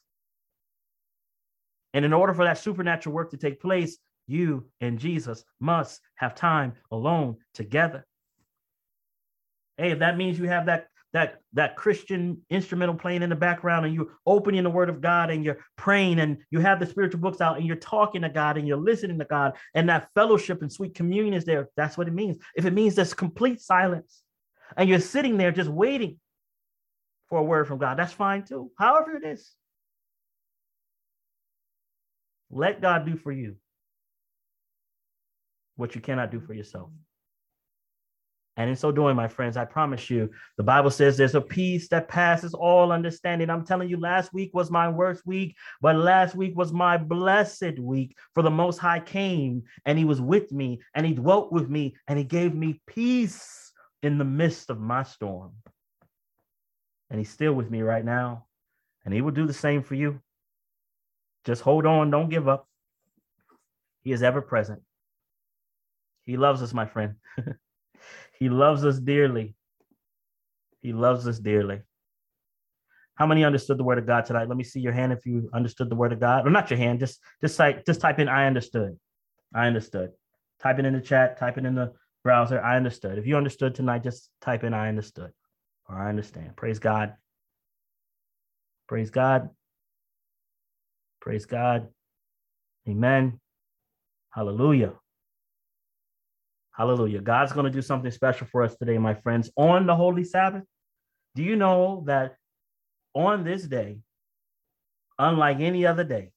And 1.93 2.05
in 2.05 2.13
order 2.13 2.33
for 2.33 2.45
that 2.45 2.57
supernatural 2.57 3.15
work 3.15 3.31
to 3.31 3.37
take 3.37 3.61
place, 3.61 3.97
you 4.27 4.69
and 4.79 4.99
Jesus 4.99 5.43
must 5.59 6.01
have 6.15 6.35
time 6.35 6.73
alone 6.91 7.37
together. 7.53 8.05
Hey, 9.77 9.91
if 9.91 9.99
that 9.99 10.17
means 10.17 10.37
you 10.37 10.47
have 10.47 10.67
that 10.67 10.87
that 11.13 11.39
that 11.53 11.75
Christian 11.75 12.39
instrumental 12.51 12.93
playing 12.93 13.23
in 13.23 13.29
the 13.29 13.35
background 13.35 13.85
and 13.85 13.95
you're 13.95 14.09
opening 14.27 14.63
the 14.63 14.69
word 14.69 14.89
of 14.89 15.01
God 15.01 15.31
and 15.31 15.43
you're 15.43 15.57
praying 15.75 16.19
and 16.19 16.37
you 16.51 16.59
have 16.59 16.79
the 16.79 16.85
spiritual 16.85 17.19
books 17.19 17.41
out 17.41 17.57
and 17.57 17.65
you're 17.65 17.75
talking 17.75 18.21
to 18.21 18.29
God 18.29 18.57
and 18.57 18.67
you're 18.67 18.77
listening 18.77 19.17
to 19.17 19.25
God 19.25 19.57
and 19.73 19.89
that 19.89 20.09
fellowship 20.13 20.61
and 20.61 20.71
sweet 20.71 20.93
communion 20.93 21.33
is 21.33 21.45
there, 21.45 21.69
that's 21.75 21.97
what 21.97 22.07
it 22.07 22.13
means. 22.13 22.37
If 22.55 22.65
it 22.65 22.73
means 22.73 22.93
there's 22.93 23.15
complete 23.15 23.59
silence 23.59 24.21
and 24.77 24.87
you're 24.87 24.99
sitting 24.99 25.37
there 25.37 25.51
just 25.51 25.69
waiting 25.69 26.19
for 27.27 27.39
a 27.39 27.43
word 27.43 27.67
from 27.67 27.79
God, 27.79 27.97
that's 27.97 28.13
fine 28.13 28.43
too. 28.43 28.71
However 28.77 29.15
it 29.15 29.25
is. 29.25 29.55
Let 32.51 32.81
God 32.81 33.05
do 33.05 33.15
for 33.15 33.31
you 33.31 33.55
what 35.75 35.95
you 35.95 36.01
cannot 36.01 36.31
do 36.31 36.39
for 36.39 36.53
yourself. 36.53 36.89
And 38.57 38.69
in 38.69 38.75
so 38.75 38.91
doing, 38.91 39.15
my 39.15 39.29
friends, 39.29 39.55
I 39.55 39.63
promise 39.63 40.09
you, 40.09 40.29
the 40.57 40.63
Bible 40.63 40.91
says 40.91 41.15
there's 41.15 41.33
a 41.33 41.39
peace 41.39 41.87
that 41.89 42.09
passes 42.09 42.53
all 42.53 42.91
understanding. 42.91 43.49
I'm 43.49 43.65
telling 43.65 43.87
you, 43.87 43.97
last 43.97 44.33
week 44.33 44.53
was 44.53 44.69
my 44.69 44.89
worst 44.89 45.25
week, 45.25 45.55
but 45.79 45.95
last 45.95 46.35
week 46.35 46.57
was 46.57 46.73
my 46.73 46.97
blessed 46.97 47.79
week. 47.79 48.17
For 48.33 48.43
the 48.43 48.51
Most 48.51 48.77
High 48.77 48.99
came 48.99 49.63
and 49.85 49.97
He 49.97 50.03
was 50.03 50.19
with 50.19 50.51
me 50.51 50.81
and 50.93 51.05
He 51.05 51.13
dwelt 51.13 51.53
with 51.53 51.69
me 51.69 51.95
and 52.09 52.19
He 52.19 52.25
gave 52.25 52.53
me 52.53 52.81
peace 52.85 53.71
in 54.03 54.17
the 54.17 54.25
midst 54.25 54.69
of 54.69 54.81
my 54.81 55.03
storm. 55.03 55.53
And 57.09 57.17
He's 57.17 57.31
still 57.31 57.53
with 57.53 57.71
me 57.71 57.81
right 57.81 58.03
now. 58.03 58.45
And 59.05 59.13
He 59.13 59.21
will 59.21 59.31
do 59.31 59.47
the 59.47 59.53
same 59.53 59.83
for 59.83 59.95
you. 59.95 60.19
Just 61.45 61.61
hold 61.61 61.85
on, 61.85 62.11
don't 62.11 62.29
give 62.29 62.47
up. 62.47 62.67
He 64.01 64.11
is 64.11 64.23
ever 64.23 64.41
present. 64.41 64.81
He 66.25 66.37
loves 66.37 66.61
us, 66.61 66.73
my 66.73 66.85
friend. 66.85 67.15
he 68.39 68.49
loves 68.49 68.85
us 68.85 68.99
dearly. 68.99 69.55
He 70.81 70.93
loves 70.93 71.27
us 71.27 71.39
dearly. 71.39 71.81
How 73.15 73.25
many 73.25 73.43
understood 73.43 73.77
the 73.77 73.83
word 73.83 73.97
of 73.97 74.05
God 74.05 74.25
tonight? 74.25 74.47
Let 74.47 74.57
me 74.57 74.63
see 74.63 74.79
your 74.79 74.93
hand 74.93 75.11
if 75.11 75.25
you 75.25 75.49
understood 75.53 75.89
the 75.89 75.95
word 75.95 76.13
of 76.13 76.21
God. 76.21 76.47
Or 76.47 76.49
not 76.49 76.69
your 76.69 76.79
hand, 76.79 76.99
just 76.99 77.19
just 77.41 77.57
type 77.57 77.85
just 77.85 77.99
type 77.99 78.19
in 78.19 78.29
I 78.29 78.47
understood. 78.47 78.97
I 79.53 79.67
understood. 79.67 80.11
Type 80.61 80.79
it 80.79 80.85
in 80.85 80.93
the 80.93 81.01
chat, 81.01 81.37
type 81.37 81.57
it 81.57 81.65
in 81.65 81.75
the 81.75 81.93
browser. 82.23 82.61
I 82.61 82.77
understood. 82.77 83.17
If 83.17 83.27
you 83.27 83.35
understood 83.35 83.75
tonight, 83.75 84.03
just 84.03 84.29
type 84.39 84.63
in 84.63 84.73
I 84.73 84.87
understood 84.87 85.31
or 85.89 85.97
I 85.97 86.07
understand. 86.07 86.55
Praise 86.55 86.79
God. 86.79 87.15
Praise 88.87 89.09
God. 89.09 89.49
Praise 91.21 91.45
God. 91.45 91.87
Amen. 92.87 93.39
Hallelujah. 94.31 94.93
Hallelujah. 96.71 97.19
God's 97.19 97.51
going 97.51 97.65
to 97.65 97.71
do 97.71 97.81
something 97.81 98.09
special 98.11 98.47
for 98.47 98.63
us 98.63 98.75
today, 98.77 98.97
my 98.97 99.13
friends, 99.13 99.51
on 99.57 99.85
the 99.85 99.95
Holy 99.95 100.23
Sabbath. 100.23 100.63
Do 101.35 101.43
you 101.43 101.55
know 101.55 102.03
that 102.07 102.35
on 103.13 103.43
this 103.43 103.63
day, 103.63 103.99
unlike 105.17 105.59
any 105.59 105.85
other 105.85 106.03
day, 106.03 106.31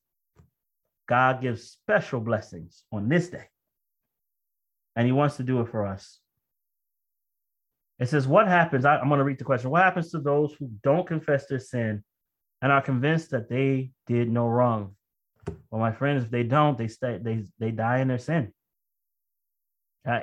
God 1.09 1.41
gives 1.41 1.63
special 1.63 2.21
blessings 2.21 2.83
on 2.91 3.09
this 3.09 3.29
day? 3.29 3.45
And 4.97 5.07
He 5.07 5.13
wants 5.13 5.37
to 5.37 5.43
do 5.43 5.61
it 5.61 5.69
for 5.69 5.87
us. 5.87 6.19
It 8.01 8.09
says, 8.09 8.27
What 8.27 8.49
happens? 8.49 8.85
I, 8.85 8.99
am 8.99 9.09
going 9.09 9.19
to 9.19 9.25
read 9.25 9.39
the 9.39 9.45
question. 9.45 9.71
What 9.71 9.85
happens 9.85 10.11
to 10.11 10.19
those 10.19 10.55
who 10.59 10.69
don't 10.83 11.07
confess 11.07 11.47
their 11.47 11.61
sin 11.61 12.03
and 12.63 12.71
are 12.73 12.81
convinced 12.81 13.31
that 13.31 13.49
they 13.49 13.91
did 14.07 14.31
no 14.31 14.47
wrong? 14.47 14.95
Well, 15.71 15.81
my 15.81 15.93
friends, 15.93 16.25
if 16.25 16.31
they 16.31 16.45
don't, 16.45 16.79
they 16.79 16.89
stay, 16.89 17.19
they 17.21 17.45
they 17.59 17.73
die 17.73 17.99
in 17.99 18.09
their 18.09 18.19
sin. 18.19 18.53
Uh, 20.09 20.21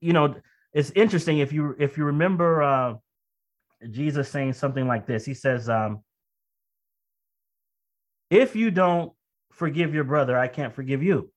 you 0.00 0.12
know, 0.12 0.34
it's 0.72 0.90
interesting 0.92 1.38
if 1.38 1.52
you 1.52 1.76
if 1.78 1.98
you 1.98 2.04
remember 2.04 2.62
uh, 2.62 2.94
Jesus 3.90 4.30
saying 4.30 4.54
something 4.54 4.86
like 4.86 5.06
this. 5.06 5.24
He 5.26 5.34
says, 5.34 5.68
um, 5.68 6.02
"If 8.30 8.56
you 8.56 8.70
don't 8.70 9.12
forgive 9.52 9.94
your 9.94 10.04
brother, 10.04 10.38
I 10.38 10.48
can't 10.48 10.74
forgive 10.74 11.02
you." 11.02 11.30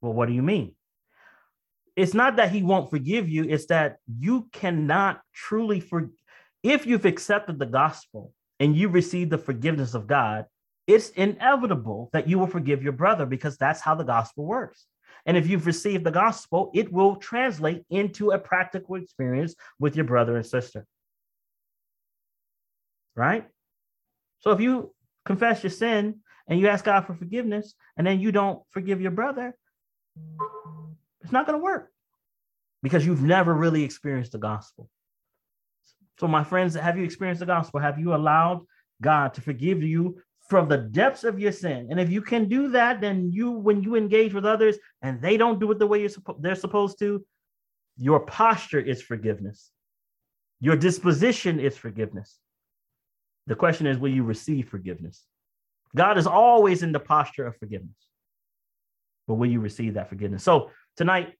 Well, 0.00 0.12
what 0.12 0.26
do 0.26 0.34
you 0.34 0.42
mean? 0.42 0.74
It's 1.94 2.14
not 2.14 2.36
that 2.36 2.50
he 2.50 2.62
won't 2.62 2.90
forgive 2.90 3.28
you; 3.28 3.44
it's 3.44 3.66
that 3.66 3.98
you 4.18 4.48
cannot 4.52 5.20
truly 5.32 5.78
for. 5.78 6.10
If 6.62 6.86
you've 6.86 7.04
accepted 7.04 7.58
the 7.58 7.66
gospel 7.66 8.32
and 8.60 8.76
you 8.76 8.88
receive 8.88 9.30
the 9.30 9.38
forgiveness 9.38 9.94
of 9.94 10.06
God, 10.06 10.46
it's 10.86 11.10
inevitable 11.10 12.10
that 12.12 12.28
you 12.28 12.38
will 12.38 12.46
forgive 12.46 12.82
your 12.82 12.92
brother 12.92 13.26
because 13.26 13.56
that's 13.56 13.80
how 13.80 13.94
the 13.94 14.04
gospel 14.04 14.44
works. 14.44 14.86
And 15.26 15.36
if 15.36 15.48
you've 15.48 15.66
received 15.66 16.04
the 16.04 16.10
gospel, 16.10 16.70
it 16.74 16.92
will 16.92 17.16
translate 17.16 17.84
into 17.90 18.30
a 18.30 18.38
practical 18.38 18.96
experience 18.96 19.54
with 19.78 19.94
your 19.94 20.04
brother 20.04 20.36
and 20.36 20.46
sister. 20.46 20.86
Right? 23.14 23.46
So 24.40 24.50
if 24.50 24.60
you 24.60 24.92
confess 25.24 25.62
your 25.62 25.70
sin 25.70 26.20
and 26.48 26.58
you 26.58 26.68
ask 26.68 26.84
God 26.84 27.06
for 27.06 27.14
forgiveness 27.14 27.74
and 27.96 28.06
then 28.06 28.20
you 28.20 28.32
don't 28.32 28.62
forgive 28.70 29.00
your 29.00 29.12
brother, 29.12 29.54
it's 31.20 31.32
not 31.32 31.46
going 31.46 31.58
to 31.58 31.62
work 31.62 31.90
because 32.82 33.06
you've 33.06 33.22
never 33.22 33.54
really 33.54 33.84
experienced 33.84 34.32
the 34.32 34.38
gospel. 34.38 34.88
So, 36.22 36.28
my 36.28 36.44
friends, 36.44 36.76
have 36.76 36.96
you 36.96 37.02
experienced 37.02 37.40
the 37.40 37.46
gospel? 37.46 37.80
Have 37.80 37.98
you 37.98 38.14
allowed 38.14 38.64
God 39.00 39.34
to 39.34 39.40
forgive 39.40 39.82
you 39.82 40.22
from 40.48 40.68
the 40.68 40.78
depths 40.78 41.24
of 41.24 41.40
your 41.40 41.50
sin. 41.50 41.88
And 41.90 41.98
if 41.98 42.10
you 42.10 42.22
can 42.22 42.48
do 42.48 42.68
that, 42.68 43.00
then 43.00 43.32
you, 43.32 43.50
when 43.50 43.82
you 43.82 43.96
engage 43.96 44.32
with 44.32 44.44
others 44.44 44.76
and 45.00 45.20
they 45.20 45.36
don't 45.36 45.58
do 45.58 45.68
it 45.72 45.80
the 45.80 45.86
way 45.86 45.98
you're 46.00 46.10
suppo- 46.10 46.40
they're 46.40 46.54
supposed 46.54 47.00
to, 47.00 47.24
your 47.96 48.20
posture 48.20 48.78
is 48.78 49.02
forgiveness. 49.02 49.72
Your 50.60 50.76
disposition 50.76 51.58
is 51.58 51.76
forgiveness. 51.76 52.38
The 53.48 53.56
question 53.56 53.88
is, 53.88 53.98
will 53.98 54.12
you 54.12 54.22
receive 54.22 54.68
forgiveness? 54.68 55.24
God 55.96 56.18
is 56.18 56.28
always 56.28 56.84
in 56.84 56.92
the 56.92 57.00
posture 57.00 57.46
of 57.46 57.56
forgiveness. 57.56 57.96
But 59.26 59.34
will 59.34 59.50
you 59.50 59.58
receive 59.58 59.94
that 59.94 60.08
forgiveness? 60.08 60.44
So 60.44 60.70
tonight, 60.96 61.32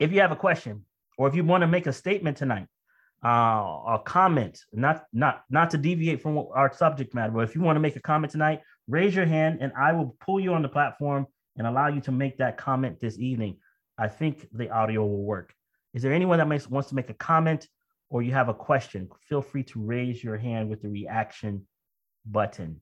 if 0.00 0.10
you 0.10 0.22
have 0.22 0.32
a 0.32 0.36
question 0.36 0.84
or 1.16 1.28
if 1.28 1.36
you 1.36 1.44
want 1.44 1.60
to 1.60 1.68
make 1.68 1.86
a 1.86 1.92
statement 1.92 2.36
tonight, 2.36 2.66
uh, 3.24 3.28
a 3.28 4.02
comment, 4.04 4.60
not 4.72 5.04
not 5.12 5.42
not 5.50 5.70
to 5.70 5.78
deviate 5.78 6.22
from 6.22 6.38
our 6.54 6.72
subject 6.72 7.14
matter, 7.14 7.32
but 7.32 7.40
if 7.40 7.54
you 7.54 7.60
want 7.60 7.76
to 7.76 7.80
make 7.80 7.96
a 7.96 8.00
comment 8.00 8.30
tonight, 8.30 8.60
raise 8.86 9.14
your 9.14 9.26
hand 9.26 9.58
and 9.60 9.72
I 9.76 9.92
will 9.92 10.16
pull 10.20 10.38
you 10.38 10.54
on 10.54 10.62
the 10.62 10.68
platform 10.68 11.26
and 11.56 11.66
allow 11.66 11.88
you 11.88 12.00
to 12.02 12.12
make 12.12 12.38
that 12.38 12.56
comment 12.56 13.00
this 13.00 13.18
evening. 13.18 13.56
I 13.98 14.06
think 14.06 14.46
the 14.52 14.70
audio 14.70 15.04
will 15.04 15.24
work. 15.24 15.52
Is 15.94 16.02
there 16.02 16.12
anyone 16.12 16.38
that 16.38 16.46
makes, 16.46 16.68
wants 16.68 16.88
to 16.90 16.94
make 16.94 17.10
a 17.10 17.14
comment 17.14 17.66
or 18.10 18.22
you 18.22 18.32
have 18.32 18.48
a 18.48 18.54
question? 18.54 19.08
Feel 19.28 19.42
free 19.42 19.64
to 19.64 19.80
raise 19.80 20.22
your 20.22 20.36
hand 20.36 20.70
with 20.70 20.82
the 20.82 20.88
reaction 20.88 21.66
button 22.24 22.80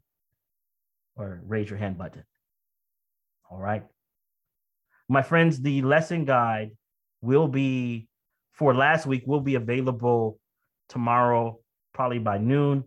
or 1.17 1.41
raise 1.47 1.71
your 1.71 1.79
hand 1.79 1.97
button. 1.97 2.25
All 3.51 3.59
right. 3.59 3.85
My 5.09 5.23
friends, 5.23 5.63
the 5.63 5.81
lesson 5.83 6.27
guide 6.27 6.73
will 7.23 7.49
be 7.49 8.09
for 8.57 8.75
last 8.75 9.07
week 9.07 9.23
will 9.27 9.41
be 9.41 9.55
available 9.55 10.39
tomorrow, 10.89 11.61
probably 11.93 12.19
by 12.19 12.39
noon. 12.39 12.85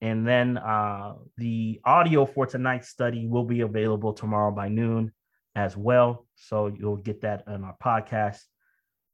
And 0.00 0.26
then 0.26 0.58
uh, 0.58 1.14
the 1.38 1.80
audio 1.84 2.26
for 2.26 2.44
tonight's 2.44 2.88
study 2.88 3.26
will 3.26 3.44
be 3.44 3.60
available 3.60 4.12
tomorrow 4.12 4.50
by 4.50 4.68
noon 4.68 5.12
as 5.54 5.76
well. 5.76 6.26
So 6.34 6.66
you'll 6.66 6.96
get 6.96 7.22
that 7.22 7.44
on 7.46 7.64
our 7.64 7.76
podcast. 7.82 8.40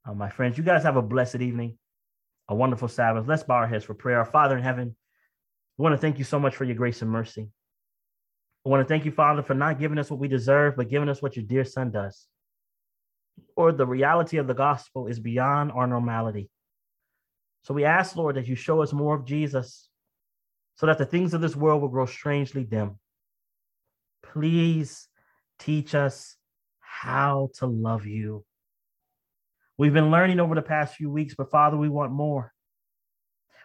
Uh, 0.04 0.14
my 0.14 0.28
friends, 0.28 0.58
you 0.58 0.64
guys 0.64 0.82
have 0.82 0.96
a 0.96 1.02
blessed 1.02 1.36
evening, 1.36 1.78
a 2.48 2.54
wonderful 2.54 2.88
Sabbath. 2.88 3.28
Let's 3.28 3.44
bow 3.44 3.56
our 3.56 3.68
heads 3.68 3.84
for 3.84 3.94
prayer. 3.94 4.18
Our 4.18 4.24
Father 4.24 4.56
in 4.56 4.64
heaven, 4.64 4.96
I 5.78 5.82
want 5.82 5.92
to 5.92 5.98
thank 5.98 6.18
you 6.18 6.24
so 6.24 6.40
much 6.40 6.56
for 6.56 6.64
your 6.64 6.74
grace 6.74 7.02
and 7.02 7.10
mercy. 7.10 7.48
I 8.66 8.68
want 8.68 8.86
to 8.86 8.88
thank 8.88 9.04
you, 9.04 9.12
Father, 9.12 9.42
for 9.42 9.54
not 9.54 9.78
giving 9.78 9.98
us 9.98 10.10
what 10.10 10.20
we 10.20 10.28
deserve, 10.28 10.76
but 10.76 10.88
giving 10.88 11.08
us 11.08 11.20
what 11.20 11.36
your 11.36 11.44
dear 11.44 11.64
Son 11.64 11.90
does 11.90 12.26
or 13.56 13.72
the 13.72 13.86
reality 13.86 14.38
of 14.38 14.46
the 14.46 14.54
gospel 14.54 15.06
is 15.06 15.20
beyond 15.20 15.72
our 15.72 15.86
normality. 15.86 16.50
So 17.64 17.74
we 17.74 17.84
ask, 17.84 18.16
Lord, 18.16 18.36
that 18.36 18.48
you 18.48 18.56
show 18.56 18.82
us 18.82 18.92
more 18.92 19.14
of 19.14 19.24
Jesus 19.24 19.88
so 20.76 20.86
that 20.86 20.98
the 20.98 21.06
things 21.06 21.34
of 21.34 21.40
this 21.40 21.54
world 21.54 21.82
will 21.82 21.88
grow 21.88 22.06
strangely 22.06 22.64
dim. 22.64 22.98
Please 24.22 25.08
teach 25.58 25.94
us 25.94 26.36
how 26.80 27.50
to 27.58 27.66
love 27.66 28.06
you. 28.06 28.44
We've 29.78 29.92
been 29.92 30.10
learning 30.10 30.40
over 30.40 30.54
the 30.54 30.62
past 30.62 30.94
few 30.94 31.10
weeks, 31.10 31.34
but 31.36 31.50
Father, 31.50 31.76
we 31.76 31.88
want 31.88 32.12
more. 32.12 32.52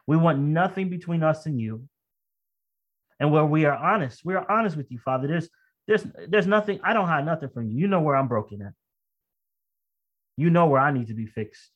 We 0.05 0.17
want 0.17 0.39
nothing 0.39 0.89
between 0.89 1.23
us 1.23 1.45
and 1.45 1.59
you. 1.59 1.87
And 3.19 3.31
where 3.31 3.45
we 3.45 3.65
are 3.65 3.75
honest, 3.75 4.21
we 4.23 4.35
are 4.35 4.49
honest 4.49 4.77
with 4.77 4.91
you, 4.91 4.99
Father. 4.99 5.27
There's 5.27 5.49
there's 5.87 6.05
there's 6.27 6.47
nothing, 6.47 6.79
I 6.83 6.93
don't 6.93 7.07
hide 7.07 7.25
nothing 7.25 7.49
from 7.49 7.69
you. 7.69 7.79
You 7.79 7.87
know 7.87 8.01
where 8.01 8.15
I'm 8.15 8.27
broken 8.27 8.61
at. 8.61 8.73
You 10.37 10.49
know 10.51 10.67
where 10.67 10.79
I 10.79 10.91
need 10.91 11.07
to 11.07 11.13
be 11.13 11.25
fixed. 11.25 11.71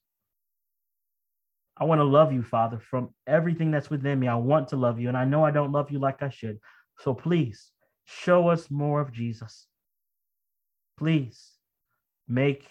I 1.77 1.85
want 1.85 1.99
to 1.99 2.05
love 2.05 2.31
you, 2.31 2.43
Father, 2.43 2.79
from 2.79 3.09
everything 3.25 3.71
that's 3.71 3.89
within 3.89 4.19
me. 4.19 4.27
I 4.27 4.35
want 4.35 4.67
to 4.69 4.75
love 4.75 4.99
you, 4.99 5.07
and 5.07 5.17
I 5.17 5.25
know 5.25 5.43
I 5.43 5.51
don't 5.51 5.71
love 5.71 5.89
you 5.89 5.97
like 5.97 6.21
I 6.21 6.29
should. 6.29 6.59
So 6.99 7.15
please 7.15 7.71
show 8.05 8.49
us 8.49 8.69
more 8.69 9.01
of 9.01 9.11
Jesus. 9.11 9.65
Please 10.99 11.53
make 12.27 12.67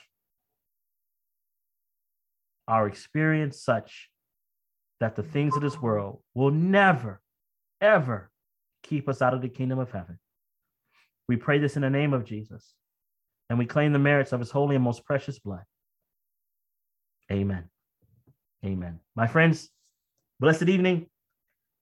our 2.69 2.87
experience 2.87 3.61
such 3.61 4.11
that 5.01 5.17
the 5.17 5.25
things 5.25 5.57
of 5.57 5.63
this 5.63 5.81
world 5.81 6.21
will 6.35 6.53
never, 6.53 7.21
ever 7.81 8.31
keep 8.85 9.09
us 9.09 9.21
out 9.21 9.35
of 9.35 9.43
the 9.43 9.49
kingdom 9.49 9.81
of 9.81 9.91
heaven. 9.91 10.21
We 11.29 11.37
pray 11.37 11.59
this 11.59 11.75
in 11.75 11.83
the 11.83 11.91
name 11.91 12.13
of 12.13 12.25
Jesus, 12.25 12.75
and 13.49 13.59
we 13.59 13.67
claim 13.67 13.93
the 13.93 13.99
merits 13.99 14.33
of 14.33 14.39
his 14.39 14.51
holy 14.53 14.77
and 14.77 14.85
most 14.85 15.05
precious 15.05 15.39
blood. 15.41 15.65
Amen. 17.31 17.65
Amen. 18.65 19.01
My 19.15 19.27
friends, 19.27 19.71
blessed 20.41 20.69
evening. 20.69 21.07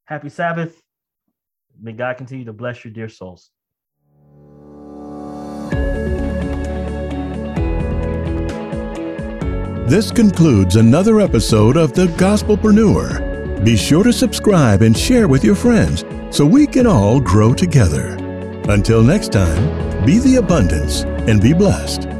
Happy 0.04 0.28
Sabbath. 0.28 0.80
May 1.80 1.92
God 1.92 2.16
continue 2.16 2.44
to 2.44 2.52
bless 2.52 2.84
your 2.84 2.92
dear 2.92 3.08
souls. 3.08 3.50
This 9.88 10.10
concludes 10.10 10.76
another 10.76 11.20
episode 11.20 11.78
of 11.78 11.94
The 11.94 12.08
Gospelpreneur. 12.18 13.64
Be 13.64 13.74
sure 13.74 14.04
to 14.04 14.12
subscribe 14.12 14.82
and 14.82 14.96
share 14.96 15.28
with 15.28 15.42
your 15.42 15.54
friends 15.54 16.04
so 16.30 16.44
we 16.44 16.66
can 16.66 16.86
all 16.86 17.20
grow 17.20 17.54
together. 17.54 18.16
Until 18.68 19.02
next 19.02 19.32
time, 19.32 20.04
be 20.04 20.18
the 20.18 20.36
abundance 20.36 21.04
and 21.04 21.40
be 21.40 21.54
blessed. 21.54 22.18